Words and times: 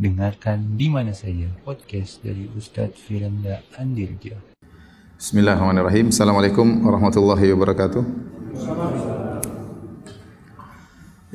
Dengarkan 0.00 0.80
di 0.80 0.88
mana 0.88 1.12
saja 1.12 1.44
podcast 1.60 2.24
dari 2.24 2.48
Ustadz 2.56 2.96
Firanda 3.04 3.60
Andirja. 3.76 4.32
Bismillahirrahmanirrahim. 5.20 6.08
Assalamualaikum 6.08 6.88
warahmatullahi 6.88 7.52
wabarakatuh. 7.52 8.00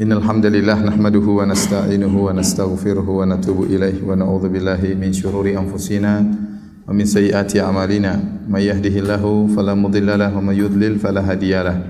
Innal 0.01 0.25
hamdalillah 0.25 0.81
nahmaduhu 0.81 1.37
wa 1.37 1.45
nasta'inuhu 1.45 2.25
wa 2.25 2.33
nastaghfiruhu 2.33 3.21
wa 3.21 3.29
natubu 3.29 3.69
ilaihi 3.69 4.01
wa 4.01 4.17
na'udzu 4.17 4.49
billahi 4.49 4.97
min 4.97 5.13
shururi 5.13 5.53
anfusina 5.53 6.25
wa 6.25 6.89
min 6.89 7.05
sayyiati 7.05 7.61
a'malina. 7.61 8.17
May 8.49 8.65
yahdihillahu 8.73 9.53
fala 9.53 9.77
mudilla 9.77 10.17
lahu 10.17 10.41
wa 10.41 10.49
may 10.49 10.57
yudlil 10.57 10.97
fala 10.97 11.21
hadiyalah. 11.21 11.85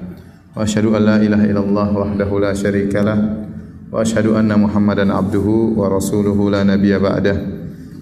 Wa 0.52 0.68
asyhadu 0.68 0.92
an 0.92 1.08
la 1.08 1.18
ilaha 1.24 1.48
illallah 1.48 1.88
wahdahu 2.04 2.44
la 2.44 2.52
syarika 2.52 3.00
anna 4.02 4.56
Muhammadan 4.60 5.14
abduhu 5.14 5.80
wa 5.80 5.88
rasuluhu 5.88 6.52
la 6.52 6.68
nabiyya 6.68 7.00
ba'dah. 7.00 7.38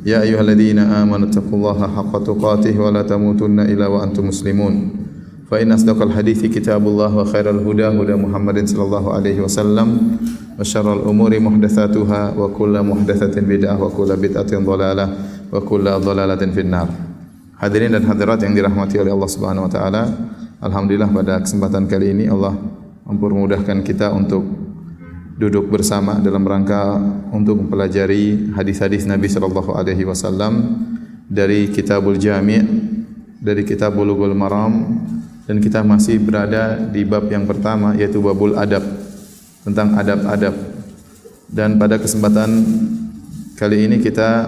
Ya 0.02 0.26
ayyuhalladzina 0.26 1.04
amanu 1.04 1.30
taqullaha 1.30 1.86
haqqa 1.86 2.26
tuqatih 2.26 2.74
wa 2.80 2.90
la 2.90 3.06
tamutunna 3.06 3.70
illa 3.70 3.92
wa 3.92 4.02
antum 4.02 4.34
muslimun. 4.34 5.04
فإن 5.54 5.70
أصدق 5.72 6.02
الحديث 6.02 6.50
كتاب 6.50 6.82
الله 6.82 7.18
وخير 7.18 7.46
الهدى 7.50 7.88
هدى 7.94 8.16
محمد 8.18 8.58
صلى 8.74 8.84
الله 8.84 9.06
عليه 9.14 9.38
وسلم 9.46 9.88
وشر 10.60 10.88
الأمور 10.94 11.40
محدثاتها 11.40 12.22
وكل 12.38 12.74
محدثة 12.82 13.36
بدعة 13.42 13.76
وكل 13.84 14.10
بدعة 14.18 14.52
ضلالة 14.66 15.06
وكل 15.54 15.86
ضلالة 15.86 16.42
في 16.58 16.62
النار 16.66 16.90
Hadirin 17.64 17.96
dan 17.96 18.04
hadirat 18.04 18.44
yang 18.44 18.58
dirahmati 18.58 19.00
oleh 19.00 19.16
Allah 19.16 19.30
Subhanahu 19.32 19.70
wa 19.70 19.72
taala, 19.72 20.04
alhamdulillah 20.60 21.08
pada 21.08 21.40
kesempatan 21.40 21.88
kali 21.88 22.12
ini 22.12 22.28
Allah 22.28 22.60
mempermudahkan 23.08 23.88
kita 23.88 24.12
untuk 24.12 24.44
duduk 25.34 25.70
bersama 25.74 26.22
dalam 26.22 26.46
rangka 26.46 26.98
untuk 27.34 27.66
mempelajari 27.66 28.54
hadis-hadis 28.54 29.10
Nabi 29.10 29.26
sallallahu 29.26 29.74
alaihi 29.74 30.06
wasallam 30.06 30.78
dari 31.26 31.74
Kitabul 31.74 32.22
Jami' 32.22 32.94
dari 33.44 33.68
Kitab 33.68 34.00
Bulughul 34.00 34.32
Maram 34.32 35.04
dan 35.44 35.60
kita 35.60 35.84
masih 35.84 36.16
berada 36.24 36.80
di 36.80 37.04
bab 37.04 37.28
yang 37.28 37.44
pertama 37.44 37.92
yaitu 38.00 38.24
babul 38.24 38.56
adab 38.56 38.82
tentang 39.68 40.00
adab-adab. 40.00 40.56
Dan 41.52 41.76
pada 41.76 42.00
kesempatan 42.00 42.50
kali 43.60 43.86
ini 43.86 44.00
kita 44.00 44.48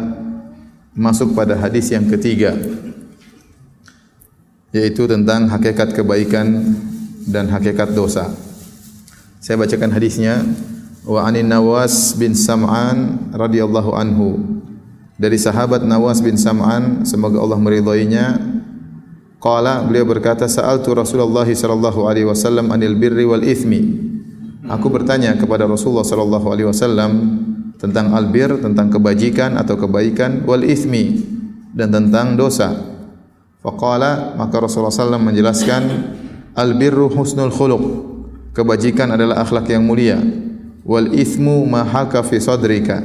masuk 0.96 1.36
pada 1.36 1.60
hadis 1.60 1.92
yang 1.92 2.08
ketiga 2.08 2.56
yaitu 4.72 5.04
tentang 5.08 5.52
hakikat 5.52 5.92
kebaikan 5.92 6.76
dan 7.28 7.52
hakikat 7.52 7.92
dosa. 7.92 8.32
Saya 9.44 9.60
bacakan 9.60 9.92
hadisnya 9.92 10.42
wa 11.06 11.22
anin 11.24 11.46
Nawas 11.46 12.18
bin 12.18 12.34
Sam'an 12.34 13.30
radhiyallahu 13.32 13.94
anhu 13.94 14.42
dari 15.16 15.38
sahabat 15.38 15.86
Nawas 15.86 16.20
bin 16.20 16.36
Sam'an 16.36 17.06
semoga 17.06 17.40
Allah 17.40 17.62
meridhoinya 17.62 18.56
Qala 19.46 19.86
beliau 19.86 20.10
berkata 20.10 20.50
sa'altu 20.50 20.98
Rasulullah 20.98 21.46
sallallahu 21.46 22.10
alaihi 22.10 22.26
wasallam 22.26 22.74
anil 22.74 22.98
birri 22.98 23.30
wal 23.30 23.46
ithmi. 23.46 23.94
Aku 24.66 24.90
bertanya 24.90 25.38
kepada 25.38 25.70
Rasulullah 25.70 26.02
sallallahu 26.02 26.50
alaihi 26.50 26.66
wasallam 26.66 27.12
tentang 27.78 28.10
albir, 28.18 28.50
tentang 28.58 28.90
kebajikan 28.90 29.54
atau 29.62 29.78
kebaikan 29.78 30.50
wal 30.50 30.66
ithmi 30.66 31.22
dan 31.78 31.94
tentang 31.94 32.34
dosa. 32.34 32.74
Faqala 33.62 34.34
maka 34.34 34.58
Rasulullah 34.58 34.90
sallallahu 34.90 35.30
menjelaskan 35.30 35.84
albirru 36.58 37.14
husnul 37.14 37.54
khuluq. 37.54 37.84
Kebajikan 38.58 39.14
adalah 39.14 39.46
akhlak 39.46 39.70
yang 39.70 39.86
mulia. 39.86 40.18
Wal 40.86 41.18
ithmu 41.18 41.66
ma 41.66 41.82
haka 41.82 42.22
fi 42.22 42.38
sadrika. 42.38 43.02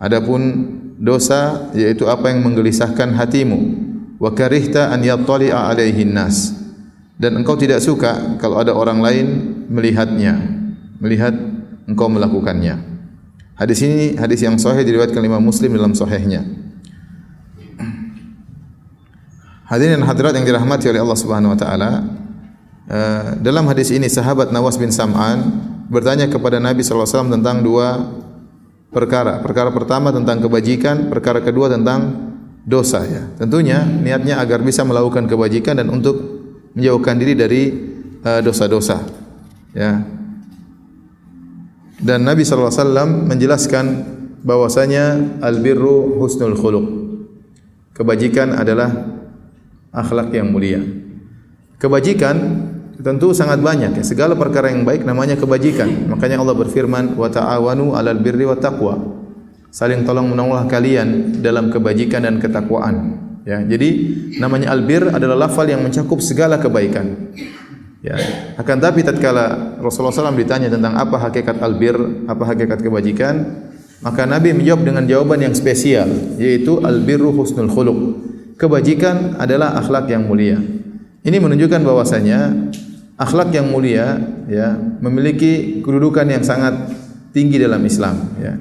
Adapun 0.00 0.40
dosa 0.96 1.68
yaitu 1.76 2.08
apa 2.08 2.32
yang 2.32 2.40
menggelisahkan 2.40 3.12
hatimu. 3.12 3.60
Wa 4.16 4.32
karihta 4.32 4.88
an 4.88 5.04
yattali'a 5.04 5.68
alaihi 5.68 6.08
nas 6.08 6.60
dan 7.20 7.36
engkau 7.36 7.52
tidak 7.52 7.84
suka 7.84 8.40
kalau 8.40 8.56
ada 8.56 8.72
orang 8.72 9.04
lain 9.04 9.26
melihatnya 9.68 10.40
melihat 11.04 11.36
engkau 11.84 12.08
melakukannya. 12.08 12.80
Hadis 13.60 13.84
ini 13.84 14.16
hadis 14.16 14.40
yang 14.40 14.56
sahih 14.56 14.88
diriwayatkan 14.88 15.20
Imam 15.20 15.44
Muslim 15.44 15.76
dalam 15.76 15.92
sahihnya. 15.92 16.48
Hadirin 19.68 20.00
dan 20.00 20.08
hadirat 20.08 20.32
yang 20.34 20.48
dirahmati 20.48 20.88
oleh 20.88 20.98
Allah 20.98 21.18
Subhanahu 21.20 21.52
wa 21.54 21.58
taala 21.60 21.90
eh, 22.88 23.38
dalam 23.44 23.68
hadis 23.68 23.92
ini 23.92 24.08
sahabat 24.08 24.50
Nawas 24.50 24.80
bin 24.80 24.88
Sam'an 24.88 25.69
bertanya 25.90 26.30
kepada 26.30 26.62
Nabi 26.62 26.86
wasallam 26.86 27.34
tentang 27.34 27.66
dua 27.66 27.98
perkara. 28.94 29.42
Perkara 29.42 29.74
pertama 29.74 30.14
tentang 30.14 30.38
kebajikan, 30.38 31.10
perkara 31.10 31.42
kedua 31.42 31.66
tentang 31.66 32.30
dosa 32.62 33.02
ya. 33.02 33.26
Tentunya 33.36 33.82
niatnya 33.82 34.38
agar 34.38 34.62
bisa 34.62 34.86
melakukan 34.86 35.26
kebajikan 35.26 35.82
dan 35.82 35.90
untuk 35.90 36.16
menjauhkan 36.78 37.18
diri 37.18 37.34
dari 37.34 37.62
uh, 38.22 38.40
dosa-dosa. 38.40 39.02
Ya. 39.74 40.06
Dan 42.00 42.24
Nabi 42.24 42.46
wasallam 42.46 43.28
menjelaskan 43.28 43.84
bahwasanya 44.40 45.36
albirru 45.44 46.16
husnul 46.16 46.56
khuluq. 46.56 46.86
Kebajikan 47.92 48.56
adalah 48.56 48.88
akhlak 49.92 50.32
yang 50.32 50.48
mulia. 50.48 50.80
Kebajikan 51.76 52.36
tentu 53.00 53.32
sangat 53.32 53.64
banyak 53.64 53.96
ya. 53.96 54.04
Segala 54.04 54.36
perkara 54.36 54.68
yang 54.70 54.84
baik 54.84 55.08
namanya 55.08 55.34
kebajikan. 55.34 56.08
Makanya 56.12 56.38
Allah 56.38 56.54
berfirman 56.54 57.16
wa 57.16 57.28
ta'awanu 57.32 57.96
'alal 57.96 58.20
birri 58.20 58.44
wat 58.44 58.60
taqwa 58.60 59.20
saling 59.70 60.02
tolong 60.02 60.34
menolonglah 60.34 60.66
kalian 60.66 61.40
dalam 61.40 61.70
kebajikan 61.70 62.26
dan 62.26 62.42
ketakwaan. 62.42 63.16
Ya, 63.46 63.62
jadi 63.64 63.88
namanya 64.36 64.74
albir 64.74 65.08
adalah 65.08 65.48
lafal 65.48 65.64
yang 65.64 65.80
mencakup 65.80 66.20
segala 66.20 66.60
kebaikan. 66.60 67.32
Ya, 68.04 68.16
akan 68.60 68.76
tapi 68.80 69.00
tatkala 69.00 69.76
Rasulullah 69.80 70.12
SAW 70.12 70.36
ditanya 70.36 70.68
tentang 70.68 70.96
apa 70.96 71.16
hakikat 71.16 71.60
albir, 71.60 71.96
apa 72.28 72.42
hakikat 72.52 72.84
kebajikan, 72.84 73.64
maka 74.04 74.28
Nabi 74.28 74.52
menjawab 74.56 74.82
dengan 74.84 75.04
jawaban 75.08 75.40
yang 75.40 75.54
spesial, 75.56 76.08
yaitu 76.36 76.80
albirru 76.84 77.32
husnul 77.32 77.68
khuluq. 77.72 77.98
Kebajikan 78.60 79.40
adalah 79.40 79.76
akhlak 79.80 80.08
yang 80.12 80.28
mulia. 80.28 80.60
Ini 81.20 81.36
menunjukkan 81.40 81.80
bahwasanya 81.80 82.72
akhlak 83.20 83.52
yang 83.52 83.68
mulia 83.68 84.16
ya 84.48 84.80
memiliki 85.04 85.84
kedudukan 85.84 86.24
yang 86.24 86.40
sangat 86.40 86.88
tinggi 87.36 87.60
dalam 87.60 87.84
Islam 87.84 88.16
ya. 88.40 88.56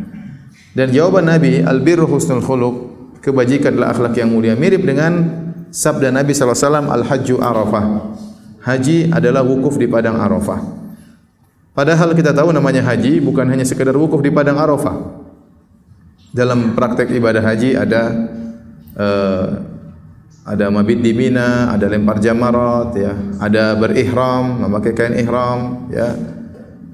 Dan 0.70 0.94
jawaban 0.94 1.26
Nabi, 1.26 1.66
al-birru 1.66 2.06
husnul 2.06 2.46
khuluq, 2.46 2.76
kebajikan 3.26 3.74
adalah 3.74 3.96
akhlak 3.96 4.14
yang 4.22 4.30
mulia. 4.30 4.54
Mirip 4.54 4.86
dengan 4.86 5.12
sabda 5.74 6.14
Nabi 6.14 6.32
SAW, 6.32 6.86
al-hajju 6.86 7.42
arafah. 7.42 8.14
Haji 8.62 9.10
adalah 9.10 9.42
wukuf 9.42 9.82
di 9.82 9.90
padang 9.90 10.22
arafah. 10.22 10.62
Padahal 11.74 12.12
kita 12.14 12.36
tahu 12.36 12.52
namanya 12.54 12.84
haji 12.86 13.24
bukan 13.24 13.48
hanya 13.50 13.64
sekadar 13.66 13.96
wukuf 13.98 14.20
di 14.22 14.30
padang 14.30 14.60
arafah. 14.60 15.26
Dalam 16.30 16.78
praktek 16.78 17.10
ibadah 17.18 17.42
haji 17.42 17.74
ada 17.74 18.02
uh, 18.94 19.48
ada 20.46 20.72
mabit 20.72 21.04
di 21.04 21.12
Mina, 21.14 21.72
ada 21.72 21.86
lempar 21.88 22.20
jamarat, 22.20 22.90
ya, 22.96 23.14
ada 23.40 23.76
berihram, 23.76 24.66
memakai 24.66 24.92
kain 24.96 25.16
ihram, 25.20 25.90
ya, 25.92 26.08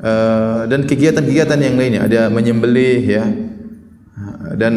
uh, 0.01 0.61
dan 0.67 0.83
kegiatan-kegiatan 0.83 1.59
yang 1.61 1.75
lainnya, 1.77 2.01
ada 2.05 2.21
menyembelih, 2.27 3.01
ya, 3.05 3.25
dan 4.53 4.73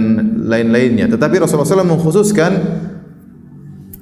lain-lainnya. 0.47 1.11
Tetapi 1.13 1.43
Rasulullah 1.43 1.69
SAW 1.69 1.85
mengkhususkan 1.85 2.53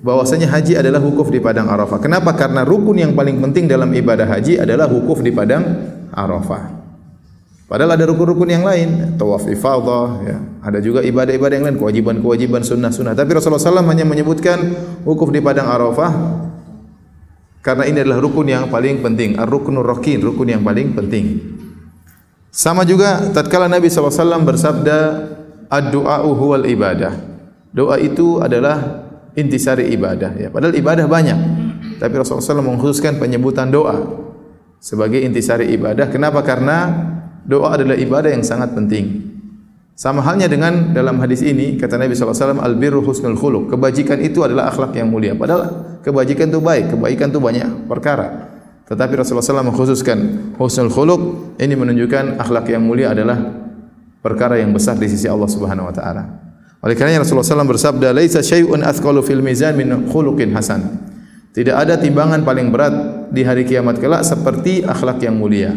bahwasanya 0.06 0.47
haji 0.54 0.78
adalah 0.78 1.03
wukuf 1.03 1.34
di 1.34 1.43
padang 1.43 1.66
Arafah. 1.66 1.98
Kenapa? 1.98 2.31
Karena 2.38 2.62
rukun 2.62 3.03
yang 3.03 3.19
paling 3.19 3.43
penting 3.43 3.66
dalam 3.66 3.91
ibadah 3.91 4.31
haji 4.31 4.62
adalah 4.62 4.87
wukuf 4.87 5.19
di 5.19 5.34
padang 5.34 5.66
Arafah. 6.15 6.75
Padahal 7.66 7.99
ada 7.99 8.06
rukun-rukun 8.06 8.47
yang 8.47 8.62
lain, 8.62 9.19
tawaf 9.19 9.50
ifadah, 9.50 10.22
ya. 10.22 10.38
ada 10.62 10.78
juga 10.78 11.03
ibadah-ibadah 11.03 11.54
yang 11.59 11.66
lain, 11.66 11.78
kewajiban-kewajiban 11.82 12.63
sunnah-sunnah. 12.63 13.18
Tapi 13.18 13.34
Rasulullah 13.34 13.83
SAW 13.83 13.91
hanya 13.91 14.07
menyebutkan 14.07 14.59
wukuf 15.03 15.34
di 15.34 15.42
padang 15.42 15.66
Arafah 15.66 16.15
karena 17.66 17.83
ini 17.91 18.07
adalah 18.07 18.22
rukun 18.22 18.47
yang 18.47 18.71
paling 18.71 19.03
penting, 19.03 19.34
ar-rukunur 19.34 19.83
rakin, 19.83 20.22
rukun 20.22 20.54
yang 20.54 20.63
paling 20.63 20.95
penting. 20.95 21.42
Sama 22.54 22.86
juga 22.86 23.34
tatkala 23.34 23.66
Nabi 23.66 23.91
SAW 23.91 24.47
bersabda 24.47 24.98
ad-du'a'u 25.66 26.30
huwal 26.39 26.71
ibadah. 26.71 27.18
Doa 27.74 27.98
itu 27.98 28.39
adalah 28.39 29.03
intisari 29.34 29.91
ibadah 29.91 30.39
ya. 30.39 30.48
Padahal 30.54 30.78
ibadah 30.78 31.10
banyak. 31.10 31.39
Tapi 31.98 32.15
Rasulullah 32.15 32.47
SAW 32.47 32.63
mengkhususkan 32.63 33.18
penyebutan 33.18 33.74
doa 33.74 33.98
sebagai 34.78 35.18
intisari 35.18 35.74
ibadah. 35.74 36.07
Kenapa? 36.07 36.47
Karena 36.47 36.86
doa 37.47 37.78
adalah 37.78 37.95
ibadah 37.95 38.31
yang 38.34 38.43
sangat 38.43 38.75
penting. 38.75 39.22
Sama 39.97 40.21
halnya 40.21 40.45
dengan 40.45 40.93
dalam 40.93 41.16
hadis 41.25 41.41
ini 41.41 41.81
kata 41.81 41.97
Nabi 41.97 42.13
SAW 42.13 42.60
al-birru 42.60 43.01
husnul 43.01 43.39
khuluq. 43.39 43.72
Kebajikan 43.72 44.21
itu 44.21 44.45
adalah 44.45 44.69
akhlak 44.69 44.93
yang 44.93 45.09
mulia. 45.09 45.33
Padahal 45.33 45.97
kebajikan 46.04 46.53
itu 46.53 46.60
baik, 46.60 46.93
kebaikan 46.93 47.33
itu 47.33 47.41
banyak 47.41 47.89
perkara. 47.89 48.53
Tetapi 48.87 49.13
Rasulullah 49.16 49.43
SAW 49.43 49.72
mengkhususkan 49.72 50.19
husnul 50.60 50.93
khuluq 50.93 51.21
ini 51.57 51.75
menunjukkan 51.75 52.37
akhlak 52.37 52.69
yang 52.69 52.84
mulia 52.84 53.16
adalah 53.16 53.41
perkara 54.21 54.60
yang 54.60 54.77
besar 54.77 55.01
di 55.01 55.09
sisi 55.09 55.25
Allah 55.25 55.49
Subhanahu 55.49 55.89
wa 55.89 55.95
taala. 55.97 56.22
Oleh 56.84 56.92
karena 56.92 57.25
Rasulullah 57.25 57.47
SAW 57.47 57.66
bersabda, 57.66 58.13
"Laisa 58.13 58.45
syai'un 58.45 58.84
athqalu 58.84 59.25
fil 59.25 59.41
mizan 59.41 59.81
min 59.81 60.13
khuluqin 60.13 60.53
hasan." 60.53 61.09
Tidak 61.57 61.72
ada 61.72 61.97
timbangan 61.97 62.45
paling 62.45 62.69
berat 62.69 62.95
di 63.33 63.41
hari 63.41 63.65
kiamat 63.65 63.97
kelak 63.97 64.28
seperti 64.28 64.84
akhlak 64.84 65.25
yang 65.25 65.41
mulia. 65.41 65.72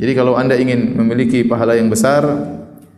Jadi 0.00 0.12
kalau 0.16 0.36
Anda 0.38 0.56
ingin 0.56 0.96
memiliki 0.96 1.44
pahala 1.44 1.76
yang 1.76 1.92
besar, 1.92 2.24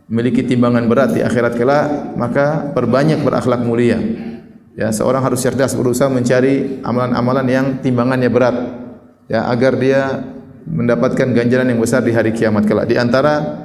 memiliki 0.07 0.45
timbangan 0.45 0.85
berat 0.87 1.11
di 1.17 1.21
akhirat 1.25 1.59
kelak, 1.59 2.15
maka 2.15 2.71
perbanyak 2.77 3.25
berakhlak 3.25 3.65
mulia. 3.65 3.99
Ya, 4.75 4.91
seorang 4.91 5.23
harus 5.23 5.43
cerdas 5.43 5.75
berusaha 5.79 6.11
mencari 6.11 6.83
amalan-amalan 6.83 7.47
yang 7.47 7.67
timbangannya 7.79 8.31
berat. 8.31 8.57
Ya, 9.31 9.47
agar 9.49 9.79
dia 9.79 10.23
mendapatkan 10.67 11.31
ganjaran 11.31 11.71
yang 11.71 11.81
besar 11.81 12.03
di 12.03 12.11
hari 12.11 12.35
kiamat 12.35 12.67
kelak. 12.67 12.91
Di 12.91 12.99
antara 12.99 13.65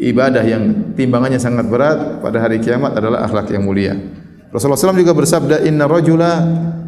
ibadah 0.00 0.42
yang 0.42 0.94
timbangannya 0.96 1.36
sangat 1.36 1.68
berat 1.68 2.24
pada 2.24 2.38
hari 2.40 2.58
kiamat 2.58 2.96
adalah 2.96 3.28
akhlak 3.28 3.52
yang 3.52 3.62
mulia. 3.66 3.94
Rasulullah 4.52 4.80
SAW 4.80 5.00
juga 5.00 5.16
bersabda, 5.16 5.64
Inna 5.64 5.88
rajula 5.88 6.32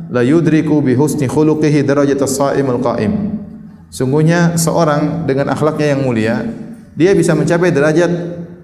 la 0.08 0.22
yudriku 0.24 0.84
bi 0.84 0.92
husni 0.96 1.28
khuluqihi 1.28 1.84
darajat 1.84 2.20
as-sa'im 2.20 2.66
al-qa'im. 2.68 3.12
Sungguhnya 3.94 4.58
seorang 4.58 5.22
dengan 5.22 5.54
akhlaknya 5.54 5.94
yang 5.94 6.02
mulia, 6.02 6.42
dia 6.98 7.14
bisa 7.14 7.30
mencapai 7.38 7.70
derajat 7.70 8.10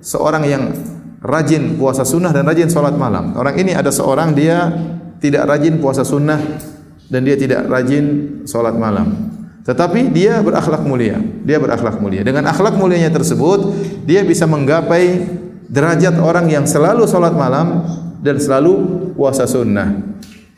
seorang 0.02 0.42
yang 0.42 0.74
rajin 1.22 1.78
puasa 1.78 2.02
sunnah 2.02 2.34
dan 2.34 2.42
rajin 2.42 2.66
solat 2.66 2.98
malam. 2.98 3.38
Orang 3.38 3.54
ini 3.54 3.70
ada 3.70 3.94
seorang 3.94 4.34
dia 4.34 4.74
tidak 5.22 5.46
rajin 5.46 5.78
puasa 5.78 6.02
sunnah 6.02 6.58
dan 7.06 7.22
dia 7.22 7.38
tidak 7.38 7.70
rajin 7.70 8.42
solat 8.42 8.74
malam. 8.74 9.30
Tetapi 9.62 10.10
dia 10.10 10.42
berakhlak 10.42 10.82
mulia. 10.82 11.22
Dia 11.46 11.62
berakhlak 11.62 12.02
mulia. 12.02 12.26
Dengan 12.26 12.50
akhlak 12.50 12.74
mulianya 12.74 13.14
tersebut, 13.14 13.70
dia 14.02 14.26
bisa 14.26 14.50
menggapai 14.50 15.30
derajat 15.70 16.18
orang 16.18 16.50
yang 16.50 16.66
selalu 16.66 17.06
solat 17.06 17.38
malam 17.38 17.86
dan 18.18 18.34
selalu 18.42 19.14
puasa 19.14 19.46
sunnah. 19.46 19.94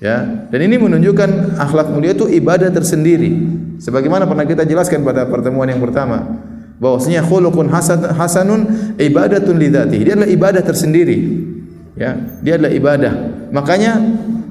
Ya, 0.03 0.51
dan 0.51 0.61
ini 0.67 0.83
menunjukkan 0.83 1.63
akhlak 1.63 1.95
mulia 1.95 2.11
itu 2.11 2.27
ibadah 2.27 2.75
tersendiri. 2.75 3.39
Sebagaimana 3.79 4.27
pernah 4.27 4.43
kita 4.43 4.67
jelaskan 4.67 5.07
pada 5.07 5.31
pertemuan 5.31 5.71
yang 5.71 5.79
pertama, 5.79 6.43
bahwasanya 6.83 7.23
khuluqun 7.23 7.71
hasan 7.71 8.11
hasanun 8.11 8.67
ibadatun 8.99 9.55
lidzati. 9.63 10.03
Dia 10.03 10.19
adalah 10.19 10.31
ibadah 10.35 10.63
tersendiri. 10.67 11.19
Ya, 11.95 12.19
dia 12.43 12.59
adalah 12.59 12.75
ibadah. 12.75 13.13
Makanya 13.55 14.03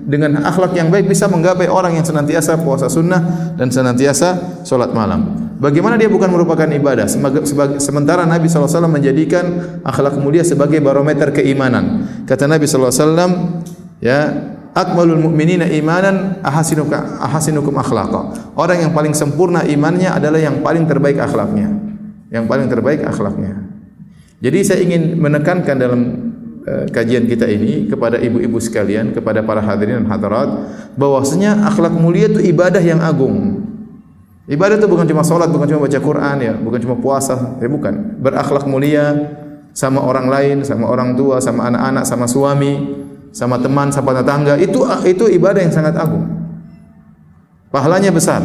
dengan 0.08 0.40
akhlak 0.40 0.72
yang 0.72 0.88
baik 0.88 1.12
bisa 1.12 1.28
menggapai 1.28 1.68
orang 1.68 2.00
yang 2.00 2.08
senantiasa 2.08 2.56
puasa 2.64 2.88
sunnah 2.88 3.52
dan 3.60 3.68
senantiasa 3.68 4.64
solat 4.64 4.96
malam. 4.96 5.52
Bagaimana 5.60 6.00
dia 6.00 6.08
bukan 6.08 6.32
merupakan 6.32 6.66
ibadah? 6.66 7.12
Sementara 7.78 8.24
Nabi 8.24 8.48
SAW 8.48 8.88
menjadikan 8.88 9.78
akhlak 9.84 10.16
mulia 10.16 10.48
sebagai 10.48 10.80
barometer 10.80 11.30
keimanan. 11.36 12.08
Kata 12.26 12.48
Nabi 12.50 12.66
SAW, 12.66 12.90
ya, 14.02 14.20
akmalul 14.72 15.30
mu'minina 15.30 15.68
imanan 15.68 16.40
ahasinuka 16.44 17.20
ahasinukum 17.24 17.76
akhlaqa. 17.80 18.54
Orang 18.56 18.78
yang 18.80 18.92
paling 18.92 19.16
sempurna 19.16 19.64
imannya 19.68 20.12
adalah 20.12 20.40
yang 20.40 20.60
paling 20.64 20.88
terbaik 20.88 21.20
akhlaknya. 21.20 21.72
Yang 22.32 22.46
paling 22.48 22.68
terbaik 22.72 23.02
akhlaknya. 23.04 23.68
Jadi 24.42 24.60
saya 24.66 24.80
ingin 24.82 25.20
menekankan 25.22 25.78
dalam 25.78 26.02
Eh, 26.62 26.86
kajian 26.94 27.26
kita 27.26 27.50
ini 27.50 27.90
kepada 27.90 28.22
ibu-ibu 28.22 28.62
sekalian, 28.62 29.18
kepada 29.18 29.42
para 29.42 29.66
hadirin 29.66 30.06
dan 30.06 30.14
hadirat, 30.14 30.50
bahwasanya 30.94 31.66
akhlak 31.66 31.90
mulia 31.90 32.30
itu 32.30 32.38
ibadah 32.38 32.78
yang 32.78 33.02
agung. 33.02 33.66
Ibadah 34.46 34.78
itu 34.78 34.86
bukan 34.86 35.10
cuma 35.10 35.26
solat, 35.26 35.50
bukan 35.50 35.66
cuma 35.66 35.90
baca 35.90 35.98
Quran 35.98 36.38
ya, 36.38 36.54
bukan 36.54 36.78
cuma 36.86 37.02
puasa, 37.02 37.58
ya 37.58 37.66
bukan. 37.66 38.22
Berakhlak 38.22 38.70
mulia 38.70 39.34
sama 39.74 40.06
orang 40.06 40.30
lain, 40.30 40.58
sama 40.62 40.86
orang 40.86 41.18
tua, 41.18 41.42
sama 41.42 41.66
anak-anak, 41.66 42.06
sama 42.06 42.30
suami, 42.30 43.01
sama 43.32 43.58
teman, 43.60 43.92
sama 43.92 44.12
tetangga, 44.16 44.60
itu 44.60 44.84
itu 45.08 45.26
ibadah 45.32 45.60
yang 45.64 45.74
sangat 45.74 45.96
agung. 45.96 46.28
Pahalanya 47.72 48.12
besar. 48.12 48.44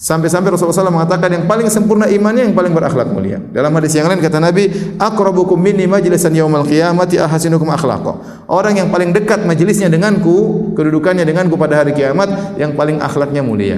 Sampai-sampai 0.00 0.56
Rasulullah 0.56 0.88
SAW 0.88 0.96
mengatakan 0.96 1.28
yang 1.28 1.44
paling 1.44 1.68
sempurna 1.68 2.08
imannya 2.08 2.48
yang 2.48 2.56
paling 2.56 2.72
berakhlak 2.72 3.12
mulia. 3.12 3.36
Dalam 3.36 3.68
hadis 3.76 3.92
yang 3.92 4.08
lain 4.08 4.16
kata 4.16 4.40
Nabi, 4.40 4.96
"Aqrabukum 4.96 5.60
minni 5.60 5.84
majlisan 5.84 6.32
yaumal 6.32 6.64
qiyamati 6.64 7.20
ahasinukum 7.20 7.68
akhlaqa." 7.68 8.44
Orang 8.48 8.80
yang 8.80 8.88
paling 8.88 9.12
dekat 9.12 9.44
majelisnya 9.44 9.92
denganku, 9.92 10.72
kedudukannya 10.72 11.28
denganku 11.28 11.60
pada 11.60 11.84
hari 11.84 11.92
kiamat 11.92 12.56
yang 12.56 12.72
paling 12.72 12.96
akhlaknya 12.96 13.44
mulia. 13.44 13.76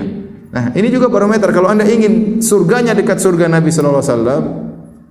Nah, 0.55 0.71
ini 0.79 0.95
juga 0.95 1.11
barometer 1.11 1.51
kalau 1.51 1.67
Anda 1.67 1.91
ingin 1.91 2.39
surganya 2.39 2.95
dekat 2.95 3.19
surga 3.19 3.51
Nabi 3.51 3.75
sallallahu 3.75 3.99
alaihi 3.99 4.15
wasallam, 4.15 4.43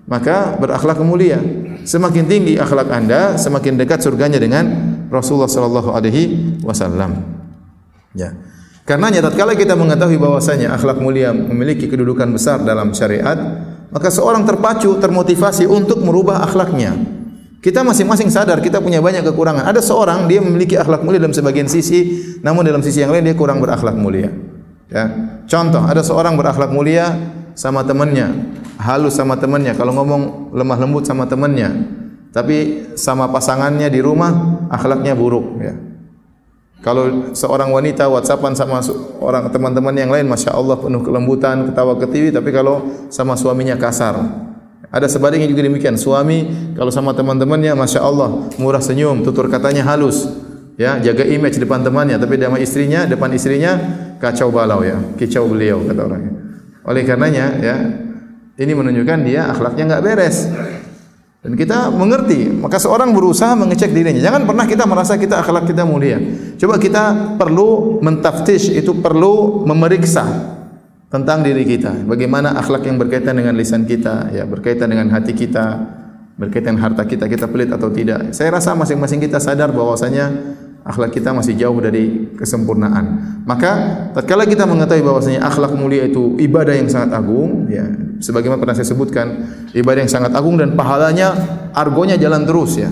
maka 0.08 0.56
berakhlak 0.64 0.96
mulia. 1.04 1.44
Semakin 1.84 2.30
tinggi 2.30 2.54
akhlak 2.58 2.90
Anda, 2.94 3.36
semakin 3.38 3.78
dekat 3.78 4.06
surganya 4.06 4.38
dengan 4.38 4.70
Rasulullah 5.10 5.50
sallallahu 5.50 5.90
alaihi 5.92 6.24
wasallam. 6.62 7.22
Ya. 8.14 8.36
Karena 8.86 9.14
tatkala 9.14 9.54
kita 9.56 9.78
mengetahui 9.78 10.18
bahwasanya 10.18 10.76
akhlak 10.76 11.00
mulia 11.00 11.32
memiliki 11.32 11.88
kedudukan 11.88 12.28
besar 12.34 12.60
dalam 12.66 12.92
syariat, 12.92 13.38
maka 13.94 14.10
seorang 14.10 14.44
terpacu, 14.44 14.98
termotivasi 14.98 15.70
untuk 15.70 16.02
merubah 16.02 16.44
akhlaknya. 16.44 16.98
Kita 17.62 17.86
masing-masing 17.86 18.34
sadar 18.34 18.58
kita 18.58 18.82
punya 18.82 18.98
banyak 18.98 19.22
kekurangan. 19.22 19.70
Ada 19.70 19.86
seorang 19.86 20.26
dia 20.26 20.42
memiliki 20.42 20.74
akhlak 20.82 21.06
mulia 21.06 21.22
dalam 21.22 21.36
sebagian 21.36 21.70
sisi, 21.70 22.20
namun 22.42 22.66
dalam 22.66 22.82
sisi 22.82 23.06
yang 23.06 23.14
lain 23.14 23.22
dia 23.22 23.38
kurang 23.38 23.62
berakhlak 23.62 23.94
mulia. 23.94 24.34
Ya. 24.90 25.06
Contoh, 25.46 25.86
ada 25.86 26.02
seorang 26.02 26.34
berakhlak 26.34 26.74
mulia 26.74 27.14
sama 27.54 27.86
temannya, 27.86 28.60
halus 28.82 29.14
sama 29.16 29.38
temannya, 29.38 29.78
kalau 29.78 29.94
ngomong 29.94 30.52
lemah 30.58 30.78
lembut 30.82 31.06
sama 31.06 31.30
temannya, 31.30 31.70
tapi 32.34 32.90
sama 32.98 33.30
pasangannya 33.30 33.88
di 33.94 34.02
rumah 34.02 34.66
akhlaknya 34.74 35.14
buruk. 35.14 35.62
Ya. 35.62 35.78
Kalau 36.82 37.30
seorang 37.38 37.70
wanita 37.70 38.10
WhatsAppan 38.10 38.58
sama 38.58 38.82
orang 39.22 39.54
teman-teman 39.54 39.94
yang 39.94 40.10
lain, 40.10 40.26
masya 40.26 40.58
Allah 40.58 40.82
penuh 40.82 41.06
kelembutan, 41.06 41.70
ketawa 41.70 41.94
ketiwi, 42.02 42.34
tapi 42.34 42.50
kalau 42.50 43.06
sama 43.14 43.38
suaminya 43.38 43.78
kasar. 43.78 44.18
Ada 44.90 45.08
sebaliknya 45.08 45.46
juga 45.46 45.62
demikian. 45.62 45.96
Suami 45.96 46.74
kalau 46.74 46.90
sama 46.90 47.14
teman-temannya, 47.14 47.78
masya 47.78 48.02
Allah 48.02 48.50
murah 48.58 48.82
senyum, 48.82 49.22
tutur 49.22 49.46
katanya 49.46 49.86
halus, 49.86 50.26
ya 50.74 50.98
jaga 50.98 51.22
image 51.22 51.62
depan 51.62 51.86
temannya, 51.86 52.18
tapi 52.18 52.42
sama 52.42 52.58
istrinya, 52.58 53.06
depan 53.06 53.30
istrinya 53.30 53.78
kacau 54.18 54.50
balau 54.50 54.82
ya, 54.82 54.98
kicau 55.22 55.46
beliau 55.46 55.86
kata 55.86 56.02
orangnya. 56.02 56.34
Oleh 56.82 57.06
karenanya 57.06 57.46
ya, 57.62 57.76
ini 58.60 58.72
menunjukkan 58.76 59.20
dia 59.24 59.48
akhlaknya 59.52 59.84
enggak 59.92 60.04
beres. 60.04 60.38
Dan 61.42 61.58
kita 61.58 61.90
mengerti, 61.90 62.54
maka 62.54 62.78
seorang 62.78 63.18
berusaha 63.18 63.58
mengecek 63.58 63.90
dirinya. 63.90 64.22
Jangan 64.22 64.46
pernah 64.46 64.70
kita 64.70 64.86
merasa 64.86 65.18
kita 65.18 65.42
akhlak 65.42 65.66
kita 65.66 65.90
mulia. 65.90 66.22
Coba 66.62 66.78
kita 66.78 67.34
perlu 67.34 67.98
mentaftish, 67.98 68.70
itu 68.70 68.94
perlu 69.02 69.66
memeriksa 69.66 70.22
tentang 71.10 71.42
diri 71.42 71.66
kita. 71.66 72.06
Bagaimana 72.06 72.54
akhlak 72.62 72.86
yang 72.86 73.02
berkaitan 73.02 73.42
dengan 73.42 73.58
lisan 73.58 73.90
kita, 73.90 74.30
ya 74.30 74.46
berkaitan 74.46 74.94
dengan 74.94 75.10
hati 75.10 75.34
kita, 75.34 75.82
berkaitan 76.38 76.78
harta 76.78 77.10
kita, 77.10 77.26
kita 77.26 77.50
pelit 77.50 77.74
atau 77.74 77.90
tidak. 77.90 78.38
Saya 78.38 78.54
rasa 78.54 78.78
masing-masing 78.78 79.18
kita 79.18 79.42
sadar 79.42 79.74
bahwasanya 79.74 80.30
akhlak 80.86 81.10
kita 81.10 81.34
masih 81.34 81.58
jauh 81.58 81.82
dari 81.82 82.38
kesempurnaan. 82.38 83.42
Maka 83.50 83.72
tatkala 84.14 84.46
kita 84.46 84.70
mengetahui 84.70 85.02
bahwasanya 85.02 85.42
akhlak 85.42 85.74
mulia 85.74 86.06
itu 86.06 86.38
ibadah 86.38 86.78
yang 86.78 86.86
sangat 86.86 87.18
agung, 87.18 87.66
ya, 87.66 88.11
sebagaimana 88.22 88.62
pernah 88.62 88.78
saya 88.78 88.88
sebutkan, 88.88 89.28
ibadah 89.74 90.06
yang 90.06 90.12
sangat 90.12 90.32
agung 90.32 90.56
dan 90.56 90.78
pahalanya 90.78 91.34
argonya 91.74 92.16
jalan 92.16 92.46
terus 92.48 92.78
ya. 92.78 92.88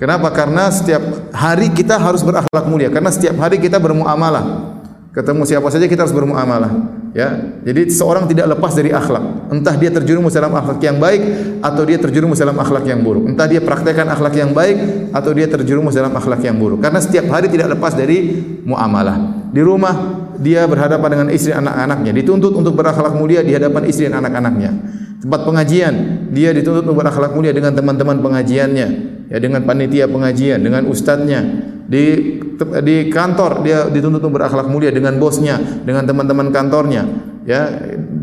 Kenapa? 0.00 0.32
Karena 0.32 0.72
setiap 0.72 1.28
hari 1.36 1.68
kita 1.76 2.00
harus 2.00 2.24
berakhlak 2.24 2.64
mulia 2.64 2.88
karena 2.88 3.12
setiap 3.12 3.36
hari 3.36 3.60
kita 3.60 3.76
bermuamalah. 3.76 4.74
Ketemu 5.10 5.42
siapa 5.42 5.68
saja 5.68 5.90
kita 5.90 6.06
harus 6.06 6.14
bermuamalah. 6.14 6.70
Ya, 7.10 7.58
jadi 7.66 7.90
seorang 7.90 8.30
tidak 8.30 8.54
lepas 8.54 8.78
dari 8.78 8.94
akhlak. 8.94 9.50
Entah 9.50 9.74
dia 9.74 9.90
terjerumus 9.90 10.30
dalam 10.30 10.54
akhlak 10.54 10.78
yang 10.78 11.02
baik 11.02 11.22
atau 11.58 11.82
dia 11.82 11.98
terjerumus 11.98 12.38
dalam 12.38 12.54
akhlak 12.54 12.86
yang 12.86 13.02
buruk. 13.02 13.26
Entah 13.26 13.50
dia 13.50 13.58
praktekkan 13.58 14.06
akhlak 14.06 14.38
yang 14.38 14.54
baik 14.54 15.10
atau 15.10 15.34
dia 15.34 15.50
terjerumus 15.50 15.98
dalam 15.98 16.14
akhlak 16.14 16.38
yang 16.46 16.54
buruk. 16.54 16.78
Karena 16.78 17.02
setiap 17.02 17.26
hari 17.34 17.50
tidak 17.50 17.74
lepas 17.74 17.98
dari 17.98 18.38
muamalah. 18.62 19.50
Di 19.50 19.58
rumah 19.58 20.19
dia 20.40 20.64
berhadapan 20.64 21.08
dengan 21.12 21.28
istri 21.28 21.52
anak-anaknya, 21.52 22.16
dituntut 22.16 22.56
untuk 22.56 22.72
berakhlak 22.72 23.12
mulia 23.12 23.44
di 23.44 23.52
hadapan 23.52 23.84
istri 23.84 24.08
dan 24.08 24.24
anak-anaknya. 24.24 24.72
Tempat 25.20 25.44
pengajian, 25.44 25.94
dia 26.32 26.56
dituntut 26.56 26.88
untuk 26.88 26.96
berakhlak 26.96 27.36
mulia 27.36 27.52
dengan 27.52 27.76
teman-teman 27.76 28.24
pengajiannya, 28.24 28.88
ya 29.28 29.36
dengan 29.36 29.68
panitia 29.68 30.08
pengajian, 30.08 30.64
dengan 30.64 30.88
ustadznya, 30.88 31.44
di 31.84 32.36
di 32.80 33.12
kantor 33.12 33.60
dia 33.60 33.84
dituntut 33.92 34.24
untuk 34.24 34.40
berakhlak 34.40 34.72
mulia 34.72 34.88
dengan 34.88 35.20
bosnya, 35.20 35.60
dengan 35.84 36.08
teman-teman 36.08 36.48
kantornya, 36.48 37.04
ya 37.44 37.68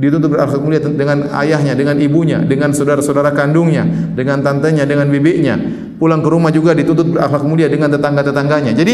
dituntut 0.02 0.34
berakhlak 0.34 0.62
mulia 0.66 0.82
dengan 0.82 1.30
ayahnya, 1.38 1.78
dengan 1.78 2.02
ibunya, 2.02 2.42
dengan 2.42 2.74
saudara-saudara 2.74 3.30
kandungnya, 3.30 3.86
dengan 4.18 4.42
tantenya, 4.42 4.90
dengan 4.90 5.06
bibinya. 5.14 5.54
Pulang 5.98 6.22
ke 6.22 6.30
rumah 6.30 6.50
juga 6.50 6.74
dituntut 6.74 7.14
berakhlak 7.14 7.46
mulia 7.46 7.70
dengan 7.70 7.94
tetangga-tetangganya. 7.94 8.74
Jadi 8.74 8.94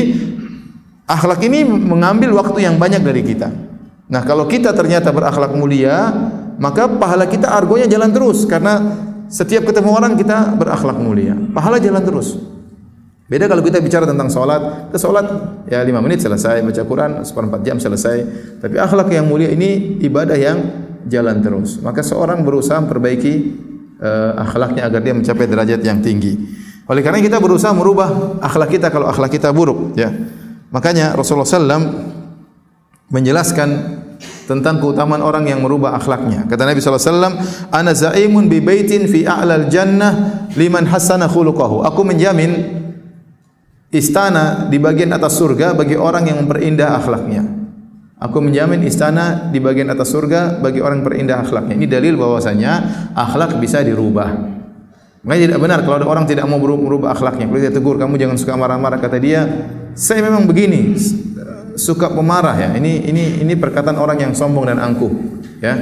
akhlak 1.08 1.40
ini 1.44 1.66
mengambil 1.68 2.36
waktu 2.38 2.66
yang 2.68 2.76
banyak 2.80 3.04
dari 3.04 3.22
kita. 3.24 3.52
Nah, 4.12 4.22
kalau 4.28 4.46
kita 4.46 4.76
ternyata 4.76 5.10
berakhlak 5.10 5.56
mulia, 5.56 6.12
maka 6.60 6.86
pahala 6.86 7.26
kita 7.26 7.50
argonya 7.50 7.90
jalan 7.90 8.14
terus 8.14 8.46
karena 8.46 9.04
setiap 9.32 9.66
ketemu 9.66 9.90
orang 9.96 10.14
kita 10.14 10.54
berakhlak 10.54 11.00
mulia. 11.02 11.34
Pahala 11.34 11.82
jalan 11.82 12.04
terus. 12.04 12.38
Beda 13.24 13.50
kalau 13.50 13.64
kita 13.66 13.80
bicara 13.82 14.06
tentang 14.06 14.30
solat, 14.30 14.94
ke 14.94 14.98
solat 15.00 15.26
ya 15.66 15.82
lima 15.82 16.04
menit 16.04 16.22
selesai, 16.22 16.62
baca 16.62 16.84
Quran 16.86 17.12
seperempat 17.26 17.66
jam 17.66 17.82
selesai. 17.82 18.18
Tapi 18.62 18.76
akhlak 18.78 19.10
yang 19.10 19.26
mulia 19.26 19.50
ini 19.50 19.98
ibadah 20.04 20.38
yang 20.38 20.60
jalan 21.10 21.42
terus. 21.42 21.80
Maka 21.82 22.04
seorang 22.04 22.44
berusaha 22.46 22.78
memperbaiki 22.84 23.34
uh, 23.98 24.44
akhlaknya 24.44 24.92
agar 24.92 25.02
dia 25.02 25.16
mencapai 25.16 25.46
derajat 25.50 25.82
yang 25.82 26.04
tinggi. 26.04 26.36
Oleh 26.86 27.00
karena 27.00 27.24
kita 27.24 27.40
berusaha 27.40 27.72
merubah 27.72 28.38
akhlak 28.44 28.76
kita 28.76 28.92
kalau 28.92 29.08
akhlak 29.08 29.32
kita 29.32 29.56
buruk, 29.56 29.96
ya. 29.96 30.12
Makanya 30.74 31.14
Rasulullah 31.14 31.46
SAW 31.46 31.86
menjelaskan 33.14 33.70
tentang 34.50 34.82
keutamaan 34.82 35.22
orang 35.22 35.46
yang 35.46 35.62
merubah 35.62 35.96
akhlaknya. 35.96 36.50
Kata 36.50 36.66
Nabi 36.66 36.82
SAW, 36.82 37.38
Ana 37.70 37.94
zaimun 37.94 38.50
bi 38.50 38.60
baitin 38.60 39.06
fi 39.06 39.24
a'lal 39.24 39.70
jannah 39.70 40.48
liman 40.58 40.90
hasana 40.90 41.30
khuluqahu. 41.30 41.86
Aku 41.86 42.02
menjamin 42.02 42.82
istana 43.94 44.66
di 44.68 44.82
bagian 44.82 45.14
atas 45.14 45.38
surga 45.38 45.78
bagi 45.78 45.94
orang 45.94 46.26
yang 46.26 46.42
memperindah 46.44 46.98
akhlaknya. 46.98 47.46
Aku 48.24 48.40
menjamin 48.40 48.82
istana 48.88 49.52
di 49.52 49.60
bagian 49.60 49.92
atas 49.92 50.10
surga 50.10 50.64
bagi 50.64 50.80
orang 50.80 51.04
yang 51.04 51.08
perindah 51.12 51.38
akhlaknya. 51.44 51.76
Ini 51.76 51.88
dalil 51.92 52.16
bahwasanya 52.16 52.72
akhlak 53.14 53.60
bisa 53.60 53.84
dirubah. 53.84 54.32
Makanya 55.28 55.42
tidak 55.52 55.60
benar 55.60 55.80
kalau 55.84 55.96
ada 56.00 56.08
orang 56.08 56.24
tidak 56.24 56.48
mau 56.48 56.56
merubah 56.60 57.12
akhlaknya. 57.12 57.52
Kalau 57.52 57.60
dia 57.60 57.72
tegur 57.72 57.96
kamu 58.00 58.16
jangan 58.16 58.40
suka 58.40 58.56
marah-marah 58.56 59.00
kata 59.00 59.20
dia, 59.20 59.44
saya 59.94 60.26
memang 60.26 60.50
begini, 60.50 60.98
suka 61.78 62.10
pemarah 62.10 62.58
ya. 62.58 62.70
Ini 62.78 63.10
ini 63.10 63.24
ini 63.46 63.54
perkataan 63.58 63.98
orang 63.98 64.18
yang 64.22 64.34
sombong 64.34 64.70
dan 64.70 64.78
angkuh, 64.82 65.12
ya. 65.62 65.74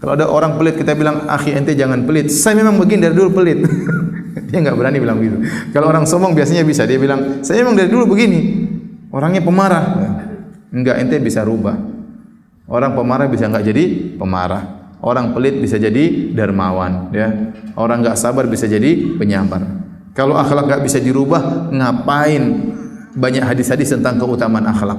Kalau 0.00 0.16
ada 0.16 0.26
orang 0.32 0.56
pelit 0.56 0.80
kita 0.80 0.96
bilang, 0.96 1.28
"Akhi 1.28 1.52
ente 1.52 1.76
jangan 1.76 2.08
pelit." 2.08 2.32
Saya 2.32 2.56
memang 2.56 2.80
begini 2.80 3.04
dari 3.04 3.16
dulu 3.16 3.36
pelit. 3.36 3.60
dia 4.48 4.58
enggak 4.58 4.76
berani 4.80 4.96
bilang 4.96 5.20
begitu. 5.20 5.44
Kalau 5.76 5.92
orang 5.92 6.08
sombong 6.08 6.32
biasanya 6.32 6.64
bisa 6.64 6.88
dia 6.88 6.96
bilang, 6.96 7.44
"Saya 7.44 7.60
memang 7.60 7.76
dari 7.76 7.92
dulu 7.92 8.16
begini." 8.16 8.40
Orangnya 9.12 9.44
pemarah. 9.44 9.84
Enggak 10.72 11.02
ente 11.04 11.20
bisa 11.20 11.44
rubah. 11.44 11.76
Orang 12.70 12.94
pemarah 12.96 13.26
bisa 13.28 13.50
enggak 13.50 13.66
jadi 13.66 14.14
pemarah. 14.16 14.94
Orang 15.00 15.32
pelit 15.32 15.58
bisa 15.58 15.80
jadi 15.80 16.32
dermawan, 16.32 17.10
ya. 17.10 17.52
Orang 17.76 18.04
enggak 18.04 18.20
sabar 18.20 18.46
bisa 18.46 18.68
jadi 18.68 19.16
penyabar. 19.18 19.64
Kalau 20.14 20.38
akhlak 20.38 20.68
enggak 20.70 20.82
bisa 20.86 21.00
dirubah, 21.02 21.72
ngapain 21.72 22.44
banyak 23.16 23.42
hadis-hadis 23.42 23.94
tentang 23.94 24.18
keutamaan 24.18 24.66
akhlak? 24.68 24.98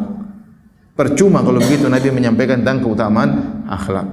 Percuma 0.96 1.40
kalau 1.42 1.60
begitu 1.60 1.88
Nabi 1.88 2.12
menyampaikan 2.12 2.60
tentang 2.62 2.84
keutamaan 2.84 3.30
akhlak. 3.68 4.08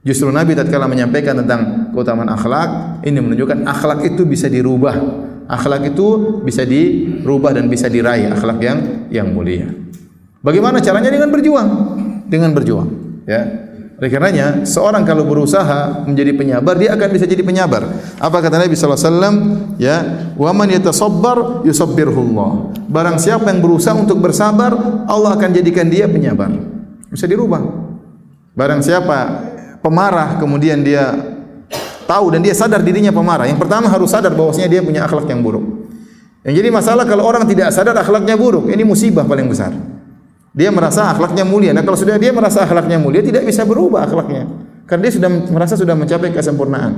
Justru 0.00 0.32
Nabi 0.32 0.56
tatkala 0.56 0.88
menyampaikan 0.88 1.36
tentang 1.44 1.92
keutamaan 1.92 2.32
akhlak, 2.32 3.02
ini 3.04 3.20
menunjukkan 3.20 3.68
akhlak 3.68 4.00
itu 4.08 4.24
bisa 4.24 4.48
dirubah. 4.48 4.96
Akhlak 5.50 5.92
itu 5.92 6.40
bisa 6.40 6.62
dirubah 6.62 7.52
dan 7.52 7.66
bisa 7.68 7.90
diraih 7.90 8.32
akhlak 8.32 8.58
yang 8.62 8.78
yang 9.12 9.28
mulia. 9.34 9.68
Bagaimana 10.40 10.80
caranya 10.80 11.12
dengan 11.12 11.28
berjuang? 11.28 11.68
Dengan 12.30 12.54
berjuang, 12.56 12.88
ya. 13.28 13.69
Oleh 14.00 14.08
karenanya, 14.08 14.64
seorang 14.64 15.04
kalau 15.04 15.28
berusaha 15.28 16.08
menjadi 16.08 16.32
penyabar, 16.32 16.72
dia 16.80 16.96
akan 16.96 17.08
bisa 17.12 17.28
jadi 17.28 17.44
penyabar. 17.44 17.84
Apa 18.16 18.40
kata 18.40 18.56
Nabi 18.56 18.72
sallallahu 18.72 18.96
alaihi 18.96 19.12
wasallam? 19.12 19.34
Ya, 19.76 19.96
"Wa 20.40 20.56
man 20.56 20.72
yatasabbar 20.72 21.68
yusabbirullah." 21.68 22.80
Barang 22.88 23.20
siapa 23.20 23.52
yang 23.52 23.60
berusaha 23.60 23.92
untuk 23.92 24.16
bersabar, 24.24 25.04
Allah 25.04 25.36
akan 25.36 25.52
jadikan 25.52 25.92
dia 25.92 26.08
penyabar. 26.08 26.48
Bisa 27.12 27.28
dirubah. 27.28 27.60
Barang 28.56 28.80
siapa 28.80 29.46
pemarah 29.84 30.40
kemudian 30.40 30.80
dia 30.80 31.12
tahu 32.08 32.32
dan 32.32 32.40
dia 32.40 32.56
sadar 32.56 32.80
dirinya 32.80 33.12
pemarah. 33.12 33.44
Yang 33.52 33.68
pertama 33.68 33.84
harus 33.92 34.08
sadar 34.08 34.32
bahwasanya 34.32 34.72
dia 34.72 34.80
punya 34.80 35.04
akhlak 35.04 35.28
yang 35.28 35.44
buruk. 35.44 35.92
Yang 36.40 36.64
jadi 36.64 36.68
masalah 36.72 37.04
kalau 37.04 37.28
orang 37.28 37.44
tidak 37.44 37.68
sadar 37.68 37.92
akhlaknya 38.00 38.32
buruk, 38.40 38.72
ini 38.72 38.80
musibah 38.80 39.28
paling 39.28 39.44
besar. 39.44 39.76
Dia 40.50 40.74
merasa 40.74 41.14
akhlaknya 41.14 41.46
mulia. 41.46 41.70
Nah 41.70 41.86
kalau 41.86 41.94
sudah 41.94 42.18
dia 42.18 42.34
merasa 42.34 42.66
akhlaknya 42.66 42.98
mulia, 42.98 43.22
tidak 43.22 43.46
bisa 43.46 43.62
berubah 43.62 44.06
akhlaknya. 44.06 44.50
Karena 44.86 45.06
dia 45.06 45.14
sudah 45.14 45.30
merasa 45.30 45.78
sudah 45.78 45.94
mencapai 45.94 46.34
kesempurnaan. 46.34 46.92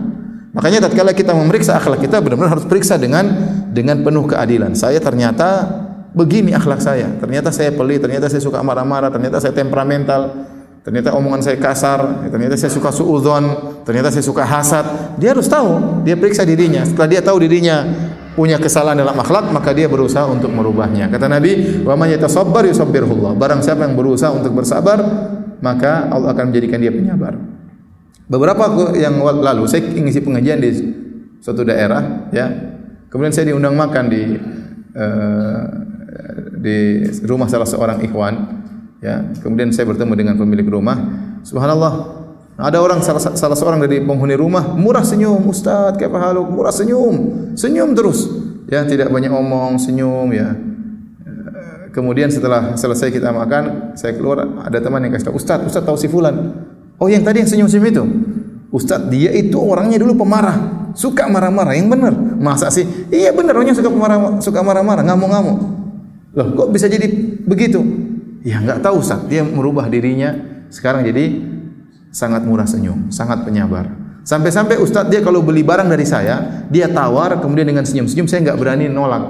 Makanya 0.52 0.88
tatkala 0.88 1.16
kita 1.16 1.32
memeriksa 1.32 1.80
akhlak 1.80 2.04
kita 2.04 2.20
benar-benar 2.20 2.56
harus 2.56 2.68
periksa 2.68 3.00
dengan 3.00 3.24
dengan 3.72 4.00
penuh 4.00 4.24
keadilan. 4.28 4.72
Saya 4.76 5.00
ternyata 5.00 5.68
begini 6.12 6.52
akhlak 6.52 6.80
saya. 6.80 7.08
Ternyata 7.20 7.48
saya 7.52 7.72
pelit, 7.72 8.00
ternyata 8.00 8.28
saya 8.28 8.40
suka 8.40 8.60
marah-marah, 8.60 9.08
ternyata 9.08 9.40
saya 9.40 9.52
temperamental. 9.56 10.48
Ternyata 10.82 11.14
omongan 11.14 11.46
saya 11.46 11.56
kasar, 11.62 12.26
ternyata 12.26 12.58
saya 12.58 12.74
suka 12.74 12.90
suudzon, 12.90 13.44
ternyata 13.86 14.10
saya 14.10 14.24
suka 14.26 14.42
hasad. 14.42 15.14
Dia 15.14 15.30
harus 15.30 15.46
tahu, 15.46 16.02
dia 16.02 16.18
periksa 16.18 16.42
dirinya. 16.42 16.82
Setelah 16.82 17.08
dia 17.08 17.22
tahu 17.22 17.38
dirinya 17.38 17.86
punya 18.32 18.56
kesalahan 18.56 19.00
dalam 19.00 19.16
akhlak, 19.16 19.52
maka 19.52 19.72
dia 19.76 19.86
berusaha 19.88 20.24
untuk 20.28 20.52
merubahnya. 20.52 21.08
Kata 21.12 21.28
Nabi, 21.28 21.82
"Wa 21.84 21.94
man 21.96 22.08
yatasabbar 22.12 22.68
yusabbirullah." 22.68 23.36
Barang 23.36 23.60
siapa 23.60 23.84
yang 23.84 23.94
berusaha 23.94 24.32
untuk 24.32 24.56
bersabar, 24.56 24.98
maka 25.60 26.08
Allah 26.08 26.32
akan 26.32 26.52
menjadikan 26.52 26.80
dia 26.80 26.92
penyabar. 26.92 27.36
Beberapa 28.26 28.94
yang 28.96 29.20
lalu 29.20 29.68
saya 29.68 29.84
ngisi 29.84 30.24
pengajian 30.24 30.58
di 30.60 30.70
suatu 31.42 31.62
daerah, 31.66 32.32
ya. 32.32 32.48
Kemudian 33.12 33.32
saya 33.34 33.52
diundang 33.52 33.76
makan 33.76 34.04
di 34.08 34.22
uh, 34.96 35.64
di 36.62 37.02
rumah 37.26 37.50
salah 37.50 37.66
seorang 37.66 37.98
ikhwan 38.06 38.62
ya 39.02 39.34
kemudian 39.42 39.74
saya 39.74 39.90
bertemu 39.90 40.14
dengan 40.14 40.34
pemilik 40.38 40.64
rumah 40.70 40.94
subhanallah 41.42 42.21
ada 42.62 42.78
orang 42.78 43.02
salah, 43.02 43.18
salah 43.18 43.58
seorang 43.58 43.82
dari 43.82 43.98
penghuni 43.98 44.38
rumah 44.38 44.62
murah 44.62 45.02
senyum 45.02 45.42
ustaz 45.50 45.98
kayak 45.98 46.14
haluk 46.14 46.46
murah 46.46 46.70
senyum 46.70 47.14
senyum 47.58 47.90
terus. 47.98 48.30
Ya 48.70 48.86
tidak 48.86 49.10
banyak 49.10 49.34
omong 49.34 49.82
senyum 49.82 50.30
ya. 50.30 50.54
Kemudian 51.92 52.32
setelah 52.32 52.72
selesai 52.78 53.12
kita 53.12 53.34
makan 53.34 53.92
saya 53.98 54.16
keluar 54.16 54.48
ada 54.64 54.78
teman 54.80 55.02
yang 55.04 55.12
kasih 55.12 55.28
tahu 55.28 55.36
ustaz 55.36 55.60
ustaz 55.66 55.82
tahu 55.82 55.98
si 55.98 56.06
fulan? 56.08 56.56
Oh 56.96 57.10
yang 57.10 57.26
tadi 57.26 57.42
yang 57.42 57.50
senyum-senyum 57.50 57.86
itu. 57.90 58.04
Ustaz 58.72 59.04
dia 59.12 59.28
itu 59.36 59.60
orangnya 59.60 60.00
dulu 60.00 60.24
pemarah 60.24 60.88
suka 60.96 61.28
marah-marah 61.28 61.76
yang 61.76 61.92
benar. 61.92 62.14
Masa 62.16 62.72
sih? 62.72 62.86
Iya 63.12 63.36
benar 63.36 63.58
orangnya 63.58 63.76
suka 63.76 63.90
marah 63.92 64.40
suka 64.40 64.64
marah-marah 64.64 65.04
ngamuk-ngamuk. 65.04 65.58
Loh 66.32 66.46
kok 66.56 66.68
bisa 66.72 66.88
jadi 66.88 67.04
begitu? 67.44 67.84
Ya 68.42 68.58
enggak 68.58 68.80
tahu 68.82 69.04
Ustaz, 69.04 69.22
dia 69.28 69.44
merubah 69.44 69.86
dirinya. 69.86 70.34
Sekarang 70.72 71.04
jadi 71.04 71.51
sangat 72.12 72.44
murah 72.44 72.68
senyum, 72.68 73.08
sangat 73.08 73.42
penyabar. 73.42 73.88
Sampai-sampai 74.22 74.78
Ustaz 74.78 75.10
dia 75.10 75.18
kalau 75.18 75.42
beli 75.42 75.66
barang 75.66 75.88
dari 75.90 76.06
saya, 76.06 76.62
dia 76.70 76.86
tawar 76.86 77.42
kemudian 77.42 77.66
dengan 77.66 77.82
senyum-senyum 77.82 78.30
saya 78.30 78.46
enggak 78.46 78.60
berani 78.60 78.86
nolak. 78.86 79.24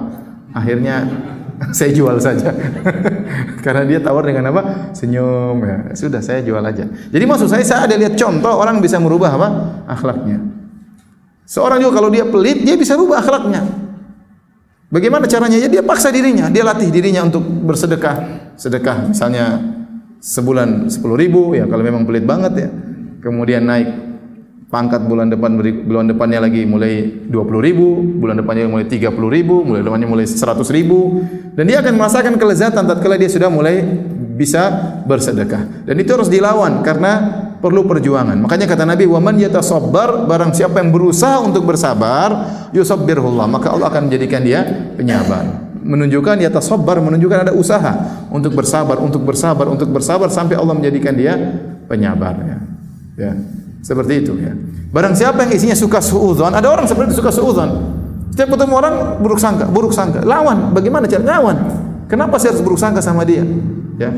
Akhirnya 0.52 1.08
saya 1.78 1.94
jual 1.96 2.20
saja. 2.20 2.52
Karena 3.64 3.88
dia 3.88 4.02
tawar 4.04 4.28
dengan 4.28 4.52
apa? 4.52 4.92
Senyum 4.92 5.56
ya. 5.64 5.96
Sudah 5.96 6.20
saya 6.20 6.44
jual 6.44 6.60
aja. 6.60 6.84
Jadi 6.84 7.24
maksud 7.24 7.48
saya 7.48 7.64
saya 7.64 7.88
ada 7.88 7.96
lihat 7.96 8.18
contoh 8.20 8.52
orang 8.52 8.84
bisa 8.84 9.00
merubah 9.00 9.32
apa? 9.32 9.48
akhlaknya. 9.88 10.42
Seorang 11.48 11.80
juga 11.80 12.00
kalau 12.00 12.10
dia 12.12 12.24
pelit, 12.28 12.64
dia 12.64 12.76
bisa 12.76 12.96
rubah 12.96 13.20
akhlaknya. 13.20 13.64
Bagaimana 14.92 15.24
caranya? 15.24 15.56
Ya 15.56 15.72
dia 15.72 15.80
paksa 15.80 16.12
dirinya, 16.12 16.52
dia 16.52 16.64
latih 16.64 16.92
dirinya 16.92 17.24
untuk 17.24 17.40
bersedekah. 17.40 18.52
Sedekah 18.60 19.08
misalnya 19.08 19.56
sebulan 20.22 20.86
10 20.86 21.02
ribu, 21.18 21.58
ya 21.58 21.66
kalau 21.66 21.82
memang 21.82 22.06
pelit 22.06 22.22
banget 22.22 22.52
ya. 22.54 22.68
Kemudian 23.18 23.66
naik 23.66 23.90
pangkat 24.70 25.04
bulan 25.04 25.28
depan 25.28 25.58
bulan 25.84 26.06
depannya 26.08 26.46
lagi 26.46 26.62
mulai 26.62 27.26
20 27.26 27.34
ribu, 27.60 28.00
bulan 28.22 28.38
depannya 28.38 28.70
mulai 28.70 28.86
30 28.86 29.12
ribu, 29.28 29.66
bulan 29.66 29.82
depannya 29.82 30.08
mulai 30.08 30.24
100 30.24 30.70
ribu. 30.70 31.26
Dan 31.58 31.66
dia 31.68 31.82
akan 31.82 31.98
merasakan 31.98 32.38
kelezatan 32.38 32.86
tatkala 32.86 33.18
dia 33.18 33.28
sudah 33.28 33.50
mulai 33.50 33.82
bisa 34.38 34.72
bersedekah. 35.04 35.84
Dan 35.84 35.98
itu 36.00 36.14
harus 36.14 36.30
dilawan 36.30 36.80
karena 36.80 37.12
perlu 37.62 37.86
perjuangan. 37.86 38.38
Makanya 38.42 38.66
kata 38.66 38.82
Nabi, 38.82 39.06
"Wa 39.06 39.22
man 39.22 39.38
yatasabbar," 39.38 40.26
barang 40.26 40.50
siapa 40.54 40.82
yang 40.82 40.90
berusaha 40.90 41.38
untuk 41.42 41.62
bersabar, 41.68 42.30
yusabbirullah, 42.74 43.46
maka 43.46 43.70
Allah 43.70 43.86
akan 43.86 44.10
menjadikan 44.10 44.42
dia 44.42 44.66
penyabar. 44.98 45.71
Menunjukkan 45.82 46.38
yatasabbar 46.38 47.02
menunjukkan 47.02 47.50
ada 47.50 47.52
usaha 47.52 48.24
untuk 48.30 48.54
bersabar, 48.54 49.02
untuk 49.02 49.26
bersabar, 49.26 49.66
untuk 49.66 49.90
bersabar 49.90 50.30
sampai 50.30 50.54
Allah 50.54 50.78
menjadikan 50.78 51.12
dia 51.12 51.34
penyabar 51.90 52.38
ya. 52.38 52.58
Ya. 53.18 53.32
Seperti 53.82 54.22
itu 54.22 54.38
ya. 54.38 54.54
Barang 54.94 55.18
siapa 55.18 55.42
yang 55.42 55.52
isinya 55.52 55.74
suka 55.74 55.98
suudzon, 55.98 56.54
ada 56.54 56.70
orang 56.70 56.86
seperti 56.86 57.12
itu 57.12 57.18
suka 57.18 57.34
suudzon. 57.34 57.70
Setiap 58.32 58.54
ketemu 58.56 58.74
orang 58.78 58.94
buruk 59.20 59.42
sangka, 59.42 59.66
buruk 59.68 59.92
sangka. 59.92 60.22
Lawan, 60.22 60.70
bagaimana 60.72 61.04
cara 61.10 61.36
lawan? 61.36 61.56
Kenapa 62.06 62.38
saya 62.38 62.56
harus 62.56 62.62
buruk 62.64 62.78
sangka 62.78 63.02
sama 63.02 63.26
dia? 63.26 63.42
Ya. 63.98 64.14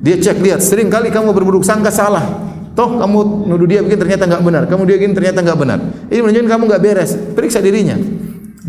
Dia 0.00 0.16
cek 0.20 0.38
lihat, 0.38 0.60
sering 0.60 0.92
kali 0.92 1.08
kamu 1.08 1.32
berburuk 1.32 1.64
sangka 1.64 1.88
salah. 1.90 2.22
Toh 2.78 3.02
kamu 3.02 3.50
nuduh 3.50 3.66
dia 3.66 3.82
begini 3.82 3.98
ternyata 3.98 4.24
enggak 4.30 4.42
benar. 4.46 4.62
Kamu 4.70 4.82
dia 4.86 4.96
begini 4.96 5.12
ternyata 5.16 5.38
enggak 5.42 5.58
benar. 5.58 5.78
Ini 6.06 6.20
menunjukkan 6.22 6.48
kamu 6.48 6.62
enggak 6.70 6.82
beres. 6.82 7.10
Periksa 7.34 7.58
dirinya. 7.58 7.98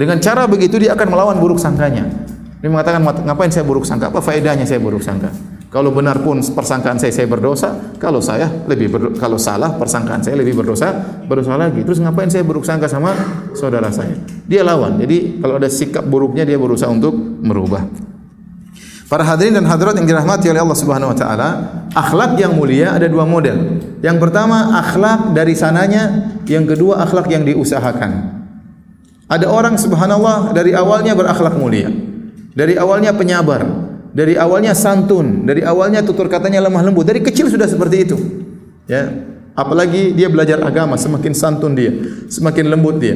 Dengan 0.02 0.18
cara 0.18 0.50
begitu 0.50 0.82
dia 0.82 0.98
akan 0.98 1.14
melawan 1.14 1.38
buruk 1.38 1.62
sangkanya. 1.62 2.10
Dia 2.58 2.74
mengatakan 2.74 3.06
ngapain 3.06 3.54
saya 3.54 3.62
buruk 3.62 3.86
sangka? 3.86 4.10
Apa 4.10 4.18
faedahnya 4.18 4.66
saya 4.66 4.82
buruk 4.82 5.06
sangka? 5.06 5.30
Kalau 5.70 5.94
benar 5.94 6.26
pun 6.26 6.42
persangkaan 6.42 6.98
saya 6.98 7.14
saya 7.14 7.30
berdosa, 7.30 7.94
kalau 8.02 8.18
saya 8.18 8.50
lebih 8.66 8.90
ber, 8.90 9.02
kalau 9.22 9.38
salah 9.38 9.78
persangkaan 9.78 10.26
saya 10.26 10.42
lebih 10.42 10.58
berdosa, 10.58 10.90
berdosa 11.30 11.54
lagi. 11.54 11.86
Terus 11.86 12.02
ngapain 12.02 12.34
saya 12.34 12.42
buruk 12.42 12.66
sangka 12.66 12.90
sama 12.90 13.14
saudara 13.54 13.94
saya? 13.94 14.18
Dia 14.50 14.66
lawan. 14.66 14.98
Jadi 14.98 15.38
kalau 15.38 15.62
ada 15.62 15.70
sikap 15.70 16.02
buruknya 16.10 16.50
dia 16.50 16.58
berusaha 16.58 16.90
untuk 16.90 17.14
merubah. 17.46 17.86
Para 19.06 19.22
hadirin 19.22 19.62
dan 19.62 19.70
hadirat 19.70 20.02
yang 20.02 20.10
dirahmati 20.10 20.50
oleh 20.50 20.66
Allah 20.66 20.80
Subhanahu 20.82 21.14
wa 21.14 21.18
taala, 21.18 21.50
akhlak 21.94 22.42
yang 22.42 22.58
mulia 22.58 22.98
ada 22.98 23.06
dua 23.06 23.30
model. 23.30 23.78
Yang 24.02 24.18
pertama 24.18 24.82
akhlak 24.82 25.38
dari 25.38 25.54
sananya, 25.54 26.34
yang 26.50 26.66
kedua 26.66 27.06
akhlak 27.06 27.30
yang 27.30 27.46
diusahakan. 27.46 28.41
Ada 29.32 29.48
orang 29.48 29.80
subhanallah 29.80 30.52
dari 30.52 30.76
awalnya 30.76 31.16
berakhlak 31.16 31.56
mulia. 31.56 31.88
Dari 32.52 32.76
awalnya 32.76 33.16
penyabar, 33.16 33.64
dari 34.12 34.36
awalnya 34.36 34.76
santun, 34.76 35.48
dari 35.48 35.64
awalnya 35.64 36.04
tutur 36.04 36.28
katanya 36.28 36.60
lemah 36.68 36.84
lembut, 36.84 37.08
dari 37.08 37.24
kecil 37.24 37.48
sudah 37.48 37.64
seperti 37.64 38.12
itu. 38.12 38.20
Ya, 38.92 39.08
apalagi 39.56 40.12
dia 40.12 40.28
belajar 40.28 40.60
agama, 40.60 41.00
semakin 41.00 41.32
santun 41.32 41.80
dia, 41.80 41.96
semakin 42.28 42.68
lembut 42.68 43.00
dia. 43.00 43.16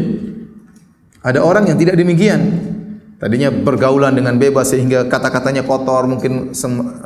Ada 1.20 1.44
orang 1.44 1.68
yang 1.68 1.76
tidak 1.76 2.00
demikian. 2.00 2.72
Tadinya 3.20 3.52
bergaulan 3.52 4.16
dengan 4.16 4.40
bebas 4.40 4.72
sehingga 4.72 5.12
kata-katanya 5.12 5.68
kotor, 5.68 6.08
mungkin 6.08 6.56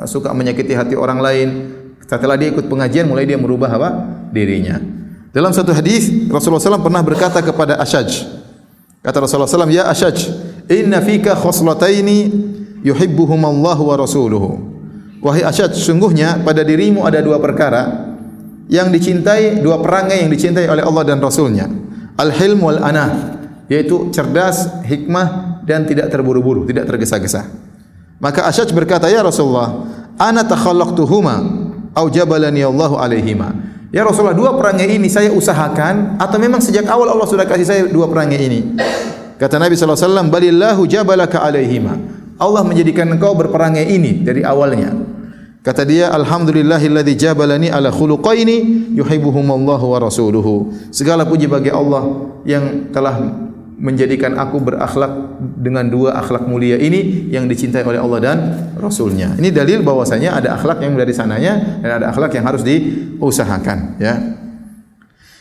suka 0.06 0.30
menyakiti 0.30 0.70
hati 0.70 0.94
orang 0.94 1.18
lain. 1.18 1.48
Setelah 2.06 2.38
dia 2.38 2.54
ikut 2.54 2.70
pengajian, 2.70 3.10
mulai 3.10 3.26
dia 3.26 3.38
merubah 3.38 3.74
apa? 3.74 3.90
dirinya. 4.30 4.78
Dalam 5.34 5.50
satu 5.50 5.74
hadis 5.74 6.30
Rasulullah 6.30 6.62
SAW 6.62 6.86
pernah 6.86 7.02
berkata 7.02 7.42
kepada 7.42 7.74
Ashaj. 7.82 8.38
Kata 9.00 9.16
Rasulullah 9.24 9.48
SAW, 9.48 9.72
Ya 9.72 9.88
Ashaj, 9.88 10.28
inna 10.68 11.00
fika 11.00 11.32
khoslataini 11.32 12.28
yuhibbuhum 12.84 13.40
Allah 13.40 13.78
wa 13.80 13.94
rasuluhu. 13.96 14.70
Wahai 15.20 15.44
Asyad, 15.44 15.76
sungguhnya 15.76 16.40
pada 16.40 16.64
dirimu 16.64 17.04
ada 17.04 17.20
dua 17.20 17.36
perkara 17.36 18.08
yang 18.72 18.88
dicintai, 18.88 19.60
dua 19.60 19.76
perangai 19.76 20.24
yang 20.24 20.32
dicintai 20.32 20.64
oleh 20.64 20.80
Allah 20.80 21.04
dan 21.04 21.20
Rasulnya. 21.20 21.68
Al-hilm 22.16 22.64
wal 22.64 22.80
anah, 22.80 23.36
yaitu 23.68 24.08
cerdas, 24.16 24.80
hikmah 24.88 25.60
dan 25.68 25.84
tidak 25.84 26.08
terburu-buru, 26.08 26.64
tidak 26.64 26.88
tergesa-gesa. 26.88 27.52
Maka 28.16 28.48
Asyad 28.48 28.72
berkata, 28.72 29.12
Ya 29.12 29.20
Rasulullah, 29.20 29.84
ana 30.16 30.40
takhallaqtuhuma 30.44 31.36
au 31.92 32.06
jabalani 32.08 32.64
Allahu 32.64 32.96
alaihima. 32.96 33.52
Ya 33.90 34.06
Rasulullah, 34.06 34.38
dua 34.38 34.54
perangai 34.54 34.86
ini 34.86 35.10
saya 35.10 35.34
usahakan 35.34 36.14
atau 36.22 36.38
memang 36.38 36.62
sejak 36.62 36.86
awal 36.86 37.10
Allah 37.10 37.26
sudah 37.26 37.42
kasih 37.42 37.66
saya 37.66 37.82
dua 37.90 38.06
perangai 38.06 38.38
ini? 38.38 38.78
Kata 39.34 39.58
Nabi 39.58 39.74
sallallahu 39.74 39.98
alaihi 39.98 40.06
wasallam, 40.06 40.26
"Balillahu 40.30 40.82
jabalaka 40.86 41.42
alaihima." 41.42 41.98
Allah 42.38 42.62
menjadikan 42.62 43.10
engkau 43.10 43.34
berperangai 43.34 43.90
ini 43.90 44.22
dari 44.22 44.46
awalnya. 44.46 44.94
Kata 45.60 45.82
dia, 45.82 46.08
Alhamdulillahilladzi 46.14 47.18
jabalani 47.18 47.68
ala 47.68 47.90
khuluqaini 47.90 48.94
yuhibbuhumullahu 48.94 49.92
wa 49.92 49.98
rasuluhu. 50.00 50.72
Segala 50.94 51.26
puji 51.26 51.50
bagi 51.50 51.68
Allah 51.74 52.30
yang 52.46 52.94
telah 52.94 53.49
menjadikan 53.80 54.36
aku 54.36 54.60
berakhlak 54.60 55.40
dengan 55.40 55.88
dua 55.88 56.20
akhlak 56.20 56.44
mulia 56.44 56.76
ini 56.76 57.32
yang 57.32 57.48
dicintai 57.48 57.80
oleh 57.80 57.96
Allah 57.96 58.20
dan 58.20 58.38
Rasulnya. 58.76 59.34
Ini 59.40 59.48
dalil 59.48 59.80
bahwasanya 59.80 60.36
ada 60.36 60.60
akhlak 60.60 60.84
yang 60.84 61.00
dari 61.00 61.16
sananya 61.16 61.80
dan 61.80 62.04
ada 62.04 62.12
akhlak 62.12 62.36
yang 62.36 62.44
harus 62.44 62.60
diusahakan. 62.60 63.96
Ya. 63.96 64.14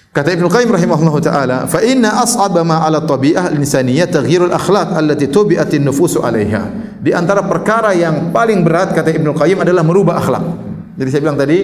Kata 0.10 0.34
Ibnu 0.34 0.50
Qayyim 0.50 0.72
rahimahullah 0.74 1.16
taala, 1.22 1.58
"Fa 1.70 1.84
inna 1.86 2.24
as'aba 2.24 2.66
ma 2.66 2.82
'ala 2.82 3.06
tabi'ah 3.06 3.54
al-insaniyah 3.54 4.10
taghyirul 4.10 4.56
akhlaq 4.56 4.98
allati 4.98 5.30
tubi'at 5.30 5.70
an-nufus 5.76 6.18
'alayha." 6.18 6.98
Di 7.00 7.14
antara 7.14 7.46
perkara 7.46 7.94
yang 7.94 8.34
paling 8.34 8.66
berat 8.66 8.96
kata 8.96 9.14
Ibnu 9.14 9.38
Qayyim 9.38 9.62
adalah 9.62 9.86
merubah 9.86 10.18
akhlak. 10.18 10.44
Jadi 10.98 11.10
saya 11.14 11.22
bilang 11.24 11.38
tadi, 11.38 11.60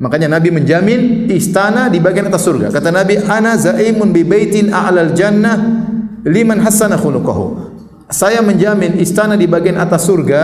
makanya 0.00 0.40
Nabi 0.40 0.48
menjamin 0.56 1.28
istana 1.30 1.92
di 1.92 2.00
bagian 2.00 2.32
atas 2.32 2.48
surga. 2.48 2.72
Kata 2.72 2.88
Nabi, 2.88 3.20
"Ana 3.22 3.60
za'imun 3.60 4.08
bi 4.08 4.24
baitin 4.24 4.72
a'lal 4.72 5.12
jannah 5.12 5.85
liman 6.26 6.58
hasana 6.60 6.98
khuluquhu." 6.98 7.78
Saya 8.06 8.38
menjamin 8.42 8.98
istana 9.02 9.34
di 9.34 9.50
bagian 9.50 9.78
atas 9.82 10.06
surga 10.06 10.42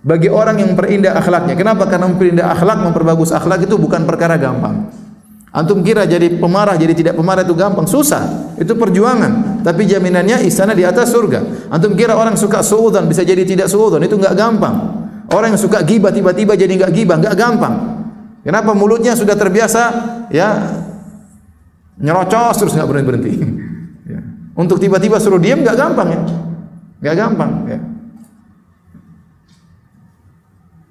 bagi 0.00 0.30
orang 0.30 0.62
yang 0.62 0.74
memperindah 0.74 1.18
akhlaknya. 1.18 1.54
Kenapa? 1.58 1.90
Karena 1.90 2.06
memperindah 2.08 2.46
akhlak, 2.54 2.78
memperbagus 2.78 3.34
akhlak 3.34 3.66
itu 3.66 3.74
bukan 3.74 4.06
perkara 4.06 4.38
gampang. 4.38 4.88
Antum 5.50 5.82
kira 5.82 6.06
jadi 6.06 6.38
pemarah 6.38 6.78
jadi 6.78 6.94
tidak 6.94 7.18
pemarah 7.18 7.42
itu 7.42 7.58
gampang, 7.58 7.82
susah. 7.82 8.54
Itu 8.54 8.78
perjuangan. 8.78 9.66
Tapi 9.66 9.82
jaminannya 9.82 10.46
istana 10.46 10.78
di 10.78 10.86
atas 10.86 11.10
surga. 11.10 11.68
Antum 11.74 11.98
kira 11.98 12.14
orang 12.14 12.38
suka 12.38 12.62
suudzon 12.62 13.10
bisa 13.10 13.26
jadi 13.26 13.42
tidak 13.42 13.66
suudzon, 13.66 13.98
itu 14.06 14.14
enggak 14.14 14.38
gampang. 14.38 14.74
Orang 15.30 15.54
yang 15.54 15.60
suka 15.60 15.82
gibah 15.82 16.14
tiba-tiba 16.14 16.54
jadi 16.54 16.70
enggak 16.70 16.94
gibah, 16.94 17.18
enggak 17.18 17.34
gampang. 17.34 17.74
Kenapa 18.46 18.72
mulutnya 18.78 19.18
sudah 19.18 19.34
terbiasa 19.34 19.82
ya 20.30 20.80
nyerocos 21.98 22.54
terus 22.54 22.72
enggak 22.78 22.88
berhenti 22.88 23.08
berhenti. 23.10 23.32
Ya. 23.34 23.48
Untuk 24.60 24.76
tiba-tiba 24.76 25.16
suruh 25.16 25.40
diam 25.40 25.64
enggak 25.64 25.80
gampang 25.80 26.08
ya. 26.12 26.20
Enggak 27.00 27.16
gampang 27.16 27.50
ya. 27.64 27.80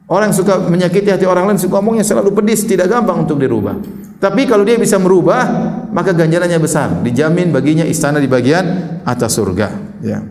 Orang 0.09 0.33
suka 0.33 0.57
menyakiti 0.57 1.13
hati 1.13 1.29
orang 1.29 1.53
lain, 1.53 1.61
suka 1.61 1.77
ngomongnya 1.77 2.01
selalu 2.01 2.33
pedis, 2.33 2.65
tidak 2.65 2.89
gampang 2.89 3.29
untuk 3.29 3.37
dirubah. 3.37 3.77
Tapi 4.17 4.49
kalau 4.49 4.65
dia 4.65 4.73
bisa 4.81 4.97
merubah, 4.97 5.45
maka 5.93 6.17
ganjarannya 6.17 6.57
besar. 6.57 6.89
Dijamin 7.05 7.53
baginya 7.53 7.85
istana 7.85 8.17
di 8.17 8.25
bagian 8.25 8.97
atas 9.05 9.37
surga. 9.37 9.69
Ya. 10.01 10.25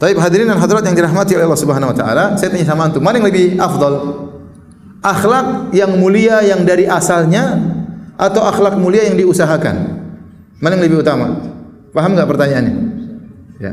Tapi 0.00 0.16
hadirin 0.16 0.48
dan 0.48 0.56
hadirat 0.56 0.80
yang 0.80 0.96
dirahmati 0.96 1.36
oleh 1.36 1.44
Allah 1.44 1.60
Subhanahu 1.60 1.92
Wa 1.92 1.96
Taala, 2.00 2.24
saya 2.40 2.48
tanya 2.48 2.64
sama 2.64 2.88
antum, 2.88 3.04
mana 3.04 3.20
yang 3.20 3.28
lebih 3.28 3.60
afdal? 3.60 3.94
Akhlak 5.04 5.76
yang 5.76 5.92
mulia 6.00 6.40
yang 6.40 6.64
dari 6.64 6.88
asalnya 6.88 7.52
atau 8.16 8.48
akhlak 8.48 8.80
mulia 8.80 9.12
yang 9.12 9.20
diusahakan? 9.20 9.76
Mana 10.56 10.80
yang 10.80 10.88
lebih 10.88 11.04
utama? 11.04 11.57
Paham 11.98 12.14
enggak 12.14 12.30
pertanyaannya? 12.30 12.74
Ya. 13.58 13.72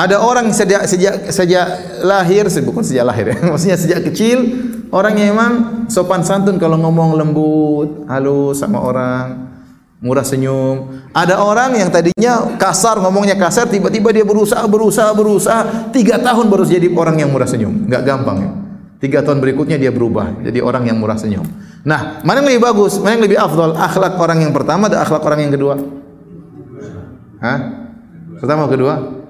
Ada 0.00 0.16
orang 0.24 0.48
sejak 0.48 0.88
sejak 0.88 1.28
sejak 1.28 1.66
lahir, 2.00 2.48
bukan 2.64 2.80
sejak 2.80 3.04
lahir 3.04 3.36
ya, 3.36 3.38
maksudnya 3.52 3.76
sejak 3.76 4.00
kecil 4.08 4.48
orang 4.88 5.12
yang 5.20 5.36
memang 5.36 5.52
sopan 5.92 6.24
santun 6.24 6.56
kalau 6.56 6.80
ngomong 6.80 7.20
lembut, 7.20 8.08
halus 8.08 8.64
sama 8.64 8.80
orang, 8.80 9.52
murah 10.00 10.24
senyum. 10.24 11.04
Ada 11.12 11.36
orang 11.36 11.76
yang 11.76 11.92
tadinya 11.92 12.56
kasar, 12.56 12.96
ngomongnya 12.96 13.36
kasar, 13.36 13.68
tiba-tiba 13.68 14.08
dia 14.08 14.24
berusaha, 14.24 14.64
berusaha, 14.64 15.12
berusaha, 15.12 15.92
tiga 15.92 16.16
tahun 16.16 16.48
baru 16.48 16.64
jadi 16.64 16.88
orang 16.96 17.20
yang 17.20 17.28
murah 17.28 17.44
senyum. 17.44 17.84
Enggak 17.84 18.08
gampang 18.08 18.38
ya. 18.40 18.50
Tiga 19.04 19.20
tahun 19.20 19.44
berikutnya 19.44 19.76
dia 19.76 19.92
berubah, 19.92 20.44
jadi 20.44 20.64
orang 20.64 20.88
yang 20.88 20.96
murah 20.96 21.20
senyum. 21.20 21.44
Nah, 21.84 22.24
mana 22.24 22.40
yang 22.40 22.56
lebih 22.56 22.64
bagus? 22.72 23.00
Mana 23.00 23.20
yang 23.20 23.24
lebih 23.24 23.36
afdal? 23.40 23.72
Akhlak 23.76 24.16
orang 24.16 24.48
yang 24.48 24.52
pertama 24.52 24.88
atau 24.88 25.00
akhlak 25.00 25.24
orang 25.24 25.48
yang 25.48 25.52
kedua? 25.56 25.76
Hah? 27.40 27.58
Pertama 28.40 28.68
kedua? 28.68 29.20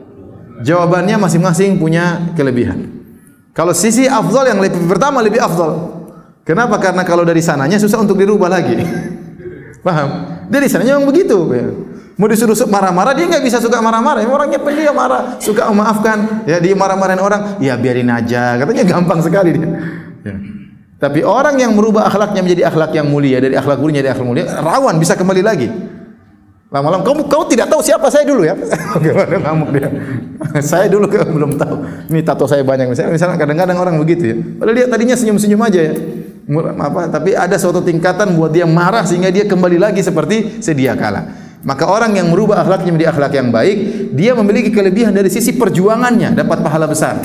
Jawabannya 0.61 1.17
masing-masing 1.17 1.81
punya 1.81 2.35
kelebihan. 2.37 3.01
Kalau 3.57 3.75
sisi 3.75 4.07
afdal 4.07 4.51
yang 4.51 4.61
lebih 4.61 4.85
pertama 4.87 5.25
lebih 5.25 5.41
afdal. 5.41 6.03
Kenapa? 6.45 6.77
Karena 6.83 7.03
kalau 7.07 7.23
dari 7.23 7.41
sananya 7.41 7.79
susah 7.79 8.03
untuk 8.03 8.19
dirubah 8.19 8.51
lagi. 8.51 8.77
Paham? 9.87 10.09
Dari 10.51 10.67
sananya 10.69 10.99
memang 10.99 11.09
begitu. 11.09 11.39
Mau 12.21 12.29
disuruh 12.29 12.53
marah-marah 12.69 13.17
dia 13.17 13.25
enggak 13.25 13.41
bisa 13.41 13.57
suka 13.63 13.81
marah-marah. 13.81 14.21
Orangnya 14.29 14.61
pendiam 14.61 14.93
marah, 14.93 15.41
suka 15.41 15.73
memaafkan. 15.73 16.45
Ya 16.45 16.61
dia 16.61 16.77
marah-marahin 16.77 17.23
orang, 17.23 17.41
ya 17.65 17.81
biarin 17.81 18.13
aja. 18.13 18.61
Katanya 18.61 18.85
gampang 18.85 19.25
sekali 19.25 19.57
dia. 19.57 19.69
Ya. 20.21 20.35
Tapi 21.01 21.25
orang 21.25 21.57
yang 21.57 21.73
merubah 21.73 22.13
akhlaknya 22.13 22.45
menjadi 22.45 22.69
akhlak 22.69 22.93
yang 22.93 23.09
mulia 23.09 23.41
dari 23.41 23.57
akhlak 23.57 23.81
buruknya 23.81 24.05
jadi 24.05 24.13
akhlak 24.13 24.29
mulia, 24.29 24.45
rawan 24.61 25.01
bisa 25.01 25.17
kembali 25.17 25.41
lagi. 25.41 25.69
Lama-lama 26.71 27.03
kamu 27.03 27.27
kamu 27.27 27.45
tidak 27.51 27.67
tahu 27.67 27.83
siapa 27.83 28.07
saya 28.15 28.23
dulu 28.23 28.47
ya. 28.47 28.55
Gimana 29.03 29.43
ngamuk 29.43 29.75
dia. 29.75 29.91
saya 30.71 30.87
dulu 30.87 31.11
kan 31.11 31.27
belum 31.37 31.59
tahu. 31.59 31.77
Ini 32.15 32.23
tato 32.23 32.47
saya 32.47 32.63
banyak 32.63 32.87
misalnya. 32.87 33.11
Misalnya 33.11 33.37
kadang-kadang 33.43 33.75
orang 33.75 33.99
begitu 33.99 34.23
ya. 34.31 34.37
Padahal 34.39 34.77
dia 34.79 34.87
tadinya 34.87 35.19
senyum-senyum 35.19 35.59
aja 35.67 35.81
ya. 35.91 35.95
Apa? 36.79 37.11
Tapi 37.11 37.35
ada 37.35 37.59
suatu 37.59 37.83
tingkatan 37.83 38.39
buat 38.39 38.55
dia 38.55 38.71
marah 38.71 39.03
sehingga 39.03 39.35
dia 39.35 39.51
kembali 39.51 39.83
lagi 39.83 39.99
seperti 39.99 40.63
sedia 40.63 40.95
kala. 40.95 41.27
Maka 41.67 41.91
orang 41.91 42.15
yang 42.15 42.31
merubah 42.31 42.63
akhlaknya 42.63 42.91
menjadi 42.95 43.11
akhlak 43.13 43.33
yang 43.37 43.49
baik, 43.53 43.79
dia 44.17 44.33
memiliki 44.33 44.73
kelebihan 44.73 45.13
dari 45.13 45.29
sisi 45.29 45.53
perjuangannya, 45.53 46.33
dapat 46.33 46.65
pahala 46.65 46.89
besar. 46.89 47.21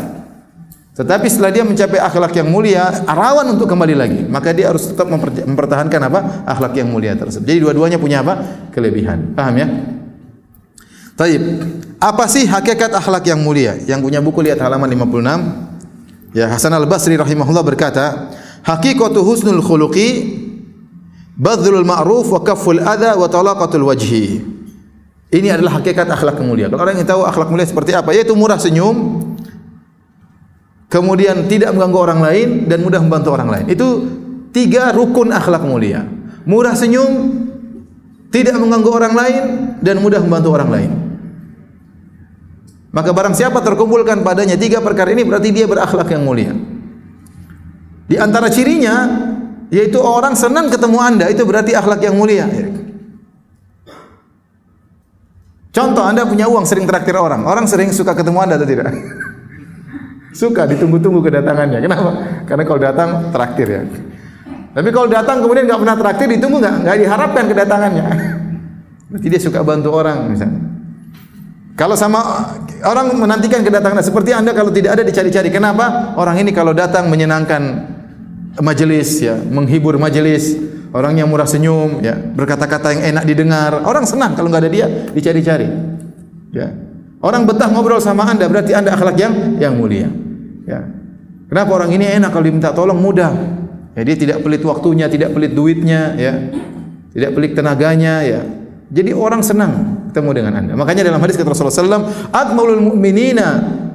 Tetapi 0.95 1.27
setelah 1.27 1.51
dia 1.51 1.67
mencapai 1.67 1.99
akhlak 1.99 2.39
yang 2.39 2.47
mulia, 2.47 2.87
rawan 3.03 3.59
untuk 3.59 3.67
kembali 3.67 3.95
lagi. 3.99 4.21
Maka 4.31 4.55
dia 4.55 4.71
harus 4.71 4.87
tetap 4.87 5.11
mempertahankan 5.11 5.99
apa? 6.07 6.19
Akhlak 6.47 6.71
yang 6.79 6.87
mulia 6.87 7.11
tersebut. 7.19 7.43
Jadi 7.43 7.59
dua-duanya 7.59 7.99
punya 7.99 8.23
apa? 8.23 8.39
Kelebihan. 8.71 9.35
Paham 9.35 9.59
ya? 9.59 9.67
Taib. 11.19 11.43
Apa 11.99 12.31
sih 12.31 12.47
hakikat 12.47 12.95
akhlak 12.95 13.27
yang 13.27 13.43
mulia? 13.43 13.75
Yang 13.83 14.07
punya 14.07 14.19
buku 14.23 14.39
lihat 14.39 14.63
halaman 14.63 14.87
56. 14.87 16.31
Ya, 16.31 16.47
Hasan 16.47 16.71
Al-Basri 16.71 17.19
rahimahullah 17.19 17.63
berkata, 17.63 18.31
"Hakikatu 18.63 19.19
husnul 19.19 19.63
khuluqi 19.63 20.07
badlul 21.35 21.83
ma'ruf 21.83 22.31
wa 22.31 22.39
kafful 22.39 22.79
adha 22.79 23.19
wa 23.19 23.27
talaqatul 23.27 23.83
wajhi." 23.87 24.43
Ini 25.31 25.59
adalah 25.59 25.83
hakikat 25.83 26.07
akhlak 26.07 26.39
mulia. 26.39 26.71
Kalau 26.71 26.87
orang 26.87 26.99
yang 26.99 27.07
tahu 27.07 27.27
akhlak 27.27 27.51
mulia 27.51 27.67
seperti 27.67 27.91
apa, 27.91 28.15
yaitu 28.15 28.35
murah 28.35 28.59
senyum, 28.59 29.24
kemudian 30.89 31.49
tidak 31.49 31.73
mengganggu 31.73 31.99
orang 31.99 32.19
lain 32.21 32.47
dan 32.69 32.79
mudah 32.81 33.01
membantu 33.01 33.29
orang 33.33 33.49
lain. 33.49 33.65
Itu 33.71 33.87
tiga 34.55 34.93
rukun 34.93 35.33
akhlak 35.33 35.65
mulia. 35.65 36.05
Murah 36.45 36.77
senyum, 36.77 37.45
tidak 38.29 38.55
mengganggu 38.59 38.89
orang 38.91 39.13
lain 39.17 39.43
dan 39.81 39.97
mudah 40.03 40.21
membantu 40.21 40.49
orang 40.53 40.69
lain. 40.69 40.91
Maka 42.95 43.11
barang 43.11 43.35
siapa 43.35 43.59
terkumpulkan 43.59 44.23
padanya 44.23 44.55
tiga 44.55 44.79
perkara 44.79 45.11
ini 45.11 45.27
berarti 45.27 45.51
dia 45.51 45.67
berakhlak 45.67 46.07
yang 46.07 46.23
mulia. 46.23 46.55
Di 48.05 48.15
antara 48.15 48.47
cirinya 48.47 48.95
yaitu 49.73 49.97
orang 49.99 50.37
senang 50.37 50.71
ketemu 50.71 50.97
Anda 51.01 51.25
itu 51.27 51.43
berarti 51.43 51.75
akhlak 51.75 51.99
yang 52.05 52.15
mulia. 52.15 52.47
Contoh 55.75 56.07
Anda 56.07 56.23
punya 56.23 56.47
uang 56.47 56.63
sering 56.63 56.87
traktir 56.87 57.19
orang, 57.19 57.43
orang 57.43 57.67
sering 57.67 57.91
suka 57.91 58.15
ketemu 58.15 58.47
Anda 58.47 58.55
atau 58.55 58.67
tidak? 58.69 58.95
suka 60.35 60.67
ditunggu-tunggu 60.67 61.23
kedatangannya. 61.23 61.79
Kenapa? 61.79 62.11
Karena 62.43 62.63
kalau 62.67 62.79
datang 62.83 63.09
traktir 63.31 63.67
ya. 63.71 63.81
Tapi 64.75 64.91
kalau 64.91 65.07
datang 65.07 65.39
kemudian 65.39 65.63
enggak 65.63 65.79
pernah 65.79 65.95
traktir 65.95 66.27
ditunggu 66.35 66.59
enggak? 66.59 66.75
Enggak 66.83 66.97
diharapkan 66.99 67.43
kedatangannya. 67.47 68.05
Berarti 69.15 69.27
dia 69.31 69.39
suka 69.39 69.63
bantu 69.63 69.95
orang 69.95 70.27
misalnya. 70.27 70.59
Kalau 71.75 71.95
sama 71.95 72.19
orang 72.83 73.15
menantikan 73.15 73.63
kedatangan 73.63 74.03
seperti 74.03 74.31
Anda 74.35 74.51
kalau 74.51 74.71
tidak 74.71 74.99
ada 74.99 75.03
dicari-cari. 75.03 75.47
Kenapa? 75.51 76.15
Orang 76.19 76.39
ini 76.39 76.51
kalau 76.51 76.75
datang 76.75 77.07
menyenangkan 77.07 77.91
majelis 78.59 79.19
ya, 79.19 79.35
menghibur 79.35 79.99
majelis, 79.99 80.55
orangnya 80.95 81.27
murah 81.27 81.47
senyum 81.47 81.99
ya, 81.99 82.15
berkata-kata 82.15 82.95
yang 82.95 83.03
enak 83.15 83.23
didengar. 83.27 83.71
Orang 83.83 84.07
senang 84.07 84.35
kalau 84.39 84.47
enggak 84.51 84.67
ada 84.67 84.71
dia 84.71 84.87
dicari-cari. 85.11 85.67
Ya. 86.55 86.84
Orang 87.25 87.49
betah 87.49 87.73
ngobrol 87.73 87.97
sama 87.97 88.29
Anda 88.29 88.45
berarti 88.45 88.77
Anda 88.77 88.93
akhlak 88.93 89.17
yang 89.17 89.33
yang 89.57 89.73
mulia. 89.73 90.05
Ya. 90.69 90.85
Kenapa 91.49 91.73
orang 91.73 91.89
ini 91.97 92.05
enak 92.05 92.29
kalau 92.29 92.45
diminta 92.45 92.69
tolong 92.69 93.01
mudah? 93.01 93.33
Ya, 93.97 94.05
dia 94.05 94.13
tidak 94.13 94.45
pelit 94.45 94.61
waktunya, 94.61 95.09
tidak 95.09 95.33
pelit 95.33 95.57
duitnya, 95.57 96.13
ya. 96.13 96.33
Tidak 97.17 97.31
pelit 97.33 97.57
tenaganya, 97.57 98.21
ya. 98.21 98.45
Jadi 98.93 99.09
orang 99.15 99.41
senang 99.41 100.05
ketemu 100.13 100.29
dengan 100.37 100.53
anda. 100.61 100.73
Makanya 100.77 101.01
dalam 101.09 101.17
hadis 101.17 101.33
kata 101.39 101.49
Rasulullah 101.49 101.97
SAW, 101.97 102.29
Akmalul 102.29 102.93
mu'minina 102.93 103.47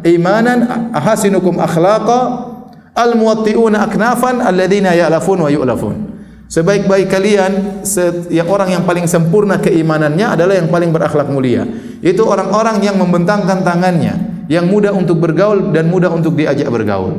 imanan 0.03 0.91
ahasinukum 0.91 1.63
akhlaqa 1.63 2.19
al-muwatti'una 2.99 3.87
aknafan 3.87 4.43
alladhina 4.43 4.97
ya'lafun 4.97 5.47
wa 5.47 5.51
yu'lafun. 5.53 6.20
Sebaik-baik 6.51 7.07
kalian, 7.07 7.79
yang 8.27 8.51
orang 8.51 8.75
yang 8.75 8.83
paling 8.83 9.07
sempurna 9.07 9.63
keimanannya 9.63 10.35
adalah 10.35 10.59
yang 10.59 10.67
paling 10.67 10.91
berakhlak 10.91 11.31
mulia. 11.31 11.63
Itu 12.03 12.27
orang-orang 12.27 12.83
yang 12.83 12.99
membentangkan 12.99 13.63
tangannya, 13.63 14.45
yang 14.51 14.67
mudah 14.67 14.91
untuk 14.91 15.23
bergaul 15.23 15.71
dan 15.71 15.87
mudah 15.87 16.11
untuk 16.11 16.35
diajak 16.35 16.67
bergaul. 16.67 17.15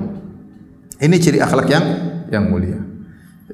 Ini 1.00 1.16
ciri 1.16 1.40
akhlak 1.40 1.68
yang 1.72 1.86
yang 2.28 2.44
mulia. 2.52 2.76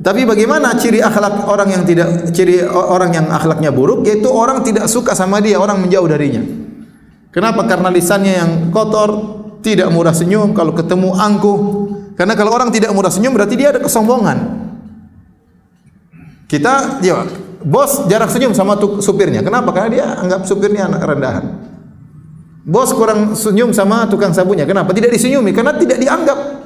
Tapi 0.01 0.25
bagaimana 0.25 0.73
ciri 0.81 0.97
akhlak 0.97 1.45
orang 1.45 1.69
yang 1.69 1.83
tidak 1.85 2.33
ciri 2.33 2.65
orang 2.65 3.13
yang 3.13 3.29
akhlaknya 3.29 3.69
buruk 3.69 4.01
yaitu 4.05 4.33
orang 4.33 4.65
tidak 4.65 4.89
suka 4.89 5.13
sama 5.13 5.45
dia, 5.45 5.61
orang 5.61 5.77
menjauh 5.77 6.09
darinya. 6.09 6.41
Kenapa? 7.29 7.69
Karena 7.69 7.93
lisannya 7.93 8.33
yang 8.33 8.51
kotor, 8.73 9.09
tidak 9.61 9.93
murah 9.93 10.17
senyum, 10.17 10.57
kalau 10.57 10.73
ketemu 10.73 11.13
angkuh. 11.13 11.59
Karena 12.17 12.33
kalau 12.33 12.49
orang 12.49 12.73
tidak 12.73 12.89
murah 12.97 13.13
senyum 13.13 13.37
berarti 13.37 13.53
dia 13.53 13.69
ada 13.69 13.77
kesombongan. 13.77 14.66
Kita 16.47 17.03
ya, 17.03 17.27
bos 17.61 18.07
jarak 18.07 18.31
senyum 18.31 18.55
sama 18.55 18.79
supirnya. 19.03 19.43
Kenapa? 19.43 19.75
Karena 19.75 19.89
dia 19.91 20.05
anggap 20.15 20.47
supirnya 20.47 20.87
anak 20.87 21.03
rendahan. 21.03 21.45
Bos 22.67 22.91
kurang 22.95 23.35
senyum 23.35 23.75
sama 23.75 24.07
tukang 24.07 24.31
sabunnya. 24.31 24.63
Kenapa? 24.63 24.95
Tidak 24.95 25.11
disenyumi 25.11 25.51
karena 25.51 25.75
tidak 25.75 25.99
dianggap 25.99 26.57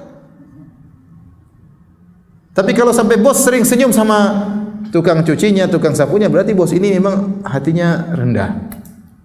tapi 2.52 2.76
kalau 2.76 2.92
sampai 2.92 3.16
bos 3.16 3.40
sering 3.40 3.64
senyum 3.64 3.96
sama 3.96 4.52
tukang 4.92 5.24
cucinya, 5.24 5.72
tukang 5.72 5.96
sapunya, 5.96 6.28
berarti 6.28 6.52
bos 6.52 6.76
ini 6.76 7.00
memang 7.00 7.40
hatinya 7.48 8.12
rendah. 8.12 8.52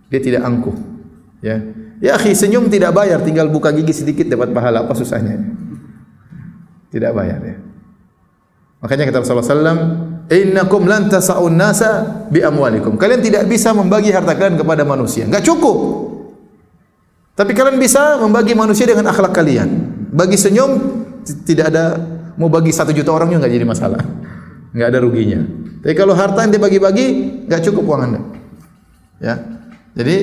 Dia 0.06 0.20
tidak 0.22 0.46
angkuh. 0.46 0.76
Ya. 1.42 1.58
Ya, 1.98 2.14
akhi, 2.14 2.38
senyum 2.38 2.70
tidak 2.70 2.94
bayar, 2.94 3.18
tinggal 3.26 3.50
buka 3.50 3.74
gigi 3.74 3.90
sedikit 3.90 4.30
dapat 4.30 4.54
pahala. 4.54 4.86
Apa 4.86 4.94
susahnya? 4.94 5.42
Tidak 6.94 7.10
bayar 7.10 7.40
ya. 7.42 7.56
Makanya 8.84 9.10
kata 9.10 9.26
Rasulullah 9.26 9.42
sallam, 9.42 9.78
"Innakum 10.26 10.86
lan 10.86 11.10
tasa'un 11.10 11.54
nasa 11.54 12.24
bi 12.30 12.42
amwalikum." 12.42 12.98
Kalian 12.98 13.22
tidak 13.22 13.46
bisa 13.46 13.70
membagi 13.70 14.10
harta 14.10 14.34
kalian 14.34 14.58
kepada 14.58 14.82
manusia. 14.82 15.26
Enggak 15.26 15.46
cukup. 15.46 15.76
Tapi 17.36 17.52
kalian 17.52 17.76
bisa 17.76 18.16
membagi 18.16 18.56
manusia 18.56 18.88
dengan 18.88 19.12
akhlak 19.12 19.36
kalian. 19.36 19.68
Bagi 20.08 20.40
senyum 20.40 21.04
tidak 21.44 21.68
ada 21.68 22.00
mau 22.40 22.48
bagi 22.48 22.72
satu 22.72 22.92
juta 22.96 23.12
orang 23.12 23.28
juga 23.28 23.44
nggak 23.44 23.54
jadi 23.60 23.66
masalah, 23.68 24.02
nggak 24.72 24.88
ada 24.88 24.98
ruginya. 25.04 25.40
Tapi 25.84 25.94
kalau 25.96 26.16
harta 26.16 26.44
yang 26.48 26.52
dibagi-bagi 26.56 27.06
nggak 27.44 27.60
cukup 27.68 27.82
uang 27.84 28.02
anda, 28.08 28.20
ya. 29.20 29.34
Jadi 29.96 30.16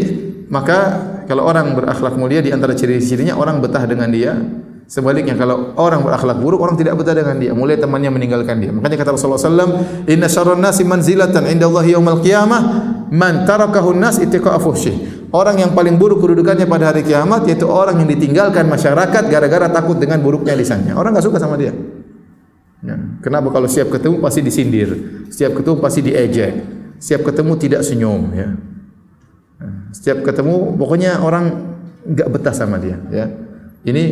maka 0.50 1.02
kalau 1.30 1.46
orang 1.46 1.74
berakhlak 1.74 2.18
mulia 2.18 2.42
di 2.42 2.54
antara 2.54 2.74
ciri-cirinya 2.74 3.38
orang 3.38 3.62
betah 3.62 3.86
dengan 3.86 4.10
dia. 4.10 4.34
Sebaliknya 4.84 5.34
kalau 5.40 5.74
orang 5.80 6.04
berakhlak 6.04 6.38
buruk 6.44 6.60
orang 6.60 6.76
tidak 6.76 7.00
betah 7.00 7.16
dengan 7.16 7.40
dia. 7.40 7.56
Mulai 7.56 7.80
temannya 7.80 8.12
meninggalkan 8.12 8.60
dia. 8.60 8.70
Makanya 8.70 9.00
kata 9.00 9.16
Rasulullah 9.16 9.40
SAW, 9.40 10.06
Inna 10.06 10.28
syarran 10.28 10.60
nasi 10.60 10.84
manzilatan 10.84 11.48
inda 11.50 11.66
Allah 11.72 11.88
yawmal 11.88 12.20
qiyamah 12.20 12.62
man 13.10 13.48
tarakahu 13.48 13.96
nas 13.96 14.20
itiqa 14.20 14.54
afuhsyih. 14.54 15.30
Orang 15.34 15.58
yang 15.58 15.74
paling 15.74 15.98
buruk 15.98 16.22
kedudukannya 16.22 16.70
pada 16.70 16.94
hari 16.94 17.02
kiamat 17.02 17.50
yaitu 17.50 17.66
orang 17.66 17.98
yang 18.06 18.10
ditinggalkan 18.12 18.70
masyarakat 18.70 19.24
gara-gara 19.34 19.66
takut 19.72 19.98
dengan 19.98 20.22
buruknya 20.22 20.54
lisannya. 20.54 20.94
Orang 20.94 21.18
enggak 21.18 21.26
suka 21.26 21.42
sama 21.42 21.58
dia. 21.58 21.74
Ya. 22.86 23.00
Kenapa 23.24 23.50
kalau 23.50 23.66
siap 23.66 23.90
ketemu 23.90 24.22
pasti 24.22 24.46
disindir, 24.46 24.90
siap 25.34 25.58
ketemu 25.58 25.82
pasti 25.82 26.00
diejek, 26.06 26.54
siap 27.02 27.26
ketemu 27.26 27.52
tidak 27.58 27.82
senyum. 27.82 28.30
Ya. 28.36 28.50
Setiap 29.90 30.22
ketemu 30.22 30.78
pokoknya 30.78 31.18
orang 31.24 31.74
enggak 32.06 32.30
betah 32.30 32.54
sama 32.54 32.78
dia. 32.78 33.02
Ya. 33.10 33.26
Ini 33.84 34.04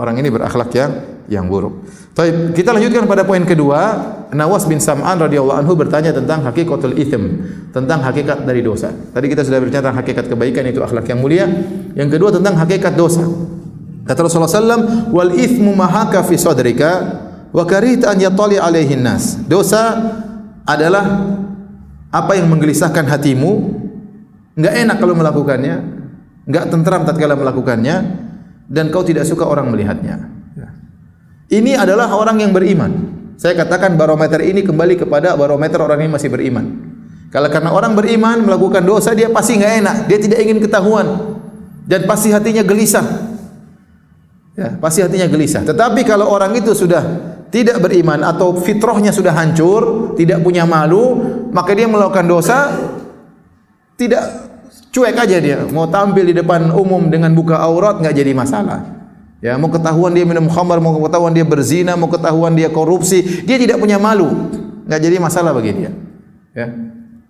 orang 0.00 0.16
ini 0.24 0.28
berakhlak 0.32 0.72
yang 0.72 0.92
yang 1.28 1.44
buruk. 1.44 1.84
Tapi 2.16 2.56
kita 2.56 2.72
lanjutkan 2.72 3.04
pada 3.04 3.28
poin 3.28 3.44
kedua. 3.44 4.16
Nawas 4.32 4.64
bin 4.64 4.80
Sam'an 4.80 5.20
radhiyallahu 5.20 5.60
anhu 5.60 5.72
bertanya 5.76 6.12
tentang 6.12 6.44
hakikatul 6.44 6.96
ithm, 6.96 7.44
tentang 7.72 8.00
hakikat 8.00 8.44
dari 8.48 8.64
dosa. 8.64 8.92
Tadi 8.92 9.28
kita 9.28 9.44
sudah 9.44 9.60
berbicara 9.60 9.88
tentang 9.88 10.00
hakikat 10.00 10.24
kebaikan 10.32 10.64
itu 10.68 10.80
akhlak 10.80 11.04
yang 11.08 11.20
mulia. 11.20 11.44
Yang 11.92 12.16
kedua 12.16 12.32
tentang 12.32 12.56
hakikat 12.56 12.96
dosa. 12.96 13.24
Kata 14.08 14.24
Rasulullah 14.24 14.48
sallam, 14.48 15.12
"Wal 15.12 15.36
ithmu 15.36 15.76
mahaka 15.76 16.24
fi 16.24 16.40
sadrika 16.40 16.92
wa 17.52 17.64
karihta 17.68 18.12
an 18.12 18.20
yatali 18.20 18.56
alaihi 18.56 18.96
nas. 18.96 19.36
Dosa 19.44 19.96
adalah 20.64 21.04
apa 22.08 22.32
yang 22.36 22.48
menggelisahkan 22.48 23.04
hatimu, 23.04 23.52
enggak 24.56 24.74
enak 24.88 24.96
kalau 24.96 25.12
melakukannya, 25.16 25.76
enggak 26.48 26.64
tentram 26.72 27.04
tatkala 27.04 27.36
melakukannya 27.36 28.27
dan 28.68 28.92
kau 28.92 29.02
tidak 29.02 29.24
suka 29.24 29.48
orang 29.48 29.72
melihatnya. 29.72 30.38
Ini 31.48 31.80
adalah 31.80 32.12
orang 32.12 32.44
yang 32.44 32.52
beriman. 32.52 33.16
Saya 33.40 33.56
katakan 33.56 33.96
barometer 33.96 34.44
ini 34.44 34.60
kembali 34.60 35.00
kepada 35.00 35.32
barometer 35.32 35.80
orang 35.80 36.04
yang 36.04 36.12
masih 36.12 36.28
beriman. 36.28 36.92
Kalau 37.32 37.48
karena 37.48 37.72
orang 37.72 37.96
beriman 37.96 38.44
melakukan 38.44 38.84
dosa 38.84 39.16
dia 39.16 39.32
pasti 39.32 39.56
enggak 39.56 39.74
enak, 39.80 39.96
dia 40.08 40.18
tidak 40.20 40.38
ingin 40.44 40.58
ketahuan 40.60 41.06
dan 41.88 42.04
pasti 42.04 42.32
hatinya 42.32 42.60
gelisah. 42.60 43.04
Ya, 44.58 44.76
pasti 44.76 45.00
hatinya 45.00 45.24
gelisah. 45.24 45.64
Tetapi 45.64 46.04
kalau 46.04 46.28
orang 46.28 46.52
itu 46.56 46.76
sudah 46.76 47.00
tidak 47.48 47.80
beriman 47.80 48.20
atau 48.26 48.60
fitrahnya 48.60 49.14
sudah 49.14 49.32
hancur, 49.32 50.12
tidak 50.20 50.44
punya 50.44 50.68
malu, 50.68 51.16
maka 51.48 51.72
dia 51.72 51.88
melakukan 51.88 52.26
dosa 52.28 52.76
tidak 53.96 54.47
cuek 54.92 55.16
aja 55.16 55.36
dia. 55.38 55.58
Mau 55.68 55.88
tampil 55.88 56.30
di 56.30 56.34
depan 56.36 56.72
umum 56.72 57.08
dengan 57.08 57.32
buka 57.32 57.58
aurat 57.60 58.00
enggak 58.00 58.14
jadi 58.16 58.32
masalah. 58.36 58.98
Ya, 59.38 59.54
mau 59.54 59.70
ketahuan 59.70 60.10
dia 60.18 60.26
minum 60.26 60.50
khamar, 60.50 60.82
mau 60.82 60.98
ketahuan 60.98 61.30
dia 61.30 61.46
berzina, 61.46 61.94
mau 61.94 62.10
ketahuan 62.10 62.58
dia 62.58 62.66
korupsi, 62.74 63.46
dia 63.46 63.54
tidak 63.54 63.78
punya 63.78 63.94
malu. 63.94 64.26
Enggak 64.82 65.00
jadi 65.04 65.16
masalah 65.22 65.54
bagi 65.54 65.70
dia. 65.78 65.90
Ya. 66.58 66.66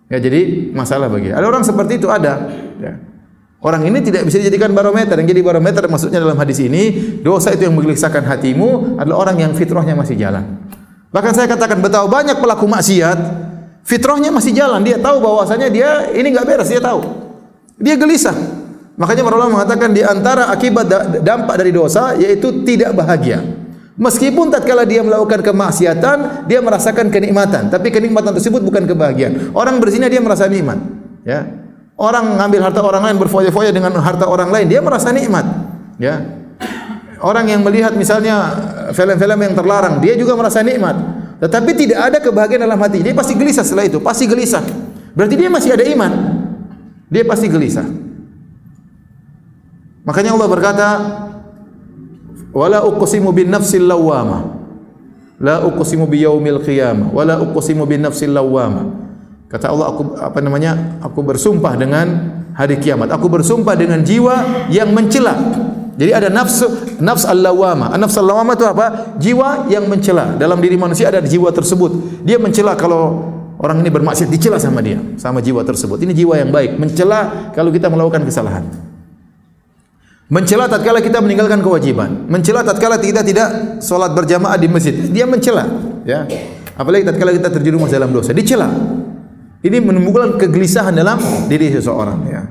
Enggak 0.09 0.21
jadi 0.25 0.41
masalah 0.73 1.05
bagi 1.05 1.29
dia. 1.29 1.37
Ada 1.37 1.45
orang 1.45 1.61
seperti 1.61 2.01
itu 2.01 2.09
ada, 2.09 2.49
ya. 2.81 2.97
Orang 3.59 3.83
ini 3.83 3.99
tidak 3.99 4.23
bisa 4.23 4.39
dijadikan 4.39 4.71
barometer. 4.71 5.19
Yang 5.19 5.35
jadi 5.35 5.41
barometer 5.43 5.83
maksudnya 5.91 6.23
dalam 6.23 6.39
hadis 6.39 6.63
ini, 6.63 7.13
dosa 7.19 7.51
itu 7.51 7.67
yang 7.67 7.75
menggelisahkan 7.75 8.23
hatimu 8.23 8.97
adalah 8.97 9.27
orang 9.27 9.35
yang 9.35 9.51
fitrahnya 9.51 9.93
masih 9.99 10.15
jalan. 10.15 10.63
Bahkan 11.11 11.33
saya 11.35 11.45
katakan 11.51 11.83
betapa 11.83 12.07
banyak 12.07 12.39
pelaku 12.39 12.65
maksiat, 12.65 13.19
fitrahnya 13.83 14.31
masih 14.31 14.55
jalan. 14.55 14.81
Dia 14.81 14.97
tahu 14.97 15.19
bahwasanya 15.21 15.67
dia 15.67 16.07
ini 16.15 16.31
enggak 16.31 16.47
beres, 16.47 16.71
dia 16.71 16.81
tahu. 16.81 17.28
Dia 17.79 17.95
gelisah. 17.95 18.35
Makanya 18.99 19.23
para 19.23 19.35
ulama 19.39 19.63
mengatakan 19.63 19.95
di 19.95 20.03
antara 20.03 20.51
akibat 20.51 20.85
dampak 21.23 21.55
dari 21.55 21.71
dosa 21.71 22.19
yaitu 22.19 22.67
tidak 22.67 22.91
bahagia. 22.91 23.39
Meskipun 23.99 24.47
tatkala 24.47 24.87
dia 24.87 25.03
melakukan 25.03 25.43
kemaksiatan, 25.43 26.47
dia 26.47 26.63
merasakan 26.63 27.11
kenikmatan, 27.11 27.67
tapi 27.67 27.91
kenikmatan 27.91 28.31
tersebut 28.31 28.63
bukan 28.63 28.87
kebahagiaan. 28.87 29.51
Orang 29.51 29.83
berzina 29.83 30.07
dia 30.07 30.23
merasa 30.23 30.47
nikmat, 30.47 30.79
ya. 31.27 31.43
Orang 31.99 32.31
mengambil 32.31 32.63
harta 32.63 32.79
orang 32.79 33.11
lain 33.11 33.19
berfoya-foya 33.19 33.75
dengan 33.75 33.91
harta 33.99 34.23
orang 34.23 34.55
lain, 34.55 34.71
dia 34.71 34.79
merasa 34.79 35.11
nikmat. 35.11 35.43
Ya. 35.99 36.23
Orang 37.19 37.51
yang 37.51 37.59
melihat 37.59 37.91
misalnya 37.91 38.55
film-film 38.95 39.35
yang 39.35 39.51
terlarang, 39.51 39.99
dia 39.99 40.15
juga 40.15 40.31
merasa 40.39 40.63
nikmat. 40.63 40.95
Tetapi 41.43 41.71
tidak 41.75 41.99
ada 41.99 42.17
kebahagiaan 42.23 42.63
dalam 42.63 42.79
hati. 42.79 43.03
Dia 43.03 43.11
pasti 43.11 43.35
gelisah 43.35 43.67
setelah 43.67 43.83
itu, 43.83 43.99
pasti 43.99 44.31
gelisah. 44.31 44.63
Berarti 45.11 45.35
dia 45.35 45.51
masih 45.51 45.75
ada 45.75 45.83
iman. 45.83 46.11
Dia 47.09 47.25
pasti 47.25 47.49
gelisah. 47.49 47.85
Makanya 50.05 50.33
Allah 50.33 50.49
berkata, 50.49 50.87
"Wala 52.53 52.85
uqsimu 52.85 53.33
bin 53.33 53.49
nafsil 53.49 53.85
lawwama." 53.85 54.57
La 55.39 55.63
uqsimu 55.63 56.03
bi 56.03 56.19
yaumil 56.19 56.59
qiyamah, 56.59 57.15
wala 57.15 57.39
uqsimu 57.39 57.87
bin 57.87 58.03
nafsil 58.03 58.35
lawwama. 58.35 58.91
Kata 59.47 59.71
Allah, 59.71 59.87
aku 59.89 60.01
apa 60.19 60.39
namanya? 60.43 60.99
Aku 60.99 61.23
bersumpah 61.23 61.79
dengan 61.79 62.05
hari 62.53 62.75
kiamat. 62.75 63.07
Aku 63.15 63.31
bersumpah 63.31 63.73
dengan 63.73 64.03
jiwa 64.03 64.67
yang 64.67 64.91
mencela. 64.91 65.33
Jadi 65.95 66.11
ada 66.11 66.27
nafsu 66.27 66.67
nafs 66.99 67.23
al-lawama. 67.23 67.91
Nafs 67.95 68.19
al-lawama 68.19 68.55
itu 68.55 68.67
apa? 68.67 69.15
Jiwa 69.19 69.67
yang 69.71 69.87
mencela. 69.87 70.35
Dalam 70.35 70.59
diri 70.59 70.75
manusia 70.75 71.07
ada 71.07 71.23
jiwa 71.23 71.51
tersebut. 71.55 72.23
Dia 72.27 72.35
mencela 72.35 72.75
kalau 72.75 73.31
orang 73.59 73.83
ini 73.83 73.91
bermaksiat 73.91 74.31
dicela 74.31 74.55
sama 74.55 74.79
dia, 74.79 74.97
sama 75.19 75.43
jiwa 75.43 75.61
tersebut. 75.67 75.99
Ini 75.99 76.15
jiwa 76.15 76.39
yang 76.39 76.49
baik, 76.49 76.79
mencela 76.79 77.51
kalau 77.51 77.69
kita 77.69 77.91
melakukan 77.91 78.23
kesalahan. 78.23 78.65
Mencela 80.29 80.69
tatkala 80.69 81.01
kita 81.01 81.19
meninggalkan 81.19 81.59
kewajiban. 81.59 82.29
Mencela 82.29 82.61
tatkala 82.61 83.01
kita 83.01 83.25
tidak 83.25 83.81
solat 83.81 84.13
berjamaah 84.13 84.55
di 84.55 84.69
masjid. 84.69 84.93
Dia 85.09 85.25
mencela, 85.27 85.65
ya. 86.05 86.23
Apalagi 86.79 87.03
tatkala 87.03 87.35
kita 87.35 87.49
terjerumus 87.51 87.91
dalam 87.91 88.13
dosa, 88.13 88.31
dicela. 88.31 88.69
Ini 89.59 89.83
menimbulkan 89.83 90.39
kegelisahan 90.39 90.95
dalam 90.95 91.19
diri 91.51 91.73
seseorang, 91.73 92.19
ya. 92.29 92.41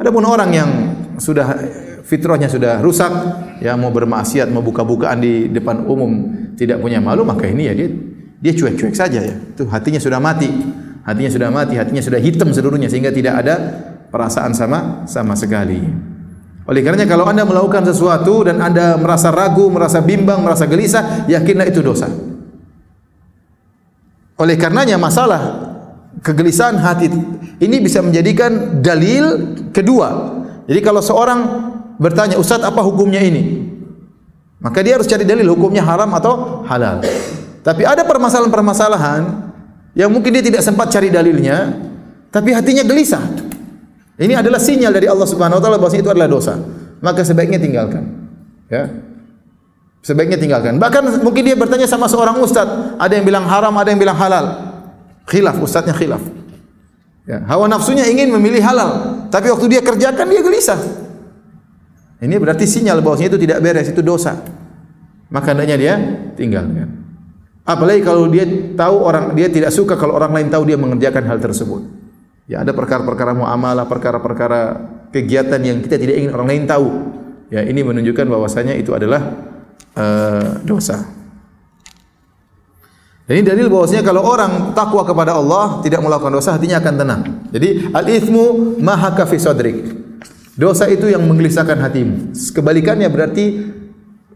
Adapun 0.00 0.26
orang 0.26 0.50
yang 0.50 0.70
sudah 1.22 1.54
fitrahnya 2.02 2.50
sudah 2.50 2.82
rusak, 2.82 3.12
ya 3.62 3.78
mau 3.78 3.94
bermaksiat, 3.94 4.50
mau 4.50 4.66
buka-bukaan 4.66 5.22
di 5.22 5.46
depan 5.46 5.86
umum 5.86 6.10
tidak 6.58 6.82
punya 6.82 6.98
malu, 6.98 7.22
maka 7.22 7.46
ini 7.46 7.70
ya 7.70 7.72
dia 7.78 7.88
dia 8.44 8.52
cuek-cuek 8.52 8.92
saja 8.92 9.24
ya. 9.24 9.32
Itu 9.32 9.64
hatinya 9.72 9.96
sudah 9.96 10.20
mati. 10.20 10.52
Hatinya 11.04 11.30
sudah 11.32 11.48
mati, 11.52 11.76
hatinya 11.76 12.00
sudah 12.00 12.20
hitam 12.20 12.48
seluruhnya 12.52 12.88
sehingga 12.88 13.12
tidak 13.12 13.44
ada 13.44 13.54
perasaan 14.08 14.56
sama 14.56 15.04
sama 15.08 15.36
sekali. 15.36 15.80
Oleh 16.64 16.80
karenanya 16.80 17.04
kalau 17.04 17.28
Anda 17.28 17.44
melakukan 17.44 17.84
sesuatu 17.84 18.40
dan 18.48 18.56
Anda 18.60 18.96
merasa 18.96 19.28
ragu, 19.28 19.68
merasa 19.68 20.00
bimbang, 20.00 20.40
merasa 20.40 20.64
gelisah, 20.64 21.28
yakinlah 21.28 21.68
itu 21.68 21.84
dosa. 21.84 22.08
Oleh 24.40 24.56
karenanya 24.56 24.96
masalah 24.96 25.40
kegelisahan 26.24 26.80
hati 26.80 27.12
ini 27.60 27.76
bisa 27.84 28.00
menjadikan 28.00 28.80
dalil 28.80 29.56
kedua. 29.76 30.40
Jadi 30.64 30.80
kalau 30.80 31.04
seorang 31.04 31.40
bertanya, 32.00 32.40
Ustaz 32.40 32.64
apa 32.64 32.80
hukumnya 32.80 33.20
ini? 33.20 33.60
Maka 34.64 34.80
dia 34.80 34.96
harus 34.96 35.04
cari 35.04 35.28
dalil 35.28 35.44
hukumnya 35.52 35.84
haram 35.84 36.08
atau 36.16 36.64
halal. 36.64 37.04
Tapi 37.64 37.82
ada 37.88 38.04
permasalahan-permasalahan 38.04 39.22
yang 39.96 40.12
mungkin 40.12 40.36
dia 40.36 40.44
tidak 40.44 40.60
sempat 40.60 40.92
cari 40.92 41.08
dalilnya, 41.08 41.72
tapi 42.28 42.52
hatinya 42.52 42.84
gelisah. 42.84 43.24
Ini 44.20 44.36
adalah 44.36 44.60
sinyal 44.60 44.92
dari 44.92 45.08
Allah 45.08 45.24
Subhanahu 45.24 45.58
wa 45.58 45.62
taala 45.64 45.80
bahwa 45.80 45.96
itu 45.96 46.10
adalah 46.12 46.28
dosa. 46.28 46.60
Maka 47.00 47.24
sebaiknya 47.24 47.58
tinggalkan. 47.58 48.04
Ya. 48.68 48.92
Sebaiknya 50.04 50.36
tinggalkan. 50.36 50.76
Bahkan 50.76 51.24
mungkin 51.24 51.42
dia 51.48 51.56
bertanya 51.56 51.88
sama 51.88 52.04
seorang 52.04 52.36
ustaz, 52.44 52.68
ada 53.00 53.12
yang 53.16 53.24
bilang 53.24 53.48
haram, 53.48 53.72
ada 53.80 53.88
yang 53.88 53.98
bilang 53.98 54.14
halal. 54.20 54.76
Khilaf, 55.24 55.56
ustaznya 55.56 55.96
khilaf. 55.96 56.20
Ya, 57.24 57.40
hawa 57.48 57.64
nafsunya 57.72 58.04
ingin 58.04 58.28
memilih 58.28 58.60
halal, 58.60 59.24
tapi 59.32 59.48
waktu 59.48 59.64
dia 59.72 59.80
kerjakan 59.80 60.28
dia 60.28 60.44
gelisah. 60.44 60.76
Ini 62.20 62.36
berarti 62.36 62.68
sinyal 62.68 63.00
bahwa 63.00 63.16
itu 63.16 63.40
tidak 63.40 63.64
beres, 63.64 63.88
itu 63.88 64.04
dosa. 64.04 64.36
Maka 65.32 65.56
hendaknya 65.56 65.76
dia 65.80 65.94
tinggalkan. 66.36 67.03
Apalagi 67.64 68.04
kalau 68.04 68.28
dia 68.28 68.44
tahu 68.76 68.96
orang 69.00 69.32
dia 69.32 69.48
tidak 69.48 69.72
suka 69.72 69.96
kalau 69.96 70.20
orang 70.20 70.36
lain 70.36 70.48
tahu 70.52 70.68
dia 70.68 70.76
mengerjakan 70.76 71.24
hal 71.24 71.40
tersebut. 71.40 71.80
Ya 72.44 72.60
ada 72.60 72.76
perkara-perkara 72.76 73.32
muamalah, 73.32 73.88
perkara-perkara 73.88 74.60
kegiatan 75.08 75.56
yang 75.64 75.80
kita 75.80 75.96
tidak 75.96 76.20
ingin 76.20 76.30
orang 76.36 76.48
lain 76.52 76.64
tahu. 76.68 76.88
Ya 77.48 77.64
ini 77.64 77.80
menunjukkan 77.80 78.28
bahwasanya 78.28 78.76
itu 78.76 78.92
adalah 78.92 79.32
uh, 79.96 80.60
dosa. 80.60 81.08
Ini 83.24 83.40
dalil 83.40 83.72
bahwasanya 83.72 84.04
kalau 84.04 84.20
orang 84.20 84.76
takwa 84.76 85.00
kepada 85.08 85.32
Allah 85.32 85.80
tidak 85.80 86.04
melakukan 86.04 86.36
dosa 86.36 86.60
hatinya 86.60 86.76
akan 86.84 86.94
tenang. 87.00 87.22
Jadi 87.48 87.88
al-ithmu 87.96 88.76
maha 88.84 89.16
kafi 89.16 89.40
sadrik. 89.40 89.76
Dosa 90.52 90.84
itu 90.92 91.08
yang 91.08 91.24
menggelisahkan 91.24 91.80
hatimu. 91.80 92.36
Kebalikannya 92.36 93.08
berarti 93.08 93.44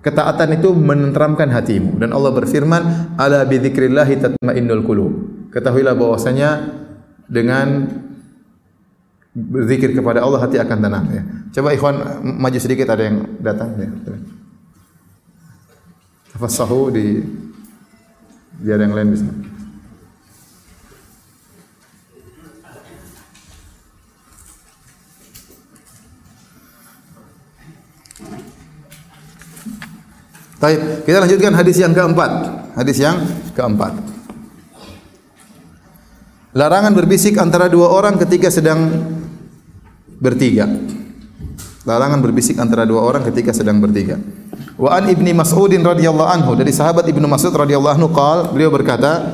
ketaatan 0.03 0.59
itu 0.59 0.71
menenteramkan 0.75 1.51
hatimu. 1.51 1.99
Dan 1.99 2.15
Allah 2.15 2.31
berfirman, 2.35 3.15
"Ala 3.19 3.43
bi 3.45 3.59
dzikrillah 3.59 4.09
tatmainnul 4.09 4.85
qulub." 4.87 5.13
Ketahuilah 5.51 5.97
bahwasanya 5.97 6.71
dengan 7.29 7.89
berzikir 9.35 9.95
kepada 9.95 10.25
Allah 10.25 10.43
hati 10.43 10.59
akan 10.59 10.79
tenang 10.83 11.07
ya. 11.13 11.23
Coba 11.55 11.73
ikhwan 11.73 11.97
maju 12.23 12.59
sedikit 12.59 12.91
ada 12.91 13.03
yang 13.07 13.39
datang 13.39 13.71
ya. 13.79 13.91
Tafassahu 16.35 16.93
di 16.93 17.23
biar 18.63 18.79
yang 18.83 18.95
lain 18.95 19.09
bisa. 19.15 19.27
Baik, 30.59 31.07
kita 31.07 31.23
lanjutkan 31.23 31.53
hadis 31.55 31.79
yang 31.79 31.95
keempat. 31.95 32.31
Hadis 32.75 32.99
yang 32.99 33.23
keempat. 33.55 33.95
Larangan 36.59 36.91
berbisik 36.99 37.39
antara 37.39 37.71
dua 37.71 37.95
orang 37.95 38.19
ketika 38.19 38.51
sedang 38.51 38.91
bertiga. 40.19 40.67
Larangan 41.87 42.19
berbisik 42.19 42.59
antara 42.59 42.83
dua 42.83 43.07
orang 43.07 43.23
ketika 43.31 43.55
sedang 43.55 43.79
bertiga. 43.79 44.19
Wa 44.75 44.99
an 44.99 45.07
ibni 45.07 45.31
Mas'udin 45.31 45.87
radhiyallahu 45.87 46.27
anhu 46.27 46.59
dari 46.59 46.75
sahabat 46.75 47.07
ibnu 47.07 47.31
Mas'ud 47.31 47.55
radhiyallahu 47.55 47.95
anhu 47.95 48.09
qal 48.11 48.51
beliau 48.51 48.75
berkata, 48.75 49.31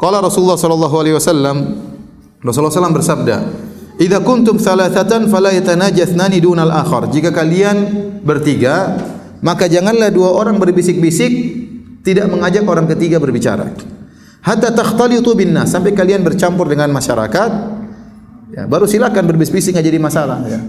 qala 0.00 0.24
Rasulullah 0.24 0.56
sallallahu 0.56 0.96
alaihi 0.96 1.16
wasallam 1.16 1.56
Rasulullah 2.44 2.76
SAW 2.76 2.92
bersabda, 2.92 3.36
"Idza 3.96 4.20
kuntum 4.20 4.60
thalathatan 4.60 5.32
fala 5.32 5.48
yatanajathani 5.56 6.44
dunal 6.44 6.68
akhar." 6.68 7.08
Jika 7.08 7.32
kalian 7.32 7.76
bertiga, 8.20 9.00
maka 9.44 9.68
janganlah 9.68 10.08
dua 10.08 10.32
orang 10.32 10.56
berbisik-bisik 10.56 11.32
tidak 12.00 12.32
mengajak 12.32 12.64
orang 12.64 12.88
ketiga 12.88 13.20
berbicara. 13.20 13.76
Hatta 14.40 14.72
takhtalitu 14.72 15.36
bin 15.36 15.52
nas 15.52 15.68
sampai 15.68 15.92
kalian 15.92 16.24
bercampur 16.24 16.64
dengan 16.64 16.88
masyarakat. 16.88 17.50
Ya, 18.56 18.64
baru 18.64 18.88
silakan 18.88 19.28
berbisik-bisik 19.28 19.76
enggak 19.76 19.86
jadi 19.92 19.98
masalah 20.00 20.40
ya. 20.48 20.60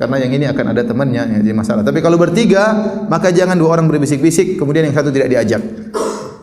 Karena 0.00 0.16
yang 0.24 0.32
ini 0.32 0.44
akan 0.48 0.72
ada 0.72 0.82
temannya 0.88 1.22
yang 1.28 1.40
jadi 1.44 1.56
masalah. 1.56 1.84
Tapi 1.84 2.00
kalau 2.00 2.16
bertiga, 2.16 2.72
maka 3.12 3.28
jangan 3.28 3.54
dua 3.54 3.76
orang 3.76 3.84
berbisik-bisik 3.92 4.56
kemudian 4.56 4.88
yang 4.88 4.96
satu 4.96 5.12
tidak 5.12 5.28
diajak. 5.28 5.60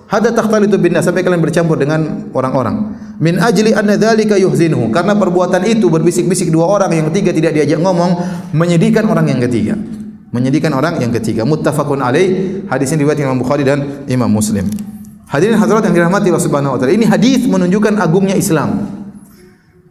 Hatta 0.10 0.30
takhtalitu 0.34 0.78
bin 0.78 0.94
nas 0.94 1.10
sampai 1.10 1.26
kalian 1.26 1.42
bercampur 1.42 1.78
dengan 1.78 2.30
orang-orang. 2.34 2.98
Min 3.18 3.42
ajli 3.42 3.74
anna 3.74 3.98
dzalika 3.98 4.38
yuhzinhu 4.38 4.94
karena 4.94 5.18
perbuatan 5.18 5.66
itu 5.66 5.90
berbisik-bisik 5.90 6.54
dua 6.54 6.70
orang 6.70 6.94
yang 6.94 7.06
ketiga 7.10 7.34
tidak 7.34 7.58
diajak 7.58 7.82
ngomong 7.82 8.18
menyedihkan 8.54 9.06
orang 9.10 9.30
yang 9.30 9.42
ketiga 9.44 9.78
menyedihkan 10.30 10.72
orang 10.74 11.02
yang 11.02 11.12
ketiga. 11.14 11.46
Muttafaqun 11.46 12.02
alaih. 12.02 12.62
Hadis 12.70 12.94
ini 12.94 13.06
riwayat 13.06 13.20
Imam 13.22 13.38
Bukhari 13.42 13.66
dan 13.66 14.06
Imam 14.06 14.30
Muslim. 14.30 14.70
Hadirin 15.30 15.62
hadirat 15.62 15.86
yang 15.86 15.94
dirahmati 15.94 16.34
Allah 16.34 16.42
Subhanahu 16.42 16.74
wa 16.74 16.80
taala 16.82 16.94
ini 16.94 17.06
hadis 17.06 17.46
menunjukkan 17.46 18.02
agungnya 18.02 18.34
Islam. 18.34 18.90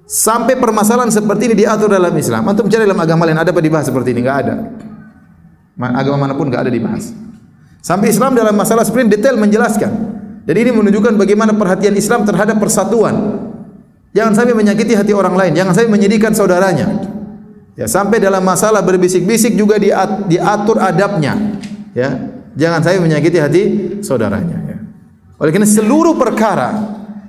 Sampai 0.09 0.59
permasalahan 0.59 1.12
seperti 1.14 1.53
ini 1.53 1.62
diatur 1.62 1.94
dalam 1.94 2.11
Islam. 2.16 2.42
Antum 2.48 2.66
cari 2.66 2.83
dalam 2.83 2.98
agama 2.98 3.22
lain 3.29 3.38
ada 3.38 3.55
apa 3.55 3.61
dibahas 3.62 3.87
seperti 3.87 4.16
ini? 4.16 4.24
Enggak 4.24 4.38
ada. 4.46 4.55
Agama 5.79 6.27
manapun 6.27 6.51
enggak 6.51 6.66
ada 6.66 6.72
dibahas. 6.74 7.14
Sampai 7.79 8.11
Islam 8.11 8.35
dalam 8.35 8.57
masalah 8.57 8.83
seperti 8.83 9.07
ini 9.07 9.12
detail 9.14 9.38
menjelaskan. 9.38 9.92
Jadi 10.42 10.59
ini 10.59 10.72
menunjukkan 10.74 11.14
bagaimana 11.14 11.55
perhatian 11.55 11.94
Islam 11.94 12.27
terhadap 12.27 12.59
persatuan. 12.59 13.14
Jangan 14.16 14.33
sampai 14.35 14.57
menyakiti 14.59 14.96
hati 14.96 15.12
orang 15.14 15.38
lain. 15.38 15.53
Jangan 15.55 15.77
sampai 15.77 15.92
menyedihkan 15.92 16.35
saudaranya 16.35 17.08
Ya, 17.79 17.87
sampai 17.87 18.19
dalam 18.19 18.43
masalah 18.43 18.83
berbisik-bisik 18.83 19.55
juga 19.55 19.79
diatur 20.27 20.83
adabnya. 20.83 21.62
Ya, 21.95 22.35
jangan 22.59 22.83
saya 22.83 22.99
menyakiti 22.99 23.38
hati 23.38 23.62
saudaranya. 24.03 24.59
Ya. 24.67 24.77
Oleh 25.38 25.55
karena 25.55 25.71
seluruh 25.71 26.19
perkara 26.19 26.75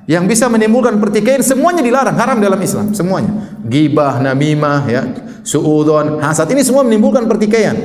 yang 0.10 0.26
bisa 0.26 0.50
menimbulkan 0.50 0.98
pertikaian 0.98 1.46
semuanya 1.46 1.86
dilarang, 1.86 2.18
haram 2.18 2.42
dalam 2.42 2.58
Islam, 2.58 2.98
semuanya. 2.98 3.62
Gibah, 3.62 4.18
namimah, 4.18 4.90
ya, 4.90 5.06
suudon, 5.46 6.18
hasad 6.18 6.50
ini 6.50 6.66
semua 6.66 6.82
menimbulkan 6.82 7.30
pertikaian. 7.30 7.78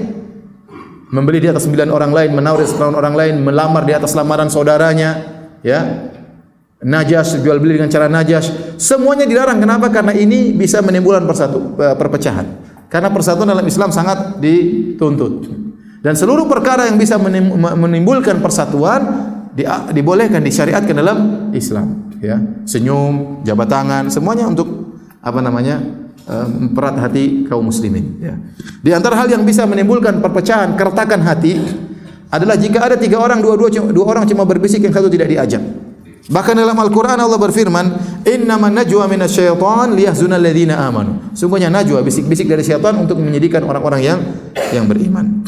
Membeli 1.13 1.45
di 1.45 1.53
atas 1.53 1.69
sembilan 1.69 1.93
orang 1.93 2.17
lain, 2.17 2.31
menawar 2.33 2.65
di 2.65 2.67
atas 2.67 2.81
orang 2.81 3.13
lain, 3.13 3.35
melamar 3.45 3.85
di 3.85 3.93
atas 3.93 4.17
lamaran 4.17 4.49
saudaranya, 4.49 5.11
ya, 5.61 6.09
najas 6.85 7.41
jual 7.41 7.57
beli 7.59 7.81
dengan 7.81 7.89
cara 7.89 8.07
najas 8.07 8.53
semuanya 8.77 9.25
dilarang 9.25 9.59
kenapa 9.59 9.89
karena 9.89 10.13
ini 10.13 10.53
bisa 10.53 10.85
menimbulkan 10.85 11.25
persatu 11.25 11.75
eh, 11.81 11.97
perpecahan 11.97 12.47
karena 12.93 13.09
persatuan 13.11 13.49
dalam 13.49 13.65
Islam 13.65 13.91
sangat 13.91 14.39
dituntut 14.39 15.65
Dan 16.05 16.13
seluruh 16.13 16.45
perkara 16.45 16.85
yang 16.85 17.01
bisa 17.01 17.17
menim- 17.17 17.57
menimbulkan 17.57 18.45
persatuan 18.45 19.01
di- 19.57 19.65
dibolehkan 19.97 20.45
disyariatkan 20.45 20.93
dalam 20.93 21.49
Islam. 21.57 22.13
Ya, 22.21 22.37
senyum, 22.69 23.41
jabat 23.41 23.73
tangan, 23.73 24.13
semuanya 24.13 24.45
untuk 24.45 25.01
apa 25.25 25.41
namanya 25.41 25.81
eh, 26.29 26.45
memperat 26.45 27.01
hati 27.01 27.49
kaum 27.49 27.65
muslimin. 27.65 28.21
Ya. 28.21 28.37
Di 28.85 28.93
antara 28.93 29.17
hal 29.17 29.33
yang 29.33 29.49
bisa 29.49 29.65
menimbulkan 29.65 30.21
perpecahan, 30.21 30.77
keretakan 30.77 31.25
hati 31.25 31.57
adalah 32.29 32.61
jika 32.61 32.85
ada 32.85 33.01
tiga 33.01 33.17
orang, 33.17 33.41
dua-dua 33.41 33.73
dua 33.89 34.05
orang 34.05 34.29
cuma 34.29 34.45
berbisik 34.45 34.85
yang 34.85 34.93
satu 34.93 35.09
tidak 35.09 35.33
diajak. 35.33 35.65
Bahkan 36.25 36.57
dalam 36.57 36.73
Al-Quran 36.81 37.21
Allah 37.21 37.37
berfirman, 37.37 37.87
Inna 38.25 38.57
man 38.57 38.73
najwa 38.73 39.05
minas 39.05 39.37
syaitan 39.37 39.93
liyahzuna 39.93 40.41
alladhina 40.41 40.81
amanu. 40.81 41.37
Sungguhnya 41.37 41.69
najwa, 41.69 42.01
bisik-bisik 42.01 42.49
dari 42.49 42.65
syaitan 42.65 42.97
untuk 42.97 43.21
menyedihkan 43.21 43.61
orang-orang 43.61 44.01
yang 44.01 44.19
yang 44.73 44.89
beriman. 44.89 45.45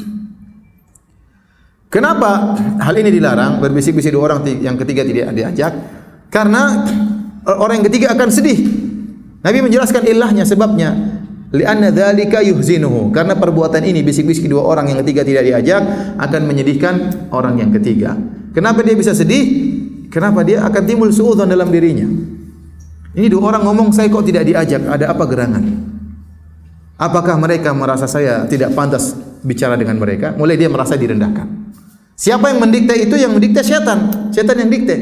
Kenapa 1.89 2.61
hal 2.83 2.93
ini 3.01 3.09
dilarang? 3.09 3.57
Berbisik-bisik 3.65 4.13
dua 4.13 4.29
orang 4.29 4.45
yang 4.61 4.77
ketiga 4.77 5.01
tidak 5.01 5.33
diajak. 5.33 5.73
Karena 6.29 6.85
orang 7.47 7.81
yang 7.81 7.87
ketiga 7.89 8.13
akan 8.13 8.29
sedih. 8.29 8.59
Nabi 9.41 9.65
menjelaskan 9.65 10.05
ilahnya 10.05 10.45
sebabnya. 10.45 10.93
Lianna 11.57 11.89
dzalika 11.89 12.45
yuhzinuhu. 12.45 13.15
Karena 13.17 13.33
perbuatan 13.33 13.81
ini 13.81 14.05
bisik-bisik 14.05 14.45
dua 14.45 14.67
orang 14.67 14.93
yang 14.93 15.01
ketiga 15.01 15.25
tidak 15.25 15.49
diajak 15.49 15.81
akan 16.21 16.41
menyedihkan 16.45 16.95
orang 17.33 17.65
yang 17.65 17.73
ketiga. 17.73 18.13
Kenapa 18.53 18.85
dia 18.85 18.93
bisa 18.93 19.17
sedih? 19.17 19.76
Kenapa 20.17 20.41
dia 20.41 20.65
akan 20.65 20.83
timbul 20.89 21.13
suudzon 21.13 21.45
dalam 21.45 21.69
dirinya? 21.69 22.09
Ini 23.13 23.29
dua 23.29 23.53
orang 23.53 23.69
ngomong 23.69 23.93
saya 23.93 24.09
kok 24.09 24.25
tidak 24.25 24.49
diajak, 24.49 24.81
ada 24.89 25.13
apa 25.13 25.29
gerangan? 25.29 25.61
Apakah 26.97 27.37
mereka 27.37 27.77
merasa 27.77 28.09
saya 28.09 28.49
tidak 28.49 28.73
pantas 28.73 29.13
bicara 29.45 29.77
dengan 29.77 30.01
mereka? 30.01 30.33
Mulai 30.33 30.57
dia 30.57 30.73
merasa 30.73 30.97
direndahkan. 30.97 31.69
Siapa 32.17 32.49
yang 32.49 32.65
mendikte 32.65 32.97
itu? 32.97 33.13
Yang 33.13 33.33
mendikte 33.37 33.61
setan. 33.61 34.33
Setan 34.33 34.57
yang 34.57 34.73
dikte. 34.73 34.97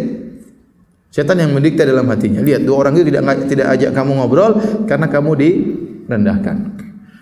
Setan 1.14 1.38
yang 1.38 1.55
mendikte 1.55 1.87
dalam 1.87 2.11
hatinya. 2.11 2.42
Lihat 2.42 2.66
dua 2.66 2.83
orang 2.83 2.98
itu 2.98 3.07
tidak 3.14 3.22
tidak 3.46 3.66
ajak 3.70 3.90
kamu 3.94 4.18
ngobrol 4.18 4.59
karena 4.90 5.07
kamu 5.07 5.31
direndahkan. 5.38 6.57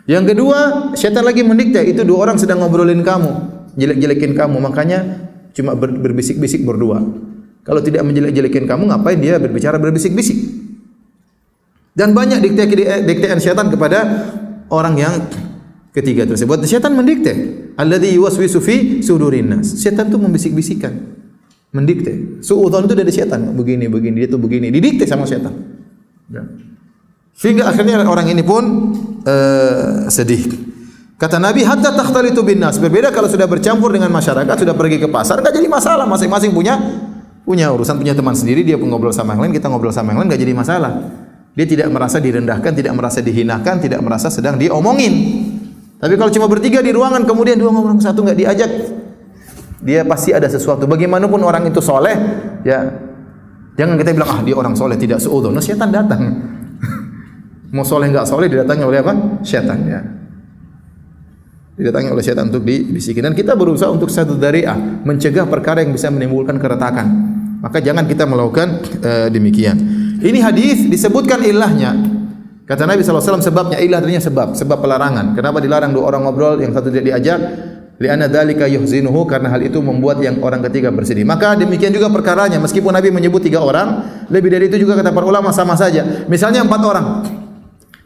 Yang 0.08 0.24
kedua, 0.32 0.58
setan 0.96 1.28
lagi 1.28 1.44
mendikte 1.44 1.84
itu 1.84 2.08
dua 2.08 2.24
orang 2.24 2.40
sedang 2.40 2.64
ngobrolin 2.64 3.04
kamu, 3.04 3.32
jelek-jelekin 3.76 4.32
kamu, 4.32 4.64
makanya 4.64 5.28
cuma 5.52 5.76
berbisik-bisik 5.76 6.64
berdua. 6.64 7.31
Kalau 7.62 7.78
tidak 7.78 8.02
menjelek-jelekin 8.02 8.66
kamu, 8.66 8.90
ngapain 8.90 9.18
dia 9.22 9.38
berbicara 9.38 9.78
berbisik-bisik? 9.78 10.38
Dan 11.92 12.16
banyak 12.16 12.42
dikte-diktean 12.42 13.38
syaitan 13.38 13.68
kepada 13.68 13.98
orang 14.72 14.94
yang 14.96 15.14
ketiga 15.92 16.24
tersebut. 16.24 16.64
Syaitan 16.64 16.96
mendikte. 16.96 17.32
Alladhi 17.76 18.16
yuwaswisu 18.16 18.58
fi 18.64 18.76
sudurin 19.04 19.60
nas. 19.60 19.76
Syaitan 19.76 20.08
itu 20.08 20.18
membisik-bisikan. 20.18 20.92
Mendikte. 21.72 22.42
Suudhan 22.42 22.88
itu 22.88 22.94
dari 22.96 23.12
syaitan. 23.12 23.40
Begini, 23.52 23.86
begini, 23.86 24.24
dia 24.24 24.28
itu 24.32 24.40
begini. 24.40 24.72
Didikte 24.72 25.04
sama 25.04 25.28
syaitan. 25.28 25.52
Ya. 26.32 26.42
Sehingga 27.36 27.68
akhirnya 27.68 28.02
orang 28.04 28.28
ini 28.28 28.42
pun 28.44 28.92
uh, 29.24 30.08
sedih. 30.08 30.48
Kata 31.16 31.38
Nabi, 31.38 31.62
hatta 31.62 31.94
takhtalitu 31.94 32.42
bin 32.42 32.58
nas. 32.58 32.82
Berbeda 32.82 33.14
kalau 33.14 33.30
sudah 33.30 33.46
bercampur 33.46 33.94
dengan 33.94 34.10
masyarakat, 34.10 34.52
sudah 34.58 34.74
pergi 34.74 34.98
ke 34.98 35.06
pasar, 35.06 35.38
enggak 35.38 35.54
jadi 35.54 35.68
masalah. 35.70 36.04
Masing-masing 36.08 36.50
punya 36.50 36.76
punya 37.42 37.74
urusan 37.74 37.98
punya 37.98 38.14
teman 38.14 38.34
sendiri 38.38 38.62
dia 38.62 38.78
ngobrol 38.78 39.10
sama 39.10 39.34
yang 39.34 39.46
lain 39.46 39.52
kita 39.54 39.66
ngobrol 39.66 39.90
sama 39.90 40.14
yang 40.14 40.22
lain 40.22 40.28
enggak 40.30 40.42
jadi 40.42 40.54
masalah. 40.54 40.92
Dia 41.52 41.66
tidak 41.68 41.92
merasa 41.92 42.16
direndahkan 42.16 42.72
tidak 42.72 42.92
merasa 42.96 43.18
dihinakan 43.20 43.74
tidak 43.82 44.00
merasa 44.00 44.32
sedang 44.32 44.56
diomongin. 44.56 45.12
Tapi 45.98 46.14
kalau 46.18 46.30
cuma 46.34 46.46
bertiga 46.50 46.82
di 46.82 46.90
ruangan 46.94 47.22
kemudian 47.26 47.58
dua 47.58 47.74
ngobrol 47.74 47.98
satu 47.98 48.22
enggak 48.22 48.38
diajak 48.38 48.70
dia 49.82 50.06
pasti 50.06 50.30
ada 50.30 50.46
sesuatu. 50.46 50.86
Bagaimanapun 50.86 51.42
orang 51.42 51.66
itu 51.66 51.82
soleh 51.82 52.14
ya 52.62 52.86
jangan 53.74 53.98
kita 53.98 54.14
bilang 54.14 54.30
ah 54.30 54.40
dia 54.46 54.54
orang 54.54 54.78
soleh 54.78 54.94
tidak 54.94 55.18
seudon. 55.18 55.50
Nah 55.50 55.62
syaitan 55.62 55.90
datang. 55.90 56.22
Mau 57.74 57.82
soleh 57.82 58.06
enggak 58.06 58.30
soleh 58.30 58.46
didatangi 58.46 58.86
oleh 58.86 59.02
apa? 59.02 59.42
Syaitan 59.42 59.78
ya. 59.82 60.00
Didatangi 61.74 62.14
oleh 62.14 62.22
syaitan 62.22 62.46
untuk 62.54 62.62
dibisikin. 62.62 63.26
Dan 63.26 63.34
kita 63.34 63.58
berusaha 63.58 63.90
untuk 63.90 64.14
satu 64.14 64.38
dariah 64.38 64.78
mencegah 65.02 65.50
perkara 65.50 65.82
yang 65.82 65.90
bisa 65.90 66.06
menimbulkan 66.14 66.62
keretakan 66.62 67.31
maka 67.62 67.78
jangan 67.78 68.04
kita 68.10 68.26
melakukan 68.26 68.82
uh, 69.00 69.28
demikian 69.30 69.78
ini 70.18 70.38
hadis 70.42 70.90
disebutkan 70.90 71.46
ilahnya 71.46 71.94
kata 72.66 72.84
Nabi 72.84 73.06
SAW 73.06 73.38
sebabnya 73.38 73.78
ilah 73.78 74.02
artinya 74.02 74.20
sebab 74.20 74.58
sebab 74.58 74.78
pelarangan 74.82 75.38
kenapa 75.38 75.62
dilarang 75.62 75.94
dua 75.94 76.10
orang 76.10 76.26
ngobrol 76.26 76.58
yang 76.58 76.74
satu 76.74 76.90
tidak 76.90 77.14
diajak 77.14 77.38
li'anna 78.02 78.26
dzalika 78.26 78.66
yuhzinuhu 78.66 79.24
karena 79.30 79.54
hal 79.54 79.62
itu 79.62 79.78
membuat 79.78 80.18
yang 80.18 80.42
orang 80.42 80.60
ketiga 80.66 80.90
bersedih 80.90 81.22
maka 81.22 81.54
demikian 81.54 81.94
juga 81.94 82.10
perkaranya 82.10 82.58
meskipun 82.58 82.90
Nabi 82.90 83.14
menyebut 83.14 83.46
tiga 83.46 83.62
orang 83.62 84.02
lebih 84.26 84.50
dari 84.50 84.66
itu 84.66 84.82
juga 84.82 84.98
kata 84.98 85.14
para 85.14 85.24
ulama 85.24 85.54
sama 85.54 85.78
saja 85.78 86.26
misalnya 86.26 86.66
empat 86.66 86.82
orang 86.82 87.06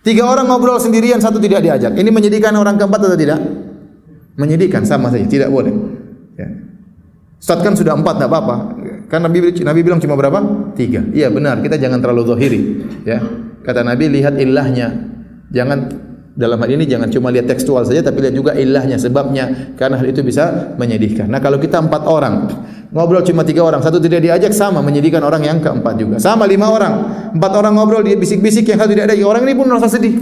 Tiga 0.07 0.23
orang 0.23 0.47
ngobrol 0.47 0.79
sendirian, 0.79 1.19
satu 1.19 1.43
tidak 1.43 1.67
diajak. 1.67 1.91
Ini 1.99 2.15
menyedihkan 2.15 2.55
orang 2.55 2.79
keempat 2.79 3.11
atau 3.11 3.19
tidak? 3.19 3.43
Menyedihkan, 4.39 4.87
sama 4.87 5.11
saja. 5.11 5.27
Tidak 5.27 5.51
boleh. 5.51 5.75
Ya. 6.39 6.47
Ustaz 7.43 7.59
kan 7.59 7.75
sudah 7.75 7.99
empat, 7.99 8.23
tidak 8.23 8.31
apa-apa. 8.31 8.86
Kan 9.07 9.23
Nabi, 9.23 9.55
Nabi 9.63 9.81
bilang 9.87 10.03
cuma 10.03 10.19
berapa? 10.19 10.73
Tiga. 10.75 11.03
Iya 11.15 11.31
benar, 11.31 11.63
kita 11.63 11.79
jangan 11.79 12.03
terlalu 12.03 12.23
zahiri. 12.27 12.61
Ya. 13.07 13.23
Kata 13.63 13.87
Nabi, 13.87 14.11
lihat 14.11 14.35
ilahnya. 14.39 15.15
Jangan 15.55 16.07
dalam 16.37 16.61
hal 16.61 16.69
ini 16.69 16.85
jangan 16.85 17.09
cuma 17.09 17.33
lihat 17.33 17.49
tekstual 17.49 17.81
saja 17.89 18.05
tapi 18.05 18.21
lihat 18.21 18.37
juga 18.37 18.53
ilahnya 18.53 19.01
sebabnya 19.01 19.73
karena 19.81 19.97
hal 19.97 20.07
itu 20.13 20.21
bisa 20.21 20.77
menyedihkan. 20.77 21.33
Nah 21.33 21.41
kalau 21.41 21.57
kita 21.57 21.81
empat 21.81 22.05
orang 22.05 22.45
ngobrol 22.93 23.25
cuma 23.25 23.41
tiga 23.41 23.65
orang 23.65 23.81
satu 23.81 23.97
tidak 23.97 24.21
diajak 24.21 24.53
sama 24.53 24.85
menyedihkan 24.85 25.25
orang 25.25 25.41
yang 25.49 25.59
keempat 25.65 25.97
juga. 25.97 26.17
Sama 26.21 26.45
lima 26.45 26.69
orang 26.69 26.95
empat 27.33 27.53
orang 27.57 27.73
ngobrol 27.73 28.05
dia 28.05 28.21
bisik-bisik 28.21 28.69
yang 28.69 28.77
satu 28.77 28.93
tidak 28.93 29.09
ada 29.09 29.17
orang 29.25 29.49
ini 29.49 29.57
pun 29.57 29.65
merasa 29.65 29.89
sedih. 29.89 30.13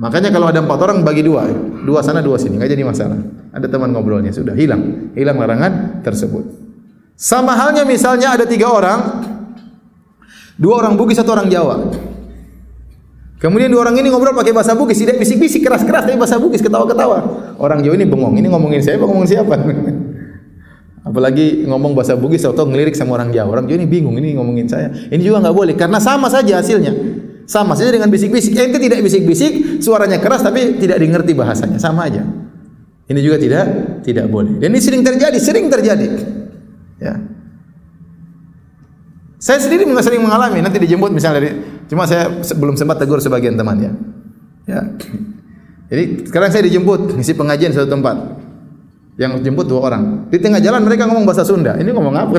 Makanya 0.00 0.32
kalau 0.32 0.48
ada 0.48 0.64
empat 0.64 0.80
orang 0.80 1.04
bagi 1.04 1.24
dua, 1.24 1.48
dua 1.84 2.00
sana 2.00 2.24
dua 2.24 2.40
sini 2.40 2.56
nggak 2.56 2.72
jadi 2.72 2.84
masalah. 2.88 3.20
Ada 3.52 3.68
teman 3.68 3.92
ngobrolnya 3.92 4.32
sudah 4.32 4.56
hilang 4.56 5.12
hilang 5.12 5.36
larangan 5.36 6.00
tersebut. 6.00 6.65
Sama 7.16 7.56
halnya 7.56 7.88
misalnya 7.88 8.36
ada 8.36 8.44
tiga 8.44 8.68
orang, 8.68 9.24
dua 10.60 10.84
orang 10.84 11.00
Bugis 11.00 11.16
satu 11.16 11.32
orang 11.32 11.48
Jawa. 11.48 11.88
Kemudian 13.40 13.72
dua 13.72 13.88
orang 13.88 13.96
ini 13.96 14.12
ngobrol 14.12 14.36
pakai 14.36 14.52
bahasa 14.52 14.76
Bugis, 14.76 15.00
tidak 15.00 15.16
bisik-bisik 15.20 15.64
keras-keras 15.64 16.08
tapi 16.08 16.20
bahasa 16.20 16.36
Bugis 16.36 16.60
ketawa-ketawa. 16.60 17.18
Orang 17.56 17.80
Jawa 17.80 17.96
ini 17.96 18.04
bengong, 18.04 18.36
ini 18.36 18.52
ngomongin 18.52 18.84
saya 18.84 19.00
ngomongin 19.00 19.28
siapa? 19.32 19.56
Apalagi 21.08 21.64
ngomong 21.64 21.96
bahasa 21.96 22.20
Bugis 22.20 22.44
atau 22.44 22.68
ngelirik 22.68 22.92
sama 22.92 23.16
orang 23.16 23.32
Jawa. 23.32 23.60
Orang 23.60 23.64
Jawa 23.64 23.80
ini 23.80 23.88
bingung, 23.88 24.16
ini 24.20 24.36
ngomongin 24.36 24.68
saya. 24.68 24.92
Ini 24.92 25.20
juga 25.24 25.40
enggak 25.40 25.56
boleh 25.56 25.72
karena 25.72 25.96
sama 25.96 26.28
saja 26.28 26.60
hasilnya. 26.60 26.92
Sama 27.48 27.72
saja 27.72 27.96
dengan 27.96 28.12
bisik-bisik. 28.12 28.52
Ente 28.60 28.76
tidak 28.76 29.00
bisik-bisik, 29.00 29.80
suaranya 29.80 30.20
keras 30.20 30.44
tapi 30.44 30.76
tidak 30.76 31.00
dimengerti 31.00 31.32
bahasanya, 31.32 31.80
sama 31.80 32.12
aja. 32.12 32.26
Ini 33.06 33.20
juga 33.22 33.40
tidak 33.40 33.64
tidak 34.04 34.26
boleh. 34.28 34.60
Dan 34.60 34.74
ini 34.74 34.82
sering 34.82 35.00
terjadi, 35.00 35.38
sering 35.38 35.70
terjadi. 35.70 36.35
Ya. 36.96 37.14
Saya 39.36 39.60
sendiri 39.60 39.84
sering 40.00 40.24
mengalami 40.24 40.64
nanti 40.64 40.80
dijemput 40.80 41.12
misalnya 41.12 41.44
dari 41.44 41.50
cuma 41.86 42.08
saya 42.08 42.32
belum 42.56 42.74
sempat 42.74 42.98
tegur 42.98 43.20
sebagian 43.20 43.54
teman 43.54 43.76
ya. 43.78 43.92
Ya. 44.66 44.80
Jadi 45.86 46.26
sekarang 46.26 46.50
saya 46.50 46.66
dijemput 46.66 47.14
ngisi 47.14 47.36
pengajian 47.36 47.70
suatu 47.70 47.86
tempat. 47.86 48.16
Yang 49.16 49.48
jemput 49.48 49.64
dua 49.64 49.88
orang. 49.88 50.28
Di 50.28 50.36
tengah 50.36 50.60
jalan 50.60 50.84
mereka 50.84 51.08
ngomong 51.08 51.24
bahasa 51.24 51.40
Sunda. 51.40 51.72
Ini 51.80 51.88
ngomong 51.88 52.12
apa? 52.16 52.36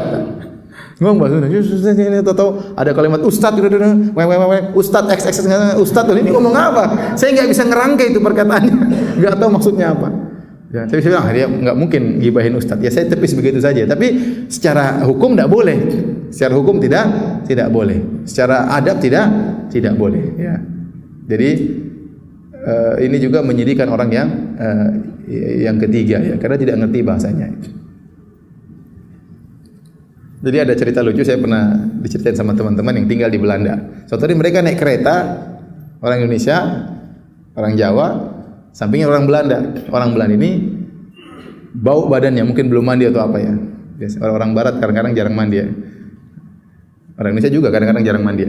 ngomong 1.00 1.18
bahasa 1.18 1.34
Sunda. 1.42 1.92
Ini 1.92 2.24
tahu 2.24 2.50
ada 2.78 2.90
kalimat 2.94 3.20
ustaz 3.24 3.52
gitu 3.58 3.68
gitu. 3.68 3.80
Weh 4.16 4.62
ustaz 4.76 5.04
x 5.12 5.20
x 5.28 5.36
ustaz 5.76 6.06
ini 6.14 6.30
ngomong 6.30 6.54
apa? 6.56 7.16
Saya 7.18 7.36
enggak 7.36 7.48
bisa 7.52 7.64
ngerangkai 7.68 8.16
itu 8.16 8.20
perkataannya. 8.22 8.74
Enggak 9.20 9.34
tahu 9.36 9.50
maksudnya 9.52 9.92
apa. 9.92 10.29
Ya, 10.70 10.86
tapi 10.86 11.02
saya 11.02 11.18
bilang 11.18 11.26
dia 11.34 11.46
enggak 11.50 11.76
mungkin 11.76 12.02
gibahin 12.22 12.54
ustaz. 12.54 12.78
Ya 12.78 12.94
saya 12.94 13.10
tepis 13.10 13.34
begitu 13.34 13.58
saja. 13.58 13.82
Tapi 13.90 14.06
secara 14.46 15.02
hukum 15.02 15.34
enggak 15.34 15.50
boleh. 15.50 15.78
Secara 16.30 16.54
hukum 16.54 16.78
tidak 16.78 17.10
tidak 17.50 17.74
boleh. 17.74 17.98
Secara 18.22 18.70
adab 18.70 19.02
tidak 19.02 19.26
tidak 19.74 19.98
boleh. 19.98 20.22
Ya. 20.38 20.62
Jadi 21.26 21.50
uh, 22.54 22.94
ini 23.02 23.18
juga 23.18 23.42
menyedihkan 23.42 23.90
orang 23.90 24.10
yang 24.14 24.28
uh, 24.58 24.90
yang 25.58 25.78
ketiga 25.82 26.22
ya, 26.22 26.38
karena 26.38 26.56
tidak 26.58 26.76
ngerti 26.86 26.98
bahasanya. 27.02 27.48
Jadi 30.40 30.56
ada 30.56 30.72
cerita 30.72 31.04
lucu 31.04 31.20
saya 31.20 31.36
pernah 31.36 31.76
diceritain 32.00 32.32
sama 32.32 32.56
teman-teman 32.56 32.96
yang 32.96 33.06
tinggal 33.10 33.28
di 33.28 33.36
Belanda. 33.42 34.06
Suatu 34.08 34.24
hari 34.24 34.38
mereka 34.38 34.64
naik 34.64 34.80
kereta 34.80 35.36
orang 36.00 36.24
Indonesia, 36.24 36.56
orang 37.52 37.76
Jawa, 37.76 38.06
sampingnya 38.74 39.06
orang 39.10 39.24
Belanda. 39.26 39.58
Orang 39.90 40.16
Belanda 40.16 40.34
ini 40.34 40.50
bau 41.74 42.10
badannya 42.10 42.42
mungkin 42.42 42.66
belum 42.66 42.84
mandi 42.84 43.06
atau 43.06 43.22
apa 43.22 43.38
ya. 43.38 43.54
Orang-orang 44.20 44.50
Barat 44.56 44.74
kadang-kadang 44.80 45.12
jarang 45.12 45.34
mandi 45.36 45.56
ya. 45.60 45.68
Orang 47.20 47.36
Indonesia 47.36 47.52
juga 47.52 47.68
kadang-kadang 47.68 48.04
jarang 48.04 48.24
mandi. 48.24 48.48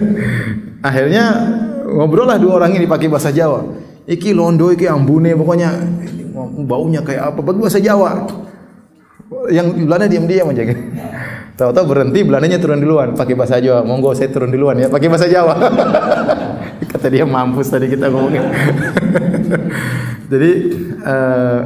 Akhirnya 0.88 1.24
ngobrol 1.90 2.30
lah 2.30 2.38
dua 2.38 2.62
orang 2.62 2.78
ini 2.78 2.86
pakai 2.86 3.10
bahasa 3.10 3.34
Jawa. 3.34 3.66
Iki 4.06 4.30
londo, 4.30 4.70
iki 4.70 4.86
ambune, 4.86 5.34
pokoknya 5.34 5.74
baunya 6.64 7.02
kayak 7.02 7.34
apa? 7.34 7.40
Bagi 7.42 7.60
bahasa 7.60 7.82
Jawa. 7.82 8.30
Yang 9.50 9.66
Belanda 9.90 10.06
diam-diam 10.06 10.54
aja. 10.54 10.62
Tahu-tahu 11.58 11.84
berhenti, 11.92 12.24
Belandanya 12.24 12.56
turun 12.62 12.80
duluan. 12.80 13.12
Pakai 13.18 13.34
bahasa 13.34 13.58
Jawa. 13.58 13.82
Monggo 13.82 14.14
saya 14.14 14.30
turun 14.30 14.54
duluan 14.54 14.78
ya. 14.80 14.88
Pakai 14.88 15.10
bahasa 15.10 15.26
Jawa. 15.26 15.58
Kata 16.94 17.06
dia 17.10 17.26
mampus 17.26 17.68
tadi 17.74 17.90
kita 17.90 18.06
ngomongin. 18.08 18.40
Jadi 20.32 20.50
uh, 21.02 21.60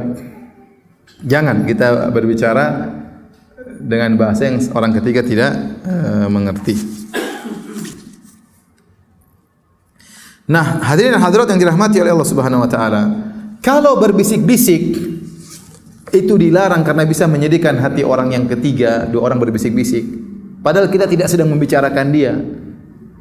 jangan 1.21 1.65
kita 1.65 2.09
berbicara 2.09 2.65
dengan 3.81 4.17
bahasa 4.17 4.49
yang 4.49 4.57
orang 4.73 4.97
ketiga 4.97 5.21
tidak 5.21 5.51
uh, 5.85 6.27
mengerti. 6.29 6.75
Nah, 10.45 10.77
hadirin 10.85 11.17
dan 11.17 11.21
hadirat 11.25 11.49
yang 11.49 11.57
dirahmati 11.57 11.97
oleh 11.97 12.13
Allah 12.13 12.29
Subhanahu 12.29 12.61
wa 12.61 12.69
taala, 12.69 13.03
kalau 13.65 13.97
berbisik-bisik 13.97 14.93
itu 16.13 16.33
dilarang 16.37 16.85
karena 16.85 17.01
bisa 17.01 17.25
menyedihkan 17.25 17.81
hati 17.81 18.05
orang 18.05 18.29
yang 18.29 18.45
ketiga, 18.45 19.09
dua 19.09 19.25
orang 19.25 19.41
berbisik-bisik. 19.41 20.05
Padahal 20.61 20.89
kita 20.89 21.09
tidak 21.09 21.33
sedang 21.33 21.49
membicarakan 21.49 22.07
dia. 22.13 22.33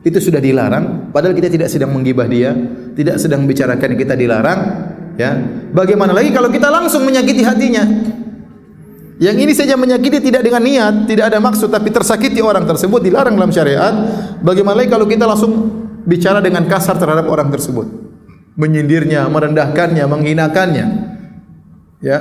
Itu 0.04 0.20
sudah 0.20 0.36
dilarang, 0.36 1.08
padahal 1.16 1.32
kita 1.32 1.48
tidak 1.48 1.72
sedang 1.72 1.96
menggibah 1.96 2.28
dia, 2.28 2.52
tidak 2.92 3.16
sedang 3.16 3.40
membicarakan 3.48 3.96
kita 3.96 4.12
dilarang, 4.12 4.60
ya. 5.16 5.32
Bagaimana 5.72 6.12
lagi 6.12 6.28
kalau 6.28 6.52
kita 6.52 6.68
langsung 6.68 7.08
menyakiti 7.08 7.40
hatinya? 7.40 7.84
Yang 9.16 9.36
ini 9.46 9.52
saja 9.56 9.80
menyakiti 9.80 10.18
tidak 10.28 10.44
dengan 10.44 10.60
niat, 10.60 11.08
tidak 11.08 11.32
ada 11.32 11.38
maksud 11.40 11.70
tapi 11.70 11.88
tersakiti 11.88 12.44
orang 12.44 12.68
tersebut 12.68 13.00
dilarang 13.00 13.38
dalam 13.38 13.48
syariat. 13.48 13.94
Bagaimana 14.44 14.82
lagi 14.82 14.90
kalau 14.92 15.08
kita 15.08 15.24
langsung 15.24 15.52
bicara 16.04 16.42
dengan 16.44 16.66
kasar 16.68 17.00
terhadap 17.00 17.24
orang 17.30 17.48
tersebut? 17.48 17.88
Menyindirnya, 18.58 19.24
merendahkannya, 19.30 20.04
menghinakannya. 20.04 20.86
Ya. 22.02 22.18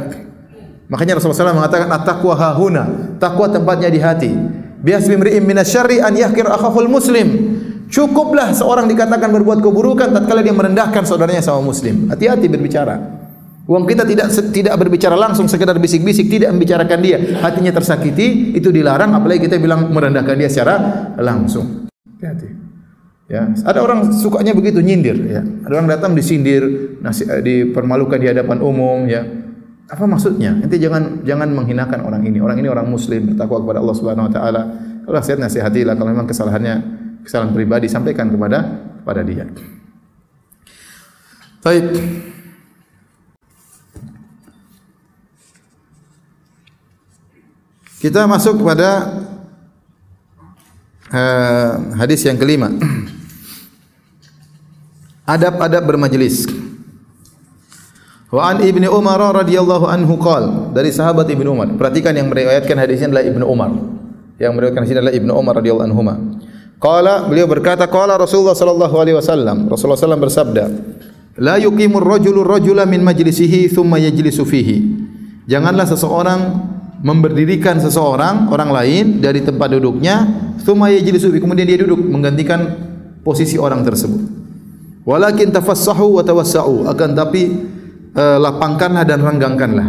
Makanya 0.88 1.17
Rasulullah 1.17 1.51
SAW 1.51 1.59
mengatakan 1.65 1.89
at-taqwa 1.89 2.34
hahuna, 2.38 2.84
takwa 3.17 3.49
tempatnya 3.49 3.89
di 3.89 3.99
hati. 3.99 4.31
Bias 4.84 5.09
bimri'in 5.09 5.41
minasyarri 5.43 5.97
an 5.97 6.13
yahkir 6.13 6.45
akhahul 6.45 6.88
muslim. 6.88 7.57
Cukuplah 7.89 8.55
seorang 8.55 8.88
dikatakan 8.88 9.29
berbuat 9.31 9.59
keburukan 9.59 10.11
tatkala 10.11 10.41
dia 10.43 10.55
merendahkan 10.55 11.03
saudaranya 11.03 11.43
sama 11.43 11.63
muslim. 11.63 12.09
Hati-hati 12.09 12.47
berbicara. 12.47 13.23
Uang 13.63 13.88
kita 13.88 14.03
tidak 14.03 14.27
tidak 14.51 14.75
berbicara 14.75 15.15
langsung 15.15 15.47
sekedar 15.47 15.79
bisik-bisik, 15.79 16.27
tidak 16.27 16.51
membicarakan 16.51 16.99
dia, 16.99 17.15
hatinya 17.39 17.71
tersakiti, 17.71 18.51
itu 18.59 18.75
dilarang 18.75 19.15
apalagi 19.15 19.47
kita 19.47 19.55
bilang 19.55 19.88
merendahkan 19.88 20.36
dia 20.36 20.51
secara 20.51 20.75
langsung. 21.15 21.88
Hati-hati. 22.19 22.47
Ya, 23.31 23.47
ada 23.63 23.79
orang 23.79 24.11
sukanya 24.11 24.51
begitu 24.51 24.84
nyindir 24.84 25.15
ya. 25.25 25.41
Ada 25.63 25.73
orang 25.79 25.89
datang 25.89 26.11
disindir, 26.11 26.67
nasi, 26.99 27.23
eh, 27.23 27.39
dipermalukan 27.39 28.19
di 28.19 28.27
hadapan 28.27 28.59
umum 28.59 29.07
ya. 29.07 29.23
Apa 29.88 30.03
maksudnya? 30.03 30.51
Nanti 30.59 30.75
jangan 30.75 31.23
jangan 31.23 31.47
menghinakan 31.55 32.03
orang 32.03 32.27
ini. 32.27 32.43
Orang 32.43 32.59
ini 32.59 32.67
orang 32.67 32.91
muslim 32.91 33.31
bertakwa 33.31 33.63
kepada 33.63 33.79
Allah 33.79 33.95
Subhanahu 33.95 34.27
wa 34.27 34.34
taala. 34.34 34.61
Kalau 35.07 35.15
nasihat 35.15 35.39
nasihatilah 35.39 35.95
kalau 35.95 36.11
memang 36.11 36.27
kesalahannya 36.27 36.75
kesalahan 37.24 37.55
pribadi 37.55 37.88
sampaikan 37.88 38.28
kepada 38.30 38.84
kepada 39.03 39.21
dia. 39.24 39.47
Baik. 41.63 41.86
Kita 48.03 48.28
masuk 48.28 48.59
kepada 48.59 49.15
uh, 51.07 51.71
hadis 51.95 52.28
yang 52.28 52.36
kelima. 52.36 52.67
Adab-adab 55.24 55.88
bermajlis. 55.88 56.51
Wa 58.28 58.51
an 58.51 58.59
Ibnu 58.59 58.91
Umar 58.91 59.24
radhiyallahu 59.24 59.88
anhu 59.88 60.19
qol 60.19 60.76
dari 60.76 60.91
sahabat 60.91 61.32
Ibnu 61.32 61.47
Umar. 61.55 61.71
Perhatikan 61.80 62.11
yang 62.11 62.28
meriwayatkan 62.28 62.76
hadis 62.76 62.99
ini 62.99 63.15
adalah 63.15 63.24
Ibnu 63.24 63.45
Umar. 63.47 63.71
Yang 64.36 64.51
meriwayatkan 64.51 64.82
hadis 64.84 64.91
ini 64.91 64.99
adalah 64.99 65.15
Ibnu 65.15 65.32
Umar 65.32 65.53
radhiyallahu 65.63 65.88
anhu. 65.88 66.01
Qala 66.84 67.31
beliau 67.31 67.47
berkata 67.47 67.88
qala 67.88 68.19
Rasulullah 68.19 68.51
sallallahu 68.51 68.95
alaihi 68.99 69.15
wasallam. 69.15 69.71
Rasulullah 69.71 69.95
sallallahu 69.95 70.27
bersabda, 70.27 70.63
"La 71.39 71.55
yuqimur 71.55 72.03
rajulu 72.03 72.43
rajula 72.43 72.84
min 72.84 72.99
majlisihi 72.99 73.71
thumma 73.71 74.03
yajlisu 74.03 74.43
fihi." 74.43 74.84
Janganlah 75.47 75.88
seseorang 75.88 76.39
memberdirikan 76.99 77.79
seseorang 77.79 78.51
orang 78.51 78.75
lain 78.75 79.23
dari 79.23 79.39
tempat 79.39 79.71
duduknya 79.71 80.27
thumma 80.67 80.91
yajlisu 80.91 81.31
fihi 81.31 81.39
kemudian 81.39 81.63
dia 81.63 81.79
duduk 81.79 82.03
menggantikan 82.03 82.75
posisi 83.23 83.55
orang 83.55 83.88
tersebut. 83.88 84.19
Walakin 85.07 85.55
tafassahu 85.55 86.19
wa 86.19 86.23
tawassau 86.27 86.84
akan 86.91 87.09
tapi 87.15 87.47
uh, 88.11 88.43
lapangkanlah 88.43 89.07
dan 89.07 89.23
renggangkanlah. 89.23 89.88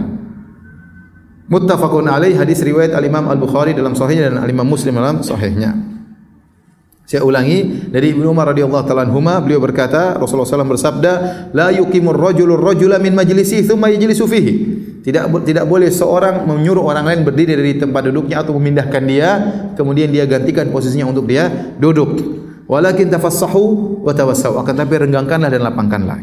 Muttafaqun 1.51 2.07
alaih 2.07 2.39
hadis 2.39 2.63
riwayat 2.63 2.95
Al 2.95 3.03
Imam 3.03 3.27
Al 3.27 3.43
Bukhari 3.43 3.75
dalam 3.75 3.99
sahihnya 3.99 4.31
dan 4.31 4.47
Al 4.47 4.51
Imam 4.51 4.67
Muslim 4.67 4.95
dalam 4.95 5.27
sahihnya. 5.27 5.94
Saya 7.15 7.23
ulangi 7.23 7.87
dari 7.95 8.11
Ibnu 8.11 8.27
Umar 8.27 8.51
radhiyallahu 8.51 8.91
taala 8.91 9.07
anhuma 9.07 9.39
beliau 9.39 9.63
berkata 9.63 10.19
Rasulullah 10.19 10.51
SAW 10.51 10.67
bersabda 10.67 11.13
la 11.55 11.71
yuqimur 11.71 12.19
rajulur 12.19 12.59
rajula 12.59 12.99
min 12.99 13.15
majlisi 13.15 13.63
thumma 13.63 13.87
yajlisu 13.87 14.27
fihi. 14.27 14.53
Tidak 14.99 15.31
tidak 15.47 15.63
boleh 15.71 15.95
seorang 15.95 16.43
menyuruh 16.43 16.83
orang 16.83 17.07
lain 17.07 17.23
berdiri 17.23 17.55
dari 17.55 17.79
tempat 17.79 18.11
duduknya 18.11 18.43
atau 18.43 18.59
memindahkan 18.59 19.03
dia 19.07 19.29
kemudian 19.79 20.11
dia 20.11 20.27
gantikan 20.27 20.75
posisinya 20.75 21.07
untuk 21.07 21.31
dia 21.31 21.47
duduk. 21.79 22.19
Walakin 22.67 23.07
tafassahu 23.07 24.03
wa 24.03 24.11
tawassau 24.11 24.59
akan 24.59 24.75
tapi 24.75 25.07
renggangkanlah 25.07 25.55
dan 25.55 25.63
lapangkanlah. 25.63 26.19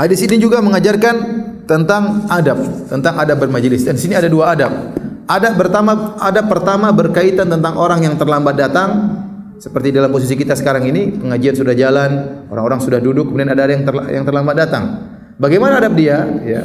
Hadis 0.00 0.24
ini 0.24 0.40
juga 0.40 0.64
mengajarkan 0.64 1.14
tentang 1.68 2.24
adab 2.32 2.88
tentang 2.88 3.20
adab 3.20 3.36
bermajlis. 3.36 3.84
Dan 3.84 4.00
sini 4.00 4.16
ada 4.16 4.32
dua 4.32 4.56
adab 4.56 4.96
ada 5.30 5.54
pertama 5.54 6.18
ada 6.18 6.42
pertama 6.42 6.90
berkaitan 6.90 7.46
tentang 7.46 7.78
orang 7.78 8.02
yang 8.02 8.18
terlambat 8.18 8.58
datang. 8.58 8.90
Seperti 9.60 9.92
dalam 9.92 10.08
posisi 10.08 10.40
kita 10.40 10.56
sekarang 10.56 10.88
ini 10.88 11.20
pengajian 11.20 11.52
sudah 11.52 11.76
jalan 11.76 12.42
orang-orang 12.48 12.80
sudah 12.80 12.96
duduk 12.96 13.28
kemudian 13.28 13.52
ada 13.52 13.68
yang 13.68 13.84
terla, 13.84 14.08
yang 14.08 14.24
terlambat 14.24 14.56
datang. 14.56 14.84
Bagaimana 15.36 15.76
adab 15.76 16.00
dia? 16.00 16.24
Ya. 16.42 16.64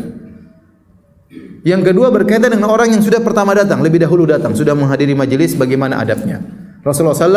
Yang 1.68 1.92
kedua 1.92 2.08
berkaitan 2.16 2.56
dengan 2.56 2.72
orang 2.72 2.96
yang 2.96 3.04
sudah 3.04 3.20
pertama 3.20 3.52
datang 3.52 3.84
lebih 3.84 4.00
dahulu 4.00 4.24
datang 4.24 4.56
sudah 4.56 4.72
menghadiri 4.72 5.12
majelis 5.12 5.60
bagaimana 5.60 6.00
adabnya? 6.00 6.40
Rasulullah 6.88 7.20
SAW 7.20 7.36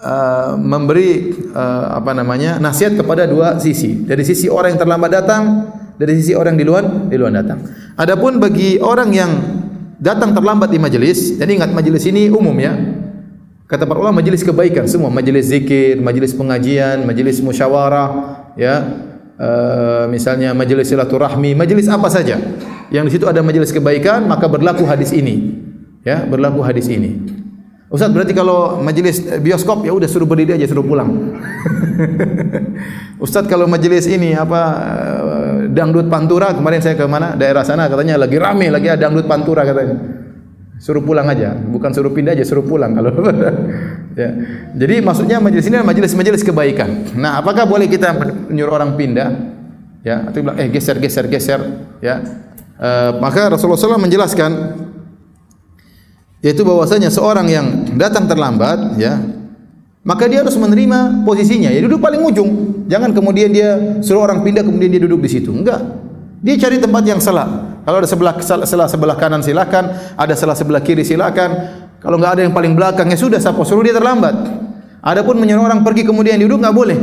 uh, 0.00 0.52
memberi 0.56 1.34
uh, 1.52 2.00
apa 2.00 2.16
namanya 2.16 2.56
nasihat 2.56 2.96
kepada 2.96 3.28
dua 3.28 3.60
sisi. 3.60 4.06
Dari 4.08 4.24
sisi 4.24 4.48
orang 4.48 4.74
yang 4.74 4.80
terlambat 4.80 5.10
datang 5.12 5.42
dari 6.00 6.16
sisi 6.24 6.32
orang 6.32 6.56
di 6.56 6.64
luar 6.64 6.88
di 7.10 7.16
luar 7.20 7.36
datang. 7.36 7.68
Adapun 7.98 8.40
bagi 8.40 8.78
orang 8.80 9.10
yang 9.12 9.30
datang 9.98 10.32
terlambat 10.32 10.70
di 10.70 10.78
majelis, 10.78 11.36
dan 11.36 11.50
ingat 11.50 11.70
majelis 11.74 12.06
ini 12.06 12.30
umum 12.30 12.54
ya. 12.56 12.72
Kata 13.68 13.84
para 13.84 14.00
ulama 14.00 14.24
majelis 14.24 14.40
kebaikan 14.40 14.88
semua, 14.88 15.12
majelis 15.12 15.52
zikir, 15.52 16.00
majelis 16.00 16.32
pengajian, 16.32 17.04
majelis 17.04 17.44
musyawarah, 17.44 18.10
ya. 18.56 19.04
Uh, 19.38 20.10
misalnya 20.10 20.50
majelis 20.50 20.90
silaturahmi, 20.90 21.54
majelis 21.54 21.86
apa 21.86 22.10
saja. 22.10 22.40
Yang 22.88 23.04
di 23.06 23.12
situ 23.14 23.26
ada 23.28 23.44
majelis 23.44 23.70
kebaikan, 23.70 24.24
maka 24.24 24.48
berlaku 24.48 24.88
hadis 24.88 25.12
ini. 25.12 25.62
Ya, 26.02 26.24
berlaku 26.24 26.64
hadis 26.64 26.88
ini. 26.88 27.38
Ustaz 27.88 28.12
berarti 28.12 28.36
kalau 28.36 28.84
majelis 28.84 29.24
bioskop 29.40 29.80
ya 29.80 29.96
udah 29.96 30.04
suruh 30.04 30.28
berdiri 30.28 30.60
aja 30.60 30.68
suruh 30.68 30.84
pulang. 30.84 31.40
Ustaz 33.24 33.48
kalau 33.48 33.64
majelis 33.64 34.04
ini 34.04 34.36
apa 34.36 34.60
dangdut 35.66 36.06
pantura 36.06 36.54
kemarin 36.54 36.78
saya 36.78 36.94
ke 36.94 37.04
mana 37.10 37.34
daerah 37.34 37.66
sana 37.66 37.90
katanya 37.90 38.20
lagi 38.20 38.38
rame 38.38 38.70
lagi 38.70 38.86
ada 38.86 39.08
dangdut 39.08 39.26
pantura 39.26 39.66
katanya. 39.66 39.96
Suruh 40.78 41.02
pulang 41.02 41.26
aja, 41.26 41.58
bukan 41.58 41.90
suruh 41.90 42.14
pindah 42.14 42.38
aja 42.38 42.46
suruh 42.46 42.62
pulang 42.62 42.94
kalau. 42.94 43.10
ya. 44.20 44.30
Jadi 44.78 45.02
maksudnya 45.02 45.42
majelis 45.42 45.66
ini 45.66 45.82
majelis-majelis 45.82 46.46
kebaikan. 46.46 47.18
Nah, 47.18 47.42
apakah 47.42 47.66
boleh 47.66 47.90
kita 47.90 48.14
menyuruh 48.46 48.78
orang 48.78 48.94
pindah? 48.94 49.58
Ya, 50.06 50.30
atau 50.30 50.38
bilang 50.38 50.54
eh 50.54 50.70
geser 50.70 51.02
geser 51.02 51.26
geser 51.26 51.58
ya. 51.98 52.22
Uh, 52.78 53.18
maka 53.18 53.50
Rasulullah 53.50 53.74
SAW 53.74 53.98
menjelaskan 53.98 54.78
yaitu 56.38 56.62
bahwasanya 56.62 57.10
seorang 57.10 57.50
yang 57.50 57.66
datang 57.98 58.30
terlambat 58.30 58.94
ya 58.94 59.18
maka 60.06 60.30
dia 60.30 60.46
harus 60.46 60.54
menerima 60.54 61.26
posisinya 61.26 61.74
ya 61.74 61.82
duduk 61.82 61.98
paling 61.98 62.22
ujung 62.22 62.50
jangan 62.88 63.12
kemudian 63.12 63.52
dia 63.52 64.00
suruh 64.00 64.24
orang 64.24 64.40
pindah 64.40 64.64
kemudian 64.64 64.90
dia 64.90 65.02
duduk 65.04 65.22
di 65.22 65.30
situ. 65.30 65.52
Enggak. 65.52 65.84
Dia 66.38 66.54
cari 66.56 66.78
tempat 66.78 67.02
yang 67.04 67.20
salah. 67.20 67.78
Kalau 67.82 67.98
ada 67.98 68.08
sebelah 68.08 68.34
sebelah 68.40 68.88
sebelah 68.88 69.16
kanan 69.18 69.42
silakan. 69.44 69.92
Ada 70.16 70.34
sebelah 70.34 70.56
sebelah 70.56 70.82
kiri 70.82 71.04
silakan. 71.04 71.50
Kalau 71.98 72.16
enggak 72.16 72.38
ada 72.38 72.42
yang 72.46 72.54
paling 72.54 72.72
belakang 72.78 73.10
ya 73.10 73.18
sudah 73.18 73.42
siapa 73.42 73.58
suruh 73.66 73.82
dia 73.82 73.94
terlambat? 73.94 74.34
Adapun 75.02 75.38
menyuruh 75.38 75.66
orang 75.66 75.82
pergi 75.82 76.06
kemudian 76.06 76.38
duduk 76.38 76.62
enggak 76.62 76.74
boleh. 76.74 76.98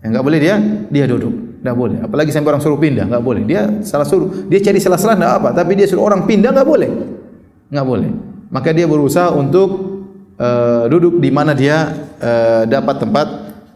Ya 0.00 0.06
enggak 0.08 0.24
boleh 0.24 0.38
dia 0.40 0.54
dia 0.88 1.04
duduk. 1.04 1.60
Enggak 1.60 1.76
boleh. 1.76 1.96
Apalagi 2.00 2.30
sampai 2.32 2.48
orang 2.56 2.62
suruh 2.64 2.80
pindah 2.80 3.04
enggak 3.04 3.24
boleh. 3.24 3.42
Dia 3.44 3.68
salah 3.84 4.08
suruh. 4.08 4.48
Dia 4.48 4.60
cari 4.64 4.80
salah-salah 4.80 5.16
enggak 5.20 5.32
apa. 5.44 5.48
Tapi 5.52 5.72
dia 5.76 5.84
suruh 5.84 6.08
orang 6.08 6.24
pindah 6.24 6.50
enggak 6.56 6.68
boleh. 6.68 6.90
Enggak 7.68 7.86
boleh. 7.86 8.10
Maka 8.48 8.72
dia 8.72 8.88
berusaha 8.88 9.30
untuk 9.36 9.68
uh, 10.40 10.88
duduk 10.88 11.20
di 11.20 11.28
mana 11.28 11.52
dia 11.52 11.92
uh, 12.18 12.64
dapat 12.64 13.04
tempat 13.04 13.26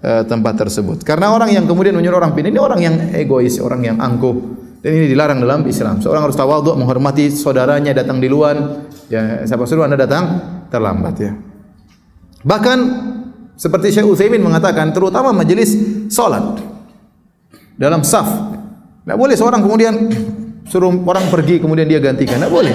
uh, 0.05 0.23
tempat 0.29 0.61
tersebut. 0.61 1.01
Karena 1.01 1.33
orang 1.33 1.49
yang 1.49 1.65
kemudian 1.65 1.97
menyuruh 1.97 2.21
orang 2.21 2.37
pindah 2.37 2.53
ini 2.53 2.61
orang 2.61 2.81
yang 2.85 2.95
egois, 3.17 3.57
orang 3.59 3.81
yang 3.81 3.97
angkuh. 3.97 4.61
Dan 4.85 5.01
ini 5.01 5.09
dilarang 5.09 5.41
dalam 5.41 5.65
Islam. 5.65 6.05
Seorang 6.05 6.29
harus 6.29 6.37
tawadhu, 6.37 6.77
menghormati 6.77 7.33
saudaranya 7.33 7.97
datang 7.97 8.21
di 8.21 8.29
luar. 8.29 8.85
Ya, 9.09 9.41
siapa 9.49 9.65
suruh 9.65 9.89
Anda 9.89 9.97
datang 9.97 10.25
terlambat 10.69 11.15
ya. 11.17 11.33
Bahkan 12.45 12.79
seperti 13.57 13.97
Syekh 13.97 14.05
Utsaimin 14.05 14.45
mengatakan 14.45 14.93
terutama 14.93 15.33
majelis 15.33 15.73
salat 16.13 16.61
dalam 17.81 18.05
saf. 18.05 18.29
Tidak 19.05 19.17
boleh 19.17 19.33
seorang 19.33 19.65
kemudian 19.65 19.95
suruh 20.69 20.93
orang 20.93 21.33
pergi 21.33 21.65
kemudian 21.65 21.89
dia 21.89 22.05
gantikan. 22.05 22.37
Tidak 22.37 22.53
boleh. 22.53 22.75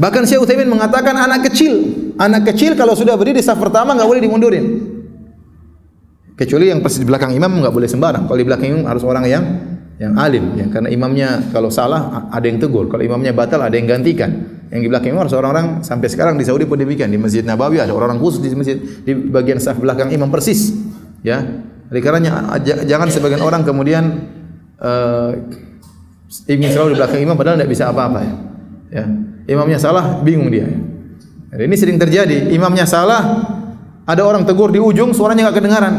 Bahkan 0.00 0.22
Syekh 0.24 0.48
Utsaimin 0.48 0.72
mengatakan 0.72 1.12
anak 1.12 1.52
kecil, 1.52 1.76
anak 2.16 2.48
kecil 2.56 2.72
kalau 2.72 2.96
sudah 2.96 3.20
berdiri 3.20 3.38
di 3.38 3.44
saf 3.44 3.60
pertama 3.60 3.92
enggak 3.92 4.08
boleh 4.08 4.22
dimundurin. 4.24 4.64
Kecuali 6.34 6.66
yang 6.66 6.82
persis 6.82 6.98
di 6.98 7.06
belakang 7.06 7.30
imam 7.30 7.62
enggak 7.62 7.70
boleh 7.70 7.86
sembarang. 7.86 8.26
Kalau 8.26 8.38
di 8.38 8.46
belakang 8.46 8.68
imam 8.74 8.84
harus 8.90 9.06
orang 9.06 9.24
yang 9.30 9.44
yang 9.94 10.18
alim 10.18 10.58
ya 10.58 10.66
karena 10.66 10.90
imamnya 10.90 11.54
kalau 11.54 11.70
salah 11.70 12.26
ada 12.34 12.42
yang 12.50 12.58
tegur, 12.58 12.90
kalau 12.90 13.06
imamnya 13.06 13.30
batal 13.30 13.62
ada 13.62 13.78
yang 13.78 13.86
gantikan. 13.86 14.58
Yang 14.74 14.80
di 14.82 14.88
belakang 14.90 15.14
imam 15.14 15.22
harus 15.22 15.34
orang-orang 15.38 15.86
sampai 15.86 16.10
sekarang 16.10 16.34
di 16.34 16.42
Saudi 16.42 16.66
pun 16.66 16.74
demikian. 16.74 17.06
Di 17.06 17.20
Masjid 17.20 17.46
Nabawi 17.46 17.78
ada 17.78 17.94
orang-orang 17.94 18.18
khusus 18.18 18.42
di 18.42 18.50
masjid 18.58 18.82
di 18.82 19.14
bagian 19.14 19.62
saf 19.62 19.78
belakang 19.78 20.10
imam 20.10 20.26
persis. 20.34 20.74
Ya. 21.22 21.62
Karenanya 21.94 22.58
jangan 22.66 23.06
sebagian 23.06 23.38
orang 23.38 23.62
kemudian 23.62 24.26
uh, 24.82 25.30
ingin 26.50 26.74
selalu 26.74 26.88
di 26.90 26.96
belakang 26.98 27.20
imam 27.22 27.38
padahal 27.38 27.62
tidak 27.62 27.70
bisa 27.70 27.94
apa-apa 27.94 28.18
ya. 28.26 28.34
ya. 28.90 29.04
Imamnya 29.54 29.78
salah, 29.78 30.18
bingung 30.26 30.50
dia. 30.50 30.66
Ya. 31.54 31.62
Ini 31.62 31.76
sering 31.78 32.02
terjadi. 32.02 32.50
Imamnya 32.50 32.82
salah, 32.82 33.53
ada 34.04 34.22
orang 34.24 34.44
tegur 34.44 34.68
di 34.68 34.80
ujung, 34.80 35.16
suaranya 35.16 35.48
enggak 35.48 35.64
kedengaran. 35.64 35.94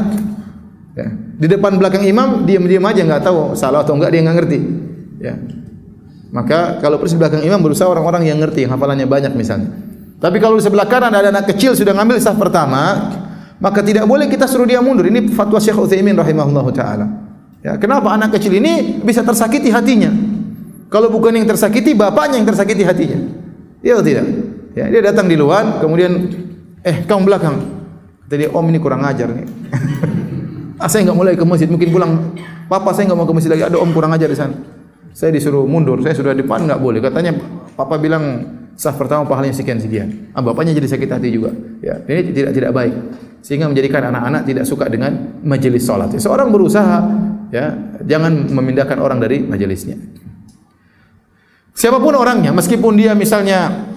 Ya. 0.94 1.10
Di 1.36 1.48
depan 1.50 1.76
belakang 1.76 2.06
imam, 2.06 2.46
diam-diam 2.46 2.86
aja 2.86 3.02
enggak 3.02 3.26
tahu 3.26 3.58
salah 3.58 3.82
atau 3.82 3.98
enggak 3.98 4.14
dia 4.14 4.22
enggak 4.22 4.38
ngerti. 4.46 4.60
Ya. 5.20 5.36
Maka 6.30 6.78
kalau 6.84 7.02
persis 7.02 7.18
belakang 7.18 7.42
imam 7.42 7.58
berusaha 7.64 7.90
orang-orang 7.90 8.30
yang 8.30 8.38
ngerti, 8.38 8.70
hafalannya 8.70 9.10
banyak 9.10 9.34
misalnya. 9.34 9.72
Tapi 10.22 10.38
kalau 10.40 10.60
di 10.60 10.64
sebelah 10.64 10.88
kanan 10.88 11.12
ada 11.12 11.34
anak 11.34 11.50
kecil 11.52 11.76
sudah 11.76 11.92
ngambil 11.98 12.22
saf 12.22 12.38
pertama, 12.38 13.12
maka 13.60 13.82
tidak 13.82 14.06
boleh 14.06 14.30
kita 14.30 14.46
suruh 14.46 14.68
dia 14.68 14.80
mundur. 14.80 15.08
Ini 15.10 15.32
fatwa 15.34 15.60
Syekh 15.60 15.80
Utsaimin 15.80 16.16
rahimahullahu 16.16 16.70
taala. 16.76 17.08
Ya, 17.66 17.76
kenapa 17.82 18.14
anak 18.14 18.38
kecil 18.38 18.62
ini 18.62 19.02
bisa 19.02 19.26
tersakiti 19.26 19.74
hatinya? 19.74 20.14
Kalau 20.94 21.10
bukan 21.10 21.34
yang 21.34 21.50
tersakiti, 21.50 21.98
bapaknya 21.98 22.38
yang 22.38 22.48
tersakiti 22.48 22.86
hatinya. 22.86 23.20
Iya 23.82 23.98
atau 23.98 24.06
tidak? 24.06 24.26
Ya, 24.78 24.86
dia 24.92 25.02
datang 25.02 25.26
di 25.26 25.34
luar, 25.34 25.82
kemudian 25.82 26.30
eh 26.86 27.04
kamu 27.10 27.26
belakang. 27.26 27.75
Kata 28.26 28.36
dia, 28.36 28.50
"Om 28.50 28.66
ini 28.74 28.80
kurang 28.82 29.06
ajar 29.06 29.30
nih." 29.30 29.46
ah, 30.82 30.90
saya 30.90 31.06
enggak 31.06 31.18
mulai 31.18 31.34
ke 31.38 31.46
masjid, 31.46 31.70
mungkin 31.70 31.90
pulang. 31.94 32.12
Papa 32.66 32.92
saya 32.92 33.06
enggak 33.10 33.20
mau 33.22 33.28
ke 33.30 33.34
masjid 33.38 33.52
lagi, 33.54 33.64
ada 33.70 33.78
om 33.78 33.90
kurang 33.94 34.12
ajar 34.18 34.28
di 34.30 34.38
sana. 34.38 34.56
Saya 35.16 35.32
disuruh 35.32 35.64
mundur, 35.64 36.02
saya 36.02 36.18
sudah 36.18 36.34
di 36.34 36.42
depan 36.44 36.66
enggak 36.66 36.82
boleh. 36.82 37.00
Katanya 37.00 37.38
papa 37.78 38.02
bilang 38.02 38.24
sah 38.76 38.92
pertama 38.92 39.24
pahalanya 39.24 39.56
sekian 39.56 39.78
sekian. 39.78 40.34
Ah, 40.34 40.42
bapaknya 40.42 40.74
jadi 40.74 40.90
sakit 40.90 41.10
hati 41.10 41.30
juga. 41.30 41.54
Ya, 41.80 42.02
ini 42.10 42.34
tidak 42.34 42.52
tidak 42.58 42.72
baik. 42.74 42.94
Sehingga 43.46 43.70
menjadikan 43.70 44.10
anak-anak 44.10 44.42
tidak 44.50 44.66
suka 44.66 44.90
dengan 44.90 45.38
majelis 45.46 45.86
salat. 45.86 46.10
Seorang 46.18 46.50
berusaha 46.50 47.06
ya 47.54 47.72
jangan 48.04 48.50
memindahkan 48.50 48.98
orang 49.00 49.22
dari 49.22 49.40
majelisnya 49.44 49.96
siapapun 51.76 52.16
orangnya 52.16 52.56
meskipun 52.56 53.00
dia 53.00 53.16
misalnya 53.16 53.94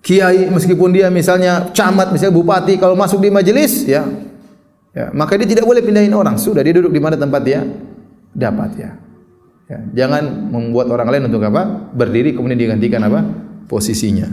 kiai 0.00 0.48
meskipun 0.48 0.92
dia 0.92 1.12
misalnya 1.12 1.72
camat 1.72 2.12
misalnya 2.12 2.34
bupati 2.36 2.80
kalau 2.80 2.96
masuk 2.96 3.20
di 3.20 3.30
majelis 3.32 3.84
ya. 3.84 4.04
Ya 4.90 5.12
maka 5.14 5.38
dia 5.38 5.46
tidak 5.46 5.64
boleh 5.64 5.80
pindahin 5.84 6.12
orang. 6.12 6.34
Sudah 6.36 6.64
dia 6.64 6.74
duduk 6.74 6.90
di 6.90 7.00
mana 7.00 7.14
tempat 7.14 7.40
dia 7.46 7.62
dapat 8.34 8.70
ya. 8.76 8.90
Ya 9.70 9.78
jangan 10.04 10.50
membuat 10.50 10.90
orang 10.90 11.08
lain 11.14 11.22
untuk 11.30 11.46
apa? 11.46 11.92
Berdiri 11.94 12.34
kemudian 12.34 12.58
digantikan 12.58 13.06
apa? 13.06 13.22
Posisinya. 13.70 14.26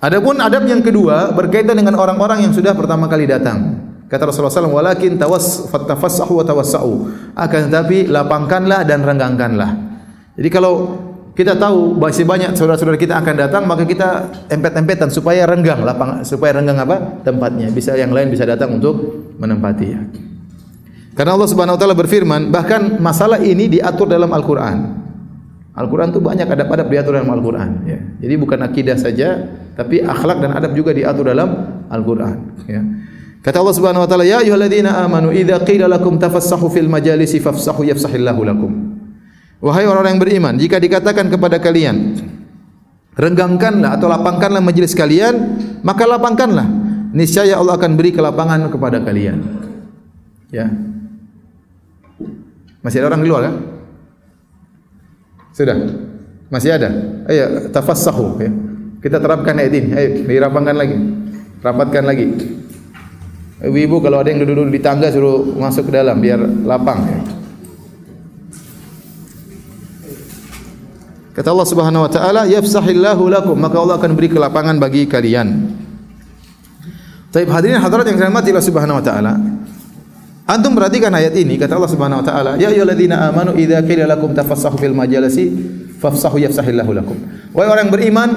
Adapun 0.00 0.40
adab 0.40 0.64
yang 0.64 0.80
kedua 0.80 1.36
berkaitan 1.36 1.76
dengan 1.76 1.92
orang-orang 2.00 2.48
yang 2.48 2.56
sudah 2.56 2.72
pertama 2.72 3.04
kali 3.04 3.28
datang. 3.28 3.90
Kata 4.10 4.26
Rasulullah 4.26 4.50
SAW, 4.50 4.74
walakin 4.74 5.20
tawas 5.20 5.70
fatafassahu 5.70 6.40
wa 6.40 6.44
tawassau. 6.44 7.12
Akan 7.36 7.70
tetapi 7.70 8.10
lapangkanlah 8.10 8.82
dan 8.82 9.06
renggangkanlah. 9.06 9.70
Jadi 10.34 10.48
kalau 10.50 10.98
kita 11.30 11.54
tahu 11.54 11.94
masih 11.94 12.26
banyak 12.26 12.58
saudara-saudara 12.58 12.98
kita 12.98 13.14
akan 13.16 13.34
datang, 13.38 13.62
maka 13.64 13.86
kita 13.86 14.28
empet-empetan 14.50 15.08
supaya 15.14 15.46
renggang 15.46 15.80
lapang, 15.86 16.26
supaya 16.26 16.58
renggang 16.58 16.76
apa 16.76 17.22
tempatnya. 17.22 17.70
Bisa 17.70 17.94
yang 17.94 18.10
lain 18.10 18.34
bisa 18.34 18.42
datang 18.42 18.76
untuk 18.76 18.98
menempati. 19.38 19.88
Karena 21.14 21.36
Allah 21.38 21.48
Subhanahu 21.48 21.76
Wa 21.78 21.80
Taala 21.80 21.94
berfirman, 21.94 22.50
bahkan 22.50 22.98
masalah 22.98 23.38
ini 23.38 23.70
diatur 23.70 24.10
dalam 24.10 24.30
Al-Quran. 24.30 24.78
Al-Quran 25.70 26.10
itu 26.10 26.20
banyak 26.20 26.50
adab-adab 26.50 26.90
diatur 26.90 27.14
dalam 27.14 27.30
Al-Quran. 27.30 27.70
Ya. 27.86 27.98
Jadi 28.26 28.34
bukan 28.34 28.58
akidah 28.66 28.98
saja, 28.98 29.54
tapi 29.78 30.02
akhlak 30.02 30.42
dan 30.42 30.50
adab 30.50 30.74
juga 30.74 30.90
diatur 30.90 31.30
dalam 31.30 31.78
Al-Quran. 31.86 32.36
Ya. 32.66 32.82
Kata 33.40 33.62
Allah 33.62 33.76
Subhanahu 33.78 34.04
wa 34.04 34.08
taala, 34.10 34.26
"Ya 34.26 34.42
ayyuhalladzina 34.42 34.98
amanu, 35.00 35.32
idza 35.32 35.62
qila 35.62 35.86
lakum 35.86 36.18
tafassahu 36.20 36.68
fil 36.68 36.90
majalisi 36.90 37.40
fafsahu 37.40 37.86
yafsahillahu 37.86 38.40
lakum." 38.44 38.89
Wahai 39.60 39.84
orang-orang 39.84 40.16
yang 40.16 40.22
beriman, 40.24 40.54
jika 40.56 40.80
dikatakan 40.80 41.28
kepada 41.28 41.60
kalian, 41.60 42.16
renggangkanlah 43.12 44.00
atau 44.00 44.08
lapangkanlah 44.08 44.64
majelis 44.64 44.96
kalian, 44.96 45.36
maka 45.84 46.08
lapangkanlah. 46.08 46.64
Niscaya 47.12 47.60
Allah 47.60 47.76
akan 47.76 47.92
beri 47.98 48.14
kelapangan 48.16 48.70
kepada 48.72 49.04
kalian. 49.04 49.42
Ya. 50.48 50.70
Masih 52.80 53.04
ada 53.04 53.12
orang 53.12 53.20
di 53.20 53.28
luar 53.28 53.42
kan? 53.50 53.54
Sudah. 55.52 55.76
Masih 56.48 56.70
ada. 56.72 56.88
Ayo 57.28 57.68
tafassahu 57.68 58.40
ya. 58.40 58.50
Kita 59.04 59.20
terapkan 59.20 59.58
ayat 59.60 59.72
ini. 59.74 59.90
Ayo 59.92 60.08
dirapangkan 60.24 60.76
lagi. 60.78 60.96
Rapatkan 61.60 62.04
lagi. 62.08 62.26
Ibu-ibu 63.60 64.00
kalau 64.00 64.24
ada 64.24 64.32
yang 64.32 64.40
duduk-duduk 64.40 64.72
di 64.72 64.80
tangga 64.80 65.12
suruh 65.12 65.52
masuk 65.60 65.92
ke 65.92 66.00
dalam 66.00 66.16
biar 66.16 66.40
lapang. 66.64 67.19
Kata 71.30 71.54
Allah 71.54 71.68
Subhanahu 71.68 72.02
wa 72.06 72.10
taala, 72.10 72.42
"Yafsahillahu 72.50 73.30
lakum," 73.30 73.54
maka 73.54 73.78
Allah 73.78 73.96
akan 74.02 74.12
beri 74.18 74.28
kelapangan 74.30 74.76
bagi 74.82 75.06
kalian. 75.06 75.78
Baik 77.30 77.46
hadirin 77.46 77.78
hadirat 77.78 78.06
yang 78.10 78.18
saya 78.18 78.26
hormati 78.26 78.50
Allah 78.50 78.66
Subhanahu 78.66 78.98
wa 78.98 79.04
taala. 79.04 79.32
Antum 80.50 80.74
perhatikan 80.74 81.14
ayat 81.14 81.30
ini 81.38 81.54
kata 81.54 81.78
Allah 81.78 81.90
Subhanahu 81.94 82.20
wa 82.20 82.26
taala, 82.26 82.50
"Ya 82.58 82.74
ayyuhalladzina 82.74 83.30
amanu 83.30 83.54
idza 83.54 83.78
qila 83.86 84.10
lakum 84.10 84.34
tafassahu 84.34 84.74
fil 84.82 84.90
majalisi 84.90 85.46
fafsahu 86.02 86.42
yafsahillahu 86.42 86.90
lakum." 86.90 87.14
Wahai 87.54 87.70
orang 87.70 87.86
beriman, 87.86 88.30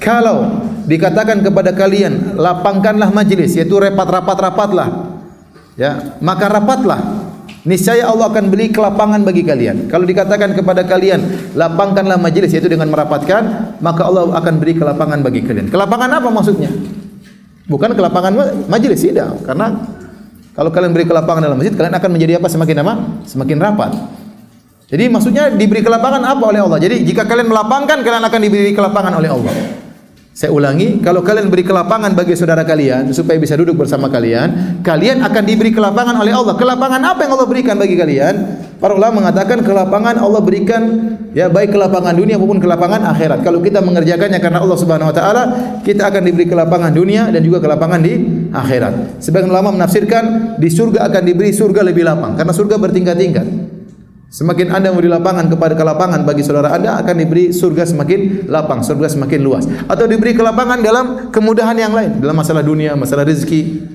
kalau 0.00 0.68
dikatakan 0.88 1.44
kepada 1.44 1.76
kalian 1.76 2.34
lapangkanlah 2.40 3.12
majlis 3.12 3.54
yaitu 3.54 3.76
rapat-rapat-rapatlah 3.76 4.88
ya 5.78 6.18
maka 6.18 6.50
rapatlah 6.50 7.00
niscaya 7.64 8.08
Allah 8.08 8.32
akan 8.32 8.48
beri 8.48 8.72
kelapangan 8.72 9.20
bagi 9.24 9.44
kalian. 9.44 9.88
Kalau 9.92 10.08
dikatakan 10.08 10.56
kepada 10.56 10.84
kalian 10.88 11.52
lapangkanlah 11.56 12.16
majlis 12.16 12.52
yaitu 12.56 12.72
dengan 12.72 12.88
merapatkan 12.88 13.76
maka 13.80 14.02
Allah 14.06 14.32
akan 14.36 14.54
beri 14.60 14.76
kelapangan 14.76 15.20
bagi 15.20 15.44
kalian. 15.44 15.68
Kelapangan 15.68 16.08
apa 16.20 16.28
maksudnya? 16.32 16.70
Bukan 17.68 17.94
kelapangan 17.94 18.32
majlis 18.66 19.00
tidak. 19.04 19.40
Karena 19.44 19.76
kalau 20.56 20.72
kalian 20.72 20.90
beri 20.90 21.06
kelapangan 21.06 21.44
dalam 21.44 21.56
masjid 21.60 21.74
kalian 21.76 21.94
akan 21.94 22.10
menjadi 22.10 22.32
apa? 22.40 22.46
Semakin 22.48 22.76
apa? 22.82 22.94
Semakin 23.28 23.58
rapat. 23.60 23.90
Jadi 24.90 25.06
maksudnya 25.06 25.54
diberi 25.54 25.86
kelapangan 25.86 26.26
apa 26.26 26.44
oleh 26.50 26.60
Allah? 26.66 26.78
Jadi 26.82 27.06
jika 27.06 27.22
kalian 27.22 27.46
melapangkan 27.46 28.02
kalian 28.02 28.24
akan 28.26 28.40
diberi 28.42 28.74
kelapangan 28.74 29.22
oleh 29.22 29.30
Allah 29.30 29.54
saya 30.40 30.56
ulangi, 30.56 31.04
kalau 31.04 31.20
kalian 31.20 31.52
beri 31.52 31.60
kelapangan 31.60 32.16
bagi 32.16 32.32
saudara 32.32 32.64
kalian 32.64 33.12
supaya 33.12 33.36
bisa 33.36 33.60
duduk 33.60 33.76
bersama 33.76 34.08
kalian, 34.08 34.80
kalian 34.80 35.20
akan 35.20 35.44
diberi 35.44 35.68
kelapangan 35.68 36.16
oleh 36.16 36.32
Allah. 36.32 36.56
Kelapangan 36.56 36.96
apa 36.96 37.28
yang 37.28 37.36
Allah 37.36 37.44
berikan 37.44 37.76
bagi 37.76 37.92
kalian? 37.92 38.56
Para 38.80 38.96
ulama 38.96 39.20
mengatakan 39.20 39.60
kelapangan 39.60 40.16
Allah 40.16 40.40
berikan 40.40 41.12
ya 41.36 41.52
baik 41.52 41.76
kelapangan 41.76 42.16
dunia 42.16 42.40
maupun 42.40 42.56
kelapangan 42.56 43.12
akhirat. 43.12 43.44
Kalau 43.44 43.60
kita 43.60 43.84
mengerjakannya 43.84 44.40
karena 44.40 44.64
Allah 44.64 44.78
Subhanahu 44.80 45.12
wa 45.12 45.16
taala, 45.20 45.42
kita 45.84 46.08
akan 46.08 46.24
diberi 46.24 46.48
kelapangan 46.48 46.88
dunia 46.88 47.28
dan 47.28 47.44
juga 47.44 47.60
kelapangan 47.60 48.00
di 48.00 48.48
akhirat. 48.48 49.20
Sebagian 49.20 49.52
ulama 49.52 49.76
menafsirkan 49.76 50.56
di 50.56 50.72
surga 50.72 51.04
akan 51.12 51.20
diberi 51.20 51.52
surga 51.52 51.84
lebih 51.84 52.08
lapang 52.08 52.40
karena 52.40 52.56
surga 52.56 52.80
bertingkat-tingkat. 52.80 53.59
Semakin 54.30 54.70
anda 54.70 54.94
memberi 54.94 55.10
lapangan 55.10 55.50
kepada 55.50 55.74
kelapangan 55.74 56.22
bagi 56.22 56.46
saudara 56.46 56.70
anda 56.70 57.02
akan 57.02 57.18
diberi 57.18 57.50
surga 57.50 57.82
semakin 57.82 58.46
lapang, 58.46 58.78
surga 58.78 59.10
semakin 59.10 59.42
luas. 59.42 59.66
Atau 59.90 60.06
diberi 60.06 60.38
kelapangan 60.38 60.78
dalam 60.78 61.34
kemudahan 61.34 61.74
yang 61.74 61.90
lain, 61.90 62.22
dalam 62.22 62.38
masalah 62.38 62.62
dunia, 62.62 62.94
masalah 62.94 63.26
rezeki. 63.26 63.90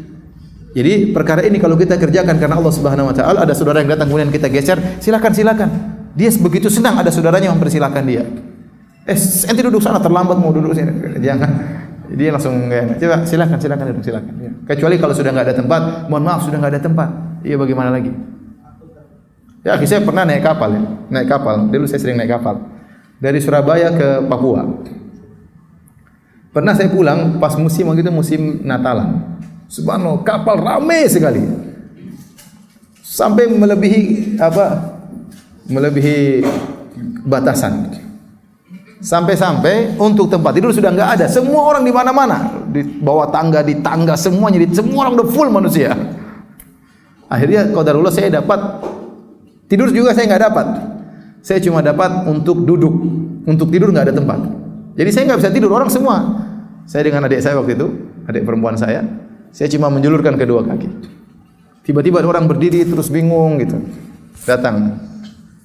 Jadi 0.75 1.15
perkara 1.15 1.39
ini 1.47 1.55
kalau 1.55 1.79
kita 1.79 1.95
kerjakan 1.95 2.35
karena 2.35 2.59
Allah 2.59 2.73
Subhanahu 2.75 3.07
Wa 3.07 3.15
Taala 3.15 3.47
ada 3.47 3.55
saudara 3.55 3.79
yang 3.79 3.95
datang 3.95 4.11
kemudian 4.11 4.27
kita 4.27 4.51
geser, 4.51 4.75
silakan 4.99 5.31
silakan. 5.31 5.69
Dia 6.19 6.27
begitu 6.35 6.67
senang 6.67 6.99
ada 6.99 7.07
saudaranya 7.15 7.55
mempersilakan 7.55 8.03
dia. 8.03 8.27
Eh, 9.07 9.15
ente 9.47 9.61
duduk 9.63 9.79
sana 9.79 10.03
terlambat 10.03 10.35
mau 10.35 10.51
duduk 10.51 10.75
sini. 10.75 11.15
Jangan. 11.23 11.51
Dia 12.11 12.35
langsung 12.35 12.67
kayak 12.67 12.99
coba 12.99 13.23
silakan 13.23 13.55
silakan 13.55 13.83
duduk 13.95 14.03
silakan. 14.03 14.33
Ya. 14.43 14.51
Kecuali 14.75 14.99
kalau 14.99 15.15
sudah 15.15 15.31
nggak 15.31 15.47
ada 15.47 15.55
tempat, 15.63 16.11
mohon 16.11 16.27
maaf 16.27 16.43
sudah 16.43 16.59
nggak 16.59 16.75
ada 16.75 16.81
tempat. 16.83 17.09
Iya 17.47 17.55
bagaimana 17.55 17.95
lagi? 17.95 18.34
Ya, 19.65 19.81
saya 19.81 20.05
pernah 20.05 20.29
naik 20.29 20.45
kapal 20.45 20.77
ya, 20.77 20.81
naik 21.09 21.25
kapal. 21.25 21.65
Dulu 21.73 21.89
saya 21.89 21.97
sering 21.97 22.21
naik 22.21 22.37
kapal 22.37 22.61
dari 23.17 23.41
Surabaya 23.41 23.89
ke 23.89 24.21
Papua. 24.29 24.61
Pernah 26.53 26.77
saya 26.77 26.85
pulang 26.93 27.41
pas 27.41 27.57
musim 27.57 27.89
itu 27.97 28.11
musim 28.13 28.61
Natalan. 28.61 29.25
Subhanallah, 29.65 30.21
kapal 30.21 30.61
ramai 30.61 31.09
sekali. 31.09 31.41
Sampai 33.01 33.49
melebihi 33.49 34.37
apa? 34.37 34.93
Melebihi 35.65 36.45
batasan. 37.25 37.89
Sampai-sampai 39.01 39.97
untuk 39.97 40.29
tempat 40.29 40.53
tidur 40.53 40.69
sudah 40.69 40.93
enggak 40.93 41.17
ada. 41.17 41.25
Semua 41.25 41.73
orang 41.73 41.81
di 41.81 41.89
mana-mana, 41.89 42.69
di 42.69 42.85
bawah 42.85 43.33
tangga, 43.33 43.65
di 43.65 43.81
tangga 43.81 44.13
semuanya, 44.13 44.61
di 44.61 44.69
semua 44.77 45.09
orang 45.09 45.17
udah 45.17 45.27
full 45.33 45.49
manusia. 45.49 45.97
Akhirnya 47.25 47.65
qadarullah 47.73 48.13
saya 48.13 48.29
dapat 48.29 48.61
tidur 49.69 49.89
juga 49.91 50.11
saya 50.15 50.25
enggak 50.29 50.43
dapat. 50.51 50.67
Saya 51.45 51.61
cuma 51.61 51.85
dapat 51.85 52.25
untuk 52.25 52.65
duduk, 52.65 52.93
untuk 53.45 53.69
tidur 53.69 53.93
enggak 53.93 54.09
ada 54.09 54.15
tempat. 54.17 54.39
Jadi 54.97 55.09
saya 55.11 55.23
enggak 55.29 55.39
bisa 55.45 55.51
tidur 55.53 55.71
orang 55.75 55.89
semua. 55.93 56.15
Saya 56.85 57.05
dengan 57.09 57.25
adik 57.25 57.41
saya 57.41 57.57
waktu 57.57 57.73
itu, 57.77 57.87
adik 58.29 58.45
perempuan 58.45 58.77
saya, 58.77 59.01
saya 59.49 59.67
cuma 59.69 59.89
menjulurkan 59.89 60.37
kedua 60.37 60.61
kaki. 60.65 60.89
Tiba-tiba 61.85 62.21
orang 62.25 62.49
berdiri 62.49 62.81
terus 62.85 63.13
bingung 63.13 63.61
gitu. 63.61 63.77
Datang. 64.45 64.97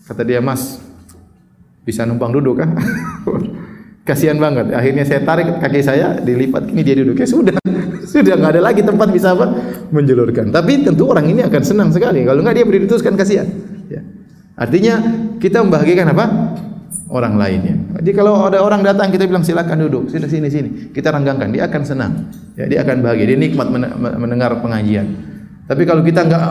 Kata 0.05 0.21
dia, 0.25 0.41
"Mas, 0.45 0.81
bisa 1.85 2.05
numpang 2.05 2.31
duduk 2.31 2.61
kan? 2.61 2.77
Kasihan 4.09 4.37
banget. 4.37 4.73
Akhirnya 4.75 5.05
saya 5.07 5.25
tarik 5.25 5.61
kaki 5.61 5.81
saya, 5.81 6.19
dilipat 6.21 6.69
ini 6.73 6.83
dia 6.85 6.97
duduk. 6.99 7.21
Ya 7.21 7.29
sudah, 7.29 7.57
sudah 8.13 8.35
nggak 8.37 8.53
ada 8.59 8.63
lagi 8.63 8.83
tempat 8.85 9.09
bisa 9.13 9.33
apa 9.33 9.49
menjulurkan. 9.93 10.53
Tapi 10.53 10.85
tentu 10.85 11.09
orang 11.09 11.31
ini 11.31 11.41
akan 11.47 11.63
senang 11.63 11.89
sekali. 11.95 12.25
Kalau 12.25 12.41
nggak 12.43 12.55
dia 12.57 12.65
berdiri 12.67 12.87
terus 12.91 13.05
kan 13.05 13.15
kasihan. 13.17 13.47
Ya. 14.61 14.69
Artinya 14.69 14.95
kita 15.41 15.65
membahagiakan 15.65 16.09
apa? 16.13 16.25
Orang 17.09 17.41
lainnya. 17.41 17.75
Jadi 17.99 18.13
kalau 18.13 18.45
ada 18.47 18.61
orang 18.61 18.85
datang 18.85 19.09
kita 19.09 19.25
bilang 19.25 19.43
silakan 19.43 19.89
duduk, 19.89 20.13
sini 20.13 20.29
sini 20.29 20.49
sini. 20.53 20.71
Kita 20.93 21.11
renggangkan, 21.11 21.49
dia 21.49 21.65
akan 21.67 21.83
senang. 21.83 22.13
Ya, 22.55 22.69
dia 22.69 22.79
akan 22.85 23.01
bahagia. 23.01 23.35
Dia 23.35 23.39
nikmat 23.41 23.67
mendengar 24.21 24.61
pengajian. 24.63 25.11
Tapi 25.65 25.83
kalau 25.89 26.05
kita 26.05 26.29
nggak 26.29 26.45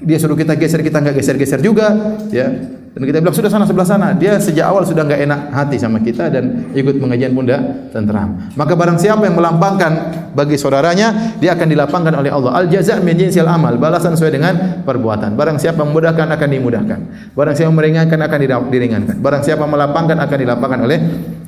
dia 0.00 0.16
suruh 0.16 0.34
kita 0.34 0.56
geser, 0.56 0.80
kita 0.80 0.98
nggak 1.04 1.16
geser-geser 1.20 1.60
juga, 1.60 2.18
ya 2.32 2.75
dan 2.96 3.04
kita 3.04 3.20
bilang 3.20 3.36
sudah 3.36 3.52
sana 3.52 3.68
sebelah 3.68 3.84
sana. 3.84 4.16
Dia 4.16 4.40
sejak 4.40 4.72
awal 4.72 4.88
sudah 4.88 5.04
enggak 5.04 5.20
enak 5.28 5.52
hati 5.52 5.76
sama 5.76 6.00
kita 6.00 6.32
dan 6.32 6.72
ikut 6.72 6.96
pengajian 6.96 7.36
pun 7.36 7.44
dah 7.44 7.60
tenteram. 7.92 8.40
Maka 8.56 8.72
barang 8.72 8.96
siapa 8.96 9.20
yang 9.28 9.36
melampangkan 9.36 9.92
bagi 10.32 10.56
saudaranya, 10.56 11.36
dia 11.36 11.52
akan 11.52 11.76
dilapangkan 11.76 12.16
oleh 12.16 12.32
Allah. 12.32 12.56
Al 12.56 12.72
jaza' 12.72 13.04
min 13.04 13.20
jinsil 13.20 13.44
amal, 13.44 13.76
balasan 13.76 14.16
sesuai 14.16 14.32
dengan 14.32 14.54
perbuatan. 14.80 15.36
Barang 15.36 15.60
siapa 15.60 15.84
memudahkan 15.84 16.24
akan 16.24 16.48
dimudahkan. 16.48 17.00
Barang 17.36 17.52
siapa 17.52 17.68
meringankan 17.68 18.16
akan 18.16 18.38
diringankan. 18.72 19.16
Barang 19.20 19.44
siapa 19.44 19.68
melapangkan 19.68 20.16
akan 20.16 20.36
dilapangkan 20.40 20.80
oleh 20.88 20.98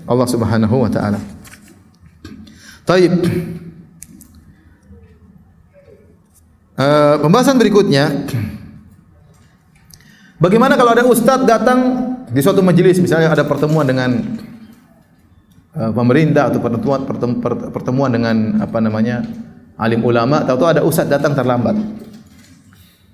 Allah 0.05 0.29
Subhanahu 0.29 0.85
wa 0.85 0.91
taala. 0.93 1.17
Taib. 2.85 3.25
Uh, 6.77 7.17
pembahasan 7.25 7.57
berikutnya 7.57 8.29
Bagaimana 10.39 10.79
kalau 10.79 10.95
ada 10.95 11.03
ustaz 11.03 11.43
datang 11.43 12.15
di 12.31 12.39
suatu 12.39 12.63
majelis, 12.63 13.03
misalnya 13.03 13.35
ada 13.35 13.43
pertemuan 13.43 13.83
dengan 13.83 14.23
uh, 15.75 15.91
pemerintah 15.91 16.47
atau 16.47 16.63
pertemuan 16.63 17.03
pertemuan 17.75 18.11
dengan 18.15 18.63
apa 18.63 18.79
namanya 18.79 19.27
alim 19.75 20.07
ulama, 20.07 20.47
tahu-tahu 20.47 20.79
ada 20.79 20.83
ustaz 20.87 21.11
datang 21.11 21.35
terlambat. 21.35 21.75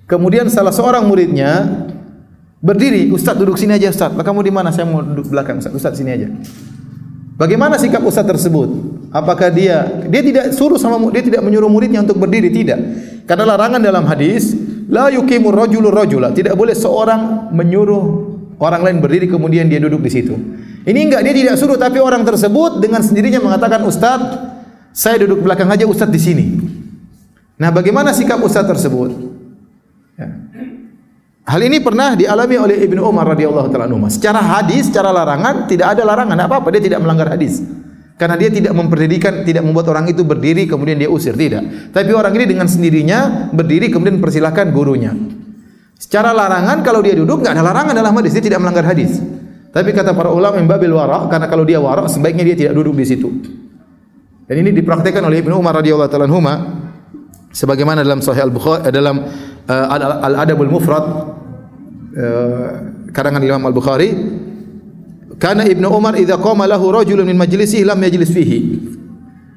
Kemudian 0.05 0.45
salah 0.53 0.69
seorang 0.69 1.01
muridnya 1.09 1.65
berdiri, 2.61 3.09
ustaz 3.09 3.33
duduk 3.41 3.57
sini 3.57 3.73
aja 3.73 3.89
ustaz. 3.89 4.13
Kamu 4.13 4.45
di 4.45 4.53
mana? 4.53 4.69
Saya 4.69 4.85
mau 4.85 5.01
duduk 5.01 5.33
belakang 5.33 5.57
ustaz. 5.57 5.73
Ustaz 5.73 5.97
sini 5.97 6.13
aja. 6.13 6.29
Bagaimana 7.41 7.81
sikap 7.81 8.05
ustaz 8.05 8.21
tersebut? 8.21 8.69
Apakah 9.09 9.49
dia 9.49 10.05
dia 10.13 10.21
tidak 10.21 10.53
suruh 10.53 10.77
sama 10.77 11.01
dia 11.09 11.25
tidak 11.25 11.41
menyuruh 11.41 11.73
muridnya 11.73 12.05
untuk 12.05 12.21
berdiri? 12.21 12.53
Tidak. 12.53 12.79
Karena 13.25 13.49
larangan 13.49 13.81
dalam 13.81 14.05
hadis 14.05 14.53
La 14.89 15.09
yukimu 15.09 15.49
rajulu 15.49 15.89
rajula. 15.89 16.29
Tidak 16.29 16.53
boleh 16.53 16.77
seorang 16.77 17.49
menyuruh 17.53 18.03
orang 18.61 18.81
lain 18.85 18.97
berdiri 19.01 19.27
kemudian 19.29 19.65
dia 19.65 19.81
duduk 19.81 20.05
di 20.05 20.11
situ. 20.11 20.35
Ini 20.85 20.99
enggak 21.09 21.21
dia 21.25 21.33
tidak 21.33 21.55
suruh 21.57 21.77
tapi 21.81 21.97
orang 21.97 22.21
tersebut 22.21 22.77
dengan 22.77 23.01
sendirinya 23.01 23.41
mengatakan 23.41 23.81
Ustaz, 23.89 24.21
saya 24.93 25.25
duduk 25.25 25.41
belakang 25.41 25.65
aja 25.73 25.89
Ustaz 25.89 26.13
di 26.13 26.21
sini. 26.21 26.45
Nah, 27.57 27.73
bagaimana 27.73 28.13
sikap 28.13 28.37
Ustaz 28.45 28.67
tersebut? 28.69 29.09
Ya. 30.13 30.29
Hal 31.45 31.61
ini 31.65 31.81
pernah 31.81 32.13
dialami 32.13 32.55
oleh 32.57 32.77
Ibnu 32.85 33.01
Umar 33.01 33.33
radhiyallahu 33.33 33.69
taala. 33.73 33.89
Secara 34.13 34.41
hadis, 34.41 34.89
secara 34.89 35.09
larangan 35.09 35.65
tidak 35.65 35.97
ada 35.97 36.05
larangan 36.05 36.37
apa-apa, 36.45 36.69
dia 36.77 36.83
tidak 36.85 37.01
melanggar 37.01 37.33
hadis. 37.33 37.65
Karena 38.15 38.39
dia 38.39 38.47
tidak 38.47 38.71
memperdidikan, 38.71 39.43
tidak 39.43 39.67
membuat 39.67 39.91
orang 39.91 40.07
itu 40.07 40.23
berdiri 40.23 40.63
kemudian 40.71 40.95
dia 40.95 41.11
usir, 41.11 41.35
tidak. 41.35 41.91
Tapi 41.91 42.15
orang 42.15 42.31
ini 42.31 42.45
dengan 42.47 42.67
sendirinya 42.71 43.51
berdiri 43.51 43.91
kemudian 43.91 44.23
persilahkan 44.23 44.71
gurunya. 44.71 45.11
Secara 45.99 46.31
larangan 46.31 46.79
kalau 46.79 47.03
dia 47.03 47.11
duduk 47.11 47.43
enggak 47.43 47.59
ada 47.59 47.63
larangan 47.63 47.91
dalam 47.91 48.15
hadis, 48.15 48.31
dia 48.39 48.43
tidak 48.47 48.63
melanggar 48.63 48.87
hadis. 48.87 49.19
Tapi 49.75 49.91
kata 49.91 50.15
para 50.15 50.31
ulama 50.31 50.55
yang 50.55 50.71
babil 50.71 50.95
wara, 50.95 51.27
karena 51.27 51.51
kalau 51.51 51.67
dia 51.67 51.83
wara 51.83 52.07
sebaiknya 52.07 52.47
dia 52.47 52.55
tidak 52.55 52.73
duduk 52.79 52.95
di 52.95 53.03
situ. 53.03 53.27
Dan 54.47 54.63
ini 54.63 54.71
dipraktikkan 54.71 55.19
oleh 55.19 55.43
Ibnu 55.43 55.59
Umar 55.59 55.75
radhiyallahu 55.83 56.07
taala 56.07 56.29
anhu 56.31 56.39
sebagaimana 57.55 58.03
dalam 58.03 58.19
Sahih 58.19 58.45
Al-Bukhari 58.45 58.87
eh, 58.87 58.93
dalam 58.93 59.25
uh, 59.67 59.95
Al-Adabul 60.27 60.69
Mufrad 60.69 61.05
uh, 61.07 62.67
karangan 63.15 63.41
Imam 63.41 63.63
Al-Bukhari 63.65 64.11
karena 65.35 65.67
Ibnu 65.67 65.87
Umar 65.91 66.15
idza 66.15 66.39
qama 66.39 66.63
lahu 66.63 66.91
rajulun 66.95 67.27
min 67.27 67.35
majlisihi 67.35 67.83
lam 67.83 67.99
yajlis 67.99 68.31
fihi. 68.31 68.59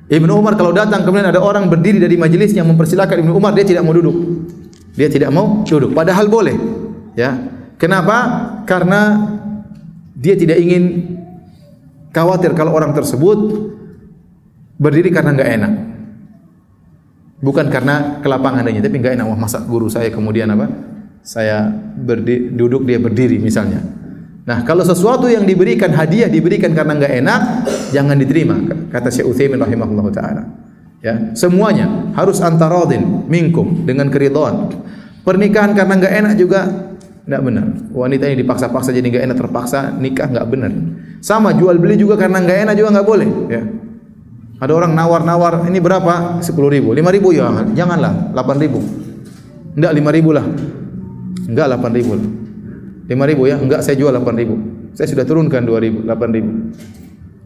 Ibnu 0.08 0.32
Umar 0.32 0.56
kalau 0.56 0.72
datang 0.72 1.04
kemudian 1.04 1.28
ada 1.28 1.38
orang 1.38 1.68
berdiri 1.68 2.00
dari 2.00 2.16
majelis 2.16 2.56
yang 2.56 2.64
mempersilakan 2.66 3.28
Ibnu 3.28 3.32
Umar 3.36 3.52
dia 3.52 3.62
tidak 3.68 3.84
mau 3.84 3.92
duduk. 3.92 4.16
Dia 4.96 5.06
tidak 5.12 5.30
mau 5.30 5.62
duduk 5.62 5.92
padahal 5.94 6.26
boleh. 6.26 6.56
Ya. 7.14 7.36
Kenapa? 7.78 8.16
Karena 8.66 9.30
dia 10.18 10.34
tidak 10.34 10.58
ingin 10.58 11.14
khawatir 12.10 12.50
kalau 12.58 12.74
orang 12.74 12.90
tersebut 12.90 13.70
berdiri 14.80 15.14
karena 15.14 15.30
enggak 15.36 15.50
enak. 15.54 15.72
Bukan 17.38 17.70
karena 17.70 18.18
kelapangan 18.18 18.66
adanya, 18.66 18.82
tapi 18.82 18.98
enggak 18.98 19.14
enak. 19.14 19.26
Wah, 19.30 19.38
masa 19.38 19.62
guru 19.62 19.86
saya 19.86 20.10
kemudian 20.10 20.50
apa? 20.50 20.66
Saya 21.22 21.70
berdiri, 21.94 22.50
duduk 22.50 22.82
dia 22.82 22.98
berdiri 22.98 23.38
misalnya. 23.38 23.78
Nah, 24.48 24.64
kalau 24.64 24.80
sesuatu 24.80 25.28
yang 25.28 25.44
diberikan 25.44 25.92
hadiah 25.92 26.24
diberikan 26.24 26.72
karena 26.72 26.96
enggak 26.96 27.12
enak, 27.20 27.40
jangan 27.92 28.16
diterima. 28.16 28.56
Kata 28.88 29.12
Syekh 29.12 29.28
Utsaimin 29.28 29.60
rahimahullah 29.60 30.08
taala. 30.08 30.42
Ya, 31.04 31.36
semuanya 31.36 32.08
harus 32.16 32.40
antaradin 32.40 33.28
minkum 33.28 33.84
dengan 33.84 34.08
keridhaan. 34.08 34.72
Pernikahan 35.20 35.76
karena 35.76 36.00
enggak 36.00 36.14
enak 36.24 36.32
juga 36.40 36.60
enggak 37.28 37.42
benar. 37.44 37.66
Wanita 37.92 38.24
ini 38.24 38.40
dipaksa-paksa 38.40 38.88
jadi 38.96 39.04
enggak 39.12 39.24
enak 39.28 39.36
terpaksa 39.36 39.92
nikah 40.00 40.32
enggak 40.32 40.48
benar. 40.48 40.72
Sama 41.20 41.52
jual 41.52 41.76
beli 41.76 42.00
juga 42.00 42.16
karena 42.16 42.40
enggak 42.40 42.58
enak 42.64 42.74
juga 42.80 42.88
enggak 42.96 43.06
boleh, 43.06 43.28
ya. 43.52 43.62
Ada 44.58 44.72
orang 44.74 44.96
nawar-nawar, 44.96 45.68
ini 45.70 45.78
berapa? 45.78 46.40
10 46.40 46.50
ribu. 46.72 46.90
5 46.96 47.14
ribu 47.14 47.36
ya, 47.36 47.52
janganlah. 47.76 48.32
8 48.32 48.58
ribu. 48.64 48.80
Enggak 49.76 49.92
5 49.92 50.16
ribu 50.18 50.30
lah. 50.32 50.46
Enggak 51.46 51.66
8 51.68 51.94
ribu 51.94 52.12
lah. 52.16 52.47
Lima 53.08 53.24
ribu 53.24 53.48
ya? 53.48 53.56
Enggak, 53.56 53.80
saya 53.80 53.96
jual 53.96 54.12
delapan 54.12 54.36
ribu. 54.36 54.54
Saya 54.92 55.08
sudah 55.08 55.24
turunkan 55.24 55.64
dua 55.64 55.80
ribu, 55.80 56.04
delapan 56.04 56.28
ribu. 56.28 56.50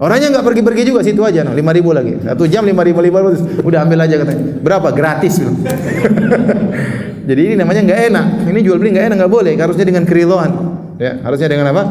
Orangnya 0.03 0.35
enggak 0.35 0.45
pergi-pergi 0.51 0.83
juga 0.91 1.01
situ 1.07 1.23
aja, 1.23 1.47
lima 1.47 1.71
ribu 1.71 1.95
lagi. 1.95 2.19
Satu 2.19 2.51
jam 2.51 2.67
lima 2.67 2.83
ribu, 2.83 2.99
lima 2.99 3.23
ribu, 3.23 3.39
udah 3.63 3.87
ambil 3.87 4.03
aja 4.03 4.19
katanya. 4.19 4.59
Berapa? 4.59 4.91
Gratis. 4.91 5.39
Jadi 7.31 7.41
ini 7.47 7.55
namanya 7.55 7.87
enggak 7.87 8.01
enak. 8.11 8.27
Ini 8.51 8.59
jual 8.67 8.83
beli 8.83 8.91
enggak 8.99 9.15
enak, 9.15 9.17
enggak 9.23 9.33
boleh. 9.33 9.53
Harusnya 9.55 9.87
dengan 9.87 10.03
keridhaan. 10.03 10.51
Ya, 10.99 11.23
harusnya 11.23 11.47
dengan 11.47 11.71
apa? 11.71 11.83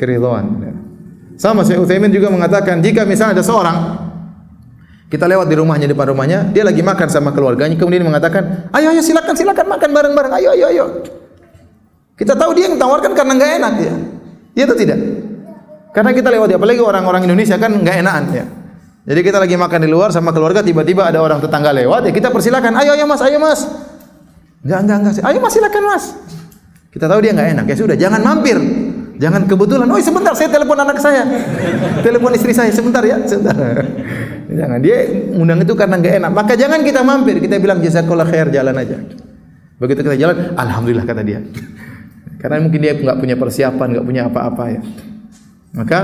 Keridhaan. 0.00 0.44
Ya. 0.64 0.72
Sama 1.36 1.60
Syekh 1.68 1.84
Utsaimin 1.84 2.08
juga 2.08 2.32
mengatakan, 2.32 2.80
jika 2.80 3.04
misalnya 3.04 3.38
ada 3.38 3.44
seorang 3.44 3.76
kita 5.12 5.28
lewat 5.28 5.52
di 5.52 5.56
rumahnya 5.60 5.86
depan 5.92 6.16
rumahnya, 6.16 6.48
dia 6.48 6.64
lagi 6.64 6.80
makan 6.80 7.08
sama 7.12 7.36
keluarganya, 7.36 7.76
kemudian 7.76 8.04
mengatakan, 8.04 8.68
ayo 8.72 8.92
ayo 8.96 9.00
silakan 9.04 9.36
silakan 9.36 9.68
makan 9.68 9.90
bareng-bareng, 9.92 10.32
ayo 10.40 10.48
ayo 10.56 10.66
ayo. 10.72 10.86
Kita 12.18 12.34
tahu 12.34 12.50
dia 12.50 12.66
yang 12.66 12.76
tawarkan 12.76 13.14
karena 13.14 13.32
enggak 13.38 13.50
enak 13.62 13.74
ya. 13.78 13.94
Iya 14.58 14.64
atau 14.66 14.76
tidak? 14.76 14.98
Karena 15.94 16.10
kita 16.10 16.28
lewat 16.34 16.50
apalagi 16.58 16.82
orang-orang 16.82 17.22
Indonesia 17.30 17.54
kan 17.54 17.78
enggak 17.78 18.02
enakan 18.02 18.24
ya. 18.34 18.44
Jadi 19.08 19.20
kita 19.22 19.38
lagi 19.38 19.54
makan 19.54 19.80
di 19.86 19.88
luar 19.88 20.10
sama 20.10 20.34
keluarga 20.34 20.60
tiba-tiba 20.60 21.06
ada 21.06 21.22
orang 21.22 21.38
tetangga 21.38 21.70
lewat 21.72 22.10
ya 22.10 22.12
kita 22.12 22.28
persilakan, 22.34 22.74
"Ayo 22.74 22.98
ayo 22.98 23.06
Mas, 23.06 23.22
ayo 23.22 23.38
Mas." 23.38 23.64
Enggak 24.66 24.78
enggak 24.84 24.98
enggak. 24.98 25.12
Ayo 25.24 25.38
Mas 25.38 25.52
silakan 25.54 25.82
Mas. 25.86 26.04
Kita 26.90 27.06
tahu 27.06 27.22
dia 27.22 27.32
enggak 27.32 27.48
enak 27.54 27.64
ya 27.70 27.76
sudah 27.78 27.96
jangan 27.96 28.20
mampir. 28.20 28.58
Jangan 29.18 29.50
kebetulan, 29.50 29.90
oh 29.90 29.98
sebentar 29.98 30.30
saya 30.30 30.46
telepon 30.46 30.78
anak 30.78 31.02
saya. 31.02 31.26
telepon 32.06 32.30
istri 32.38 32.54
saya 32.54 32.70
sebentar 32.70 33.02
ya, 33.02 33.18
sebentar. 33.26 33.54
jangan 34.62 34.78
dia 34.78 35.10
undang 35.34 35.58
itu 35.58 35.74
karena 35.74 35.98
enggak 35.98 36.14
enak. 36.22 36.30
Maka 36.30 36.54
jangan 36.54 36.86
kita 36.86 37.02
mampir, 37.02 37.42
kita 37.42 37.58
bilang 37.58 37.82
jazakallah 37.82 38.30
khair 38.30 38.46
jalan 38.54 38.78
aja. 38.78 38.94
Begitu 39.82 40.06
kita 40.06 40.14
jalan, 40.14 40.54
alhamdulillah 40.54 41.02
kata 41.02 41.22
dia. 41.26 41.42
Karena 42.38 42.62
mungkin 42.62 42.78
dia 42.78 42.94
enggak 42.94 43.18
punya 43.18 43.34
persiapan, 43.34 43.86
enggak 43.94 44.06
punya 44.06 44.22
apa-apa 44.30 44.64
ya. 44.70 44.80
Maka 45.74 46.00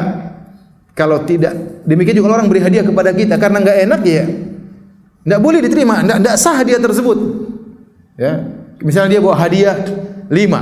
kalau 0.94 1.22
tidak 1.26 1.54
demikian 1.86 2.18
juga 2.18 2.38
orang 2.38 2.50
beri 2.50 2.62
hadiah 2.62 2.86
kepada 2.86 3.10
kita 3.14 3.34
karena 3.38 3.58
enggak 3.62 3.78
enak 3.86 4.00
ya 4.06 4.24
enggak 5.24 5.40
boleh 5.40 5.58
diterima, 5.62 6.02
enggak 6.04 6.18
enggak 6.20 6.36
sah 6.36 6.54
hadiah 6.58 6.82
tersebut. 6.82 7.18
Ya. 8.18 8.44
Misalnya 8.82 9.18
dia 9.18 9.20
bawa 9.22 9.38
hadiah 9.38 9.74
lima, 10.28 10.60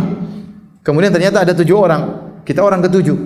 kemudian 0.84 1.10
ternyata 1.10 1.42
ada 1.42 1.52
tujuh 1.56 1.74
orang, 1.74 2.02
kita 2.44 2.60
orang 2.62 2.84
ketujuh, 2.84 3.16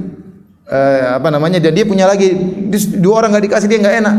eh, 0.70 1.02
apa 1.18 1.28
namanya? 1.28 1.58
Dan 1.58 1.74
dia 1.74 1.84
punya 1.84 2.06
lagi 2.06 2.32
dua 2.96 3.26
orang 3.26 3.34
enggak 3.34 3.44
dikasih 3.50 3.68
dia 3.68 3.78
enggak 3.82 3.96
enak. 4.00 4.16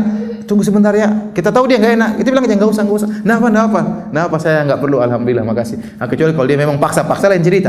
Tunggu 0.48 0.64
sebentar 0.64 0.96
ya. 0.96 1.32
Kita 1.36 1.52
tahu 1.52 1.68
dia 1.68 1.76
enggak 1.76 1.92
enak. 1.96 2.10
Kita 2.20 2.28
bilang 2.32 2.44
jangan 2.48 2.56
enggak 2.56 2.72
usah, 2.72 2.82
enggak 2.88 2.98
usah. 3.04 3.10
Nah 3.20 3.34
apa, 3.36 3.48
nah 3.52 3.62
apa? 3.68 3.80
Nah 4.12 4.22
apa 4.32 4.36
saya 4.40 4.64
enggak 4.64 4.80
perlu. 4.80 4.96
Alhamdulillah, 5.00 5.44
makasih. 5.44 5.76
Nah, 6.00 6.06
kecuali 6.08 6.32
kalau 6.32 6.48
dia 6.48 6.56
memang 6.56 6.80
paksa-paksa 6.80 7.28
lain 7.28 7.44
cerita. 7.44 7.68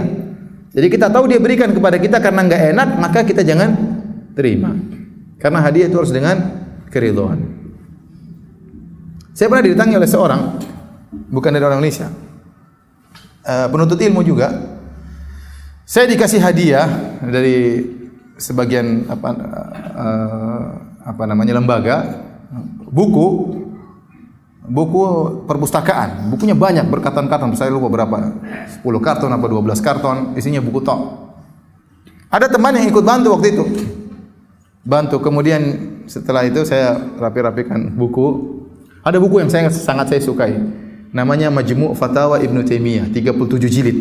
Jadi 0.70 0.88
kita 0.88 1.10
tahu 1.10 1.26
dia 1.26 1.42
berikan 1.42 1.74
kepada 1.74 1.98
kita 1.98 2.22
karena 2.22 2.46
enggak 2.46 2.62
enak, 2.76 2.90
maka 3.02 3.20
kita 3.26 3.42
jangan 3.42 3.74
terima. 4.38 4.78
Karena 5.42 5.66
hadiah 5.66 5.90
itu 5.90 5.98
harus 5.98 6.14
dengan 6.14 6.38
keridhaan. 6.94 7.40
Saya 9.34 9.48
pernah 9.50 9.66
didatangi 9.66 9.96
oleh 9.96 10.10
seorang 10.10 10.42
bukan 11.32 11.50
dari 11.56 11.64
orang 11.64 11.80
Indonesia. 11.82 12.12
Uh, 13.42 13.68
penuntut 13.72 13.98
ilmu 13.98 14.22
juga. 14.22 14.52
Saya 15.90 16.06
dikasih 16.06 16.38
hadiah 16.38 16.86
dari 17.24 17.82
sebagian 18.38 19.10
apa 19.10 19.30
uh, 19.98 20.66
apa 21.02 21.24
namanya 21.26 21.58
lembaga 21.58 22.22
buku 22.94 23.58
buku 24.70 25.02
perpustakaan. 25.50 26.30
Bukunya 26.30 26.54
banyak 26.54 26.86
berkarton-karton. 26.88 27.58
Saya 27.58 27.74
lupa 27.74 27.90
berapa. 27.90 28.18
10 28.80 28.86
karton 29.02 29.34
apa 29.34 29.46
12 29.50 29.82
karton 29.82 30.18
isinya 30.38 30.62
buku 30.62 30.80
tok. 30.86 31.02
Ada 32.30 32.46
teman 32.46 32.78
yang 32.78 32.86
ikut 32.86 33.02
bantu 33.02 33.34
waktu 33.34 33.58
itu 33.58 33.66
bantu. 34.86 35.18
Kemudian 35.20 35.62
setelah 36.06 36.46
itu 36.46 36.62
saya 36.64 36.96
rapi-rapikan 37.18 37.90
buku. 37.98 38.58
Ada 39.02 39.18
buku 39.18 39.42
yang 39.42 39.50
saya 39.50 39.74
sangat 39.74 40.14
saya 40.14 40.22
sukai. 40.22 40.54
Namanya 41.10 41.50
Majmu' 41.50 41.98
Fatawa 41.98 42.38
Ibnu 42.38 42.62
Taimiyah, 42.62 43.10
37 43.10 43.66
jilid. 43.66 44.00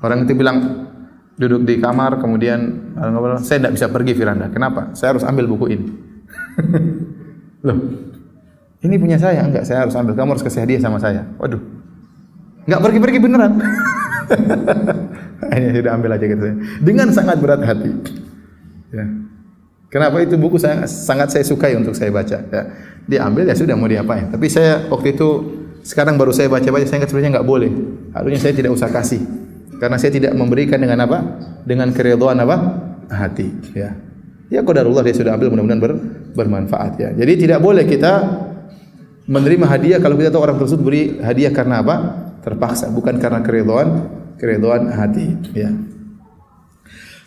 Orang 0.00 0.24
itu 0.24 0.32
bilang 0.32 0.88
duduk 1.36 1.68
di 1.68 1.76
kamar 1.76 2.16
kemudian 2.16 2.90
saya 3.44 3.60
tidak 3.60 3.72
bisa 3.76 3.86
pergi 3.92 4.12
Firanda. 4.16 4.48
Kenapa? 4.48 4.96
Saya 4.96 5.14
harus 5.14 5.24
ambil 5.28 5.44
buku 5.52 5.66
ini. 5.76 5.86
Loh. 7.62 7.78
Ini 8.82 8.98
punya 8.98 9.14
saya 9.14 9.46
enggak? 9.46 9.62
Saya 9.62 9.86
harus 9.86 9.94
ambil. 9.94 10.18
Kamu 10.18 10.34
harus 10.34 10.42
kasih 10.42 10.66
hadiah 10.66 10.82
sama 10.82 10.98
saya. 10.98 11.22
Waduh. 11.38 11.62
Enggak 12.66 12.80
pergi-pergi 12.82 13.18
beneran. 13.22 13.52
Hanya 15.52 15.70
sudah 15.70 15.92
ambil 15.94 16.10
aja 16.18 16.26
gitu. 16.26 16.42
Dengan 16.82 17.14
sangat 17.14 17.38
berat 17.38 17.62
hati. 17.62 17.90
Ya. 18.90 19.06
Kenapa 19.92 20.18
itu 20.24 20.34
buku 20.34 20.58
saya 20.58 20.88
sangat 20.88 21.30
saya 21.30 21.46
sukai 21.46 21.78
untuk 21.78 21.94
saya 21.94 22.10
baca. 22.10 22.38
Ya. 22.42 22.62
Dia 23.06 23.20
ambil 23.26 23.46
ya 23.46 23.54
sudah 23.54 23.78
mau 23.78 23.86
diapain. 23.86 24.34
Tapi 24.34 24.50
saya 24.50 24.82
waktu 24.90 25.14
itu 25.14 25.28
sekarang 25.86 26.18
baru 26.18 26.34
saya 26.34 26.50
baca-baca 26.50 26.82
saya 26.82 27.02
ingat 27.02 27.10
sebenarnya 27.14 27.38
enggak 27.38 27.46
boleh. 27.46 27.70
Harusnya 28.10 28.50
saya 28.50 28.54
tidak 28.58 28.74
usah 28.74 28.90
kasih. 28.90 29.22
Karena 29.78 29.98
saya 29.98 30.10
tidak 30.14 30.34
memberikan 30.34 30.78
dengan 30.78 31.06
apa? 31.06 31.18
Dengan 31.62 31.90
keridhaan 31.94 32.38
apa? 32.42 32.56
Hati. 33.10 33.46
Ya. 33.74 33.94
Ya 34.52 34.60
qadarullah 34.60 35.00
dia 35.00 35.16
sudah 35.16 35.32
ambil 35.32 35.48
mudah-mudahan 35.48 35.80
ber, 35.80 35.92
bermanfaat 36.36 36.92
ya. 37.00 37.08
Jadi 37.16 37.48
tidak 37.48 37.64
boleh 37.64 37.88
kita 37.88 38.20
menerima 39.24 39.64
hadiah 39.64 39.96
kalau 39.96 40.20
kita 40.20 40.28
tahu 40.28 40.44
orang 40.44 40.60
tersebut 40.60 40.82
beri 40.84 41.02
hadiah 41.24 41.48
karena 41.48 41.80
apa? 41.80 41.96
Terpaksa, 42.44 42.92
bukan 42.92 43.16
karena 43.16 43.40
keridhaan 43.40 43.88
keridhaan 44.36 44.92
hati 44.92 45.32
ya. 45.56 45.72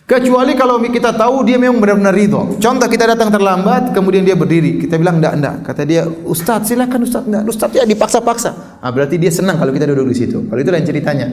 Kecuali 0.05 0.53
kalau 0.53 0.77
kita 0.85 1.17
tahu 1.17 1.41
dia 1.49 1.57
memang 1.57 1.81
benar-benar 1.81 2.13
ridho 2.13 2.61
contoh 2.61 2.85
kita 2.85 3.09
datang 3.09 3.33
terlambat 3.33 3.89
kemudian 3.89 4.21
dia 4.21 4.37
berdiri. 4.37 4.77
Kita 4.77 5.01
bilang 5.01 5.17
enggak 5.17 5.33
enggak 5.33 5.55
kata 5.65 5.81
dia 5.81 6.05
ustaz 6.29 6.69
silakan 6.69 7.09
ustaz. 7.09 7.25
Enggak 7.25 7.49
ustaz. 7.49 7.73
Ya 7.73 7.89
dipaksa-paksa. 7.89 8.77
Ah 8.85 8.93
berarti 8.93 9.17
dia 9.17 9.33
senang 9.33 9.57
kalau 9.57 9.73
kita 9.73 9.89
duduk 9.89 10.13
di 10.13 10.17
situ. 10.21 10.45
Kalau 10.45 10.61
itu 10.61 10.69
lain 10.69 10.85
ceritanya 10.85 11.27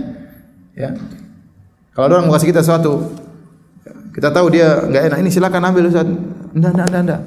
ya. 0.72 0.88
Kalau 1.92 2.16
orang 2.16 2.24
mau 2.24 2.32
kasih 2.40 2.48
kita 2.48 2.64
sesuatu 2.64 3.12
kita 4.12 4.28
tahu 4.28 4.46
dia 4.52 4.84
enggak 4.84 5.02
enak 5.08 5.18
ini 5.24 5.30
silakan 5.32 5.62
ambil 5.72 5.88
ustaz 5.88 6.06
enggak 6.52 6.72
enggak 6.76 7.02
enggak. 7.02 7.22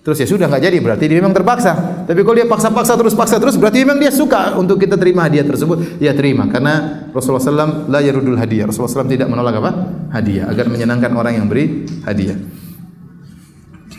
Terus 0.00 0.16
ya 0.16 0.26
sudah 0.26 0.48
enggak 0.48 0.64
jadi 0.64 0.78
berarti 0.80 1.04
dia 1.12 1.20
memang 1.20 1.36
terpaksa. 1.36 2.04
Tapi 2.08 2.24
kalau 2.24 2.36
dia 2.40 2.48
paksa-paksa 2.48 2.96
terus 2.96 3.12
paksa 3.12 3.36
terus 3.36 3.60
berarti 3.60 3.84
memang 3.84 4.00
dia 4.00 4.08
suka 4.08 4.56
untuk 4.56 4.80
kita 4.80 4.96
terima 4.96 5.28
hadiah 5.28 5.44
tersebut. 5.44 6.00
Ya 6.00 6.16
terima 6.16 6.48
karena 6.48 7.04
Rasulullah 7.12 7.44
SAW 7.44 7.92
la 7.92 8.00
yarudul 8.00 8.40
hadiah. 8.40 8.64
Rasulullah 8.64 9.04
SAW 9.04 9.12
tidak 9.12 9.28
menolak 9.28 9.60
apa? 9.60 9.70
Hadiah 10.16 10.48
agar 10.48 10.72
menyenangkan 10.72 11.12
orang 11.12 11.36
yang 11.36 11.46
beri 11.52 11.84
hadiah. 12.08 12.40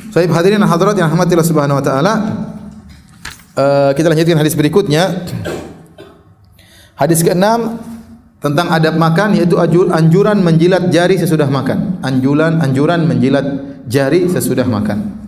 Sahib 0.09 0.33
hadirin 0.33 0.59
dan 0.59 0.67
hadirat 0.67 0.97
yang 0.97 1.07
rahmati 1.07 1.37
Allah 1.37 1.47
Subhanahu 1.47 1.77
wa 1.79 1.85
taala. 1.85 2.13
Uh, 3.53 3.91
kita 3.93 4.09
lanjutkan 4.09 4.41
hadis 4.41 4.57
berikutnya. 4.57 5.23
Hadis 6.97 7.21
ke-6 7.21 7.45
tentang 8.41 8.73
adab 8.73 8.97
makan 8.97 9.37
yaitu 9.37 9.55
anjuran 9.61 10.41
menjilat 10.41 10.89
jari 10.89 11.15
sesudah 11.15 11.47
makan. 11.47 12.01
Anjuran 12.01 12.57
anjuran 12.57 13.05
menjilat 13.05 13.45
jari 13.85 14.25
sesudah 14.25 14.65
makan. 14.65 15.21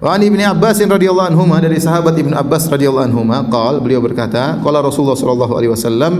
Wa 0.00 0.16
an 0.16 0.24
Ibnu 0.24 0.40
Abbas 0.40 0.80
radhiyallahu 0.80 1.28
anhu 1.36 1.44
dari 1.60 1.76
sahabat 1.76 2.16
Ibnu 2.16 2.32
Abbas 2.32 2.72
radhiyallahu 2.72 3.04
anhu 3.12 3.20
qol 3.52 3.84
beliau 3.84 4.00
berkata 4.00 4.56
qala 4.64 4.80
Rasulullah 4.80 5.12
sallallahu 5.12 5.52
alaihi 5.60 5.68
wasallam 5.76 6.12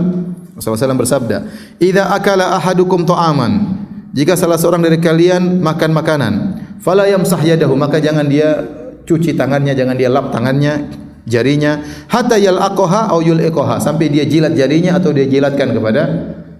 Rasulullah 0.53 0.93
bersabda 0.93 1.37
idza 1.81 2.13
akala 2.13 2.53
ahadukum 2.61 3.09
ta'aman 3.09 3.81
jika 4.13 4.37
salah 4.37 4.61
seorang 4.61 4.85
dari 4.85 5.01
kalian 5.01 5.65
makan 5.65 5.97
makanan 5.97 6.33
fala 6.77 7.09
yamsah 7.09 7.41
yadahu 7.41 7.73
maka 7.73 7.97
jangan 7.97 8.29
dia 8.29 8.61
cuci 9.01 9.33
tangannya 9.33 9.73
jangan 9.73 9.97
dia 9.97 10.13
lap 10.13 10.29
tangannya 10.29 10.85
jarinya 11.27 11.81
hatta 12.09 12.37
yalaqaha 12.37 13.11
aw 13.13 13.19
yulqaha 13.21 13.77
sampai 13.81 14.09
dia 14.09 14.25
jilat 14.25 14.57
jarinya 14.57 14.97
atau 14.97 15.13
dia 15.13 15.25
jilatkan 15.25 15.73
kepada 15.73 16.01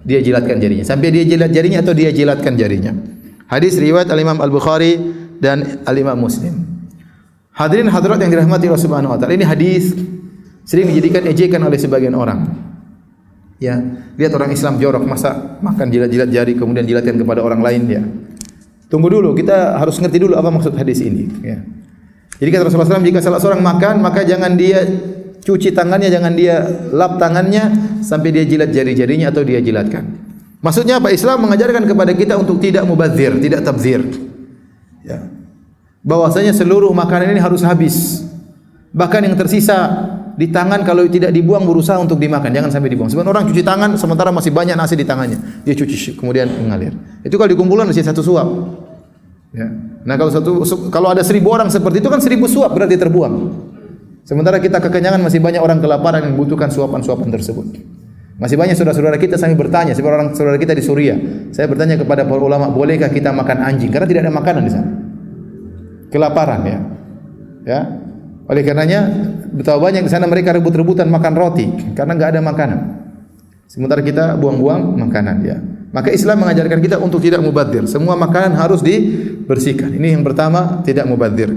dia 0.02 0.18
jilatkan 0.22 0.58
jarinya 0.58 0.84
sampai 0.86 1.08
dia 1.14 1.24
jilat 1.26 1.50
jarinya 1.50 1.78
atau 1.82 1.94
dia 1.94 2.10
jilatkan 2.14 2.54
jarinya 2.54 2.94
hadis 3.50 3.78
riwayat 3.78 4.10
al 4.10 4.20
Imam 4.22 4.38
Al 4.38 4.50
Bukhari 4.50 4.98
dan 5.42 5.82
al 5.86 5.96
Imam 5.98 6.18
Muslim 6.18 6.72
Hadirin 7.52 7.88
hadirat 7.92 8.16
yang 8.16 8.32
dirahmati 8.32 8.64
Allah 8.64 8.80
Subhanahu 8.80 9.12
wa 9.12 9.18
taala. 9.20 9.36
Ini 9.36 9.44
hadis 9.44 9.92
sering 10.64 10.88
dijadikan 10.88 11.22
ejekan 11.28 11.60
oleh 11.60 11.76
sebagian 11.76 12.16
orang. 12.16 12.48
Ya, 13.60 13.78
lihat 14.18 14.32
orang 14.34 14.50
Islam 14.50 14.80
jorok 14.80 15.06
masa 15.06 15.60
makan 15.62 15.92
jilat-jilat 15.92 16.32
jari 16.32 16.58
kemudian 16.58 16.82
jilatkan 16.82 17.14
kepada 17.14 17.44
orang 17.44 17.62
lain 17.62 17.82
ya. 17.86 18.02
Tunggu 18.90 19.12
dulu, 19.12 19.36
kita 19.36 19.78
harus 19.78 20.00
ngerti 20.00 20.18
dulu 20.20 20.34
apa 20.34 20.48
maksud 20.52 20.74
hadis 20.74 21.00
ini, 21.00 21.30
ya. 21.40 21.62
Jadi 22.42 22.50
kata 22.50 22.66
Rasulullah 22.66 22.98
SAW, 22.98 23.06
jika 23.06 23.22
salah 23.22 23.38
seorang 23.38 23.62
makan, 23.62 24.02
maka 24.02 24.26
jangan 24.26 24.58
dia 24.58 24.82
cuci 25.46 25.70
tangannya, 25.70 26.10
jangan 26.10 26.34
dia 26.34 26.58
lap 26.90 27.22
tangannya 27.22 27.70
sampai 28.02 28.34
dia 28.34 28.42
jilat 28.42 28.74
jari-jarinya 28.74 29.30
atau 29.30 29.46
dia 29.46 29.62
jilatkan. 29.62 30.02
Maksudnya 30.58 30.98
apa? 30.98 31.14
Islam 31.14 31.46
mengajarkan 31.46 31.86
kepada 31.86 32.10
kita 32.18 32.34
untuk 32.34 32.58
tidak 32.58 32.82
mubazir, 32.82 33.30
tidak 33.38 33.62
tabzir. 33.62 34.02
Ya 35.06 35.22
bahwasanya 36.02 36.50
seluruh 36.52 36.90
makanan 36.90 37.32
ini 37.32 37.40
harus 37.40 37.62
habis. 37.62 38.26
Bahkan 38.92 39.24
yang 39.24 39.36
tersisa 39.38 39.78
di 40.36 40.50
tangan 40.52 40.84
kalau 40.84 41.06
tidak 41.08 41.32
dibuang 41.32 41.64
berusaha 41.64 41.96
untuk 41.96 42.20
dimakan, 42.20 42.52
jangan 42.52 42.68
sampai 42.68 42.92
dibuang. 42.92 43.08
Sebab 43.08 43.24
orang 43.24 43.48
cuci 43.48 43.62
tangan 43.64 43.96
sementara 43.96 44.28
masih 44.34 44.52
banyak 44.52 44.76
nasi 44.76 44.98
di 44.98 45.06
tangannya, 45.06 45.64
dia 45.64 45.72
cuci 45.72 46.18
kemudian 46.18 46.50
mengalir. 46.60 46.92
Itu 47.24 47.40
kalau 47.40 47.48
dikumpulkan 47.48 47.88
mesti 47.88 48.04
satu 48.04 48.20
suap. 48.20 48.48
Ya. 49.56 49.68
Nah 50.02 50.14
kalau 50.18 50.30
satu 50.34 50.50
kalau 50.90 51.14
ada 51.14 51.22
seribu 51.22 51.54
orang 51.54 51.70
seperti 51.70 52.02
itu 52.02 52.08
kan 52.10 52.18
seribu 52.18 52.50
suap 52.50 52.74
berarti 52.74 52.98
terbuang. 52.98 53.34
Sementara 54.22 54.62
kita 54.62 54.78
kekenyangan 54.78 55.18
masih 55.18 55.42
banyak 55.42 55.58
orang 55.58 55.82
kelaparan 55.82 56.22
yang 56.22 56.38
membutuhkan 56.38 56.70
suapan-suapan 56.70 57.28
tersebut. 57.30 57.66
Masih 58.38 58.58
banyak 58.58 58.74
saudara-saudara 58.74 59.18
kita 59.18 59.38
sampai 59.38 59.54
bertanya, 59.54 59.94
seperti 59.94 60.14
orang 60.18 60.34
saudara 60.34 60.58
kita 60.58 60.74
di 60.74 60.82
Suria. 60.82 61.14
Saya 61.54 61.70
bertanya 61.70 61.94
kepada 61.94 62.26
para 62.26 62.42
ulama, 62.42 62.70
bolehkah 62.70 63.10
kita 63.10 63.30
makan 63.30 63.62
anjing? 63.62 63.90
Karena 63.90 64.06
tidak 64.06 64.26
ada 64.26 64.34
makanan 64.34 64.62
di 64.66 64.72
sana 64.72 64.88
kelaparan 66.12 66.60
ya. 66.68 66.78
Ya. 67.64 67.80
Oleh 68.46 68.62
karenanya 68.62 69.08
betapa 69.56 69.80
banyak 69.80 70.04
di 70.04 70.10
sana 70.12 70.28
mereka 70.28 70.52
rebut-rebutan 70.52 71.08
makan 71.08 71.34
roti 71.34 71.66
karena 71.96 72.12
enggak 72.12 72.36
ada 72.36 72.40
makanan. 72.44 72.78
Sementara 73.64 74.04
kita 74.04 74.36
buang-buang 74.36 75.00
makanan 75.00 75.36
ya. 75.40 75.56
Maka 75.92 76.08
Islam 76.08 76.40
mengajarkan 76.48 76.80
kita 76.80 76.96
untuk 76.96 77.20
tidak 77.20 77.44
mubadzir. 77.44 77.84
Semua 77.84 78.16
makanan 78.16 78.56
harus 78.56 78.80
dibersihkan. 78.80 79.92
Ini 79.92 80.16
yang 80.16 80.24
pertama, 80.24 80.80
tidak 80.80 81.04
mubadzir. 81.04 81.52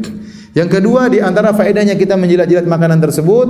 Yang 0.55 0.79
kedua 0.79 1.11
di 1.11 1.19
antara 1.19 1.51
faedahnya 1.51 1.99
kita 1.99 2.15
menjilat-jilat 2.15 2.63
makanan 2.63 3.03
tersebut 3.03 3.47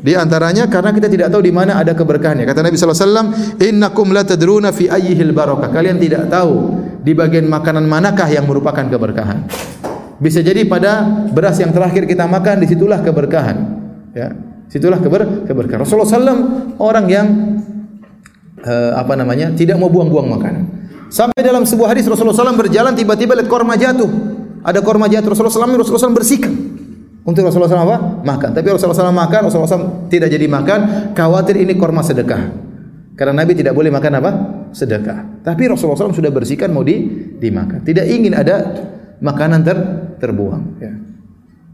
di 0.00 0.16
antaranya 0.16 0.64
karena 0.64 0.96
kita 0.96 1.04
tidak 1.12 1.28
tahu 1.28 1.44
di 1.44 1.52
mana 1.52 1.76
ada 1.76 1.92
keberkahannya. 1.92 2.48
Kata 2.48 2.64
Nabi 2.64 2.80
wasallam, 2.80 3.26
"Innakum 3.60 4.08
la 4.16 4.24
tadruna 4.24 4.72
fi 4.72 4.88
ayyihil 4.88 5.36
barakah." 5.36 5.68
Kalian 5.68 6.00
tidak 6.00 6.32
tahu 6.32 6.72
di 7.04 7.12
bagian 7.12 7.44
makanan 7.52 7.84
manakah 7.84 8.32
yang 8.32 8.48
merupakan 8.48 8.80
keberkahan. 8.80 9.44
Bisa 10.24 10.40
jadi 10.40 10.64
pada 10.64 11.04
beras 11.28 11.60
yang 11.60 11.68
terakhir 11.68 12.08
kita 12.08 12.24
makan 12.24 12.64
disitulah 12.64 13.04
keberkahan. 13.04 13.56
Ya, 14.16 14.32
situlah 14.72 15.04
keber 15.04 15.44
keberkahan. 15.44 15.84
Rasulullah 15.84 16.08
SAW 16.08 16.40
orang 16.80 17.06
yang 17.12 17.26
uh, 18.64 18.92
apa 18.98 19.14
namanya 19.14 19.52
tidak 19.54 19.76
mau 19.76 19.90
buang-buang 19.92 20.28
makanan. 20.38 20.64
Sampai 21.08 21.40
dalam 21.40 21.64
sebuah 21.64 21.96
hadis 21.96 22.04
Rasulullah 22.04 22.36
SAW 22.36 22.58
berjalan 22.58 22.92
tiba-tiba 22.92 23.32
lihat 23.32 23.48
korma 23.48 23.80
jatuh 23.80 24.38
ada 24.68 24.80
korma 24.82 25.06
jatuh 25.06 25.32
Rasulullah 25.32 25.54
SAW, 25.54 25.80
Rasulullah 25.80 26.04
SAW 26.10 26.16
bersihkan. 26.16 26.54
Untuk 27.24 27.44
Rasulullah 27.44 27.68
SAW 27.68 27.88
apa? 27.88 27.98
Makan. 28.24 28.50
Tapi 28.56 28.66
Rasulullah 28.72 28.96
SAW 28.96 29.12
makan, 29.12 29.40
Rasulullah 29.48 29.70
SAW 29.70 30.08
tidak 30.08 30.32
jadi 30.32 30.46
makan. 30.48 30.78
Khawatir 31.12 31.60
ini 31.60 31.76
korma 31.76 32.00
sedekah. 32.00 32.68
Karena 33.18 33.44
Nabi 33.44 33.52
tidak 33.52 33.76
boleh 33.76 33.92
makan 33.92 34.12
apa? 34.20 34.30
Sedekah. 34.72 35.44
Tapi 35.44 35.62
Rasulullah 35.68 35.98
SAW 35.98 36.16
sudah 36.16 36.32
bersihkan 36.32 36.72
mau 36.72 36.84
di 36.84 37.04
dimakan. 37.36 37.84
Tidak 37.84 38.04
ingin 38.08 38.32
ada 38.32 38.56
makanan 39.20 39.60
ter 39.64 39.76
terbuang. 40.20 40.62
Ya. 40.80 40.92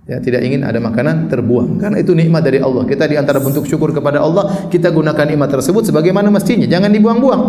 Ya, 0.04 0.20
tidak 0.20 0.44
ingin 0.44 0.68
ada 0.68 0.76
makanan 0.84 1.32
terbuang 1.32 1.80
karena 1.80 1.96
itu 1.96 2.12
nikmat 2.12 2.44
dari 2.44 2.60
Allah. 2.60 2.84
Kita 2.84 3.08
di 3.08 3.16
antara 3.16 3.40
bentuk 3.40 3.64
syukur 3.64 3.88
kepada 3.88 4.20
Allah, 4.20 4.68
kita 4.68 4.92
gunakan 4.92 5.24
nikmat 5.24 5.48
tersebut 5.48 5.88
sebagaimana 5.88 6.28
mestinya. 6.28 6.68
Jangan 6.68 6.92
dibuang-buang. 6.92 7.42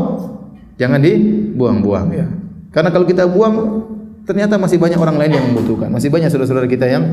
Jangan 0.79 0.99
dibuang-buang 1.03 2.07
ya. 2.15 2.27
Karena 2.71 2.95
kalau 2.95 3.03
kita 3.03 3.27
buang 3.27 3.83
ternyata 4.23 4.55
masih 4.55 4.79
banyak 4.79 4.95
orang 4.95 5.19
lain 5.19 5.31
yang 5.35 5.45
membutuhkan. 5.51 5.91
Masih 5.91 6.07
banyak 6.07 6.31
saudara-saudara 6.31 6.67
kita 6.71 6.87
yang 6.87 7.03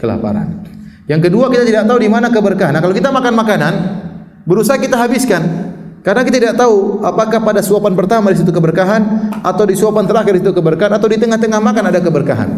kelaparan. 0.00 0.64
Yang 1.04 1.28
kedua, 1.28 1.52
kita 1.52 1.68
tidak 1.68 1.84
tahu 1.84 1.98
di 2.00 2.08
mana 2.08 2.32
keberkahan. 2.32 2.72
Nah, 2.72 2.80
kalau 2.80 2.96
kita 2.96 3.12
makan 3.12 3.32
makanan, 3.36 3.74
berusaha 4.48 4.80
kita 4.80 4.96
habiskan. 4.96 5.44
Karena 6.00 6.22
kita 6.24 6.38
tidak 6.40 6.56
tahu 6.56 7.02
apakah 7.04 7.42
pada 7.42 7.60
suapan 7.60 7.92
pertama 7.98 8.30
di 8.30 8.38
situ 8.38 8.54
keberkahan 8.54 9.28
atau 9.42 9.64
di 9.66 9.74
suapan 9.74 10.06
terakhir 10.06 10.38
itu 10.38 10.54
keberkahan 10.54 10.94
atau 10.96 11.10
di 11.10 11.18
tengah-tengah 11.18 11.60
makan 11.60 11.84
ada 11.90 12.00
keberkahan. 12.00 12.48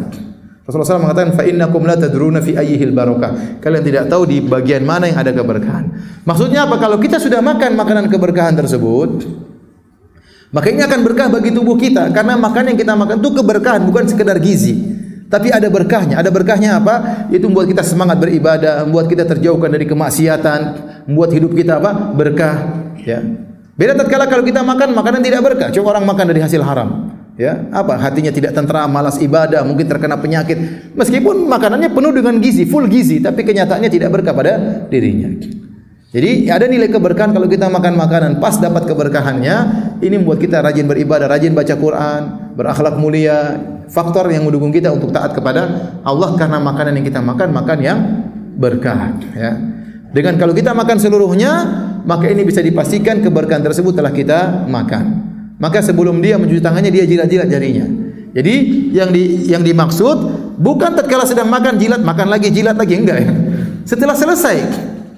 Rasulullah 0.69 1.01
SAW 1.01 1.05
mengatakan 1.09 1.33
fa 1.33 1.49
innakum 1.49 1.81
la 1.89 1.97
tadruna 1.97 2.45
fi 2.45 2.53
ayyihil 2.53 2.93
barakah. 2.93 3.57
Kalian 3.57 3.81
tidak 3.81 4.05
tahu 4.13 4.29
di 4.29 4.45
bagian 4.45 4.85
mana 4.85 5.09
yang 5.09 5.17
ada 5.17 5.33
keberkahan. 5.33 5.89
Maksudnya 6.29 6.69
apa? 6.69 6.77
Kalau 6.77 7.01
kita 7.01 7.17
sudah 7.17 7.41
makan 7.41 7.73
makanan 7.73 8.13
keberkahan 8.13 8.53
tersebut, 8.53 9.25
Maka 10.49 10.73
ini 10.73 10.81
akan 10.81 11.05
berkah 11.05 11.29
bagi 11.29 11.53
tubuh 11.53 11.77
kita 11.77 12.09
karena 12.09 12.33
makan 12.41 12.73
yang 12.73 12.79
kita 12.81 12.97
makan 12.97 13.21
itu 13.21 13.31
keberkahan 13.37 13.85
bukan 13.85 14.09
sekedar 14.09 14.41
gizi. 14.41 14.81
Tapi 15.29 15.53
ada 15.53 15.69
berkahnya. 15.69 16.17
Ada 16.17 16.33
berkahnya 16.33 16.81
apa? 16.81 17.29
Itu 17.29 17.53
membuat 17.53 17.69
kita 17.69 17.85
semangat 17.85 18.17
beribadah, 18.17 18.89
membuat 18.89 19.13
kita 19.13 19.29
terjauhkan 19.29 19.69
dari 19.69 19.85
kemaksiatan, 19.85 20.61
membuat 21.05 21.37
hidup 21.37 21.53
kita 21.53 21.85
apa? 21.85 22.17
Berkah, 22.17 22.57
ya. 22.97 23.21
Beda 23.77 23.93
tatkala 23.93 24.25
kalau 24.25 24.41
kita 24.41 24.65
makan 24.65 24.97
makanan 24.97 25.21
tidak 25.21 25.45
berkah, 25.45 25.69
cuma 25.69 25.93
orang 25.93 26.09
makan 26.09 26.33
dari 26.33 26.41
hasil 26.41 26.65
haram. 26.65 27.08
Ya, 27.39 27.71
apa 27.71 27.95
hatinya 27.95 28.35
tidak 28.35 28.51
tentram, 28.51 28.91
malas 28.91 29.23
ibadah, 29.23 29.63
mungkin 29.63 29.87
terkena 29.87 30.19
penyakit. 30.19 30.59
Meskipun 30.99 31.47
makanannya 31.47 31.95
penuh 31.95 32.11
dengan 32.11 32.43
gizi, 32.43 32.67
full 32.67 32.91
gizi, 32.91 33.23
tapi 33.23 33.47
kenyataannya 33.47 33.87
tidak 33.87 34.11
berkah 34.11 34.35
pada 34.35 34.59
dirinya. 34.91 35.31
Jadi 36.11 36.51
ada 36.51 36.67
nilai 36.67 36.91
keberkahan 36.91 37.31
kalau 37.31 37.47
kita 37.47 37.71
makan 37.71 37.95
makanan 37.95 38.43
pas 38.43 38.59
dapat 38.59 38.91
keberkahannya, 38.91 39.57
ini 40.03 40.19
membuat 40.19 40.43
kita 40.43 40.59
rajin 40.59 40.91
beribadah, 40.91 41.31
rajin 41.31 41.55
baca 41.55 41.75
Quran, 41.79 42.23
berakhlak 42.59 42.99
mulia, 42.99 43.55
faktor 43.87 44.27
yang 44.35 44.43
mendukung 44.43 44.75
kita 44.75 44.91
untuk 44.91 45.15
taat 45.15 45.31
kepada 45.31 45.95
Allah 46.03 46.35
karena 46.35 46.59
makanan 46.59 46.99
yang 46.99 47.07
kita 47.07 47.23
makan 47.23 47.49
makan 47.55 47.79
yang 47.79 47.99
berkah 48.59 49.15
ya. 49.31 49.55
Dengan 50.11 50.41
kalau 50.43 50.57
kita 50.57 50.75
makan 50.75 50.99
seluruhnya, 50.99 51.53
maka 52.03 52.27
ini 52.33 52.43
bisa 52.43 52.67
dipastikan 52.67 53.23
keberkahan 53.23 53.63
tersebut 53.63 53.95
telah 53.95 54.11
kita 54.11 54.65
makan. 54.67 55.29
Maka 55.59 55.83
sebelum 55.83 56.23
dia 56.23 56.39
mencuci 56.39 56.63
tangannya 56.63 56.91
dia 56.95 57.05
jilat-jilat 57.07 57.49
jarinya. 57.51 57.87
Jadi 58.35 58.55
yang 58.95 59.11
di 59.11 59.51
yang 59.51 59.63
dimaksud 59.67 60.19
bukan 60.61 60.95
tatkala 60.95 61.27
sedang 61.27 61.51
makan 61.51 61.81
jilat 61.81 61.99
makan 62.03 62.31
lagi 62.31 62.55
jilat 62.55 62.79
lagi 62.79 62.95
enggak 62.95 63.19
ya. 63.27 63.33
Setelah 63.83 64.15
selesai 64.15 64.57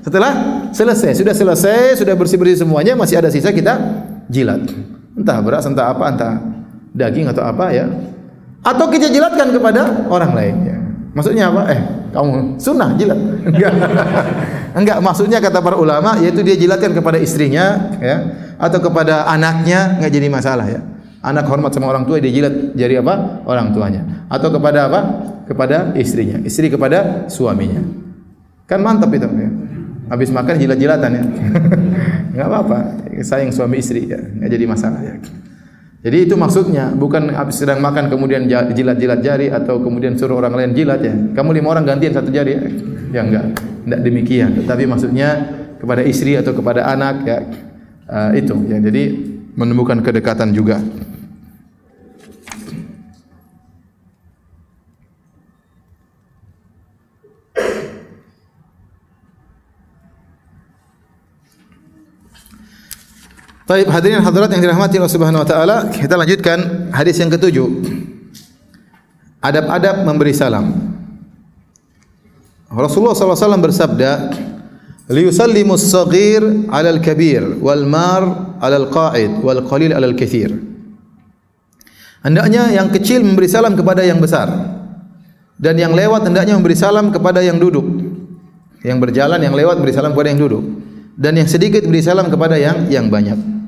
setelah 0.01 0.33
selesai, 0.73 1.13
sudah 1.21 1.35
selesai, 1.37 2.01
sudah 2.01 2.17
bersih-bersih 2.17 2.65
semuanya, 2.65 2.97
masih 2.97 3.21
ada 3.21 3.29
sisa 3.29 3.53
kita 3.53 3.77
jilat. 4.33 4.65
Entah 5.13 5.45
beras, 5.45 5.69
entah 5.69 5.93
apa, 5.93 6.09
entah 6.09 6.35
daging 6.97 7.29
atau 7.29 7.45
apa 7.45 7.69
ya. 7.69 7.85
Atau 8.65 8.89
kita 8.89 9.13
jilatkan 9.13 9.53
kepada 9.53 10.09
orang 10.09 10.33
lain 10.33 10.57
ya. 10.65 10.77
Maksudnya 11.13 11.53
apa? 11.53 11.63
Eh, 11.77 11.81
kamu 12.11 12.59
sunnah 12.59 12.95
jilat. 12.99 13.19
Enggak. 13.47 13.73
Enggak, 14.79 14.99
maksudnya 15.03 15.43
kata 15.43 15.59
para 15.59 15.75
ulama 15.75 16.15
yaitu 16.23 16.47
dia 16.47 16.55
jilatkan 16.55 16.95
kepada 16.95 17.19
istrinya 17.19 17.91
ya 17.99 18.17
atau 18.55 18.79
kepada 18.79 19.27
anaknya 19.27 19.99
enggak 19.99 20.13
jadi 20.15 20.27
masalah 20.31 20.67
ya. 20.71 20.81
Anak 21.21 21.51
hormat 21.51 21.75
sama 21.75 21.91
orang 21.91 22.07
tua 22.07 22.23
dia 22.23 22.31
jilat 22.31 22.79
jari 22.79 22.97
apa? 23.03 23.43
Orang 23.45 23.75
tuanya. 23.75 24.27
Atau 24.31 24.55
kepada 24.55 24.87
apa? 24.87 25.01
Kepada 25.51 25.93
istrinya. 25.99 26.39
Istri 26.41 26.71
kepada 26.71 27.27
suaminya. 27.27 27.83
Kan 28.71 28.81
mantap 28.87 29.11
itu 29.11 29.27
ya. 29.27 29.51
Habis 30.11 30.31
makan 30.31 30.55
jilat-jilatan 30.55 31.11
ya. 31.11 31.25
Enggak 32.33 32.47
apa-apa. 32.47 32.79
Sayang 33.27 33.51
suami 33.51 33.83
istri 33.83 34.07
ya. 34.07 34.23
Enggak 34.23 34.51
jadi 34.55 34.65
masalah 34.71 35.01
ya. 35.03 35.15
Jadi 36.01 36.17
itu 36.25 36.33
maksudnya 36.33 36.97
bukan 36.97 37.29
habis 37.37 37.61
sedang 37.61 37.85
makan 37.85 38.09
kemudian 38.09 38.49
jilat-jilat 38.49 39.21
jari 39.21 39.53
atau 39.53 39.85
kemudian 39.85 40.17
suruh 40.17 40.41
orang 40.41 40.57
lain 40.57 40.73
jilat 40.73 41.01
ya. 41.05 41.13
Kamu 41.37 41.53
lima 41.53 41.77
orang 41.77 41.85
gantian 41.85 42.17
satu 42.17 42.33
jari 42.33 42.57
ya. 42.57 42.63
Enggak. 43.21 43.61
Enggak 43.85 44.01
demikian. 44.01 44.51
Tetapi 44.65 44.89
maksudnya 44.89 45.29
kepada 45.77 46.01
istri 46.01 46.41
atau 46.41 46.57
kepada 46.57 46.89
anak 46.89 47.17
ya. 47.29 47.39
Uh, 48.09 48.31
itu 48.33 48.57
ya. 48.73 48.81
Jadi 48.81 49.03
menemukan 49.61 50.01
kedekatan 50.01 50.57
juga. 50.57 50.81
Baik, 63.71 63.87
hadirin 63.87 64.19
hadirat 64.19 64.51
yang 64.51 64.67
dirahmati 64.67 64.99
Allah 64.99 65.15
Subhanahu 65.15 65.47
wa 65.47 65.49
taala, 65.49 65.77
kita 65.95 66.19
lanjutkan 66.19 66.91
hadis 66.91 67.23
yang 67.23 67.31
ketujuh. 67.31 67.71
Adab-adab 69.39 70.03
memberi 70.03 70.35
salam. 70.35 70.75
Rasulullah 72.67 73.15
SAW 73.15 73.63
bersabda, 73.63 74.11
"Liyusallimu 75.07 75.79
as-saghir 75.79 76.67
'ala 76.67 76.99
al-kabir 76.99 77.63
wal 77.63 77.87
mar 77.87 78.59
'ala 78.59 78.91
al-qa'id 78.91 79.39
wal 79.39 79.63
qalil 79.63 79.95
'ala 79.95 80.03
al-kathir." 80.03 80.51
Hendaknya 82.27 82.75
yang 82.75 82.91
kecil 82.91 83.23
memberi 83.23 83.47
salam 83.47 83.79
kepada 83.79 84.03
yang 84.03 84.19
besar 84.19 84.51
dan 85.63 85.79
yang 85.79 85.95
lewat 85.95 86.27
hendaknya 86.27 86.59
memberi 86.59 86.75
salam 86.75 87.15
kepada 87.15 87.39
yang 87.39 87.63
duduk. 87.63 87.87
Yang 88.83 88.99
berjalan 88.99 89.39
yang 89.39 89.55
lewat 89.55 89.79
memberi 89.79 89.95
salam 89.95 90.11
kepada 90.11 90.35
yang 90.35 90.43
duduk 90.43 90.65
dan 91.15 91.39
yang 91.39 91.47
sedikit 91.47 91.87
memberi 91.87 92.03
salam 92.03 92.27
kepada 92.27 92.59
yang 92.59 92.91
yang 92.91 93.07
banyak. 93.07 93.60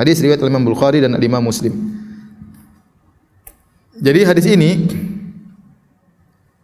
Hadis 0.00 0.16
riwayat 0.24 0.40
Imam 0.40 0.64
Bukhari 0.64 1.04
dan 1.04 1.12
Imam 1.20 1.44
Muslim. 1.44 1.76
Jadi 4.00 4.20
hadis 4.24 4.48
ini 4.48 4.88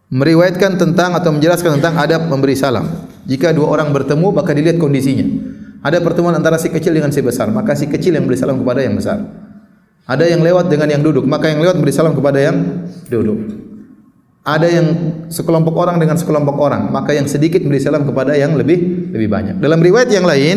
meriwayatkan 0.08 0.80
tentang 0.80 1.12
atau 1.12 1.36
menjelaskan 1.36 1.76
tentang 1.76 2.00
adab 2.00 2.32
memberi 2.32 2.56
salam. 2.56 2.88
Jika 3.28 3.52
dua 3.52 3.76
orang 3.76 3.92
bertemu, 3.92 4.32
maka 4.32 4.56
dilihat 4.56 4.80
kondisinya. 4.80 5.28
Ada 5.84 6.00
pertemuan 6.00 6.32
antara 6.32 6.56
si 6.56 6.72
kecil 6.72 6.96
dengan 6.96 7.12
si 7.12 7.20
besar, 7.20 7.52
maka 7.52 7.76
si 7.76 7.84
kecil 7.84 8.16
yang 8.16 8.24
beri 8.24 8.40
salam 8.40 8.56
kepada 8.56 8.80
yang 8.80 8.96
besar. 8.96 9.20
Ada 10.08 10.32
yang 10.32 10.40
lewat 10.40 10.72
dengan 10.72 10.88
yang 10.96 11.04
duduk, 11.04 11.28
maka 11.28 11.52
yang 11.52 11.60
lewat 11.60 11.76
beri 11.76 11.92
salam 11.92 12.16
kepada 12.16 12.40
yang 12.40 12.88
duduk. 13.12 13.52
Ada 14.48 14.80
yang 14.80 14.86
sekelompok 15.28 15.76
orang 15.76 16.00
dengan 16.00 16.16
sekelompok 16.16 16.56
orang, 16.56 16.88
maka 16.88 17.12
yang 17.12 17.28
sedikit 17.28 17.60
beri 17.60 17.84
salam 17.84 18.08
kepada 18.08 18.32
yang 18.32 18.56
lebih 18.56 19.12
lebih 19.12 19.28
banyak. 19.28 19.60
Dalam 19.60 19.84
riwayat 19.84 20.08
yang 20.08 20.24
lain, 20.24 20.56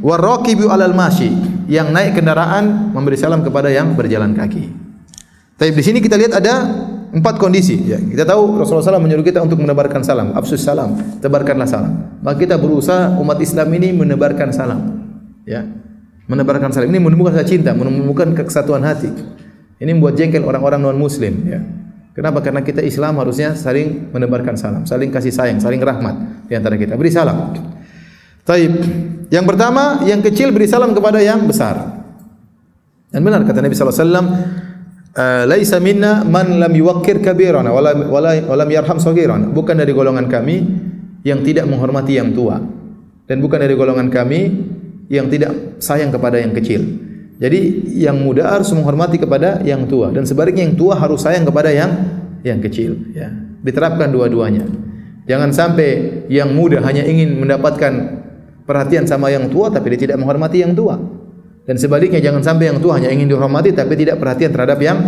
waraqibu 0.00 0.72
alal 0.72 0.96
mashi 0.96 1.53
yang 1.70 1.90
naik 1.90 2.18
kendaraan 2.18 2.92
memberi 2.92 3.16
salam 3.16 3.40
kepada 3.40 3.72
yang 3.72 3.96
berjalan 3.96 4.36
kaki. 4.36 4.70
Tapi 5.54 5.70
di 5.70 5.84
sini 5.86 5.98
kita 6.02 6.18
lihat 6.18 6.34
ada 6.38 6.54
empat 7.14 7.38
kondisi. 7.38 7.78
Ya, 7.86 7.96
kita 8.02 8.26
tahu 8.26 8.58
Rasulullah 8.58 8.98
SAW 8.98 9.04
menyuruh 9.06 9.22
kita 9.22 9.38
untuk 9.38 9.62
menebarkan 9.62 10.02
salam, 10.02 10.34
absus 10.34 10.60
salam, 10.60 10.98
tebarkanlah 11.22 11.70
salam. 11.70 12.18
Maka 12.20 12.42
kita 12.42 12.58
berusaha 12.58 13.14
umat 13.22 13.38
Islam 13.38 13.70
ini 13.78 13.94
menebarkan 13.94 14.50
salam. 14.50 14.80
Ya, 15.46 15.62
menebarkan 16.26 16.74
salam 16.74 16.90
ini 16.90 16.98
menemukan 16.98 17.38
rasa 17.38 17.46
cinta, 17.46 17.70
menemukan 17.70 18.34
kesatuan 18.34 18.82
hati. 18.82 19.14
Ini 19.78 19.90
membuat 19.94 20.18
jengkel 20.18 20.42
orang-orang 20.42 20.82
non 20.82 20.98
Muslim. 20.98 21.34
Ya. 21.46 21.62
Kenapa? 22.14 22.42
Karena 22.42 22.62
kita 22.62 22.78
Islam 22.78 23.18
harusnya 23.18 23.58
saling 23.58 24.14
menebarkan 24.14 24.54
salam, 24.54 24.82
saling 24.86 25.10
kasih 25.10 25.34
sayang, 25.34 25.58
saling 25.58 25.82
rahmat 25.82 26.46
di 26.46 26.54
antara 26.54 26.78
kita. 26.78 26.94
Beri 26.94 27.10
salam. 27.10 27.54
Taib. 28.46 28.72
Yang 29.30 29.44
pertama, 29.54 30.02
yang 30.04 30.20
kecil 30.20 30.50
beri 30.50 30.68
salam 30.68 30.92
kepada 30.92 31.20
yang 31.20 31.44
besar. 31.48 32.04
Dan 33.14 33.22
benar 33.22 33.46
kata 33.46 33.62
Nabi 33.62 33.78
sallallahu 33.78 33.94
alaihi 33.94 34.08
wasallam, 34.10 34.26
uh, 35.14 35.42
laisa 35.46 35.78
minna 35.78 36.26
man 36.26 36.58
lam 36.58 36.72
yuwaqqir 36.74 37.22
kabirana 37.22 37.70
wala 37.70 37.94
wala 37.94 38.34
walam 38.42 38.68
yarham 38.74 38.98
saghirana 38.98 39.54
bukan 39.54 39.78
dari 39.78 39.94
golongan 39.94 40.26
kami 40.26 40.66
yang 41.22 41.46
tidak 41.46 41.64
menghormati 41.70 42.18
yang 42.18 42.34
tua. 42.34 42.58
Dan 43.24 43.40
bukan 43.40 43.56
dari 43.56 43.72
golongan 43.72 44.12
kami 44.12 44.40
yang 45.08 45.32
tidak 45.32 45.80
sayang 45.80 46.12
kepada 46.12 46.36
yang 46.36 46.52
kecil. 46.52 46.84
Jadi 47.40 47.88
yang 47.96 48.20
muda 48.20 48.52
harus 48.52 48.68
menghormati 48.76 49.16
kepada 49.16 49.64
yang 49.64 49.88
tua. 49.88 50.12
Dan 50.12 50.28
sebaliknya 50.28 50.68
yang 50.68 50.76
tua 50.76 51.00
harus 51.00 51.24
sayang 51.24 51.48
kepada 51.48 51.72
yang 51.72 51.90
yang 52.44 52.60
kecil 52.60 53.00
ya. 53.16 53.32
Diterapkan 53.64 54.12
dua-duanya. 54.12 54.68
Jangan 55.24 55.56
sampai 55.56 56.20
yang 56.28 56.52
muda 56.52 56.84
hanya 56.84 57.00
ingin 57.00 57.40
mendapatkan 57.40 58.23
perhatian 58.64 59.04
sama 59.04 59.28
yang 59.28 59.48
tua 59.52 59.68
tapi 59.68 59.94
dia 59.94 60.08
tidak 60.08 60.16
menghormati 60.20 60.64
yang 60.64 60.72
tua 60.72 60.96
dan 61.64 61.80
sebaliknya 61.80 62.20
jangan 62.20 62.44
sampai 62.44 62.68
yang 62.68 62.78
tua 62.78 63.00
hanya 63.00 63.08
ingin 63.08 63.24
dihormati 63.24 63.72
tapi 63.72 63.96
tidak 63.96 64.20
perhatian 64.20 64.52
terhadap 64.52 64.76
yang 64.84 64.98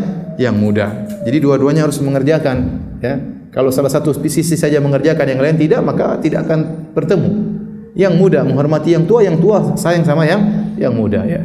yang 0.41 0.57
muda. 0.57 1.05
Jadi 1.29 1.37
dua-duanya 1.37 1.85
harus 1.85 2.01
mengerjakan. 2.01 2.57
Ya. 3.05 3.21
Kalau 3.53 3.69
salah 3.69 3.93
satu 3.93 4.13
sisi 4.25 4.57
saja 4.57 4.81
mengerjakan 4.81 5.37
yang 5.37 5.41
lain 5.41 5.57
tidak 5.61 5.85
maka 5.85 6.17
tidak 6.21 6.49
akan 6.49 6.93
bertemu. 6.97 7.31
Yang 7.97 8.13
muda 8.21 8.41
menghormati 8.45 8.93
yang 8.93 9.05
tua, 9.09 9.25
yang 9.25 9.41
tua 9.41 9.77
sayang 9.77 10.05
sama 10.05 10.25
yang 10.25 10.73
yang 10.81 10.97
muda. 10.97 11.25
Ya. 11.29 11.45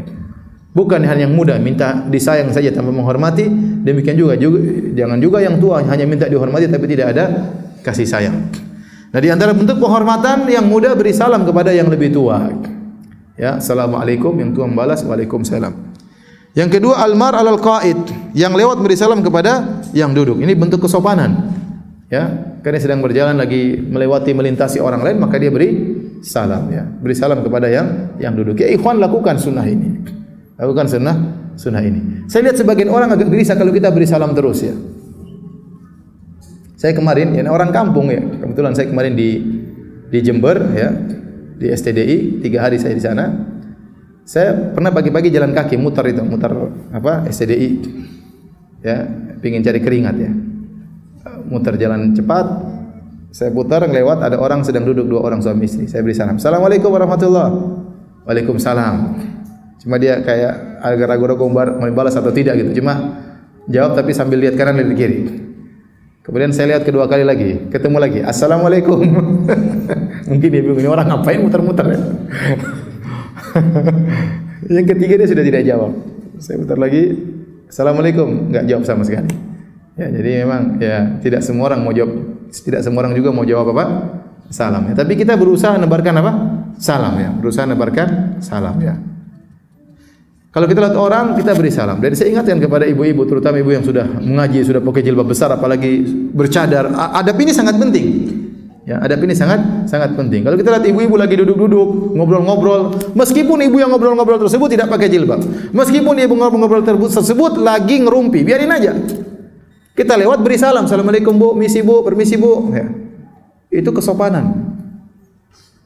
Bukan 0.72 1.04
hanya 1.04 1.28
yang 1.28 1.36
muda 1.36 1.60
minta 1.60 2.08
disayang 2.08 2.48
saja 2.56 2.72
tanpa 2.72 2.96
menghormati. 2.96 3.52
Demikian 3.84 4.16
juga, 4.16 4.40
juga 4.40 4.64
jangan 4.96 5.20
juga 5.20 5.44
yang 5.44 5.60
tua 5.60 5.84
hanya 5.84 6.08
minta 6.08 6.32
dihormati 6.32 6.72
tapi 6.72 6.88
tidak 6.88 7.12
ada 7.12 7.52
kasih 7.84 8.08
sayang. 8.08 8.48
Nah 9.12 9.20
di 9.20 9.28
antara 9.28 9.52
bentuk 9.52 9.76
penghormatan 9.76 10.48
yang 10.48 10.64
muda 10.64 10.96
beri 10.96 11.12
salam 11.12 11.44
kepada 11.44 11.76
yang 11.76 11.92
lebih 11.92 12.16
tua. 12.16 12.48
Ya, 13.36 13.60
assalamualaikum 13.60 14.40
yang 14.40 14.56
tua 14.56 14.72
membalas 14.72 15.04
waalaikumsalam. 15.04 15.92
Yang 16.56 16.80
kedua 16.80 17.00
almar 17.04 17.36
alal 17.36 17.60
qaid 17.60 18.00
yang 18.32 18.56
lewat 18.56 18.80
beri 18.80 18.96
salam 18.96 19.20
kepada 19.20 19.84
yang 19.92 20.16
duduk. 20.16 20.40
Ini 20.40 20.56
bentuk 20.56 20.88
kesopanan. 20.88 21.52
Ya, 22.12 22.56
karena 22.64 22.80
sedang 22.80 23.00
berjalan 23.04 23.40
lagi 23.40 23.80
melewati 23.80 24.36
melintasi 24.36 24.84
orang 24.84 25.04
lain 25.04 25.20
maka 25.20 25.40
dia 25.40 25.52
beri 25.52 25.70
salam 26.24 26.72
ya. 26.72 26.88
Beri 26.88 27.16
salam 27.16 27.44
kepada 27.44 27.68
yang 27.68 28.16
yang 28.16 28.32
duduk. 28.32 28.64
Ya 28.64 28.72
ikhwan 28.72 29.00
lakukan 29.00 29.40
sunnah 29.40 29.68
ini. 29.68 30.08
Lakukan 30.56 30.88
sunnah 30.88 31.16
sunnah 31.60 31.84
ini. 31.84 32.28
Saya 32.32 32.48
lihat 32.48 32.64
sebagian 32.64 32.88
orang 32.88 33.12
agak 33.12 33.28
gelisah 33.28 33.60
kalau 33.60 33.76
kita 33.76 33.92
beri 33.92 34.08
salam 34.08 34.32
terus 34.32 34.64
ya. 34.64 34.76
Saya 36.82 36.98
kemarin 36.98 37.38
ya 37.38 37.46
orang 37.46 37.70
kampung 37.70 38.10
ya. 38.10 38.18
Kebetulan 38.18 38.74
saya 38.74 38.90
kemarin 38.90 39.14
di 39.14 39.38
di 40.10 40.18
Jember 40.26 40.58
ya 40.74 40.90
di 41.62 41.70
STDI 41.70 42.42
tiga 42.42 42.66
hari 42.66 42.82
saya 42.82 42.98
di 42.98 43.04
sana. 43.06 43.26
Saya 44.26 44.74
pernah 44.74 44.90
pagi-pagi 44.90 45.30
jalan 45.30 45.54
kaki 45.54 45.78
mutar 45.78 46.10
itu, 46.10 46.26
mutar 46.26 46.50
apa 46.94 47.26
STDI, 47.30 47.70
ya, 48.82 49.06
pingin 49.42 49.62
cari 49.66 49.82
keringat 49.82 50.16
ya, 50.18 50.32
mutar 51.46 51.78
jalan 51.78 52.18
cepat. 52.18 52.46
Saya 53.30 53.54
putar 53.54 53.86
lewat 53.86 54.26
ada 54.26 54.42
orang 54.42 54.66
sedang 54.66 54.84
duduk 54.84 55.06
dua 55.06 55.22
orang 55.22 55.40
suami 55.40 55.70
istri. 55.70 55.86
Saya 55.86 56.02
beri 56.02 56.18
salam. 56.18 56.42
Assalamualaikum 56.42 56.90
warahmatullahi. 56.90 57.54
Waalaikumsalam. 58.26 58.96
Cuma 59.86 59.96
dia 60.02 60.20
kayak 60.22 60.82
agak 60.82 61.08
ragu-ragu 61.14 61.46
mau 61.48 61.66
balas 61.94 62.18
atau 62.18 62.34
tidak 62.34 62.58
gitu. 62.58 62.82
Cuma 62.82 63.22
jawab 63.70 63.96
tapi 63.98 64.12
sambil 64.18 64.42
lihat 64.42 64.58
kanan 64.58 64.78
lihat 64.82 64.98
kiri. 64.98 65.41
Kemudian 66.22 66.54
saya 66.54 66.78
lihat 66.78 66.86
kedua 66.86 67.10
kali 67.10 67.26
lagi, 67.26 67.66
ketemu 67.74 67.98
lagi. 67.98 68.20
Assalamualaikum. 68.22 69.02
Mungkin 70.30 70.50
dia 70.54 70.62
bingung 70.62 70.94
orang 70.94 71.10
ngapain 71.10 71.42
muter-muter 71.42 71.98
ya. 71.98 72.00
Yang 74.78 74.86
ketiga 74.94 75.14
dia 75.18 75.28
sudah 75.34 75.42
tidak 75.42 75.66
jawab. 75.66 75.98
Saya 76.38 76.62
putar 76.62 76.78
lagi. 76.78 77.18
Assalamualaikum. 77.66 78.54
Enggak 78.54 78.70
jawab 78.70 78.84
sama 78.86 79.02
sekali. 79.02 79.34
Ya, 79.98 80.14
jadi 80.14 80.46
memang 80.46 80.78
ya 80.78 80.98
tidak 81.26 81.42
semua 81.42 81.74
orang 81.74 81.82
mau 81.82 81.94
jawab, 81.94 82.14
tidak 82.54 82.86
semua 82.86 83.02
orang 83.02 83.18
juga 83.18 83.30
mau 83.34 83.42
jawab 83.42 83.74
apa? 83.74 83.86
Salam 84.54 84.94
ya. 84.94 85.02
Tapi 85.02 85.18
kita 85.18 85.34
berusaha 85.34 85.74
menebarkan 85.74 86.22
apa? 86.22 86.32
Salam 86.78 87.18
ya. 87.18 87.34
Berusaha 87.34 87.66
menebarkan 87.66 88.38
salam 88.46 88.78
ya. 88.78 88.94
Kalau 90.52 90.68
kita 90.68 90.84
lihat 90.84 90.98
orang, 91.00 91.40
kita 91.40 91.56
beri 91.56 91.72
salam. 91.72 92.04
Dan 92.04 92.12
saya 92.12 92.28
ingatkan 92.36 92.60
kepada 92.60 92.84
ibu-ibu, 92.84 93.24
terutama 93.24 93.56
ibu 93.64 93.72
yang 93.72 93.88
sudah 93.88 94.04
mengaji, 94.04 94.68
sudah 94.68 94.84
pakai 94.84 95.00
jilbab 95.00 95.32
besar, 95.32 95.48
apalagi 95.56 96.04
bercadar. 96.36 96.92
Adab 96.92 97.40
ini 97.40 97.56
sangat 97.56 97.80
penting. 97.80 98.08
Ya, 98.84 99.00
adab 99.00 99.24
ini 99.24 99.32
sangat 99.32 99.88
sangat 99.88 100.12
penting. 100.20 100.44
Kalau 100.44 100.60
kita 100.60 100.76
lihat 100.76 100.84
ibu-ibu 100.92 101.16
lagi 101.16 101.40
duduk-duduk, 101.40 102.20
ngobrol-ngobrol, 102.20 103.00
meskipun 103.16 103.64
ibu 103.64 103.80
yang 103.80 103.96
ngobrol-ngobrol 103.96 104.44
tersebut 104.44 104.76
tidak 104.76 104.92
pakai 104.92 105.08
jilbab, 105.08 105.40
meskipun 105.72 106.20
ibu 106.20 106.34
ngobrol-ngobrol 106.36 106.84
tersebut 106.84 107.56
lagi 107.56 108.04
ngerumpi, 108.04 108.44
biarin 108.44 108.76
aja. 108.76 108.92
Kita 109.96 110.20
lewat 110.20 110.44
beri 110.44 110.60
salam, 110.60 110.84
assalamualaikum 110.84 111.32
bu, 111.32 111.56
misi 111.56 111.80
bu, 111.80 112.04
permisi 112.04 112.36
bu. 112.36 112.76
Ya. 112.76 112.92
Itu 113.72 113.96
kesopanan. 113.96 114.61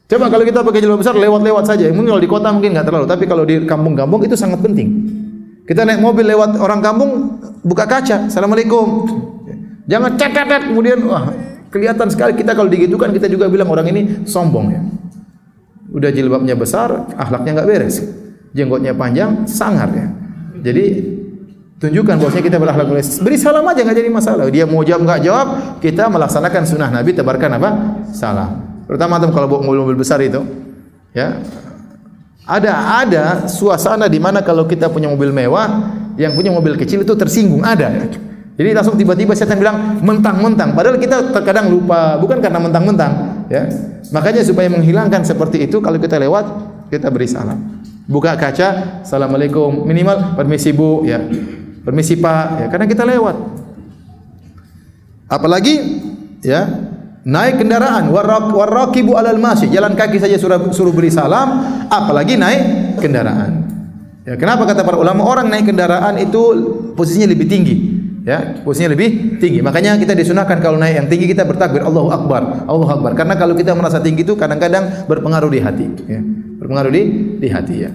Coba 0.06 0.30
kalau 0.30 0.46
kita 0.46 0.62
pakai 0.62 0.78
jilbab 0.78 1.02
besar 1.02 1.18
lewat-lewat 1.18 1.66
saja. 1.66 1.90
Mungkin 1.90 2.14
kalau 2.14 2.22
di 2.22 2.30
kota 2.30 2.48
mungkin 2.54 2.78
enggak 2.78 2.86
terlalu, 2.86 3.06
tapi 3.10 3.24
kalau 3.26 3.42
di 3.42 3.66
kampung-kampung 3.66 4.22
itu 4.22 4.38
sangat 4.38 4.62
penting. 4.62 4.88
Kita 5.66 5.82
naik 5.82 5.98
mobil 5.98 6.30
lewat 6.30 6.62
orang 6.62 6.78
kampung, 6.78 7.42
buka 7.66 7.90
kaca, 7.90 8.30
assalamualaikum. 8.30 9.02
Jangan 9.90 10.14
cat-cat 10.14 10.70
kemudian 10.70 11.02
wah 11.10 11.34
kelihatan 11.74 12.06
sekali 12.06 12.38
kita 12.38 12.54
kalau 12.54 12.70
digitukan 12.70 13.10
kita 13.10 13.26
juga 13.26 13.50
bilang 13.50 13.66
orang 13.66 13.90
ini 13.90 14.02
sombong 14.30 14.66
ya. 14.70 14.82
Udah 15.90 16.14
jilbabnya 16.14 16.54
besar, 16.54 17.10
akhlaknya 17.18 17.58
enggak 17.58 17.66
beres. 17.66 17.98
Jenggotnya 18.54 18.94
panjang, 18.94 19.42
sangar 19.50 19.90
ya. 19.90 20.06
Jadi 20.62 20.84
tunjukkan 21.82 22.14
bahwasanya 22.22 22.44
kita 22.46 22.58
berakhlak 22.62 22.86
beres. 22.86 23.18
Beri 23.18 23.34
salam 23.42 23.66
aja 23.66 23.82
enggak 23.82 23.98
jadi 23.98 24.10
masalah. 24.14 24.46
Dia 24.54 24.70
mau 24.70 24.86
jawab 24.86 25.02
enggak 25.02 25.20
jawab, 25.26 25.46
kita 25.82 26.06
melaksanakan 26.06 26.62
sunnah 26.62 26.90
Nabi 26.94 27.10
tebarkan 27.10 27.58
apa? 27.58 27.70
Salam. 28.14 28.65
Terutama 28.86 29.18
tuh 29.18 29.34
kalau 29.34 29.50
bawa 29.50 29.60
mobil-mobil 29.66 29.98
besar 29.98 30.22
itu, 30.22 30.40
ya. 31.10 31.42
Ada 32.46 33.02
ada 33.02 33.24
suasana 33.50 34.06
di 34.06 34.22
mana 34.22 34.38
kalau 34.38 34.70
kita 34.70 34.86
punya 34.86 35.10
mobil 35.10 35.34
mewah, 35.34 35.90
yang 36.14 36.38
punya 36.38 36.54
mobil 36.54 36.78
kecil 36.78 37.02
itu 37.02 37.14
tersinggung 37.18 37.66
ada. 37.66 38.06
Jadi 38.56 38.70
langsung 38.72 38.94
tiba-tiba 38.96 39.34
setan 39.36 39.58
bilang 39.60 40.00
mentang-mentang, 40.00 40.72
padahal 40.72 40.96
kita 40.96 41.34
terkadang 41.34 41.68
lupa, 41.68 42.16
bukan 42.16 42.38
karena 42.38 42.62
mentang-mentang, 42.62 43.44
ya. 43.50 43.68
Makanya 44.14 44.46
supaya 44.46 44.70
menghilangkan 44.70 45.26
seperti 45.26 45.66
itu, 45.66 45.82
kalau 45.82 45.98
kita 45.98 46.16
lewat 46.22 46.46
kita 46.88 47.10
beri 47.10 47.26
salam. 47.26 47.82
Buka 48.06 48.38
kaca, 48.38 49.02
assalamualaikum, 49.02 49.82
minimal 49.82 50.38
permisi 50.38 50.70
bu, 50.70 51.02
ya, 51.02 51.18
permisi 51.82 52.14
pak, 52.14 52.46
ya, 52.62 52.66
karena 52.70 52.86
kita 52.86 53.02
lewat. 53.02 53.36
Apalagi, 55.26 55.74
ya, 56.46 56.85
naik 57.26 57.58
kendaraan. 57.58 58.08
Warakibu 58.54 59.18
alal 59.18 59.42
masjid. 59.42 59.66
Jalan 59.68 59.98
kaki 59.98 60.22
saja 60.22 60.38
suruh, 60.38 60.70
suruh 60.70 60.94
beri 60.94 61.10
salam 61.10 61.66
apalagi 61.90 62.38
naik 62.38 62.96
kendaraan. 63.02 63.66
Ya 64.22 64.38
kenapa 64.38 64.66
kata 64.66 64.86
para 64.86 64.96
ulama? 64.98 65.26
Orang 65.26 65.50
naik 65.50 65.66
kendaraan 65.66 66.16
itu 66.22 66.42
posisinya 66.94 67.26
lebih 67.26 67.50
tinggi. 67.50 67.76
Ya 68.26 68.62
posisinya 68.62 68.94
lebih 68.94 69.38
tinggi. 69.42 69.58
Makanya 69.62 69.98
kita 69.98 70.14
disunahkan 70.14 70.62
kalau 70.62 70.78
naik 70.78 71.02
yang 71.02 71.06
tinggi 71.10 71.26
kita 71.30 71.42
bertakbir 71.42 71.82
Allahu 71.82 72.10
akbar 72.14 72.66
Allahu 72.70 72.90
akbar. 73.02 73.12
Karena 73.18 73.34
kalau 73.34 73.58
kita 73.58 73.74
merasa 73.74 73.98
tinggi 73.98 74.22
itu 74.22 74.38
kadang-kadang 74.38 75.06
berpengaruh 75.10 75.50
di 75.50 75.60
hati. 75.62 75.86
Ya 76.06 76.22
berpengaruh 76.56 76.90
di 76.90 77.02
di 77.42 77.48
hati 77.50 77.76
ya. 77.86 77.90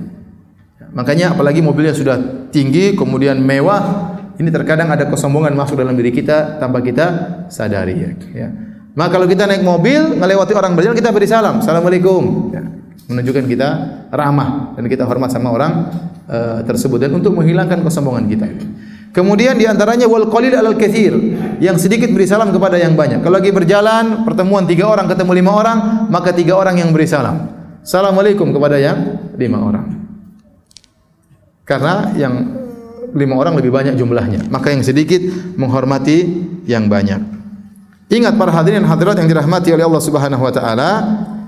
Makanya 0.92 1.36
apalagi 1.36 1.64
mobilnya 1.64 1.96
sudah 1.96 2.48
tinggi 2.52 2.96
kemudian 3.00 3.40
mewah 3.40 4.12
ini 4.40 4.50
terkadang 4.52 4.92
ada 4.92 5.08
kesombongan 5.08 5.56
masuk 5.56 5.80
dalam 5.80 5.96
diri 5.96 6.12
kita 6.12 6.58
tanpa 6.58 6.82
kita 6.82 7.06
sadari 7.48 7.96
ya, 7.96 8.12
ya. 8.34 8.50
Maka 8.92 9.10
kalau 9.16 9.28
kita 9.28 9.48
naik 9.48 9.64
mobil, 9.64 10.20
melewati 10.20 10.52
orang 10.52 10.76
berjalan, 10.76 10.98
kita 11.00 11.16
beri 11.16 11.28
salam. 11.28 11.64
Assalamualaikum. 11.64 12.52
Ya. 12.52 12.64
Menunjukkan 13.08 13.46
kita 13.48 13.70
ramah 14.12 14.76
dan 14.76 14.88
kita 14.88 15.08
hormat 15.08 15.32
sama 15.32 15.52
orang 15.52 15.72
uh, 16.28 16.60
tersebut 16.68 17.00
dan 17.00 17.12
untuk 17.16 17.36
menghilangkan 17.36 17.84
kesombongan 17.84 18.28
kita. 18.28 18.48
Kemudian 19.12 19.60
di 19.60 19.68
antaranya 19.68 20.08
wal 20.08 20.32
qalil 20.32 20.56
alal 20.56 20.80
kathir, 20.80 21.12
yang 21.60 21.76
sedikit 21.76 22.08
beri 22.16 22.24
salam 22.24 22.52
kepada 22.56 22.80
yang 22.80 22.96
banyak. 22.96 23.20
Kalau 23.20 23.36
lagi 23.36 23.52
berjalan, 23.52 24.24
pertemuan 24.24 24.64
tiga 24.64 24.88
orang 24.88 25.12
ketemu 25.12 25.32
lima 25.44 25.52
orang, 25.52 25.78
maka 26.08 26.32
tiga 26.32 26.56
orang 26.56 26.80
yang 26.80 26.96
beri 26.96 27.08
salam. 27.08 27.52
Assalamualaikum 27.84 28.56
kepada 28.56 28.80
yang 28.80 29.20
lima 29.36 29.60
orang. 29.60 29.88
Karena 31.68 32.12
yang 32.16 32.34
lima 33.12 33.36
orang 33.36 33.60
lebih 33.60 33.72
banyak 33.72 34.00
jumlahnya, 34.00 34.48
maka 34.48 34.72
yang 34.72 34.84
sedikit 34.84 35.20
menghormati 35.60 36.48
yang 36.64 36.88
banyak. 36.88 37.41
Ingat 38.12 38.36
para 38.36 38.52
hadirin 38.52 38.84
hadirat 38.84 39.16
yang 39.24 39.32
dirahmati 39.32 39.72
oleh 39.72 39.88
Allah 39.88 40.04
Subhanahu 40.04 40.44
wa 40.44 40.52
taala, 40.52 40.90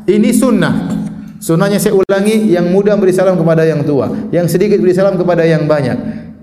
ini 0.08 0.32
sunnah. 0.32 0.96
Sunnahnya 1.44 1.76
saya 1.76 1.92
ulangi, 1.92 2.56
yang 2.56 2.72
muda 2.72 2.96
beri 2.96 3.12
salam 3.12 3.36
kepada 3.36 3.68
yang 3.68 3.84
tua, 3.84 4.08
yang 4.32 4.48
sedikit 4.48 4.80
beri 4.80 4.96
salam 4.96 5.20
kepada 5.20 5.44
yang 5.44 5.68
banyak, 5.68 5.98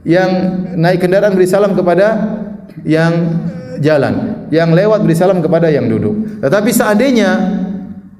yang 0.05 0.31
naik 0.77 1.01
kendaraan 1.01 1.33
beri 1.33 1.49
salam 1.49 1.73
kepada 1.73 2.37
yang 2.85 3.41
jalan, 3.81 4.45
yang 4.53 4.77
lewat 4.77 5.01
beri 5.09 5.17
salam 5.17 5.41
kepada 5.41 5.73
yang 5.73 5.89
duduk. 5.89 6.45
Tetapi 6.45 6.69
seandainya 6.69 7.31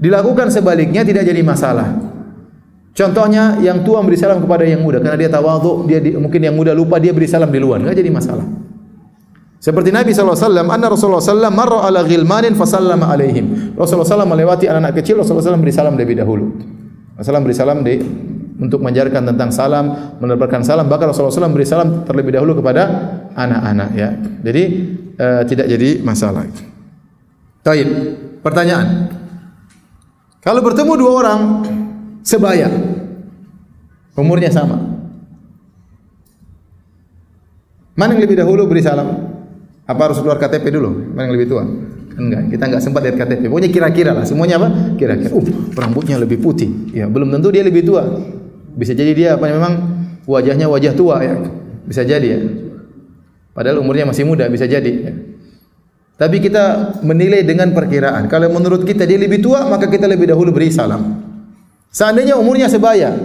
dilakukan 0.01 0.49
sebaliknya 0.49 1.05
tidak 1.05 1.29
jadi 1.29 1.45
masalah. 1.45 2.01
Contohnya 2.97 3.61
yang 3.61 3.85
tua 3.85 4.01
beri 4.01 4.17
salam 4.17 4.41
kepada 4.41 4.65
yang 4.65 4.81
muda 4.81 5.05
karena 5.05 5.21
dia 5.21 5.29
tawadhu, 5.29 5.85
dia 5.85 6.01
di, 6.01 6.17
mungkin 6.17 6.41
yang 6.41 6.57
muda 6.57 6.73
lupa 6.73 6.97
dia 6.97 7.13
beri 7.13 7.29
salam 7.29 7.53
di 7.53 7.61
luar, 7.61 7.85
enggak 7.85 8.01
jadi 8.01 8.09
masalah. 8.09 8.60
Seperti 9.61 9.93
Nabi 9.93 10.17
SAW, 10.17 10.41
anna 10.65 10.89
Rasulullah 10.89 11.21
SAW 11.21 11.53
marra 11.53 11.85
ala 11.85 12.01
ghilmanin 12.01 12.57
fasallama 12.57 13.13
alaihim. 13.13 13.77
Rasulullah 13.77 14.09
SAW 14.09 14.25
melewati 14.25 14.65
anak-anak 14.65 14.97
kecil, 14.97 15.21
Rasulullah 15.21 15.53
SAW 15.53 15.61
beri 15.61 15.75
salam 15.77 16.01
lebih 16.01 16.17
dahulu. 16.17 16.49
Rasulullah 17.21 17.45
beri 17.45 17.53
salam 17.53 17.85
di, 17.85 18.01
untuk 18.57 18.81
mengajarkan 18.81 19.21
tentang 19.29 19.53
salam, 19.53 20.17
menebarkan 20.17 20.65
salam. 20.65 20.89
Bahkan 20.89 21.13
Rasulullah 21.13 21.45
SAW 21.45 21.53
beri 21.53 21.69
salam 21.69 22.09
terlebih 22.09 22.33
dahulu 22.41 22.57
kepada 22.57 22.89
anak-anak. 23.37 23.91
Ya. 23.93 24.17
Jadi 24.41 24.63
uh, 25.21 25.43
tidak 25.45 25.69
jadi 25.69 26.01
masalah. 26.01 26.49
Taib. 27.61 27.89
Pertanyaan. 28.41 29.13
Kalau 30.41 30.65
bertemu 30.65 30.93
dua 30.97 31.13
orang 31.21 31.41
sebaya, 32.25 32.73
umurnya 34.17 34.49
sama. 34.49 34.81
Mana 37.93 38.17
yang 38.17 38.25
lebih 38.25 38.41
dahulu 38.41 38.65
beri 38.65 38.81
salam? 38.81 39.30
Apa 39.91 40.07
harus 40.07 40.23
keluar 40.23 40.39
KTP 40.39 40.71
dulu? 40.71 41.11
Mana 41.11 41.27
yang 41.27 41.35
lebih 41.35 41.51
tua? 41.51 41.67
Enggak, 42.15 42.55
kita 42.55 42.63
enggak 42.71 42.83
sempat 42.87 43.03
lihat 43.03 43.17
KTP. 43.19 43.51
Pokoknya 43.51 43.71
kira-kira 43.75 44.11
lah, 44.15 44.23
semuanya 44.23 44.63
apa? 44.63 44.95
Kira-kira. 44.95 45.35
Uh, 45.35 45.43
rambutnya 45.75 46.15
lebih 46.15 46.39
putih. 46.39 46.95
Ya, 46.95 47.11
belum 47.11 47.35
tentu 47.35 47.51
dia 47.51 47.67
lebih 47.67 47.83
tua. 47.83 48.07
Bisa 48.79 48.95
jadi 48.95 49.11
dia 49.11 49.29
apa 49.35 49.51
memang 49.51 49.73
wajahnya 50.31 50.71
wajah 50.71 50.95
tua 50.95 51.19
ya. 51.27 51.35
Bisa 51.91 52.07
jadi 52.07 52.29
ya. 52.31 52.39
Padahal 53.51 53.83
umurnya 53.83 54.07
masih 54.07 54.23
muda, 54.23 54.47
bisa 54.47 54.71
jadi 54.71 54.93
ya. 55.11 55.13
Tapi 56.21 56.39
kita 56.39 56.95
menilai 57.03 57.43
dengan 57.43 57.75
perkiraan. 57.75 58.31
Kalau 58.31 58.47
menurut 58.53 58.87
kita 58.87 59.09
dia 59.09 59.19
lebih 59.19 59.43
tua, 59.43 59.67
maka 59.67 59.91
kita 59.91 60.07
lebih 60.07 60.31
dahulu 60.31 60.55
beri 60.55 60.71
salam. 60.71 61.19
Seandainya 61.91 62.39
umurnya 62.39 62.71
sebaya, 62.71 63.17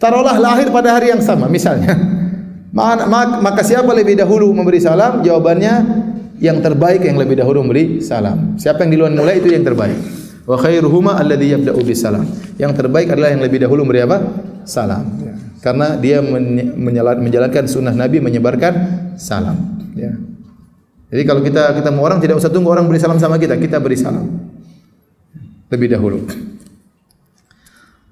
taruhlah 0.00 0.40
lahir 0.40 0.72
pada 0.72 0.96
hari 0.96 1.12
yang 1.12 1.20
sama, 1.20 1.50
misalnya. 1.52 2.21
Maka 2.72 3.60
siapa 3.60 3.92
lebih 3.92 4.16
dahulu 4.16 4.48
memberi 4.56 4.80
salam? 4.80 5.20
Jawabannya 5.20 5.74
yang 6.40 6.58
terbaik 6.64 7.04
yang 7.04 7.20
lebih 7.20 7.38
dahulu 7.38 7.62
memberi 7.62 8.00
salam. 8.00 8.56
Siapa 8.56 8.82
yang 8.82 8.90
duluan 8.96 9.14
mulai 9.14 9.38
itu 9.38 9.52
yang 9.52 9.62
terbaik. 9.62 9.94
Wa 10.42 10.58
khairuhuma 10.58 11.20
alladhi 11.20 11.54
yabda'u 11.54 11.78
bis 11.84 12.00
salam. 12.02 12.26
Yang 12.56 12.72
terbaik 12.82 13.12
adalah 13.12 13.30
yang 13.30 13.44
lebih 13.44 13.62
dahulu 13.62 13.86
memberi 13.86 14.02
apa? 14.02 14.18
Salam. 14.64 15.04
Ya. 15.20 15.34
Karena 15.62 15.94
dia 16.00 16.18
menjalankan 17.14 17.70
sunnah 17.70 17.94
Nabi 17.94 18.18
menyebarkan 18.18 18.74
salam. 19.20 19.78
Ya. 19.94 20.16
Jadi 21.12 21.22
kalau 21.28 21.44
kita 21.44 21.76
kita 21.76 21.92
mau 21.92 22.08
orang 22.08 22.18
tidak 22.24 22.40
usah 22.40 22.48
tunggu 22.48 22.72
orang 22.72 22.88
beri 22.88 22.98
salam 22.98 23.20
sama 23.20 23.36
kita, 23.36 23.60
kita 23.60 23.76
beri 23.78 24.00
salam 24.00 24.26
lebih 25.68 25.92
dahulu. 25.92 26.24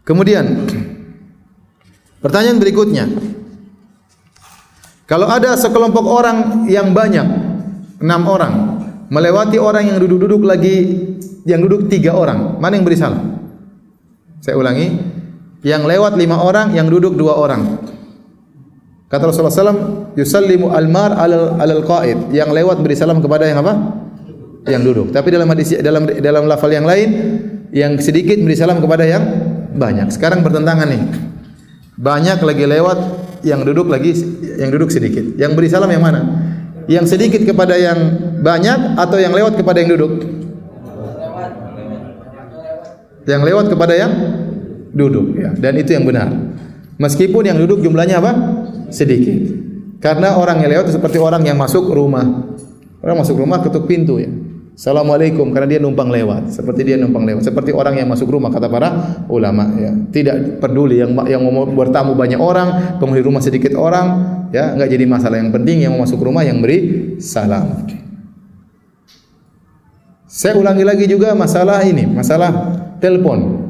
Kemudian 0.05 0.69
pertanyaan 2.21 2.61
berikutnya, 2.61 3.05
kalau 5.11 5.27
ada 5.27 5.59
sekelompok 5.59 6.07
orang 6.07 6.71
yang 6.71 6.95
banyak, 6.95 7.27
enam 7.99 8.23
orang, 8.31 8.55
melewati 9.11 9.59
orang 9.59 9.91
yang 9.91 9.99
duduk-duduk 9.99 10.47
lagi, 10.47 11.11
yang 11.43 11.67
duduk 11.67 11.91
tiga 11.91 12.15
orang, 12.15 12.63
mana 12.63 12.79
yang 12.79 12.87
beri 12.87 12.95
salam? 12.95 13.43
Saya 14.39 14.55
ulangi, 14.55 14.95
yang 15.67 15.83
lewat 15.83 16.15
lima 16.15 16.39
orang, 16.39 16.79
yang 16.79 16.87
duduk 16.87 17.19
dua 17.19 17.35
orang. 17.43 17.83
Kata 19.11 19.27
Rasulullah 19.27 19.75
SAW, 19.75 20.15
yusallimu 20.15 20.71
almar 20.71 21.19
alal 21.19 21.59
alal 21.59 21.83
qaid. 21.83 22.31
Yang 22.31 22.55
lewat 22.55 22.79
beri 22.79 22.95
salam 22.95 23.19
kepada 23.19 23.51
yang 23.51 23.67
apa? 23.67 23.75
Yang 24.71 24.83
duduk. 24.95 25.07
Tapi 25.11 25.29
dalam 25.35 25.51
hadis 25.51 25.75
dalam 25.83 26.07
dalam 26.07 26.47
lafal 26.47 26.71
yang 26.71 26.87
lain, 26.87 27.09
yang 27.75 27.99
sedikit 27.99 28.39
beri 28.39 28.55
salam 28.55 28.79
kepada 28.79 29.03
yang 29.03 29.27
banyak. 29.75 30.15
Sekarang 30.15 30.47
bertentangan 30.47 30.87
nih. 30.87 31.03
Banyak 31.99 32.39
lagi 32.39 32.65
lewat, 32.71 32.99
yang 33.41 33.65
duduk 33.65 33.89
lagi 33.89 34.13
yang 34.61 34.71
duduk 34.73 34.93
sedikit. 34.93 35.37
Yang 35.37 35.53
beri 35.57 35.69
salam 35.69 35.91
yang 35.91 36.05
mana? 36.05 36.21
Yang 36.91 37.17
sedikit 37.17 37.43
kepada 37.45 37.79
yang 37.79 37.99
banyak 38.43 38.99
atau 38.99 39.17
yang 39.21 39.33
lewat 39.33 39.57
kepada 39.57 39.79
yang 39.81 39.91
duduk? 39.97 40.13
Yang 43.29 43.43
lewat 43.47 43.67
kepada 43.71 43.95
yang 43.95 44.13
duduk 44.91 45.39
ya. 45.39 45.51
Dan 45.55 45.79
itu 45.79 45.95
yang 45.95 46.05
benar. 46.05 46.29
Meskipun 47.01 47.47
yang 47.47 47.57
duduk 47.57 47.81
jumlahnya 47.81 48.21
apa? 48.21 48.33
Sedikit. 48.93 49.57
Karena 50.01 50.37
orang 50.37 50.65
yang 50.65 50.81
lewat 50.81 50.93
seperti 50.93 51.21
orang 51.21 51.45
yang 51.45 51.57
masuk 51.57 51.89
rumah. 51.89 52.25
Orang 53.01 53.17
masuk 53.25 53.41
rumah 53.41 53.65
ketuk 53.65 53.89
pintu 53.89 54.21
ya. 54.21 54.29
Assalamualaikum 54.75 55.51
karena 55.55 55.77
dia 55.77 55.81
numpang 55.83 56.09
lewat. 56.09 56.55
Seperti 56.55 56.87
dia 56.87 56.97
numpang 56.97 57.27
lewat. 57.27 57.47
Seperti 57.47 57.71
orang 57.71 58.01
yang 58.01 58.09
masuk 58.09 58.31
rumah 58.31 58.51
kata 58.51 58.71
para 58.71 59.23
ulama 59.31 59.71
ya. 59.77 59.93
Tidak 59.93 60.63
peduli 60.63 61.03
yang 61.03 61.15
yang 61.29 61.43
mau 61.45 61.67
bertamu 61.69 62.17
banyak 62.17 62.41
orang 62.41 62.99
penghuni 62.99 63.23
rumah 63.23 63.43
sedikit 63.45 63.77
orang 63.77 64.07
ya. 64.51 64.75
Enggak 64.75 64.89
jadi 64.93 65.05
masalah. 65.05 65.37
Yang 65.43 65.53
penting 65.61 65.77
yang 65.85 65.93
mau 65.95 66.07
masuk 66.07 66.21
rumah 66.23 66.43
yang 66.43 66.59
beri 66.63 66.79
salam. 67.23 67.87
Saya 70.31 70.55
ulangi 70.57 70.87
lagi 70.87 71.05
juga 71.11 71.35
masalah 71.35 71.83
ini 71.83 72.07
masalah 72.07 72.51
telepon 73.03 73.67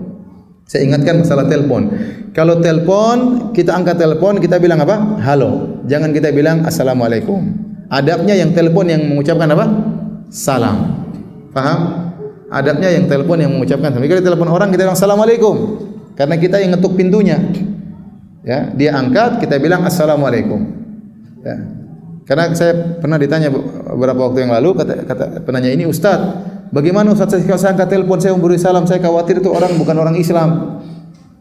saya 0.69 0.87
ingatkan 0.87 1.25
masalah 1.25 1.49
telepon 1.49 1.89
kalau 2.31 2.63
telepon 2.63 3.51
kita 3.51 3.75
angkat 3.75 3.99
telepon 3.99 4.39
kita 4.39 4.63
bilang 4.63 4.79
apa? 4.87 5.19
Halo. 5.19 5.83
Jangan 5.91 6.15
kita 6.15 6.31
bilang 6.31 6.63
assalamualaikum. 6.63 7.43
Adabnya 7.91 8.39
yang 8.39 8.55
telepon 8.55 8.87
yang 8.87 9.03
mengucapkan 9.03 9.51
apa 9.51 9.67
salam 10.31 11.01
Faham? 11.51 11.81
Adabnya 12.51 12.91
yang 12.91 13.07
telepon 13.07 13.39
yang 13.39 13.55
mengucapkan. 13.55 13.95
Tapi 13.95 14.07
kalau 14.11 14.23
telepon 14.23 14.49
orang 14.51 14.75
kita 14.75 14.87
bilang 14.87 14.99
assalamualaikum. 14.99 15.55
Karena 16.19 16.35
kita 16.35 16.59
yang 16.59 16.75
ngetuk 16.75 16.99
pintunya. 16.99 17.39
Ya, 18.43 18.73
dia 18.75 18.91
angkat 18.99 19.39
kita 19.39 19.61
bilang 19.63 19.87
assalamualaikum. 19.87 20.67
Ya. 21.47 21.57
Karena 22.27 22.51
saya 22.55 22.99
pernah 22.99 23.19
ditanya 23.19 23.51
beberapa 23.51 24.31
waktu 24.31 24.47
yang 24.47 24.53
lalu 24.55 24.83
kata, 24.83 24.93
kata 25.03 25.25
penanya 25.43 25.71
ini 25.71 25.87
Ustaz, 25.87 26.19
bagaimana 26.71 27.11
Ustaz 27.11 27.35
saya, 27.35 27.59
saya 27.59 27.75
angkat 27.75 27.91
telepon 27.91 28.23
saya 28.23 28.39
memberi 28.39 28.55
salam 28.55 28.87
saya 28.87 29.03
khawatir 29.03 29.43
itu 29.43 29.51
orang 29.51 29.75
bukan 29.75 29.97
orang 29.99 30.15
Islam. 30.15 30.79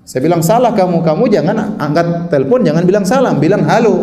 Saya 0.02 0.26
bilang 0.26 0.42
salah 0.42 0.74
kamu, 0.74 1.06
kamu 1.06 1.30
jangan 1.30 1.78
angkat 1.78 2.34
telepon 2.34 2.66
jangan 2.66 2.84
bilang 2.90 3.06
salam, 3.06 3.38
bilang 3.38 3.62
halo. 3.70 3.96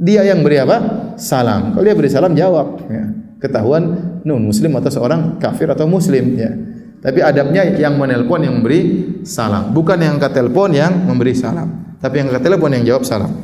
Dia 0.00 0.24
yang 0.24 0.40
beri 0.40 0.56
apa? 0.64 0.76
Salam. 1.20 1.76
Kalau 1.76 1.84
dia 1.84 1.96
beri 1.96 2.08
salam 2.08 2.32
jawab. 2.32 2.80
Ya 2.88 3.22
ketahuan 3.42 3.82
non 4.22 4.38
muslim 4.38 4.78
atau 4.78 4.88
seorang 4.88 5.42
kafir 5.42 5.66
atau 5.66 5.90
muslim 5.90 6.38
ya. 6.38 6.54
Tapi 7.02 7.18
adabnya 7.18 7.66
yang 7.66 7.98
menelpon 7.98 8.46
yang 8.46 8.62
memberi 8.62 8.80
salam, 9.26 9.74
bukan 9.74 9.98
yang 9.98 10.22
angkat 10.22 10.38
telepon 10.38 10.70
yang 10.70 11.02
memberi 11.02 11.34
salam, 11.34 11.98
tapi 11.98 12.22
yang 12.22 12.30
angkat 12.30 12.46
telepon 12.46 12.70
yang 12.70 12.86
jawab 12.86 13.02
salam. 13.02 13.34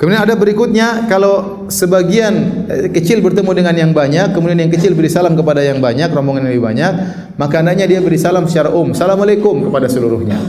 Kemudian 0.00 0.24
ada 0.24 0.32
berikutnya 0.32 1.12
kalau 1.12 1.68
sebagian 1.68 2.64
eh, 2.72 2.88
kecil 2.88 3.20
bertemu 3.20 3.52
dengan 3.52 3.74
yang 3.76 3.92
banyak, 3.92 4.32
kemudian 4.32 4.56
yang 4.56 4.72
kecil 4.72 4.96
beri 4.96 5.12
salam 5.12 5.36
kepada 5.36 5.60
yang 5.60 5.76
banyak, 5.76 6.08
rombongan 6.08 6.48
yang 6.48 6.56
lebih 6.56 6.64
banyak, 6.72 6.92
maka 7.36 7.60
hendaknya 7.60 7.84
dia 7.84 8.00
beri 8.00 8.16
salam 8.16 8.48
secara 8.48 8.72
umum. 8.72 8.96
Assalamualaikum 8.96 9.68
kepada 9.68 9.92
seluruhnya. 9.92 10.40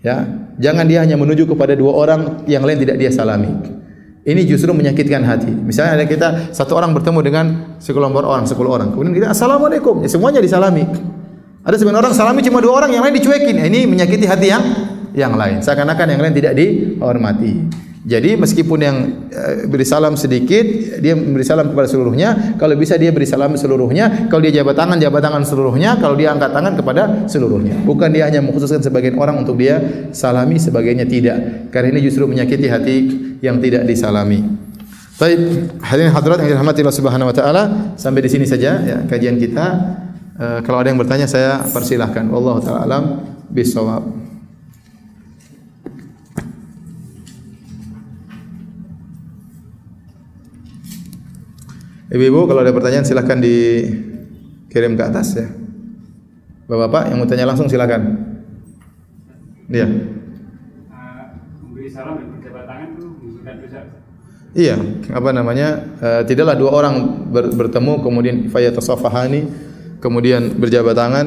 Ya, 0.00 0.24
jangan 0.56 0.88
dia 0.88 1.04
hanya 1.04 1.20
menuju 1.20 1.44
kepada 1.52 1.76
dua 1.76 2.00
orang 2.00 2.48
yang 2.48 2.64
lain 2.64 2.80
tidak 2.80 2.96
dia 2.96 3.12
salami. 3.12 3.77
Ini 4.28 4.44
justru 4.44 4.76
menyakitkan 4.76 5.24
hati. 5.24 5.48
Misalnya 5.48 5.96
ada 5.96 6.04
kita 6.04 6.52
satu 6.52 6.76
orang 6.76 6.92
bertemu 6.92 7.20
dengan 7.24 7.46
sekelompok 7.80 8.28
orang, 8.28 8.44
sepuluh 8.44 8.76
orang. 8.76 8.92
Kemudian 8.92 9.16
kita 9.16 9.32
assalamualaikum, 9.32 10.04
ya, 10.04 10.08
semuanya 10.12 10.44
disalami. 10.44 10.84
Ada 11.64 11.80
sebagian 11.80 11.96
orang 11.96 12.12
salami 12.12 12.44
cuma 12.44 12.60
dua 12.60 12.84
orang, 12.84 12.92
yang 12.92 13.00
lain 13.00 13.16
dicuekin. 13.16 13.56
Ini 13.56 13.88
menyakiti 13.88 14.28
hati 14.28 14.52
yang 14.52 14.64
yang 15.16 15.32
lain. 15.32 15.64
Seakan-akan 15.64 16.12
yang 16.12 16.20
lain 16.20 16.34
tidak 16.36 16.52
dihormati. 16.60 17.87
Jadi 18.08 18.40
meskipun 18.40 18.78
yang 18.80 18.96
uh, 19.28 19.68
beri 19.68 19.84
salam 19.84 20.16
sedikit, 20.16 20.64
dia 21.04 21.12
beri 21.12 21.44
salam 21.44 21.68
kepada 21.68 21.84
seluruhnya. 21.84 22.56
Kalau 22.56 22.72
bisa 22.72 22.96
dia 22.96 23.12
beri 23.12 23.28
salam 23.28 23.52
seluruhnya. 23.52 24.32
Kalau 24.32 24.40
dia 24.40 24.64
jabat 24.64 24.80
tangan, 24.80 24.96
jabat 24.96 25.20
tangan 25.20 25.44
seluruhnya. 25.44 26.00
Kalau 26.00 26.16
dia 26.16 26.32
angkat 26.32 26.56
tangan 26.56 26.72
kepada 26.72 27.02
seluruhnya. 27.28 27.76
Bukan 27.84 28.08
dia 28.08 28.24
hanya 28.24 28.40
mengkhususkan 28.40 28.80
sebagian 28.80 29.20
orang 29.20 29.44
untuk 29.44 29.60
dia 29.60 30.08
salami, 30.16 30.56
sebagainya 30.56 31.04
tidak. 31.04 31.68
Karena 31.68 31.92
ini 31.92 32.08
justru 32.08 32.24
menyakiti 32.24 32.66
hati 32.72 32.96
yang 33.44 33.60
tidak 33.60 33.84
disalami. 33.84 34.40
Baik, 35.20 35.38
hadirin 35.84 36.14
hadirat 36.14 36.38
yang 36.46 36.56
dirahmati 36.56 36.80
Allah 36.80 36.96
Subhanahu 36.96 37.28
wa 37.28 37.36
taala, 37.36 37.62
sampai 37.98 38.24
di 38.24 38.30
sini 38.32 38.48
saja 38.48 38.80
ya 38.80 38.96
kajian 39.04 39.36
kita. 39.36 39.66
Uh, 40.38 40.58
kalau 40.64 40.80
ada 40.80 40.88
yang 40.88 40.96
bertanya 40.96 41.28
saya 41.28 41.60
persilahkan. 41.60 42.24
Wallahu 42.32 42.64
taala 42.64 42.88
alam 42.88 43.04
bisawab. 43.52 44.27
Ibu-ibu 52.08 52.48
kalau 52.48 52.64
ada 52.64 52.72
pertanyaan 52.72 53.04
silakan 53.04 53.44
dikirim 53.44 54.96
ke 54.96 55.02
atas 55.04 55.36
ya. 55.36 55.48
Bapak-bapak 56.68 57.12
yang 57.12 57.16
mau 57.20 57.28
tanya 57.28 57.48
langsung 57.48 57.68
silakan. 57.68 58.16
Dia. 59.68 59.84
Memberi 61.60 61.88
salam 61.92 62.16
dan 62.16 62.32
berjabat 62.32 62.64
tangan 62.64 62.88
itu 62.96 63.04
bukan 63.12 63.54
dosa. 63.60 63.80
Iya, 64.56 64.76
apa 65.12 65.30
namanya? 65.36 65.68
Uh, 66.00 66.22
tidaklah 66.24 66.56
dua 66.56 66.70
orang 66.72 66.94
ber, 67.28 67.52
bertemu 67.52 67.92
kemudian 68.00 68.36
fayatasafahani 68.48 69.40
kemudian 70.00 70.56
berjabat 70.56 70.96
tangan 70.96 71.26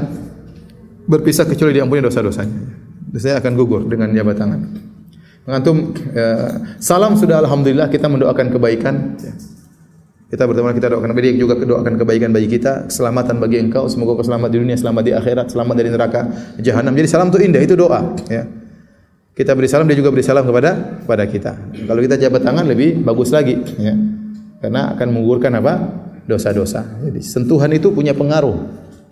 berpisah 1.05 1.45
kecuali 1.45 1.77
diampuni 1.77 2.01
dosa-dosanya. 2.01 2.57
Dosanya 3.13 3.37
akan 3.37 3.53
gugur 3.53 3.85
dengan 3.85 4.09
jabat 4.17 4.37
tangan. 4.37 4.61
Antum 5.45 5.93
uh, 5.93 6.77
salam 6.77 7.17
sudah 7.17 7.41
alhamdulillah 7.41 7.89
kita 7.89 8.09
mendoakan 8.09 8.49
kebaikan. 8.53 9.17
Ya. 9.21 9.33
Kita 10.31 10.47
berteman 10.47 10.71
kita 10.71 10.87
doakan 10.95 11.11
bagi 11.11 11.35
juga 11.35 11.59
doakan 11.59 11.99
kebaikan 11.99 12.31
bagi 12.31 12.47
kita, 12.47 12.87
keselamatan 12.87 13.35
bagi 13.43 13.59
engkau, 13.59 13.91
semoga 13.91 14.15
kau 14.15 14.23
selamat 14.23 14.47
di 14.47 14.57
dunia, 14.63 14.79
selamat 14.79 15.03
di 15.03 15.11
akhirat, 15.11 15.51
selamat 15.51 15.75
dari 15.75 15.89
neraka 15.91 16.21
jahanam. 16.55 16.95
Jadi 16.95 17.07
salam 17.11 17.27
itu 17.27 17.39
indah, 17.43 17.59
itu 17.59 17.75
doa, 17.75 18.15
ya. 18.31 18.47
Kita 19.35 19.51
beri 19.59 19.67
salam 19.67 19.91
dia 19.91 19.99
juga 19.99 20.07
beri 20.07 20.23
salam 20.23 20.47
kepada 20.47 21.03
kepada 21.03 21.23
kita. 21.27 21.51
Kalau 21.83 21.99
kita 21.99 22.15
jabat 22.15 22.47
tangan 22.47 22.63
lebih 22.63 23.03
bagus 23.03 23.35
lagi, 23.35 23.59
ya. 23.75 23.91
Karena 24.63 24.95
akan 24.95 25.07
menggugurkan 25.11 25.51
apa? 25.59 25.73
dosa-dosa. 26.21 26.85
Jadi 27.03 27.19
sentuhan 27.19 27.67
itu 27.75 27.91
punya 27.91 28.15
pengaruh. 28.15 28.55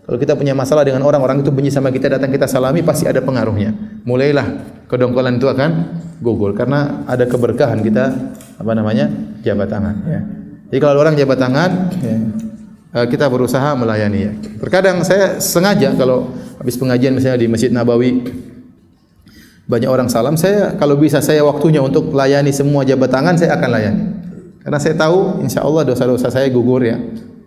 Kalau 0.07 0.15
kita 0.15 0.39
punya 0.39 0.55
masalah 0.55 0.87
dengan 0.87 1.03
orang, 1.03 1.19
orang 1.19 1.37
itu 1.43 1.51
benci 1.51 1.67
sama 1.67 1.91
kita, 1.91 2.15
datang 2.15 2.31
kita 2.31 2.47
salami 2.47 2.79
pasti 2.79 3.11
ada 3.11 3.19
pengaruhnya. 3.19 3.75
Mulailah 4.07 4.47
kedongkolan 4.87 5.35
itu 5.35 5.51
akan 5.51 5.99
gugur 6.23 6.55
karena 6.55 7.03
ada 7.03 7.27
keberkahan 7.27 7.83
kita 7.83 8.05
apa 8.55 8.71
namanya? 8.71 9.11
jabat 9.43 9.67
tangan, 9.67 9.95
ya. 10.07 10.38
Jadi 10.69 10.79
kalau 10.81 11.01
orang 11.01 11.17
jabat 11.17 11.37
tangan, 11.41 11.71
ya, 11.97 12.15
eh, 13.01 13.05
kita 13.09 13.25
berusaha 13.25 13.73
melayani. 13.73 14.19
Ya. 14.21 14.33
Terkadang 14.61 15.01
saya 15.01 15.41
sengaja 15.41 15.97
kalau 15.97 16.29
habis 16.61 16.77
pengajian 16.77 17.17
misalnya 17.17 17.41
di 17.41 17.47
Masjid 17.49 17.73
Nabawi 17.73 18.21
banyak 19.69 19.89
orang 19.89 20.09
salam, 20.09 20.33
saya 20.37 20.73
kalau 20.77 20.97
bisa 20.97 21.21
saya 21.21 21.45
waktunya 21.45 21.81
untuk 21.81 22.13
layani 22.13 22.49
semua 22.49 22.81
jabat 22.85 23.09
tangan, 23.09 23.37
saya 23.37 23.57
akan 23.57 23.69
layani. 23.69 24.03
Karena 24.65 24.77
saya 24.77 24.93
tahu 24.97 25.41
insya 25.41 25.65
Allah 25.65 25.85
dosa-dosa 25.85 26.29
saya 26.29 26.49
gugur 26.53 26.85
ya. 26.85 26.97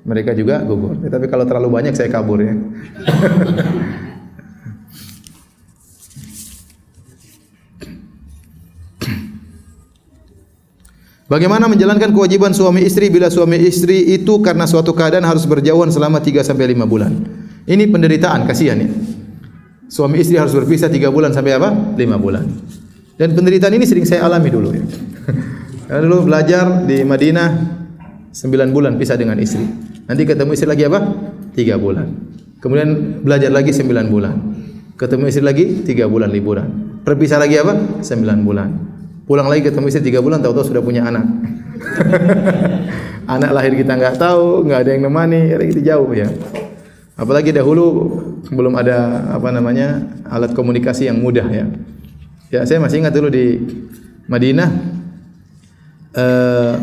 Mereka 0.02 0.34
juga 0.34 0.58
gugur. 0.66 0.98
Tapi 0.98 1.30
kalau 1.30 1.46
terlalu 1.46 1.70
banyak 1.70 1.94
saya 1.94 2.10
kabur 2.10 2.42
ya. 2.42 2.54
Bagaimana 11.32 11.64
menjalankan 11.64 12.12
kewajiban 12.12 12.52
suami 12.52 12.84
istri 12.84 13.09
bila 13.09 13.32
suami 13.32 13.56
istri 13.56 14.04
itu 14.12 14.44
karena 14.44 14.68
suatu 14.68 14.92
keadaan 14.92 15.24
harus 15.24 15.48
berjauhan 15.48 15.88
selama 15.88 16.20
3 16.20 16.44
sampai 16.44 16.76
5 16.76 16.84
bulan. 16.84 17.09
Ini 17.64 17.88
penderitaan, 17.88 18.44
kasihan 18.44 18.76
ya. 18.76 18.92
Suami 19.88 20.20
istri 20.20 20.36
harus 20.36 20.52
berpisah 20.52 20.92
3 20.92 21.09
bulan 21.09 21.32
sampai 21.32 21.56
apa? 21.56 21.72
5 21.72 21.96
bulan. 22.20 22.44
Dan 23.16 23.32
penderitaan 23.32 23.72
ini 23.72 23.88
sering 23.88 24.04
saya 24.04 24.28
alami 24.28 24.52
dulu 24.52 24.76
ya. 24.76 24.84
Karena 25.88 26.04
dulu 26.04 26.28
belajar 26.28 26.84
di 26.84 27.00
Madinah 27.00 27.48
9 28.28 28.68
bulan 28.68 29.00
pisah 29.00 29.16
dengan 29.16 29.40
istri. 29.40 29.64
Nanti 30.04 30.28
ketemu 30.28 30.52
istri 30.52 30.68
lagi 30.68 30.84
apa? 30.84 31.00
3 31.56 31.80
bulan. 31.80 32.12
Kemudian 32.60 33.24
belajar 33.24 33.48
lagi 33.48 33.72
9 33.72 33.88
bulan. 33.88 34.36
Ketemu 35.00 35.24
istri 35.32 35.40
lagi 35.40 35.64
3 35.80 36.12
bulan 36.12 36.28
liburan. 36.28 37.00
Perpisah 37.09 37.40
lagi 37.40 37.56
apa? 37.56 38.04
9 38.04 38.20
bulan. 38.44 38.91
Pulang 39.22 39.46
lagi 39.46 39.62
ketemu 39.62 39.86
istri 39.86 40.02
tiga 40.10 40.18
bulan, 40.18 40.42
tahu-tahu 40.42 40.74
sudah 40.74 40.82
punya 40.82 41.06
anak. 41.06 41.22
anak 43.34 43.50
lahir 43.54 43.72
kita 43.78 43.94
enggak 43.94 44.18
tahu, 44.18 44.66
enggak 44.66 44.82
ada 44.82 44.90
yang 44.98 45.02
nemani, 45.06 45.40
ya 45.54 45.56
jauh 45.94 46.10
ya. 46.10 46.26
Apalagi 47.14 47.54
dahulu 47.54 48.18
belum 48.50 48.74
ada 48.74 49.30
apa 49.30 49.54
namanya 49.54 50.02
alat 50.26 50.50
komunikasi 50.58 51.06
yang 51.06 51.22
mudah 51.22 51.46
ya. 51.46 51.70
Ya 52.50 52.60
saya 52.66 52.82
masih 52.82 52.98
ingat 52.98 53.14
dulu 53.14 53.30
di 53.30 53.62
Madinah 54.26 54.68
uh, 56.18 56.74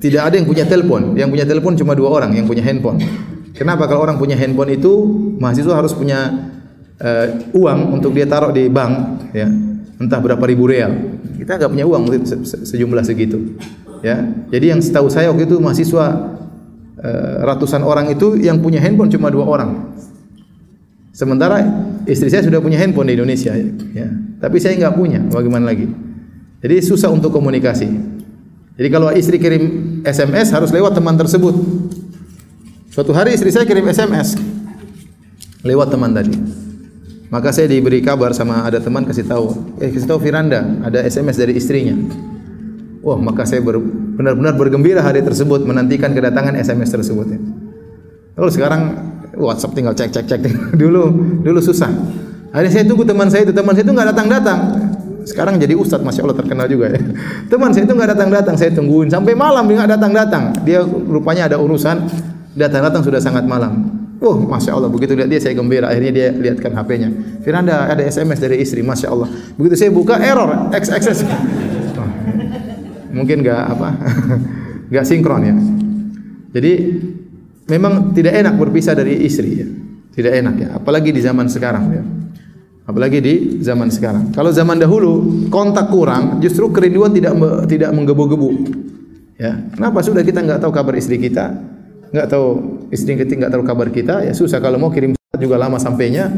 tidak 0.00 0.32
ada 0.32 0.34
yang 0.40 0.48
punya 0.48 0.64
telepon. 0.64 1.12
Yang 1.12 1.28
punya 1.36 1.46
telepon 1.46 1.72
cuma 1.76 1.92
dua 1.92 2.08
orang 2.08 2.32
yang 2.32 2.48
punya 2.48 2.64
handphone. 2.64 3.04
Kenapa 3.52 3.84
kalau 3.84 4.08
orang 4.08 4.16
punya 4.16 4.38
handphone 4.40 4.72
itu 4.72 4.92
mahasiswa 5.36 5.76
harus 5.76 5.92
punya 5.92 6.48
uh, 7.04 7.26
uang 7.52 8.00
untuk 8.00 8.16
dia 8.16 8.24
taruh 8.24 8.48
di 8.48 8.72
bank 8.72 9.28
ya 9.36 9.48
entah 10.00 10.18
berapa 10.18 10.40
ribu 10.48 10.64
real. 10.64 11.20
Kita 11.36 11.60
enggak 11.60 11.70
punya 11.70 11.84
uang 11.84 12.02
se 12.24 12.64
sejumlah 12.64 13.04
segitu. 13.04 13.60
Ya. 14.00 14.16
Jadi 14.48 14.72
yang 14.72 14.80
setahu 14.80 15.12
saya 15.12 15.28
waktu 15.28 15.44
itu 15.44 15.60
mahasiswa 15.60 16.04
uh, 16.96 17.34
ratusan 17.44 17.84
orang 17.84 18.08
itu 18.08 18.40
yang 18.40 18.64
punya 18.64 18.80
handphone 18.80 19.12
cuma 19.12 19.28
dua 19.28 19.44
orang. 19.44 19.92
Sementara 21.12 21.60
istri 22.08 22.32
saya 22.32 22.40
sudah 22.40 22.64
punya 22.64 22.80
handphone 22.80 23.12
di 23.12 23.14
Indonesia 23.20 23.52
ya. 23.92 24.08
Tapi 24.40 24.56
saya 24.56 24.72
enggak 24.80 24.96
punya, 24.96 25.20
bagaimana 25.28 25.68
lagi? 25.68 25.84
Jadi 26.64 26.80
susah 26.80 27.12
untuk 27.12 27.28
komunikasi. 27.28 27.88
Jadi 28.80 28.88
kalau 28.88 29.12
istri 29.12 29.36
kirim 29.36 30.00
SMS 30.00 30.48
harus 30.56 30.72
lewat 30.72 30.96
teman 30.96 31.12
tersebut. 31.20 31.52
Suatu 32.88 33.12
hari 33.12 33.36
istri 33.36 33.52
saya 33.52 33.68
kirim 33.68 33.84
SMS 33.84 34.40
lewat 35.60 35.92
teman 35.92 36.16
tadi. 36.16 36.32
Maka 37.30 37.54
saya 37.54 37.70
diberi 37.70 38.02
kabar 38.02 38.34
sama 38.34 38.66
ada 38.66 38.82
teman 38.82 39.06
kasih 39.06 39.22
tahu, 39.22 39.78
eh 39.78 39.94
kasih 39.94 40.10
tahu 40.10 40.18
Firanda 40.18 40.66
ada 40.82 40.98
SMS 41.06 41.38
dari 41.38 41.54
istrinya. 41.54 41.94
Wah, 43.06 43.16
maka 43.16 43.46
saya 43.46 43.62
benar-benar 43.62 44.58
bergembira 44.58 44.98
hari 44.98 45.22
tersebut 45.22 45.62
menantikan 45.62 46.10
kedatangan 46.10 46.58
SMS 46.58 46.90
tersebut. 46.90 47.38
Lalu 48.34 48.50
sekarang 48.50 48.82
WhatsApp 49.38 49.78
tinggal 49.78 49.94
cek 49.94 50.10
cek 50.10 50.26
cek 50.26 50.40
dulu 50.82 51.06
dulu 51.46 51.60
susah. 51.62 51.88
Hari 52.50 52.66
saya 52.66 52.82
tunggu 52.82 53.06
teman 53.06 53.30
saya 53.30 53.46
itu 53.46 53.54
teman 53.54 53.78
saya 53.78 53.86
itu 53.86 53.94
nggak 53.94 54.08
datang 54.10 54.26
datang. 54.26 54.60
Sekarang 55.22 55.54
jadi 55.54 55.78
ustadz, 55.78 56.02
masya 56.02 56.26
Allah 56.26 56.34
terkenal 56.34 56.66
juga 56.66 56.90
ya. 56.90 56.98
Teman 57.52 57.70
saya 57.76 57.84
itu 57.84 57.92
nggak 57.92 58.10
datang 58.16 58.32
datang, 58.32 58.54
saya 58.56 58.72
tungguin 58.72 59.12
sampai 59.12 59.36
malam 59.36 59.68
dia 59.68 59.76
nggak 59.84 59.92
datang 60.00 60.12
datang. 60.16 60.44
Dia 60.64 60.80
rupanya 60.82 61.46
ada 61.46 61.60
urusan 61.60 62.08
datang 62.56 62.82
datang 62.88 63.04
sudah 63.04 63.20
sangat 63.20 63.44
malam. 63.44 63.99
Oh, 64.20 64.36
masya 64.36 64.76
Allah. 64.76 64.92
Begitu 64.92 65.16
lihat 65.16 65.32
dia, 65.32 65.40
saya 65.40 65.56
gembira. 65.56 65.88
Akhirnya 65.88 66.12
dia 66.12 66.28
lihatkan 66.28 66.76
HP-nya. 66.76 67.08
Firanda, 67.40 67.88
ada 67.88 68.04
SMS 68.04 68.36
dari 68.36 68.60
istri. 68.60 68.84
Masya 68.84 69.08
Allah. 69.08 69.32
Begitu 69.56 69.80
saya 69.80 69.90
buka, 69.90 70.20
error. 70.20 70.68
XXS. 70.76 71.24
Oh, 71.96 72.10
mungkin 73.16 73.40
enggak 73.40 73.64
apa, 73.64 73.96
enggak 74.92 75.04
sinkron 75.08 75.40
ya. 75.40 75.56
Jadi, 76.52 76.72
memang 77.72 78.12
tidak 78.12 78.36
enak 78.44 78.54
berpisah 78.60 78.92
dari 78.92 79.24
istri 79.24 79.64
ya. 79.64 79.68
Tidak 80.12 80.32
enak 80.36 80.54
ya. 80.60 80.68
Apalagi 80.76 81.16
di 81.16 81.24
zaman 81.24 81.48
sekarang 81.48 81.84
ya. 81.88 82.04
Apalagi 82.84 83.24
di 83.24 83.34
zaman 83.64 83.88
sekarang. 83.88 84.36
Kalau 84.36 84.52
zaman 84.52 84.76
dahulu 84.76 85.46
kontak 85.48 85.88
kurang, 85.88 86.44
justru 86.44 86.68
kerinduan 86.68 87.14
tidak 87.16 87.32
tidak 87.72 87.90
menggebu-gebu. 87.96 88.50
Ya, 89.40 89.56
kenapa 89.72 90.04
sudah 90.04 90.20
kita 90.20 90.44
enggak 90.44 90.60
tahu 90.60 90.74
kabar 90.74 90.92
istri 91.00 91.16
kita? 91.16 91.79
Enggak 92.10 92.26
tahu 92.30 92.46
istri 92.90 93.14
kita 93.14 93.38
enggak 93.38 93.52
tahu 93.54 93.62
kabar 93.62 93.88
kita, 93.90 94.26
ya 94.26 94.34
susah 94.34 94.58
kalau 94.58 94.76
mau 94.78 94.90
kirim 94.90 95.14
juga 95.38 95.56
lama 95.56 95.78
sampainya. 95.78 96.30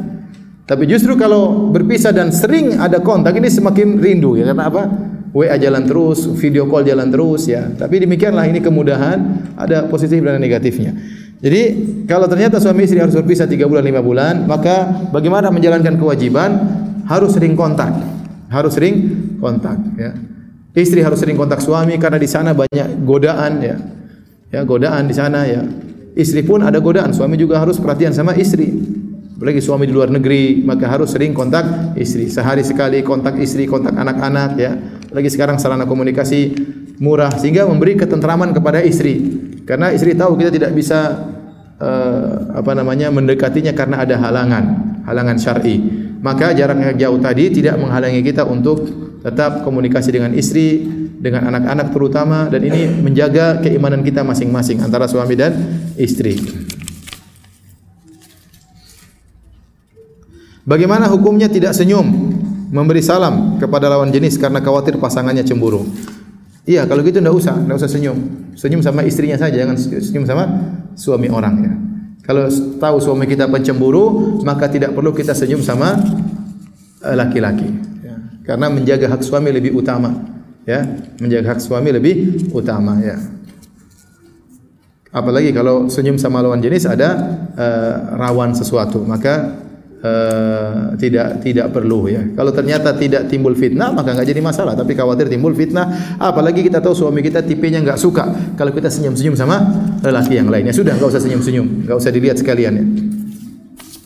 Tapi 0.62 0.86
justru 0.86 1.18
kalau 1.18 1.68
berpisah 1.74 2.14
dan 2.14 2.30
sering 2.30 2.78
ada 2.78 3.02
kontak 3.02 3.34
ini 3.34 3.50
semakin 3.50 3.98
rindu 3.98 4.38
ya 4.38 4.52
karena 4.52 4.70
apa? 4.70 4.82
WA 5.32 5.56
jalan 5.56 5.88
terus, 5.88 6.28
video 6.36 6.68
call 6.68 6.84
jalan 6.84 7.08
terus 7.08 7.48
ya. 7.48 7.66
Tapi 7.72 8.04
demikianlah 8.04 8.46
ini 8.46 8.60
kemudahan, 8.60 9.18
ada 9.56 9.88
positif 9.88 10.20
dan 10.20 10.38
negatifnya. 10.38 10.92
Jadi 11.42 11.62
kalau 12.06 12.30
ternyata 12.30 12.62
suami 12.62 12.86
istri 12.86 13.02
harus 13.02 13.16
berpisah 13.18 13.48
3 13.50 13.66
bulan 13.66 13.82
5 13.82 13.98
bulan, 14.04 14.34
maka 14.46 15.08
bagaimana 15.10 15.50
menjalankan 15.50 15.98
kewajiban? 15.98 16.50
Harus 17.08 17.34
sering 17.34 17.58
kontak. 17.58 17.90
Harus 18.46 18.78
sering 18.78 18.94
kontak 19.42 19.80
ya. 19.98 20.14
Istri 20.72 21.02
harus 21.02 21.18
sering 21.18 21.34
kontak 21.34 21.58
suami 21.58 21.98
karena 21.98 22.20
di 22.20 22.28
sana 22.30 22.54
banyak 22.54 23.02
godaan 23.02 23.52
ya 23.58 23.76
ya 24.52 24.62
godaan 24.62 25.08
di 25.08 25.14
sana 25.16 25.48
ya. 25.48 25.64
Istri 26.12 26.44
pun 26.44 26.60
ada 26.60 26.76
godaan, 26.76 27.16
suami 27.16 27.40
juga 27.40 27.56
harus 27.56 27.80
perhatian 27.80 28.12
sama 28.12 28.36
istri. 28.36 28.68
Apalagi 29.40 29.64
suami 29.64 29.88
di 29.88 29.96
luar 29.96 30.12
negeri, 30.12 30.60
maka 30.62 30.86
harus 30.86 31.10
sering 31.10 31.32
kontak 31.32 31.96
istri. 31.98 32.28
Sehari 32.28 32.62
sekali 32.62 33.00
kontak 33.02 33.40
istri, 33.40 33.64
kontak 33.64 33.96
anak-anak 33.96 34.50
ya. 34.60 34.76
Lagi 35.10 35.32
sekarang 35.32 35.56
sarana 35.56 35.88
komunikasi 35.88 36.54
murah 37.02 37.32
sehingga 37.34 37.66
memberi 37.66 37.98
ketentraman 37.98 38.54
kepada 38.54 38.84
istri. 38.84 39.18
Karena 39.66 39.90
istri 39.90 40.14
tahu 40.14 40.38
kita 40.38 40.52
tidak 40.52 40.70
bisa 40.76 41.26
uh, 41.80 42.54
apa 42.54 42.72
namanya 42.76 43.10
mendekatinya 43.10 43.74
karena 43.74 44.06
ada 44.06 44.14
halangan, 44.20 44.64
halangan 45.08 45.36
syar'i. 45.40 45.80
Maka 46.22 46.54
jarak 46.54 46.78
yang 46.78 46.94
jauh 46.94 47.18
tadi 47.18 47.50
tidak 47.50 47.82
menghalangi 47.82 48.22
kita 48.22 48.46
untuk 48.46 48.86
tetap 49.26 49.66
komunikasi 49.66 50.14
dengan 50.14 50.30
istri, 50.38 50.86
dengan 51.22 51.46
anak-anak 51.54 51.94
terutama 51.94 52.50
dan 52.50 52.66
ini 52.66 52.98
menjaga 52.98 53.62
keimanan 53.62 54.02
kita 54.02 54.26
masing-masing 54.26 54.82
antara 54.82 55.06
suami 55.06 55.38
dan 55.38 55.54
istri. 55.94 56.34
Bagaimana 60.66 61.06
hukumnya 61.06 61.46
tidak 61.46 61.78
senyum 61.78 62.06
memberi 62.74 63.02
salam 63.02 63.62
kepada 63.62 63.86
lawan 63.86 64.10
jenis 64.10 64.34
karena 64.34 64.58
khawatir 64.58 64.98
pasangannya 64.98 65.46
cemburu? 65.46 65.86
Iya, 66.66 66.86
kalau 66.86 67.02
gitu 67.06 67.18
tidak 67.18 67.34
usah, 67.34 67.58
tidak 67.58 67.76
usah 67.78 67.90
senyum. 67.90 68.18
Senyum 68.54 68.82
sama 68.82 69.02
istrinya 69.02 69.38
saja, 69.38 69.54
jangan 69.58 69.78
senyum 69.78 70.26
sama 70.26 70.46
suami 70.94 71.26
orang 71.30 71.54
ya. 71.62 71.74
Kalau 72.22 72.46
tahu 72.78 72.96
suami 73.02 73.26
kita 73.26 73.50
pencemburu, 73.50 74.38
maka 74.46 74.70
tidak 74.70 74.94
perlu 74.94 75.10
kita 75.10 75.34
senyum 75.34 75.58
sama 75.58 75.98
eh, 77.02 77.14
laki-laki. 77.18 77.66
Ya. 77.98 78.14
Karena 78.46 78.70
menjaga 78.70 79.10
hak 79.10 79.26
suami 79.26 79.50
lebih 79.50 79.74
utama 79.74 80.31
ya 80.68 80.86
menjaga 81.18 81.56
hak 81.56 81.60
suami 81.60 81.90
lebih 81.90 82.46
utama 82.54 82.98
ya 83.02 83.18
apalagi 85.12 85.52
kalau 85.52 85.90
senyum 85.92 86.16
sama 86.16 86.40
lawan 86.40 86.62
jenis 86.62 86.88
ada 86.88 87.10
uh, 87.52 88.16
rawan 88.16 88.56
sesuatu 88.56 89.04
maka 89.04 89.62
uh, 90.02 90.98
tidak 90.98 91.40
tidak 91.40 91.70
perlu 91.70 92.10
ya. 92.10 92.22
Kalau 92.34 92.50
ternyata 92.50 92.92
tidak 92.98 93.30
timbul 93.30 93.54
fitnah 93.54 93.94
maka 93.94 94.12
enggak 94.12 94.28
jadi 94.34 94.42
masalah. 94.42 94.74
Tapi 94.74 94.92
khawatir 94.98 95.30
timbul 95.30 95.54
fitnah, 95.54 96.18
apalagi 96.18 96.66
kita 96.66 96.82
tahu 96.82 96.92
suami 96.92 97.22
kita 97.22 97.40
tipenya 97.46 97.80
enggak 97.80 97.96
suka 97.96 98.54
kalau 98.58 98.74
kita 98.74 98.90
senyum-senyum 98.90 99.38
sama 99.38 99.62
lelaki 100.02 100.36
yang 100.36 100.50
lainnya. 100.50 100.74
Sudah 100.74 100.98
enggak 100.98 101.14
usah 101.16 101.22
senyum-senyum, 101.22 101.86
enggak 101.86 101.96
usah 101.96 102.10
dilihat 102.10 102.36
sekalian 102.42 102.72
ya. 102.76 102.84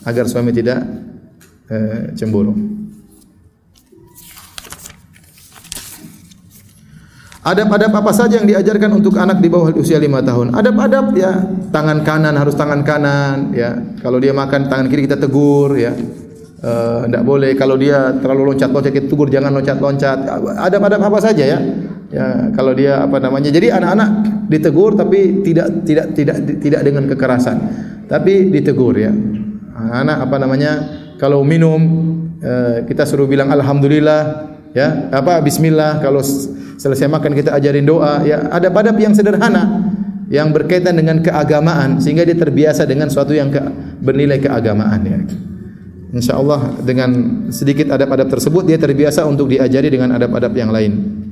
Agar 0.07 0.29
suami 0.29 0.55
tidak 0.55 0.79
uh, 1.67 2.15
cemburu. 2.15 2.76
Adab-adab 7.47 7.95
apa 7.95 8.11
saja 8.11 8.43
yang 8.43 8.47
diajarkan 8.47 8.91
untuk 8.99 9.15
anak 9.15 9.39
di 9.39 9.47
bawah 9.47 9.71
usia 9.79 9.95
lima 10.03 10.19
tahun? 10.19 10.51
Adab-adab 10.51 11.15
ya, 11.15 11.31
tangan 11.71 12.03
kanan 12.03 12.35
harus 12.35 12.59
tangan 12.59 12.83
kanan, 12.83 13.55
ya. 13.55 13.71
Kalau 14.03 14.19
dia 14.19 14.35
makan 14.35 14.67
tangan 14.67 14.91
kiri 14.91 15.07
kita 15.07 15.15
tegur, 15.15 15.71
ya. 15.79 15.95
Tidak 16.57 17.23
uh, 17.23 17.27
boleh 17.27 17.55
kalau 17.55 17.79
dia 17.79 18.11
terlalu 18.19 18.51
loncat-loncat 18.51 18.91
kita 18.91 19.07
tegur 19.07 19.31
jangan 19.31 19.55
loncat-loncat. 19.55 20.27
Adab-adab 20.59 20.99
apa 21.07 21.19
saja 21.23 21.47
ya? 21.47 21.59
Ya, 22.11 22.51
kalau 22.51 22.75
dia 22.75 23.07
apa 23.07 23.15
namanya? 23.23 23.47
Jadi 23.47 23.71
anak-anak 23.71 24.09
ditegur 24.51 24.99
tapi 24.99 25.39
tidak 25.47 25.87
tidak 25.87 26.11
tidak 26.19 26.43
tidak 26.59 26.81
dengan 26.83 27.07
kekerasan. 27.07 27.57
Tapi 28.11 28.51
ditegur 28.51 28.91
ya. 28.99 29.15
Anak 29.95 30.27
apa 30.27 30.35
namanya? 30.35 30.71
Kalau 31.15 31.47
minum 31.47 31.79
uh, 32.43 32.83
kita 32.83 33.07
suruh 33.07 33.29
bilang 33.29 33.47
alhamdulillah, 33.55 34.51
ya. 34.75 35.07
Apa 35.15 35.39
bismillah 35.39 36.03
kalau 36.03 36.19
selesai 36.77 37.11
makan 37.11 37.33
kita 37.35 37.51
ajarin 37.57 37.83
doa. 37.83 38.23
Ya 38.23 38.47
ada 38.47 38.71
pada 38.71 38.95
yang 38.95 39.11
sederhana 39.11 39.83
yang 40.31 40.55
berkaitan 40.55 40.95
dengan 40.95 41.19
keagamaan 41.19 41.99
sehingga 41.99 42.23
dia 42.23 42.35
terbiasa 42.35 42.83
dengan 42.87 43.11
sesuatu 43.11 43.35
yang 43.35 43.51
ke, 43.51 43.59
bernilai 43.99 44.39
keagamaan 44.39 45.01
ya. 45.03 45.19
Insyaallah 46.07 46.87
dengan 46.87 47.43
sedikit 47.51 47.91
adab-adab 47.91 48.31
tersebut 48.31 48.63
dia 48.63 48.79
terbiasa 48.79 49.27
untuk 49.27 49.51
diajari 49.51 49.91
dengan 49.91 50.15
adab-adab 50.15 50.55
yang 50.55 50.71
lain 50.71 51.26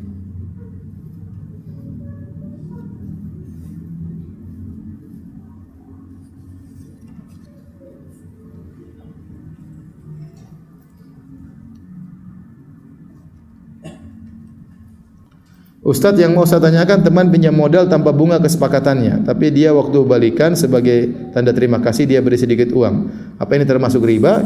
Ustaz 15.85 16.17
yang 16.17 16.33
mau 16.33 16.49
saya 16.49 16.65
tanyakan 16.65 17.05
teman 17.05 17.29
pinjam 17.29 17.53
modal 17.53 17.85
tanpa 17.85 18.09
bunga 18.09 18.41
kesepakatannya 18.41 19.21
tapi 19.21 19.53
dia 19.53 19.69
waktu 19.69 20.01
balikan 20.01 20.57
sebagai 20.57 21.13
tanda 21.29 21.53
terima 21.53 21.77
kasih 21.77 22.09
dia 22.09 22.25
beri 22.25 22.41
sedikit 22.41 22.73
uang. 22.73 23.05
Apa 23.37 23.53
ini 23.53 23.69
termasuk 23.69 24.01
riba? 24.01 24.41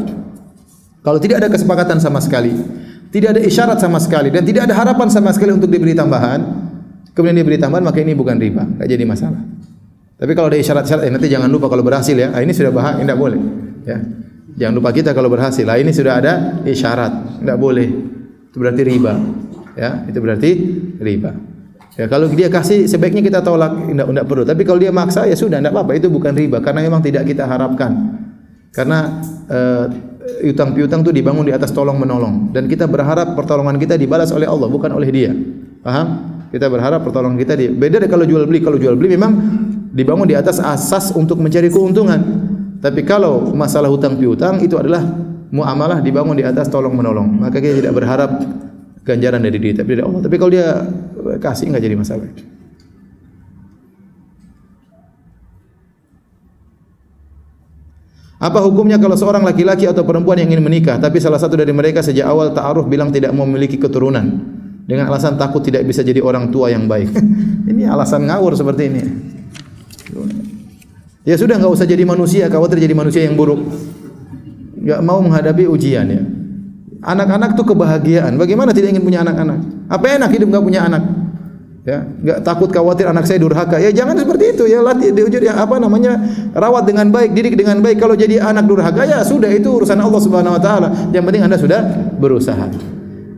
Kalau 1.00 1.16
tidak 1.16 1.40
ada 1.40 1.48
kesepakatan 1.48 1.96
sama 1.96 2.20
sekali, 2.20 2.52
tidak 3.08 3.32
ada 3.32 3.40
isyarat 3.40 3.80
sama 3.80 3.96
sekali 3.96 4.28
dan 4.28 4.44
tidak 4.44 4.68
ada 4.68 4.76
harapan 4.76 5.08
sama 5.08 5.32
sekali 5.32 5.56
untuk 5.56 5.72
diberi 5.72 5.96
tambahan, 5.96 6.44
kemudian 7.16 7.40
diberi 7.40 7.56
tambahan 7.56 7.88
maka 7.88 8.04
ini 8.04 8.12
bukan 8.12 8.36
riba, 8.36 8.76
enggak 8.76 8.88
jadi 8.92 9.04
masalah. 9.08 9.40
Tapi 10.20 10.36
kalau 10.36 10.52
ada 10.52 10.60
isyarat-isyarat 10.60 11.08
eh, 11.08 11.12
nanti 11.16 11.32
jangan 11.32 11.48
lupa 11.48 11.72
kalau 11.72 11.80
berhasil 11.80 12.12
ya. 12.12 12.36
Ah, 12.36 12.44
ini 12.44 12.52
sudah 12.52 12.68
bahas, 12.68 13.00
tidak 13.00 13.16
boleh. 13.16 13.40
Ya. 13.88 13.96
Jangan 14.60 14.76
lupa 14.76 14.92
kita 14.92 15.16
kalau 15.16 15.32
berhasil. 15.32 15.64
Ah, 15.64 15.80
ini 15.80 15.88
sudah 15.88 16.20
ada 16.20 16.60
isyarat, 16.68 17.40
tidak 17.40 17.56
boleh. 17.56 17.88
Itu 18.52 18.60
berarti 18.60 18.84
riba 18.84 19.16
ya 19.76 20.06
itu 20.06 20.18
berarti 20.18 20.50
riba. 20.98 21.32
Ya 21.98 22.06
kalau 22.06 22.30
dia 22.30 22.46
kasih 22.46 22.86
sebaiknya 22.86 23.20
kita 23.20 23.38
tolak 23.42 23.74
tidak 23.76 24.06
tidak 24.08 24.26
perlu. 24.30 24.42
Tapi 24.46 24.62
kalau 24.62 24.78
dia 24.78 24.92
maksa 24.94 25.26
ya 25.26 25.34
sudah 25.34 25.58
tidak 25.58 25.74
apa-apa 25.74 25.92
itu 25.98 26.06
bukan 26.06 26.32
riba 26.32 26.62
karena 26.62 26.80
memang 26.86 27.02
tidak 27.02 27.26
kita 27.26 27.44
harapkan. 27.44 27.92
Karena 28.70 29.20
uh, 29.50 29.84
utang 30.46 30.70
piutang 30.72 31.02
itu 31.02 31.10
dibangun 31.10 31.42
di 31.42 31.52
atas 31.52 31.74
tolong 31.74 31.98
menolong 31.98 32.54
dan 32.54 32.70
kita 32.70 32.86
berharap 32.86 33.34
pertolongan 33.34 33.74
kita 33.82 33.98
dibalas 33.98 34.30
oleh 34.30 34.46
Allah 34.46 34.70
bukan 34.70 34.94
oleh 34.94 35.10
dia. 35.10 35.34
Paham? 35.82 36.06
Kita 36.50 36.66
berharap 36.66 37.02
pertolongan 37.06 37.38
kita 37.38 37.54
di 37.58 37.70
beda 37.70 38.06
kalau 38.10 38.26
jual 38.26 38.42
beli 38.46 38.62
kalau 38.62 38.78
jual 38.78 38.94
beli 38.94 39.14
memang 39.14 39.32
dibangun 39.90 40.26
di 40.26 40.38
atas 40.38 40.62
asas 40.62 41.10
untuk 41.14 41.38
mencari 41.42 41.70
keuntungan. 41.70 42.20
Tapi 42.80 43.04
kalau 43.04 43.52
masalah 43.52 43.92
hutang 43.92 44.16
piutang 44.16 44.62
itu 44.62 44.78
adalah 44.78 45.04
muamalah 45.52 46.00
dibangun 46.00 46.38
di 46.38 46.44
atas 46.46 46.70
tolong 46.70 46.94
menolong. 46.94 47.28
Maka 47.28 47.60
kita 47.60 47.84
tidak 47.84 47.94
berharap 47.98 48.30
ganjaran 49.04 49.40
dari 49.40 49.58
dia 49.58 49.72
tapi 49.80 49.96
dari 49.96 50.02
Allah. 50.04 50.20
Tapi 50.24 50.34
kalau 50.36 50.52
dia 50.52 50.66
kasih 51.40 51.72
enggak 51.72 51.84
jadi 51.84 51.96
masalah. 51.96 52.28
Apa 58.40 58.64
hukumnya 58.64 58.96
kalau 58.96 59.20
seorang 59.20 59.44
laki-laki 59.44 59.84
atau 59.84 60.00
perempuan 60.00 60.40
yang 60.40 60.48
ingin 60.48 60.64
menikah 60.64 60.96
tapi 60.96 61.20
salah 61.20 61.36
satu 61.36 61.60
dari 61.60 61.76
mereka 61.76 62.00
sejak 62.00 62.24
awal 62.24 62.56
ta'aruf 62.56 62.88
bilang 62.88 63.12
tidak 63.12 63.36
memiliki 63.36 63.76
keturunan 63.76 64.24
dengan 64.88 65.12
alasan 65.12 65.36
takut 65.36 65.60
tidak 65.60 65.84
bisa 65.84 66.00
jadi 66.00 66.24
orang 66.24 66.48
tua 66.48 66.72
yang 66.72 66.88
baik. 66.88 67.12
ini 67.70 67.84
alasan 67.84 68.24
ngawur 68.24 68.56
seperti 68.56 68.82
ini. 68.88 69.02
Ya 71.28 71.36
sudah 71.36 71.60
enggak 71.60 71.72
usah 71.76 71.84
jadi 71.84 72.00
manusia, 72.08 72.48
khawatir 72.48 72.80
jadi 72.80 72.96
manusia 72.96 73.28
yang 73.28 73.36
buruk. 73.36 73.60
Enggak 74.80 75.00
mau 75.04 75.20
menghadapi 75.20 75.68
ujian 75.68 76.08
ya. 76.08 76.24
Anak-anak 77.00 77.56
itu 77.56 77.64
kebahagiaan. 77.64 78.36
Bagaimana 78.36 78.76
tidak 78.76 78.92
ingin 78.92 79.04
punya 79.04 79.24
anak-anak? 79.24 79.88
Apa 79.88 80.20
enak 80.20 80.30
hidup 80.36 80.52
enggak 80.52 80.64
punya 80.68 80.80
anak? 80.84 81.02
Ya, 81.80 82.04
enggak 82.04 82.44
takut 82.44 82.68
khawatir 82.68 83.08
anak 83.08 83.24
saya 83.24 83.40
durhaka. 83.40 83.80
Ya 83.80 83.88
jangan 83.88 84.20
seperti 84.20 84.52
itu. 84.52 84.68
Ya 84.68 84.84
latih 84.84 85.08
diujar 85.16 85.40
yang 85.40 85.56
apa 85.56 85.80
namanya? 85.80 86.20
rawat 86.52 86.84
dengan 86.84 87.08
baik, 87.08 87.32
didik 87.32 87.56
dengan 87.56 87.80
baik. 87.80 88.04
Kalau 88.04 88.12
jadi 88.12 88.44
anak 88.44 88.68
durhaka 88.68 89.08
ya 89.08 89.24
sudah 89.24 89.48
itu 89.48 89.80
urusan 89.80 89.96
Allah 89.96 90.20
Subhanahu 90.20 90.60
wa 90.60 90.62
taala. 90.62 90.88
Yang 91.08 91.24
penting 91.32 91.42
Anda 91.48 91.56
sudah 91.56 91.80
berusaha. 92.20 92.68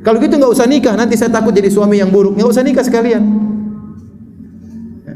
Kalau 0.02 0.18
gitu 0.18 0.34
enggak 0.34 0.52
usah 0.58 0.66
nikah, 0.66 0.98
nanti 0.98 1.14
saya 1.14 1.30
takut 1.30 1.54
jadi 1.54 1.70
suami 1.70 2.02
yang 2.02 2.10
buruk. 2.10 2.34
Enggak 2.34 2.50
usah 2.58 2.66
nikah 2.66 2.82
sekalian. 2.82 3.22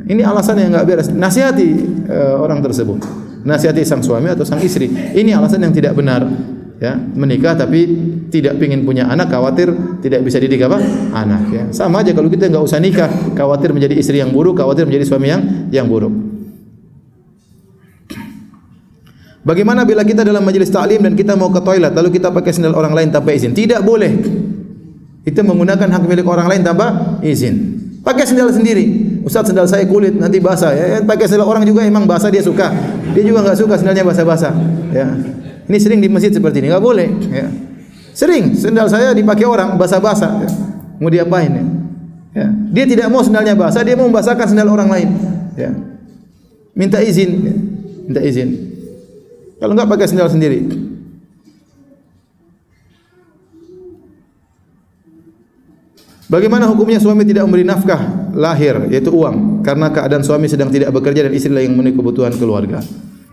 Ini 0.07 0.23
alasan 0.23 0.63
yang 0.63 0.71
enggak 0.71 0.87
beres. 0.87 1.11
Nasihati 1.11 1.69
uh, 2.07 2.39
orang 2.39 2.63
tersebut. 2.63 3.03
Nasihati 3.43 3.83
sang 3.83 4.07
suami 4.07 4.31
atau 4.31 4.47
sang 4.47 4.63
istri. 4.63 4.87
Ini 4.95 5.35
alasan 5.35 5.67
yang 5.67 5.75
tidak 5.75 5.99
benar 5.99 6.55
ya 6.77 6.93
menikah 6.97 7.57
tapi 7.57 7.89
tidak 8.29 8.61
ingin 8.61 8.85
punya 8.85 9.09
anak 9.09 9.33
khawatir 9.33 9.73
tidak 10.05 10.21
bisa 10.21 10.37
didik 10.37 10.61
apa 10.69 10.77
anak 11.17 11.43
ya 11.49 11.65
sama 11.73 12.05
aja 12.05 12.13
kalau 12.13 12.29
kita 12.29 12.53
enggak 12.53 12.65
usah 12.69 12.77
nikah 12.77 13.09
khawatir 13.33 13.73
menjadi 13.73 13.97
istri 13.97 14.21
yang 14.21 14.29
buruk 14.29 14.61
khawatir 14.61 14.85
menjadi 14.85 15.05
suami 15.09 15.33
yang 15.33 15.43
yang 15.73 15.89
buruk 15.89 16.13
Bagaimana 19.47 19.87
bila 19.87 20.03
kita 20.03 20.27
dalam 20.27 20.43
majelis 20.43 20.75
taklim 20.75 21.07
dan 21.07 21.15
kita 21.15 21.39
mau 21.39 21.47
ke 21.55 21.63
toilet 21.63 21.95
lalu 21.95 22.19
kita 22.19 22.35
pakai 22.35 22.51
sendal 22.51 22.75
orang 22.75 22.91
lain 22.99 23.15
tanpa 23.15 23.31
izin? 23.31 23.55
Tidak 23.55 23.79
boleh. 23.79 24.11
Itu 25.23 25.39
menggunakan 25.47 25.87
hak 25.87 26.03
milik 26.03 26.27
orang 26.27 26.51
lain 26.51 26.67
tanpa 26.67 27.15
izin. 27.23 27.79
Pakai 28.03 28.27
sendal 28.27 28.51
sendiri. 28.51 29.07
Ustaz 29.23 29.47
sendal 29.47 29.71
saya 29.71 29.87
kulit 29.87 30.19
nanti 30.19 30.43
basah 30.43 30.75
ya. 30.75 30.99
Pakai 30.99 31.31
sendal 31.31 31.47
orang 31.47 31.63
juga 31.63 31.87
emang 31.87 32.11
basah 32.11 32.27
dia 32.27 32.43
suka. 32.43 32.75
Dia 33.15 33.23
juga 33.23 33.47
enggak 33.47 33.59
suka 33.63 33.79
sendalnya 33.79 34.03
basah-basah. 34.03 34.53
Ya. 34.91 35.15
Ini 35.67 35.79
sering 35.83 35.99
di 35.99 36.07
masjid 36.07 36.31
seperti 36.31 36.63
ini, 36.63 36.71
enggak 36.71 36.85
boleh. 36.85 37.09
Ya. 37.27 37.51
Sering 38.15 38.55
sendal 38.55 38.87
saya 38.87 39.11
dipakai 39.13 39.45
orang 39.45 39.75
basah-basah. 39.75 40.33
Ya. 40.47 40.51
Mau 41.03 41.11
diapain 41.11 41.51
ya? 41.53 41.65
ya? 42.33 42.47
Dia 42.73 42.85
tidak 42.87 43.07
mau 43.11 43.21
sendalnya 43.21 43.53
basah, 43.59 43.83
dia 43.83 43.99
mau 43.99 44.07
membasahkan 44.09 44.55
sendal 44.55 44.71
orang 44.71 44.89
lain. 44.89 45.09
Ya. 45.59 45.75
Minta 46.73 47.03
izin, 47.03 47.31
ya. 47.43 47.55
minta 48.07 48.21
izin. 48.23 48.49
Kalau 49.59 49.75
enggak 49.75 49.91
pakai 49.91 50.07
sendal 50.07 50.31
sendiri. 50.31 50.87
Bagaimana 56.27 56.67
hukumnya 56.67 56.99
suami 56.99 57.23
tidak 57.23 57.47
memberi 57.47 57.63
nafkah 57.63 58.03
lahir 58.35 58.91
yaitu 58.91 59.15
uang 59.15 59.63
karena 59.63 59.95
keadaan 59.95 60.27
suami 60.27 60.51
sedang 60.51 60.75
tidak 60.75 60.91
bekerja 60.91 61.31
dan 61.31 61.33
istri 61.35 61.55
yang 61.55 61.79
memenuhi 61.79 61.95
kebutuhan 61.95 62.35
keluarga? 62.35 62.83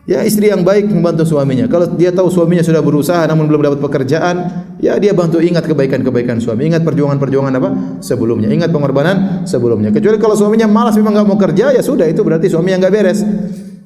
Ya 0.03 0.19
istri 0.27 0.51
yang 0.51 0.67
baik 0.67 0.91
membantu 0.91 1.23
suaminya. 1.23 1.63
Kalau 1.71 1.88
dia 1.95 2.11
tahu 2.11 2.27
suaminya 2.27 2.59
sudah 2.59 2.84
berusaha 2.84 3.23
namun 3.23 3.47
belum 3.47 3.71
dapat 3.71 3.80
pekerjaan, 3.80 4.35
ya 4.84 4.99
dia 4.99 5.15
bantu 5.15 5.39
ingat 5.39 5.63
kebaikan-kebaikan 5.63 6.43
suami, 6.43 6.67
ingat 6.67 6.84
perjuangan-perjuangan 6.84 7.53
apa 7.55 7.69
sebelumnya, 8.03 8.51
ingat 8.51 8.67
pengorbanan 8.75 9.47
sebelumnya. 9.47 9.95
Kecuali 9.95 10.19
kalau 10.19 10.35
suaminya 10.35 10.67
malas 10.67 10.99
memang 10.99 11.15
enggak 11.15 11.27
mau 11.31 11.39
kerja, 11.39 11.71
ya 11.71 11.80
sudah 11.80 12.03
itu 12.11 12.19
berarti 12.19 12.51
suami 12.51 12.75
yang 12.75 12.84
enggak 12.84 12.99
beres. 12.99 13.23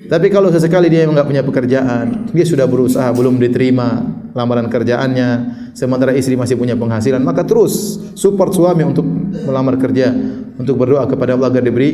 Tapi 0.09 0.33
kalau 0.33 0.49
sesekali 0.49 0.89
dia 0.89 1.05
enggak 1.05 1.29
punya 1.29 1.45
pekerjaan, 1.45 2.33
dia 2.33 2.45
sudah 2.49 2.65
berusaha 2.65 3.13
belum 3.13 3.37
diterima 3.37 4.01
lamaran 4.33 4.73
kerjaannya, 4.73 5.29
sementara 5.77 6.17
istri 6.17 6.33
masih 6.33 6.57
punya 6.57 6.73
penghasilan, 6.73 7.21
maka 7.21 7.45
terus 7.45 8.01
support 8.17 8.57
suami 8.57 8.81
untuk 8.81 9.05
melamar 9.45 9.77
kerja, 9.77 10.09
untuk 10.57 10.81
berdoa 10.81 11.05
kepada 11.05 11.37
Allah 11.37 11.53
agar 11.53 11.61
diberi 11.61 11.91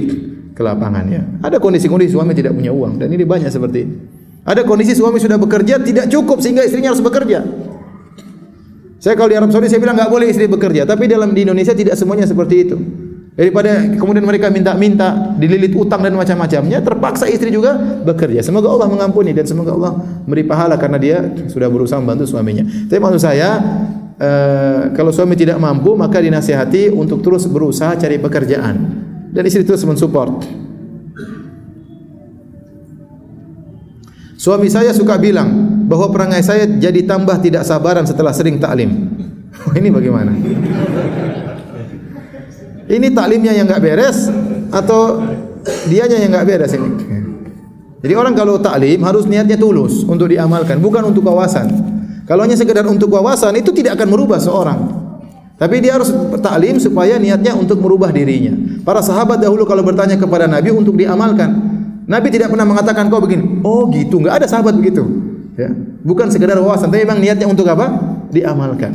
ke 0.53 0.61
lapangannya. 0.61 1.43
Ada 1.43 1.59
kondisi-kondisi 1.59 2.13
suami 2.13 2.31
tidak 2.37 2.53
punya 2.53 2.71
uang 2.71 3.01
dan 3.01 3.09
ini 3.11 3.25
banyak 3.25 3.51
seperti 3.51 3.79
ini. 3.83 4.12
Ada 4.43 4.67
kondisi 4.67 4.91
suami 4.91 5.23
sudah 5.23 5.39
bekerja 5.39 5.79
tidak 5.79 6.11
cukup 6.11 6.43
sehingga 6.43 6.67
istrinya 6.67 6.91
harus 6.91 6.99
bekerja. 6.99 7.43
Saya 9.03 9.19
kalau 9.19 9.31
di 9.31 9.35
Arab 9.35 9.51
Saudi 9.51 9.67
saya 9.67 9.83
bilang 9.83 9.99
enggak 9.99 10.11
boleh 10.11 10.31
istri 10.31 10.47
bekerja, 10.47 10.87
tapi 10.87 11.11
dalam 11.11 11.35
di 11.35 11.43
Indonesia 11.43 11.75
tidak 11.75 11.99
semuanya 11.99 12.23
seperti 12.23 12.55
itu. 12.63 12.79
Daripada 13.33 13.97
kemudian 13.97 14.23
mereka 14.23 14.47
minta-minta, 14.47 15.35
dililit 15.35 15.73
utang 15.73 16.05
dan 16.05 16.13
macam-macamnya, 16.13 16.79
terpaksa 16.85 17.25
istri 17.27 17.49
juga 17.49 17.75
bekerja. 18.05 18.45
Semoga 18.45 18.69
Allah 18.69 18.87
mengampuni 18.87 19.35
dan 19.35 19.43
semoga 19.43 19.73
Allah 19.73 19.97
beri 20.23 20.45
pahala 20.47 20.79
karena 20.79 21.01
dia 21.01 21.17
sudah 21.49 21.67
berusaha 21.67 21.97
membantu 21.97 22.29
suaminya. 22.29 22.63
Tapi 22.63 22.99
maksud 23.01 23.19
saya, 23.19 23.59
uh, 24.21 24.93
kalau 24.93 25.11
suami 25.11 25.33
tidak 25.35 25.59
mampu, 25.59 25.97
maka 25.99 26.21
dinasihati 26.21 26.93
untuk 26.93 27.25
terus 27.25 27.43
berusaha 27.49 27.97
cari 27.99 28.21
pekerjaan. 28.21 28.75
Dan 29.33 29.43
istri 29.49 29.65
terus 29.65 29.83
mensupport. 29.83 30.62
Suami 34.43 34.67
saya 34.67 34.91
suka 34.91 35.15
bilang 35.15 35.47
bahwa 35.87 36.11
perangai 36.11 36.43
saya 36.43 36.67
jadi 36.67 37.07
tambah 37.07 37.39
tidak 37.39 37.63
sabaran 37.63 38.03
setelah 38.03 38.35
sering 38.35 38.59
taklim. 38.59 39.07
Ini 39.79 39.87
bagaimana? 39.87 40.35
Ini 42.83 43.07
taklimnya 43.15 43.55
yang 43.55 43.71
enggak 43.71 43.79
beres 43.79 44.27
atau 44.67 45.23
dianya 45.87 46.19
yang 46.19 46.35
enggak 46.35 46.43
beres 46.43 46.75
ini? 46.75 46.89
Jadi 48.03 48.13
orang 48.19 48.35
kalau 48.35 48.59
taklim 48.59 48.99
harus 49.07 49.23
niatnya 49.23 49.55
tulus 49.55 50.03
untuk 50.03 50.27
diamalkan, 50.27 50.83
bukan 50.83 51.07
untuk 51.07 51.23
kawasan. 51.23 51.71
Kalau 52.27 52.43
hanya 52.43 52.59
sekedar 52.59 52.83
untuk 52.83 53.15
kawasan 53.15 53.55
itu 53.55 53.71
tidak 53.71 53.95
akan 53.95 54.11
merubah 54.11 54.43
seorang. 54.43 54.91
Tapi 55.55 55.79
dia 55.79 55.95
harus 55.95 56.11
taklim 56.43 56.83
supaya 56.83 57.15
niatnya 57.15 57.55
untuk 57.55 57.79
merubah 57.79 58.11
dirinya. 58.11 58.51
Para 58.83 58.99
sahabat 58.99 59.39
dahulu 59.39 59.63
kalau 59.63 59.87
bertanya 59.87 60.19
kepada 60.19 60.51
Nabi 60.51 60.75
untuk 60.75 60.99
diamalkan, 60.99 61.62
Nabi 62.03 62.27
tidak 62.31 62.51
pernah 62.51 62.67
mengatakan 62.67 63.07
kau 63.07 63.23
begini. 63.23 63.63
Oh 63.63 63.87
gitu, 63.91 64.19
enggak 64.19 64.43
ada 64.43 64.47
sahabat 64.47 64.75
begitu. 64.75 65.03
Ya. 65.55 65.71
Bukan 66.03 66.27
sekedar 66.33 66.59
wawasan, 66.59 66.91
tapi 66.91 67.07
memang 67.07 67.23
niatnya 67.23 67.47
untuk 67.47 67.69
apa? 67.69 67.93
Diamalkan. 68.33 68.91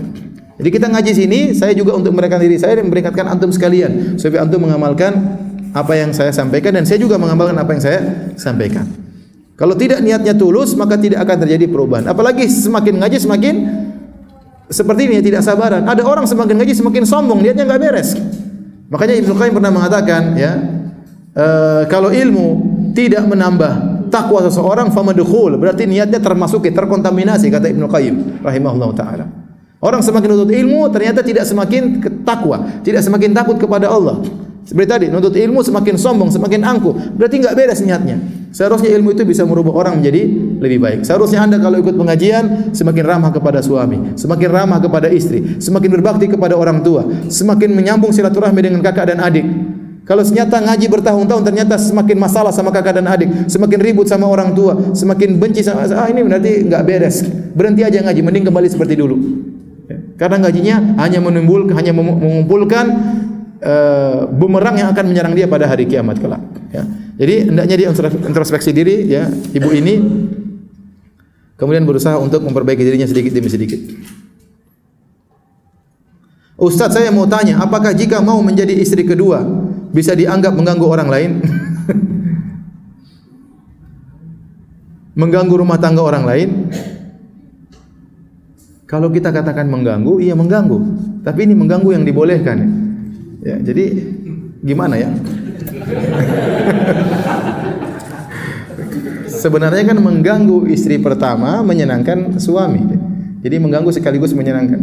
Jadi 0.59 0.69
kita 0.75 0.91
ngaji 0.91 1.13
sini, 1.15 1.39
saya 1.55 1.71
juga 1.73 1.95
untuk 1.95 2.11
mereka 2.13 2.37
diri 2.37 2.59
saya 2.59 2.83
dan 2.83 2.91
memperingatkan 2.91 3.31
antum 3.31 3.55
sekalian 3.55 4.19
supaya 4.19 4.43
antum 4.43 4.59
mengamalkan 4.67 5.15
apa 5.71 5.93
yang 5.95 6.11
saya 6.11 6.35
sampaikan 6.35 6.75
dan 6.75 6.83
saya 6.83 6.99
juga 6.99 7.15
mengamalkan 7.15 7.55
apa 7.55 7.71
yang 7.79 7.83
saya 7.83 8.01
sampaikan. 8.35 8.85
Kalau 9.55 9.75
tidak 9.79 10.03
niatnya 10.03 10.35
tulus, 10.35 10.75
maka 10.75 10.99
tidak 10.99 11.23
akan 11.23 11.47
terjadi 11.47 11.67
perubahan. 11.71 12.11
Apalagi 12.11 12.47
semakin 12.47 12.95
ngaji 13.03 13.19
semakin 13.23 13.55
seperti 14.69 15.09
ini 15.09 15.19
tidak 15.25 15.43
sabaran. 15.43 15.87
Ada 15.87 16.03
orang 16.05 16.27
semakin 16.27 16.63
ngaji 16.63 16.75
semakin 16.79 17.03
sombong, 17.07 17.43
niatnya 17.43 17.67
enggak 17.67 17.83
beres. 17.83 18.15
Makanya 18.89 19.15
Ibnu 19.21 19.33
Qayyim 19.35 19.55
pernah 19.57 19.73
mengatakan, 19.73 20.23
ya, 20.39 20.53
e, 21.37 21.47
kalau 21.91 22.09
ilmu 22.09 22.78
tidak 22.99 23.23
menambah 23.31 24.03
takwa 24.11 24.43
seseorang, 24.43 24.91
famadkhul, 24.91 25.55
berarti 25.55 25.87
niatnya 25.87 26.19
termasuk 26.19 26.67
terkontaminasi 26.67 27.47
kata 27.47 27.71
Ibnu 27.71 27.87
Qayyim 27.87 28.43
rahimahullah 28.43 28.91
taala. 28.99 29.25
Orang 29.79 30.03
semakin 30.03 30.35
nuntut 30.35 30.51
ilmu 30.51 30.91
ternyata 30.91 31.23
tidak 31.23 31.47
semakin 31.47 32.03
takwa, 32.27 32.83
tidak 32.83 33.07
semakin 33.07 33.31
takut 33.31 33.55
kepada 33.55 33.87
Allah. 33.87 34.19
Seperti 34.67 34.89
tadi, 34.91 35.07
nuntut 35.07 35.33
ilmu 35.33 35.63
semakin 35.63 35.95
sombong, 35.95 36.29
semakin 36.35 36.61
angkuh. 36.67 37.15
Berarti 37.15 37.41
enggak 37.41 37.55
beres 37.55 37.81
niatnya. 37.81 38.19
Seharusnya 38.51 38.91
ilmu 38.99 39.15
itu 39.15 39.23
bisa 39.23 39.47
merubah 39.47 39.73
orang 39.79 40.03
menjadi 40.03 40.29
lebih 40.59 40.83
baik. 40.83 41.01
Seharusnya 41.07 41.47
anda 41.47 41.63
kalau 41.63 41.79
ikut 41.79 41.95
pengajian 41.95 42.75
semakin 42.75 43.05
ramah 43.07 43.31
kepada 43.31 43.63
suami, 43.63 44.19
semakin 44.19 44.49
ramah 44.51 44.83
kepada 44.83 45.07
istri, 45.09 45.63
semakin 45.63 45.89
berbakti 46.03 46.27
kepada 46.27 46.59
orang 46.59 46.83
tua, 46.83 47.07
semakin 47.31 47.71
menyambung 47.79 48.11
silaturahmi 48.11 48.59
dengan 48.59 48.83
kakak 48.83 49.15
dan 49.15 49.23
adik. 49.23 49.47
Kalau 50.09 50.25
ternyata 50.25 50.57
ngaji 50.57 50.87
bertahun-tahun 50.89 51.43
ternyata 51.45 51.77
semakin 51.77 52.17
masalah 52.17 52.49
sama 52.49 52.73
kakak 52.73 52.97
dan 52.97 53.05
adik, 53.13 53.29
semakin 53.45 53.77
ribut 53.77 54.09
sama 54.09 54.25
orang 54.25 54.57
tua, 54.57 54.97
semakin 54.97 55.37
benci 55.37 55.61
sama 55.61 55.85
ah 55.85 56.09
ini 56.09 56.25
berarti 56.25 56.65
enggak 56.65 56.83
beres. 56.89 57.21
Berhenti 57.53 57.85
aja 57.85 58.01
ngaji, 58.01 58.21
mending 58.25 58.49
kembali 58.49 58.69
seperti 58.73 58.97
dulu. 58.97 59.21
Karena 60.17 60.41
gajinya 60.41 60.97
hanya 61.05 61.21
menimbul 61.21 61.69
hanya 61.77 61.93
mengumpulkan 61.93 62.87
uh, 63.61 64.25
bumerang 64.33 64.81
yang 64.81 64.89
akan 64.97 65.05
menyerang 65.13 65.37
dia 65.37 65.45
pada 65.45 65.69
hari 65.69 65.85
kiamat 65.85 66.17
kelak. 66.17 66.41
Ya. 66.73 66.89
Jadi 67.21 67.53
hendaknya 67.53 67.77
dia 67.77 67.89
introspeksi 68.25 68.73
diri 68.73 69.13
ya 69.13 69.29
ibu 69.29 69.69
ini 69.77 70.01
kemudian 71.61 71.85
berusaha 71.85 72.17
untuk 72.17 72.41
memperbaiki 72.49 72.81
dirinya 72.81 73.05
sedikit 73.05 73.37
demi 73.37 73.53
sedikit. 73.53 73.81
Ustaz 76.59 76.97
saya 76.97 77.15
mau 77.15 77.23
tanya, 77.29 77.63
apakah 77.63 77.95
jika 77.95 78.19
mau 78.19 78.43
menjadi 78.43 78.75
istri 78.75 79.07
kedua 79.07 79.68
bisa 79.93 80.15
dianggap 80.15 80.55
mengganggu 80.55 80.87
orang 80.87 81.09
lain? 81.09 81.31
mengganggu 85.21 85.55
rumah 85.59 85.79
tangga 85.81 86.03
orang 86.05 86.25
lain? 86.25 86.71
Kalau 88.89 89.13
kita 89.13 89.29
katakan 89.29 89.69
mengganggu, 89.69 90.17
iya 90.25 90.33
mengganggu. 90.33 90.81
Tapi 91.21 91.45
ini 91.45 91.53
mengganggu 91.53 91.93
yang 91.93 92.09
dibolehkan. 92.09 92.57
Ya, 93.45 93.61
jadi 93.61 93.93
gimana 94.65 94.97
ya? 94.97 95.13
Sebenarnya 99.29 99.93
kan 99.93 100.01
mengganggu 100.01 100.65
istri 100.73 100.97
pertama 100.99 101.63
menyenangkan 101.63 102.41
suami. 102.41 102.81
Jadi 103.45 103.61
mengganggu 103.61 103.93
sekaligus 103.93 104.33
menyenangkan. 104.33 104.81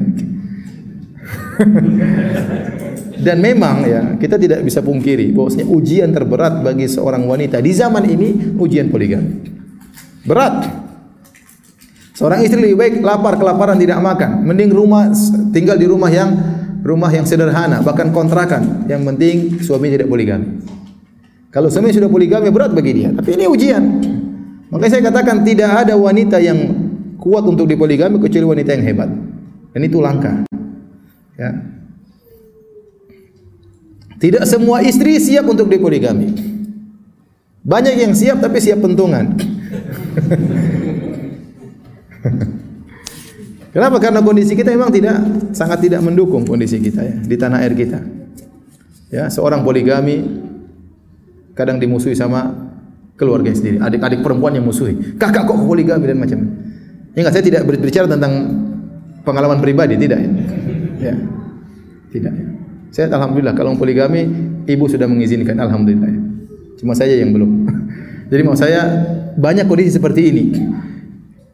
Dan 3.16 3.40
memang 3.40 3.76
ya 3.88 4.02
kita 4.20 4.36
tidak 4.36 4.60
bisa 4.66 4.84
pungkiri 4.84 5.32
bahwasanya 5.32 5.68
ujian 5.72 6.10
terberat 6.12 6.60
bagi 6.62 6.88
seorang 6.90 7.24
wanita 7.24 7.64
di 7.64 7.72
zaman 7.72 8.04
ini 8.08 8.58
ujian 8.60 8.92
poligami. 8.92 9.46
Berat. 10.26 10.84
Seorang 12.16 12.48
istri 12.48 12.64
lebih 12.64 12.80
baik 12.80 12.94
lapar 13.04 13.36
kelaparan 13.36 13.76
tidak 13.76 14.00
makan, 14.00 14.48
mending 14.48 14.72
rumah 14.72 15.12
tinggal 15.52 15.76
di 15.76 15.84
rumah 15.84 16.08
yang 16.08 16.32
rumah 16.80 17.12
yang 17.12 17.28
sederhana, 17.28 17.84
bahkan 17.84 18.16
kontrakan. 18.16 18.88
Yang 18.88 19.02
penting 19.04 19.36
suami 19.60 19.92
tidak 19.92 20.08
poligami. 20.08 20.64
Kalau 21.52 21.68
suami 21.68 21.92
sudah 21.92 22.08
poligami 22.08 22.52
berat 22.56 22.72
bagi 22.72 23.04
dia, 23.04 23.12
tapi 23.12 23.36
ini 23.36 23.48
ujian. 23.48 23.84
Makanya 24.72 24.92
saya 24.92 25.04
katakan 25.12 25.44
tidak 25.44 25.72
ada 25.88 25.96
wanita 25.96 26.40
yang 26.40 26.58
kuat 27.20 27.44
untuk 27.48 27.68
dipoligami 27.68 28.20
kecuali 28.20 28.60
wanita 28.60 28.70
yang 28.76 28.84
hebat. 28.86 29.10
Dan 29.76 29.82
itu 29.84 30.00
langka. 30.00 30.48
Ya. 31.36 31.75
Tidak 34.16 34.44
semua 34.48 34.80
istri 34.80 35.20
siap 35.20 35.44
untuk 35.52 35.68
dipoligami. 35.68 36.32
Banyak 37.66 37.96
yang 37.98 38.14
siap 38.16 38.40
tapi 38.40 38.62
siap 38.62 38.80
pentungan. 38.80 39.36
Kenapa? 43.76 44.00
Karena 44.00 44.24
kondisi 44.24 44.56
kita 44.56 44.72
memang 44.72 44.88
tidak 44.88 45.20
sangat 45.52 45.84
tidak 45.84 46.00
mendukung 46.00 46.48
kondisi 46.48 46.80
kita 46.80 47.04
ya 47.04 47.16
di 47.20 47.36
tanah 47.36 47.60
air 47.60 47.76
kita. 47.76 48.00
Ya, 49.12 49.28
seorang 49.28 49.68
poligami 49.68 50.24
kadang 51.52 51.76
dimusuhi 51.76 52.16
sama 52.16 52.56
keluarga 53.20 53.52
sendiri, 53.52 53.84
adik-adik 53.84 54.24
perempuan 54.24 54.56
yang 54.56 54.64
musuhi. 54.64 55.20
Kakak 55.20 55.44
kok 55.44 55.60
poligami 55.68 56.08
dan 56.08 56.20
macam. 56.20 56.40
Ya 57.16 57.24
enggak, 57.24 57.34
saya 57.36 57.44
tidak 57.48 57.68
berbicara 57.68 58.08
tentang 58.08 58.32
pengalaman 59.28 59.60
pribadi, 59.60 60.00
tidak 60.00 60.24
ya. 60.24 60.32
ya. 61.12 61.16
Tidak 62.16 62.32
ya. 62.32 62.48
Saya 62.96 63.12
alhamdulillah 63.12 63.52
kalau 63.52 63.76
poligami 63.76 64.24
ibu 64.72 64.88
sudah 64.88 65.04
mengizinkan 65.04 65.60
alhamdulillah. 65.60 66.16
Cuma 66.80 66.96
saya 66.96 67.20
yang 67.20 67.36
belum. 67.36 67.52
Jadi 68.32 68.42
mau 68.48 68.56
saya 68.56 68.88
banyak 69.36 69.68
kondisi 69.68 70.00
seperti 70.00 70.32
ini 70.32 70.44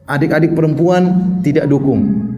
adik-adik 0.06 0.54
perempuan 0.54 1.02
tidak 1.42 1.66
dukung. 1.66 2.30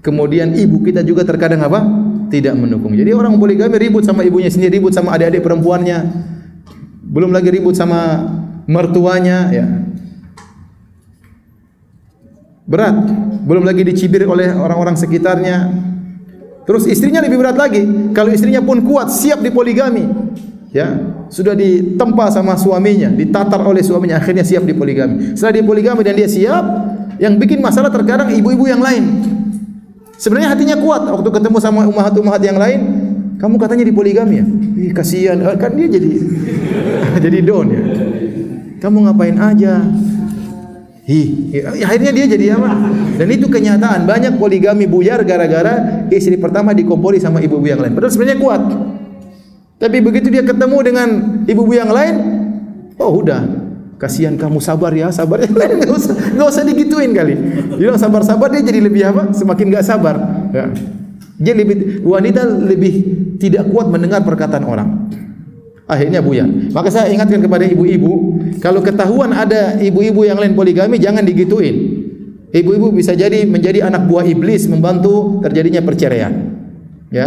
Kemudian 0.00 0.56
ibu 0.58 0.82
kita 0.82 1.06
juga 1.06 1.22
terkadang 1.22 1.62
apa? 1.62 1.80
Tidak 2.26 2.54
mendukung. 2.58 2.98
Jadi 2.98 3.14
orang 3.14 3.36
poligami 3.36 3.76
ribut 3.76 4.02
sama 4.02 4.26
ibunya 4.26 4.48
sendiri, 4.48 4.82
ribut 4.82 4.90
sama 4.96 5.14
adik-adik 5.14 5.46
perempuannya. 5.46 5.98
Belum 7.06 7.30
lagi 7.34 7.54
ribut 7.54 7.78
sama 7.78 8.26
mertuanya, 8.70 9.50
ya. 9.50 9.66
Berat. 12.70 12.96
Belum 13.46 13.66
lagi 13.66 13.82
dicibir 13.82 14.26
oleh 14.30 14.54
orang-orang 14.54 14.94
sekitarnya. 14.94 15.89
Terus 16.68 16.84
istrinya 16.86 17.24
lebih 17.24 17.40
berat 17.40 17.56
lagi. 17.56 17.82
Kalau 18.12 18.30
istrinya 18.30 18.60
pun 18.62 18.84
kuat, 18.84 19.10
siap 19.10 19.40
dipoligami. 19.40 20.06
Ya, 20.70 20.86
sudah 21.26 21.58
ditempa 21.58 22.30
sama 22.30 22.54
suaminya, 22.54 23.10
ditatar 23.10 23.58
oleh 23.66 23.82
suaminya, 23.82 24.22
akhirnya 24.22 24.46
siap 24.46 24.62
dipoligami. 24.62 25.34
Setelah 25.34 25.58
dipoligami 25.58 26.06
dan 26.06 26.14
dia 26.14 26.30
siap, 26.30 26.62
yang 27.18 27.34
bikin 27.42 27.58
masalah 27.58 27.90
terkadang 27.90 28.30
ibu-ibu 28.30 28.70
yang 28.70 28.78
lain. 28.78 29.02
Sebenarnya 30.14 30.52
hatinya 30.52 30.76
kuat 30.78 31.08
waktu 31.08 31.28
ketemu 31.32 31.58
sama 31.58 31.88
umahat-umahat 31.90 32.42
yang 32.44 32.60
lain. 32.60 32.80
Kamu 33.40 33.56
katanya 33.56 33.88
di 33.88 33.94
poligami 33.96 34.34
ya? 34.36 34.44
Ih, 34.84 34.92
kasihan. 34.92 35.40
Eh, 35.40 35.56
kan 35.56 35.72
dia 35.72 35.88
jadi 35.88 36.10
jadi 37.24 37.38
don 37.40 37.66
ya. 37.72 37.82
Kamu 38.84 39.08
ngapain 39.08 39.36
aja? 39.40 39.80
Hi, 41.10 41.22
akhirnya 41.82 42.14
dia 42.14 42.26
jadi 42.30 42.54
apa? 42.54 42.70
Dan 43.18 43.26
itu 43.34 43.50
kenyataan 43.50 44.06
banyak 44.06 44.38
poligami 44.38 44.86
buyar 44.86 45.26
gara-gara 45.26 46.06
istri 46.06 46.38
pertama 46.38 46.70
dikompori 46.70 47.18
sama 47.18 47.42
ibu-ibu 47.42 47.66
yang 47.66 47.82
lain. 47.82 47.98
Padahal 47.98 48.14
sebenarnya 48.14 48.38
kuat. 48.38 48.62
Tapi 49.82 49.98
begitu 50.06 50.30
dia 50.30 50.46
ketemu 50.46 50.78
dengan 50.86 51.08
ibu-ibu 51.50 51.74
yang 51.74 51.90
lain, 51.90 52.14
oh 52.94 53.26
udah 53.26 53.42
kasihan 53.98 54.38
kamu 54.38 54.62
sabar 54.62 54.94
ya 54.94 55.10
sabar 55.10 55.42
yang 55.44 55.52
lain 55.58 55.82
usah 55.90 56.14
nggak 56.14 56.48
usah 56.48 56.64
digituin 56.64 57.12
kali 57.12 57.36
bilang 57.76 58.00
sabar 58.00 58.24
sabar 58.24 58.48
dia 58.48 58.64
jadi 58.64 58.80
lebih 58.80 59.02
apa 59.04 59.34
semakin 59.34 59.66
nggak 59.66 59.84
sabar 59.84 60.14
ya. 60.54 60.70
Dia 61.40 61.56
lebih 61.56 62.04
wanita 62.04 62.44
lebih 62.44 62.92
tidak 63.40 63.66
kuat 63.72 63.88
mendengar 63.88 64.22
perkataan 64.22 64.62
orang. 64.62 64.88
Akhirnya 65.90 66.22
buyar. 66.22 66.46
Maka 66.70 66.86
saya 66.86 67.10
ingatkan 67.10 67.42
kepada 67.42 67.66
ibu-ibu, 67.66 68.38
kalau 68.62 68.78
ketahuan 68.78 69.34
ada 69.34 69.74
ibu-ibu 69.82 70.22
yang 70.22 70.38
lain 70.38 70.54
poligami 70.54 71.02
jangan 71.02 71.26
digituin. 71.26 72.06
Ibu-ibu 72.54 72.94
bisa 72.94 73.18
jadi 73.18 73.42
menjadi 73.42 73.90
anak 73.90 74.06
buah 74.06 74.22
iblis 74.22 74.70
membantu 74.70 75.42
terjadinya 75.42 75.82
perceraian. 75.82 76.30
Ya. 77.10 77.26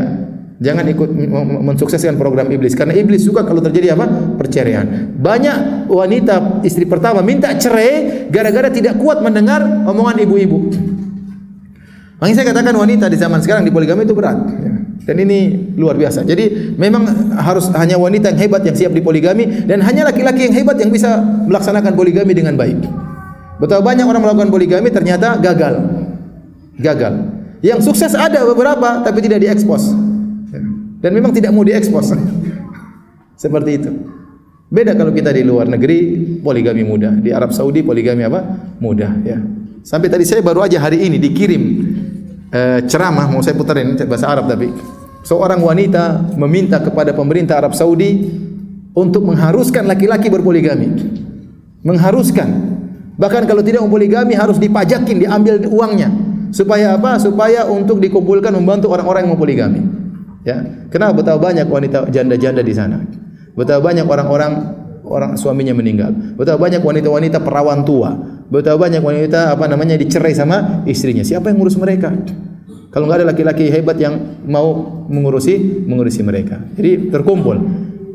Jangan 0.64 0.88
ikut 0.88 1.12
mensukseskan 1.60 2.16
program 2.16 2.48
iblis 2.48 2.72
karena 2.72 2.96
iblis 2.96 3.28
suka 3.28 3.44
kalau 3.44 3.60
terjadi 3.60 4.00
apa? 4.00 4.08
perceraian. 4.40 5.12
Banyak 5.12 5.92
wanita 5.92 6.64
istri 6.64 6.88
pertama 6.88 7.20
minta 7.20 7.52
cerai 7.60 8.32
gara-gara 8.32 8.72
tidak 8.72 8.96
kuat 8.96 9.20
mendengar 9.20 9.60
omongan 9.84 10.24
ibu-ibu. 10.24 10.72
Makanya 12.24 12.36
saya 12.40 12.48
katakan 12.56 12.76
wanita 12.80 13.12
di 13.12 13.20
zaman 13.20 13.44
sekarang 13.44 13.68
di 13.68 13.76
poligami 13.76 14.08
itu 14.08 14.16
berat. 14.16 14.40
Ya. 14.40 14.73
Dan 15.04 15.16
ini 15.20 15.40
luar 15.76 16.00
biasa. 16.00 16.24
Jadi 16.24 16.76
memang 16.80 17.34
harus 17.36 17.68
hanya 17.76 18.00
wanita 18.00 18.32
yang 18.32 18.40
hebat 18.40 18.62
yang 18.64 18.78
siap 18.78 18.92
di 18.96 19.04
poligami 19.04 19.66
dan 19.68 19.84
hanya 19.84 20.08
laki-laki 20.08 20.48
yang 20.48 20.56
hebat 20.56 20.80
yang 20.80 20.94
bisa 20.94 21.20
melaksanakan 21.50 21.92
poligami 21.98 22.32
dengan 22.32 22.56
baik. 22.56 22.80
Betapa 23.60 23.84
banyak 23.84 24.06
orang 24.08 24.22
melakukan 24.24 24.50
poligami 24.54 24.88
ternyata 24.94 25.36
gagal. 25.42 25.84
Gagal. 26.80 27.14
Yang 27.60 27.80
sukses 27.92 28.16
ada 28.16 28.48
beberapa 28.48 29.04
tapi 29.04 29.20
tidak 29.24 29.44
diekspos. 29.44 29.92
Dan 31.04 31.12
memang 31.12 31.36
tidak 31.36 31.52
mau 31.52 31.68
diekspos. 31.68 32.16
Seperti 33.44 33.72
itu. 33.76 33.92
Beda 34.74 34.96
kalau 34.96 35.12
kita 35.12 35.36
di 35.36 35.44
luar 35.44 35.68
negeri 35.68 36.16
poligami 36.40 36.82
mudah. 36.88 37.20
Di 37.20 37.36
Arab 37.36 37.52
Saudi 37.52 37.84
poligami 37.84 38.24
apa? 38.24 38.40
Mudah 38.80 39.12
ya. 39.22 39.38
Sampai 39.84 40.08
tadi 40.08 40.24
saya 40.24 40.40
baru 40.40 40.64
aja 40.64 40.80
hari 40.80 41.04
ini 41.04 41.20
dikirim 41.20 41.64
eh, 42.54 42.80
ceramah 42.86 43.26
mau 43.26 43.42
saya 43.42 43.58
putarin 43.58 43.98
bahasa 44.06 44.30
Arab 44.30 44.46
tapi 44.46 44.70
seorang 45.26 45.60
wanita 45.60 46.38
meminta 46.38 46.78
kepada 46.78 47.12
pemerintah 47.12 47.58
Arab 47.58 47.74
Saudi 47.74 48.30
untuk 48.94 49.26
mengharuskan 49.26 49.90
laki-laki 49.90 50.30
berpoligami. 50.30 50.94
Mengharuskan. 51.82 52.78
Bahkan 53.18 53.44
kalau 53.50 53.62
tidak 53.66 53.84
poligami 53.90 54.38
harus 54.38 54.62
dipajakin, 54.62 55.26
diambil 55.26 55.66
uangnya. 55.68 56.10
Supaya 56.54 56.94
apa? 56.94 57.18
Supaya 57.18 57.66
untuk 57.66 57.98
dikumpulkan 57.98 58.54
membantu 58.54 58.94
orang-orang 58.94 59.26
yang 59.26 59.32
mau 59.34 59.42
poligami. 59.42 59.82
Ya. 60.46 60.62
Kenapa 60.94 61.26
betapa 61.26 61.40
banyak 61.50 61.66
wanita 61.66 62.14
janda-janda 62.14 62.62
di 62.62 62.74
sana? 62.74 63.02
Betapa 63.58 63.82
banyak 63.82 64.06
orang-orang 64.06 64.54
orang 65.04 65.32
suaminya 65.36 65.74
meninggal. 65.74 66.14
Betapa 66.38 66.62
banyak 66.62 66.82
wanita-wanita 66.82 67.42
perawan 67.42 67.82
tua. 67.82 68.14
Betapa 68.54 68.86
banyak 68.86 69.02
wanita 69.02 69.58
apa 69.58 69.66
namanya 69.66 69.98
dicerai 69.98 70.38
sama 70.38 70.86
istrinya. 70.86 71.26
Siapa 71.26 71.50
yang 71.50 71.58
ngurus 71.58 71.74
mereka? 71.82 72.14
Kalau 72.94 73.10
enggak 73.10 73.26
ada 73.26 73.34
laki-laki 73.34 73.74
hebat 73.74 73.98
yang 73.98 74.46
mau 74.46 75.02
mengurusi 75.10 75.58
mengurusi 75.90 76.22
mereka. 76.22 76.62
Jadi 76.78 77.10
terkumpul 77.10 77.58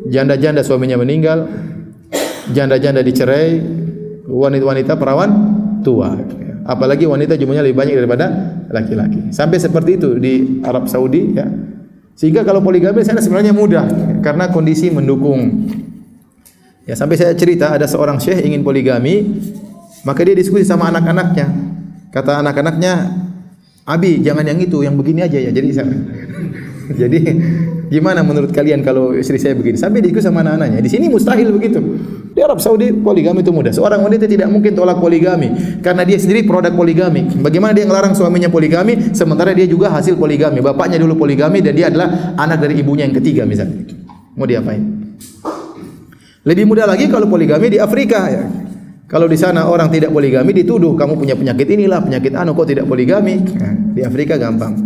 janda-janda 0.07 0.63
suaminya 0.63 0.95
meninggal, 1.03 1.51
janda-janda 2.55 3.03
dicerai, 3.03 3.59
wanita-wanita 4.31 4.95
perawan 4.95 5.31
tua. 5.83 6.15
Apalagi 6.63 7.11
wanita 7.11 7.35
jumlahnya 7.35 7.67
lebih 7.67 7.75
banyak 7.75 7.95
daripada 7.99 8.27
laki-laki. 8.71 9.35
Sampai 9.35 9.59
seperti 9.59 9.99
itu 9.99 10.15
di 10.23 10.63
Arab 10.63 10.87
Saudi 10.87 11.35
ya. 11.35 11.51
Sehingga 12.15 12.47
kalau 12.47 12.63
poligami 12.63 13.03
sana 13.03 13.19
sebenarnya 13.19 13.51
mudah 13.51 13.91
karena 14.23 14.55
kondisi 14.55 14.87
mendukung. 14.95 15.67
Ya 16.87 16.95
sampai 16.95 17.19
saya 17.19 17.35
cerita 17.35 17.75
ada 17.75 17.91
seorang 17.91 18.23
syekh 18.23 18.47
ingin 18.47 18.63
poligami, 18.63 19.43
maka 20.05 20.21
dia 20.23 20.35
diskusi 20.35 20.63
sama 20.67 20.91
anak-anaknya. 20.93 21.47
Kata 22.09 22.41
anak-anaknya, 22.41 22.93
Abi 23.89 24.21
jangan 24.21 24.45
yang 24.45 24.61
itu, 24.61 24.85
yang 24.85 24.95
begini 25.01 25.25
aja 25.25 25.41
ya. 25.41 25.49
Jadi 25.49 25.69
saya, 25.73 25.89
jadi 27.01 27.21
gimana 27.89 28.21
menurut 28.21 28.53
kalian 28.53 28.85
kalau 28.85 29.17
istri 29.17 29.41
saya 29.41 29.57
begini? 29.57 29.81
Sampai 29.81 30.05
diikuti 30.05 30.25
sama 30.25 30.45
anak-anaknya. 30.45 30.85
Di 30.85 30.91
sini 30.93 31.09
mustahil 31.09 31.49
begitu. 31.57 31.81
Di 32.37 32.45
Arab 32.45 32.61
Saudi 32.61 32.93
poligami 32.93 33.41
itu 33.41 33.51
mudah. 33.51 33.73
Seorang 33.73 34.05
wanita 34.05 34.29
tidak 34.29 34.47
mungkin 34.53 34.77
tolak 34.77 35.01
poligami 35.01 35.81
karena 35.81 36.05
dia 36.05 36.21
sendiri 36.21 36.45
produk 36.45 36.71
poligami. 36.71 37.27
Bagaimana 37.41 37.73
dia 37.73 37.89
melarang 37.89 38.13
suaminya 38.13 38.53
poligami 38.53 39.17
sementara 39.17 39.57
dia 39.57 39.65
juga 39.65 39.89
hasil 39.91 40.15
poligami. 40.21 40.61
Bapaknya 40.61 41.01
dulu 41.01 41.17
poligami 41.17 41.65
dan 41.65 41.73
dia 41.75 41.89
adalah 41.89 42.37
anak 42.37 42.63
dari 42.63 42.79
ibunya 42.79 43.09
yang 43.09 43.17
ketiga 43.17 43.49
misalnya. 43.49 43.89
Mau 44.39 44.47
diapain? 44.47 44.85
Lebih 46.47 46.65
mudah 46.65 46.87
lagi 46.87 47.11
kalau 47.11 47.27
poligami 47.27 47.75
di 47.75 47.79
Afrika 47.81 48.31
ya. 48.31 48.45
Kalau 49.09 49.25
di 49.25 49.41
sana 49.41 49.65
orang 49.65 49.89
tidak 49.89 50.13
poligami 50.13 50.53
dituduh 50.53 50.93
kamu 50.93 51.17
punya 51.17 51.33
penyakit 51.33 51.65
inilah 51.65 52.05
penyakit 52.05 52.37
anu 52.37 52.53
kok 52.53 52.69
tidak 52.69 52.85
poligami. 52.85 53.41
Di 53.97 54.05
Afrika 54.05 54.37
gampang. 54.37 54.77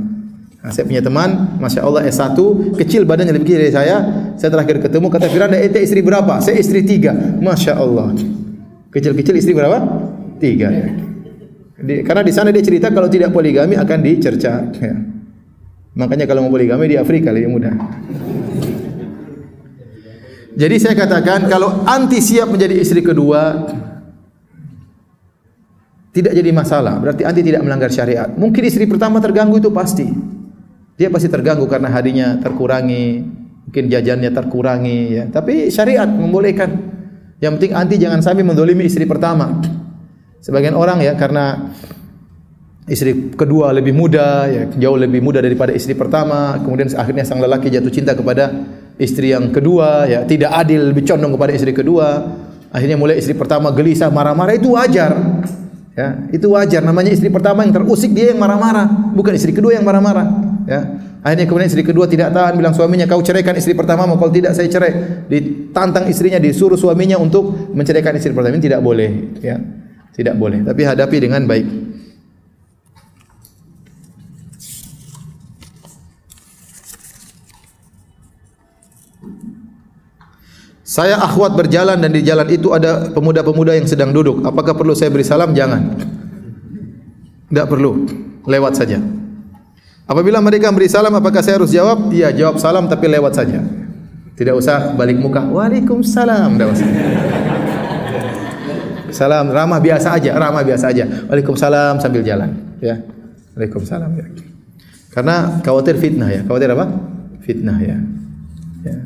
Nah, 0.62 0.70
saya 0.70 0.86
punya 0.86 1.02
teman, 1.02 1.58
masya 1.58 1.82
Allah 1.82 2.06
S1 2.06 2.38
kecil 2.78 3.02
badannya 3.02 3.34
lebih 3.34 3.50
kecil 3.50 3.58
dari 3.66 3.74
saya. 3.74 3.96
Saya 4.38 4.54
terakhir 4.54 4.78
ketemu 4.78 5.10
kata 5.10 5.26
Firanda, 5.26 5.58
ente 5.58 5.82
istri 5.82 6.06
berapa? 6.06 6.38
Saya 6.38 6.54
istri 6.62 6.86
tiga. 6.86 7.10
Masya 7.18 7.74
Allah. 7.74 8.14
Kecil-kecil 8.94 9.34
istri 9.42 9.58
berapa? 9.58 9.82
Tiga. 10.38 10.70
Di, 11.82 12.06
karena 12.06 12.22
di 12.22 12.30
sana 12.30 12.54
dia 12.54 12.62
cerita 12.62 12.94
kalau 12.94 13.10
tidak 13.10 13.34
poligami 13.34 13.74
akan 13.74 13.98
dicerca. 14.06 14.70
Ya. 14.78 14.94
Makanya 15.98 16.30
kalau 16.30 16.46
mau 16.46 16.54
poligami 16.54 16.94
di 16.94 16.96
Afrika 16.96 17.34
lebih 17.34 17.50
mudah. 17.50 17.74
Jadi 20.54 20.76
saya 20.78 20.94
katakan 20.94 21.50
kalau 21.50 21.82
anti 21.90 22.22
siap 22.22 22.46
menjadi 22.46 22.78
istri 22.78 23.02
kedua, 23.02 23.66
tidak 26.12 26.32
jadi 26.36 26.50
masalah. 26.52 27.00
Berarti 27.00 27.24
anti 27.24 27.40
tidak 27.40 27.64
melanggar 27.64 27.88
syariat. 27.88 28.28
Mungkin 28.28 28.62
istri 28.68 28.84
pertama 28.84 29.16
terganggu 29.18 29.56
itu 29.56 29.72
pasti. 29.72 30.04
Dia 31.00 31.08
pasti 31.08 31.32
terganggu 31.32 31.64
karena 31.64 31.88
hadinya 31.88 32.36
terkurangi, 32.36 33.24
mungkin 33.66 33.84
jajannya 33.88 34.30
terkurangi. 34.30 35.00
Ya. 35.16 35.24
Tapi 35.32 35.72
syariat 35.72 36.06
membolehkan. 36.06 36.92
Yang 37.42 37.52
penting 37.58 37.72
anti 37.74 37.96
jangan 37.98 38.20
sampai 38.22 38.44
mendolimi 38.44 38.86
istri 38.86 39.08
pertama. 39.08 39.58
Sebagian 40.44 40.78
orang 40.78 41.02
ya 41.02 41.16
karena 41.18 41.74
istri 42.86 43.34
kedua 43.34 43.72
lebih 43.72 43.96
muda, 43.96 44.46
ya, 44.46 44.62
jauh 44.68 45.00
lebih 45.00 45.24
muda 45.24 45.40
daripada 45.40 45.72
istri 45.72 45.96
pertama. 45.96 46.60
Kemudian 46.60 46.92
akhirnya 46.92 47.24
sang 47.24 47.40
lelaki 47.40 47.72
jatuh 47.72 47.90
cinta 47.90 48.12
kepada 48.12 48.52
istri 49.00 49.32
yang 49.32 49.48
kedua. 49.48 50.06
Ya, 50.06 50.28
tidak 50.28 50.54
adil, 50.54 50.92
lebih 50.92 51.08
condong 51.08 51.34
kepada 51.34 51.56
istri 51.56 51.72
kedua. 51.72 52.30
Akhirnya 52.68 53.00
mulai 53.00 53.18
istri 53.18 53.32
pertama 53.32 53.72
gelisah, 53.72 54.12
marah-marah 54.12 54.54
itu 54.54 54.76
wajar. 54.76 55.16
Ya, 55.92 56.24
itu 56.32 56.48
wajar 56.48 56.80
namanya 56.80 57.12
istri 57.12 57.28
pertama 57.28 57.68
yang 57.68 57.76
terusik 57.76 58.16
dia 58.16 58.32
yang 58.32 58.40
marah-marah, 58.40 59.12
bukan 59.12 59.36
istri 59.36 59.52
kedua 59.52 59.76
yang 59.76 59.84
marah-marah. 59.84 60.24
Ya. 60.64 60.80
Akhirnya 61.22 61.46
kemudian 61.46 61.68
istri 61.70 61.86
kedua 61.86 62.10
tidak 62.10 62.34
tahan 62.34 62.58
bilang 62.58 62.74
suaminya 62.74 63.06
kau 63.06 63.22
ceraikan 63.22 63.54
istri 63.54 63.78
pertama 63.78 64.10
mau 64.10 64.18
kalau 64.18 64.32
tidak 64.32 64.56
saya 64.58 64.66
cerai. 64.66 65.22
Ditantang 65.30 66.10
istrinya 66.10 66.40
disuruh 66.40 66.80
suaminya 66.80 67.20
untuk 67.20 67.70
menceraikan 67.76 68.16
istri 68.16 68.32
pertama 68.34 68.56
ini 68.56 68.64
tidak 68.64 68.80
boleh, 68.82 69.38
ya. 69.38 69.60
Tidak 70.12 70.34
boleh, 70.36 70.64
tapi 70.64 70.82
hadapi 70.82 71.16
dengan 71.28 71.44
baik. 71.44 71.66
Saya 80.92 81.16
akhwat 81.16 81.56
berjalan 81.56 81.96
dan 82.04 82.12
di 82.12 82.20
jalan 82.20 82.44
itu 82.52 82.68
ada 82.76 83.08
pemuda-pemuda 83.16 83.72
yang 83.72 83.88
sedang 83.88 84.12
duduk. 84.12 84.44
Apakah 84.44 84.76
perlu 84.76 84.92
saya 84.92 85.08
beri 85.08 85.24
salam? 85.24 85.56
Jangan. 85.56 85.96
Tidak 87.48 87.64
perlu. 87.64 88.04
Lewat 88.44 88.76
saja. 88.76 89.00
Apabila 90.04 90.44
mereka 90.44 90.68
beri 90.68 90.92
salam, 90.92 91.16
apakah 91.16 91.40
saya 91.40 91.56
harus 91.56 91.72
jawab? 91.72 92.12
Iya, 92.12 92.36
jawab 92.36 92.60
salam 92.60 92.92
tapi 92.92 93.08
lewat 93.08 93.32
saja. 93.32 93.64
Tidak 94.36 94.52
usah 94.52 94.92
balik 94.92 95.16
muka. 95.16 95.40
Waalaikumsalam. 95.40 96.60
Tidak 96.60 96.68
usah. 96.68 96.88
Salam 99.16 99.48
ramah 99.48 99.80
biasa 99.80 100.12
aja, 100.12 100.36
ramah 100.36 100.60
biasa 100.60 100.92
aja. 100.92 101.08
Waalaikumsalam 101.08 102.04
sambil 102.04 102.20
jalan, 102.20 102.52
ya. 102.84 103.00
Waalaikumsalam 103.56 104.12
ya. 104.12 104.28
Karena 105.08 105.56
khawatir 105.64 105.96
fitnah 105.96 106.28
ya. 106.28 106.44
Khawatir 106.44 106.68
apa? 106.72 106.84
Fitnah 107.40 107.80
ya. 107.80 107.96
Ya. 108.84 108.96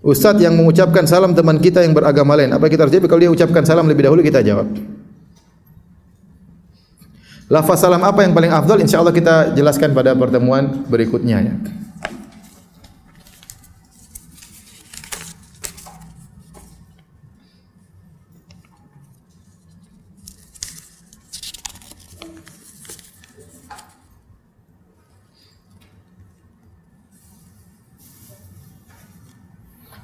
Ustaz 0.00 0.40
yang 0.40 0.56
mengucapkan 0.56 1.04
salam 1.04 1.36
teman 1.36 1.60
kita 1.60 1.84
yang 1.84 1.92
beragama 1.92 2.32
lain, 2.32 2.56
apa 2.56 2.72
kita 2.72 2.88
harus 2.88 2.94
jawab? 2.96 3.08
Kalau 3.08 3.20
dia 3.20 3.32
ucapkan 3.32 3.62
salam 3.68 3.84
lebih 3.84 4.08
dahulu 4.08 4.24
kita 4.24 4.40
jawab. 4.40 4.64
Lafaz 7.52 7.84
salam 7.84 8.00
apa 8.00 8.24
yang 8.24 8.32
paling 8.32 8.48
afdal? 8.48 8.80
Insya 8.80 9.04
Allah 9.04 9.12
kita 9.12 9.52
jelaskan 9.52 9.92
pada 9.92 10.16
pertemuan 10.16 10.86
berikutnya 10.88 11.36
ya. 11.44 11.54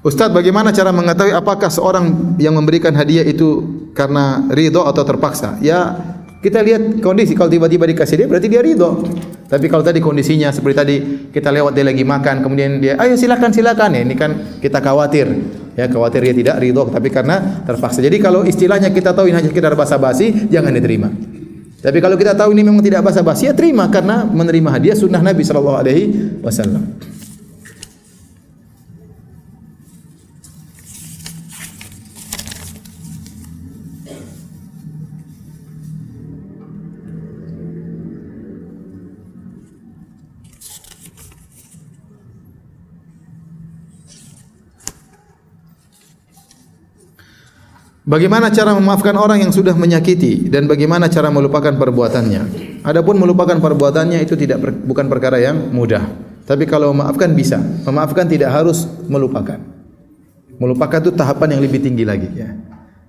Ustaz, 0.07 0.31
bagaimana 0.31 0.71
cara 0.71 0.95
mengetahui 0.95 1.35
apakah 1.35 1.67
seorang 1.67 2.39
yang 2.39 2.55
memberikan 2.55 2.95
hadiah 2.95 3.27
itu 3.27 3.67
karena 3.91 4.47
ridho 4.55 4.87
atau 4.87 5.03
terpaksa. 5.03 5.59
Ya 5.59 5.99
kita 6.39 6.63
lihat 6.63 7.03
kondisi 7.03 7.35
kalau 7.35 7.51
tiba-tiba 7.51 7.91
dikasih 7.91 8.23
dia 8.23 8.27
berarti 8.31 8.47
dia 8.47 8.63
ridho. 8.63 9.03
Tapi 9.51 9.67
kalau 9.67 9.83
tadi 9.83 9.99
kondisinya 9.99 10.55
seperti 10.55 10.77
tadi 10.79 10.97
kita 11.35 11.51
lewat 11.51 11.75
dia 11.75 11.83
lagi 11.83 12.07
makan 12.07 12.39
kemudian 12.39 12.79
dia 12.79 12.95
ayo 13.03 13.19
silakan 13.19 13.51
silakan 13.51 13.99
ya 13.99 14.01
ini 14.07 14.15
kan 14.15 14.31
kita 14.63 14.79
khawatir 14.79 15.27
ya 15.75 15.91
khawatir 15.91 16.23
dia 16.23 16.35
tidak 16.39 16.57
ridho 16.63 16.87
tapi 16.87 17.11
karena 17.11 17.67
terpaksa. 17.67 17.99
Jadi 17.99 18.23
kalau 18.23 18.47
istilahnya 18.47 18.95
kita 18.95 19.11
tahu 19.11 19.27
ini 19.27 19.43
hanya 19.43 19.51
sekedar 19.51 19.75
basa-basi 19.75 20.47
jangan 20.47 20.71
diterima. 20.71 21.11
Tapi 21.83 21.99
kalau 21.99 22.15
kita 22.15 22.39
tahu 22.39 22.55
ini 22.55 22.63
memang 22.63 22.79
tidak 22.79 23.03
basa-basi 23.03 23.51
ya 23.51 23.59
terima 23.59 23.91
karena 23.91 24.23
menerima 24.23 24.71
hadiah 24.71 24.95
sunnah 24.95 25.19
Nabi 25.19 25.43
sallallahu 25.43 25.79
alaihi 25.83 26.05
wasallam. 26.47 27.16
Bagaimana 48.07 48.55
cara 48.55 48.71
memaafkan 48.71 49.19
orang 49.19 49.43
yang 49.43 49.51
sudah 49.51 49.75
menyakiti 49.75 50.47
dan 50.47 50.71
bagaimana 50.71 51.11
cara 51.11 51.27
melupakan 51.27 51.75
perbuatannya? 51.75 52.43
Adapun 52.87 53.19
melupakan 53.19 53.59
perbuatannya 53.59 54.23
itu 54.23 54.39
tidak 54.39 54.63
bukan 54.87 55.11
perkara 55.11 55.43
yang 55.43 55.75
mudah. 55.75 56.07
Tapi 56.47 56.71
kalau 56.71 56.95
memaafkan 56.95 57.35
bisa. 57.35 57.59
Memaafkan 57.59 58.31
tidak 58.31 58.55
harus 58.55 58.87
melupakan. 59.11 59.59
Melupakan 60.63 61.03
itu 61.03 61.19
tahapan 61.19 61.59
yang 61.59 61.67
lebih 61.67 61.83
tinggi 61.83 62.07
lagi 62.07 62.31
ya. 62.31 62.55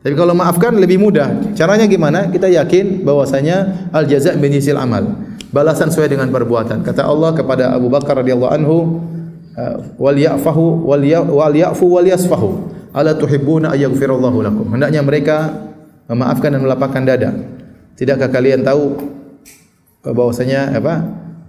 Tapi 0.01 0.17
kalau 0.17 0.33
maafkan 0.33 0.73
lebih 0.73 0.97
mudah. 0.97 1.53
Caranya 1.53 1.85
gimana? 1.85 2.33
Kita 2.33 2.49
yakin 2.49 3.05
bahwasanya 3.05 3.93
al 3.93 4.09
jaza' 4.09 4.33
bin 4.33 4.49
amal. 4.81 5.13
Balasan 5.53 5.93
sesuai 5.93 6.09
dengan 6.09 6.33
perbuatan. 6.33 6.81
Kata 6.81 7.05
Allah 7.05 7.37
kepada 7.37 7.69
Abu 7.69 7.93
Bakar 7.93 8.25
radhiyallahu 8.25 8.49
anhu, 8.49 8.97
wal 10.01 10.17
ya'fahu 10.17 10.89
wal 10.89 11.53
ya'fu 11.53 11.85
wal 11.85 12.07
yasfahu 12.09 12.76
ala 12.97 13.13
tuhibbuna 13.13 13.77
ayaghfirallahu 13.77 14.37
lakum. 14.41 14.65
Hendaknya 14.73 15.05
mereka 15.05 15.53
memaafkan 16.09 16.49
dan 16.57 16.65
melapangkan 16.65 17.03
dada. 17.05 17.29
Tidakkah 17.93 18.29
kalian 18.33 18.65
tahu 18.65 18.97
bahwasanya 20.01 20.73
apa? 20.73 20.93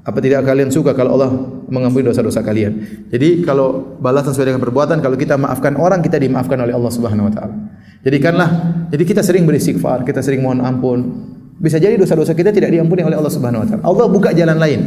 Apa 0.09 0.25
tidak 0.25 0.49
kalian 0.49 0.73
suka 0.73 0.97
kalau 0.97 1.20
Allah 1.20 1.31
mengampuni 1.69 2.09
dosa-dosa 2.09 2.41
kalian? 2.41 3.05
Jadi 3.12 3.45
kalau 3.45 3.97
balasan 4.01 4.33
sesuai 4.33 4.57
dengan 4.57 4.62
perbuatan 4.65 5.05
kalau 5.05 5.20
kita 5.20 5.37
maafkan 5.37 5.77
orang 5.77 6.01
kita 6.01 6.16
dimaafkan 6.16 6.57
oleh 6.57 6.73
Allah 6.73 6.93
Subhanahu 6.93 7.29
wa 7.29 7.33
taala. 7.33 7.55
Jadikanlah 8.01 8.49
jadi 8.89 9.05
kita 9.05 9.20
sering 9.20 9.45
beristighfar 9.45 10.09
kita 10.09 10.25
sering 10.25 10.41
mohon 10.41 10.65
ampun. 10.65 11.29
Bisa 11.61 11.77
jadi 11.77 11.99
dosa-dosa 12.01 12.33
kita 12.33 12.55
tidak 12.55 12.73
diampuni 12.73 13.05
oleh 13.05 13.20
Allah 13.20 13.33
Subhanahu 13.33 13.65
wa 13.65 13.69
taala. 13.69 13.83
Allah 13.85 14.07
buka 14.09 14.33
jalan 14.33 14.57
lain 14.57 14.81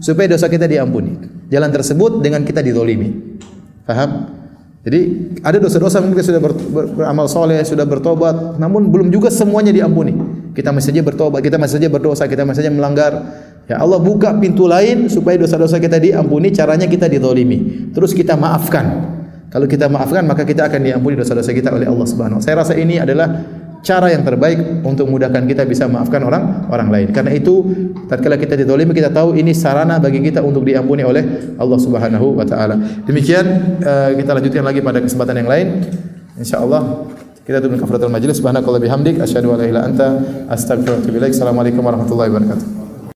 supaya 0.00 0.24
dosa 0.24 0.48
kita 0.48 0.64
diampuni. 0.64 1.20
Jalan 1.52 1.68
tersebut 1.68 2.24
dengan 2.24 2.40
kita 2.40 2.64
dizalimi 2.64 3.12
paham 3.84 4.35
jadi 4.86 5.00
ada 5.42 5.58
dosa-dosa 5.58 5.98
mungkin 5.98 6.22
sudah 6.22 6.38
ber, 6.38 6.54
ber, 6.54 6.84
beramal 6.94 7.26
soleh, 7.26 7.58
sudah 7.66 7.82
bertobat, 7.82 8.54
namun 8.54 8.86
belum 8.86 9.10
juga 9.10 9.34
semuanya 9.34 9.74
diampuni. 9.74 10.14
Kita 10.54 10.70
masih 10.70 10.94
saja 10.94 11.02
bertobat, 11.02 11.42
kita 11.42 11.58
masih 11.58 11.82
saja 11.82 11.88
berdosa, 11.90 12.30
kita 12.30 12.46
masih 12.46 12.62
saja 12.62 12.70
melanggar. 12.70 13.12
Ya 13.66 13.82
Allah 13.82 13.98
buka 13.98 14.30
pintu 14.38 14.70
lain 14.70 15.10
supaya 15.10 15.34
dosa-dosa 15.42 15.82
kita 15.82 15.98
diampuni. 15.98 16.54
Caranya 16.54 16.86
kita 16.86 17.10
didolimi. 17.10 17.90
Terus 17.90 18.14
kita 18.14 18.38
maafkan. 18.38 19.18
Kalau 19.50 19.66
kita 19.66 19.90
maafkan 19.90 20.22
maka 20.22 20.46
kita 20.46 20.70
akan 20.70 20.78
diampuni 20.78 21.18
dosa-dosa 21.18 21.50
kita 21.50 21.74
oleh 21.74 21.90
Allah 21.90 22.06
Subhanahu. 22.06 22.38
Saya 22.38 22.62
rasa 22.62 22.78
ini 22.78 23.02
adalah 23.02 23.26
cara 23.82 24.12
yang 24.12 24.22
terbaik 24.22 24.84
untuk 24.84 25.08
memudahkan 25.10 25.44
kita 25.44 25.62
bisa 25.66 25.88
maafkan 25.90 26.22
orang 26.24 26.68
orang 26.72 26.88
lain. 26.88 27.08
Karena 27.10 27.32
itu 27.34 27.64
tatkala 28.06 28.36
kita 28.40 28.56
dizalimi 28.56 28.92
kita 28.92 29.12
tahu 29.12 29.36
ini 29.36 29.52
sarana 29.52 29.96
bagi 29.98 30.22
kita 30.22 30.40
untuk 30.40 30.64
diampuni 30.64 31.02
oleh 31.04 31.54
Allah 31.60 31.78
Subhanahu 31.80 32.36
wa 32.38 32.46
taala. 32.46 32.76
Demikian 33.04 33.46
uh, 33.82 34.10
kita 34.14 34.30
lanjutkan 34.36 34.64
lagi 34.64 34.80
pada 34.80 34.98
kesempatan 35.02 35.42
yang 35.44 35.48
lain. 35.50 35.66
Insyaallah 36.36 36.82
kita 37.46 37.62
tutup 37.62 37.78
kafaratul 37.78 38.10
majlis 38.10 38.42
subhanakallah 38.42 38.82
bihamdik 38.82 39.22
asyhadu 39.22 39.54
an 39.54 39.58
la 39.62 39.66
ilaha 39.70 39.84
anta 39.86 40.08
astaghfiruka 40.50 40.98
wa 40.98 41.02
atubu 41.02 41.16
ilaik. 41.22 41.32
Assalamualaikum 41.32 41.82
warahmatullahi 41.82 42.30
wabarakatuh. 42.34 42.85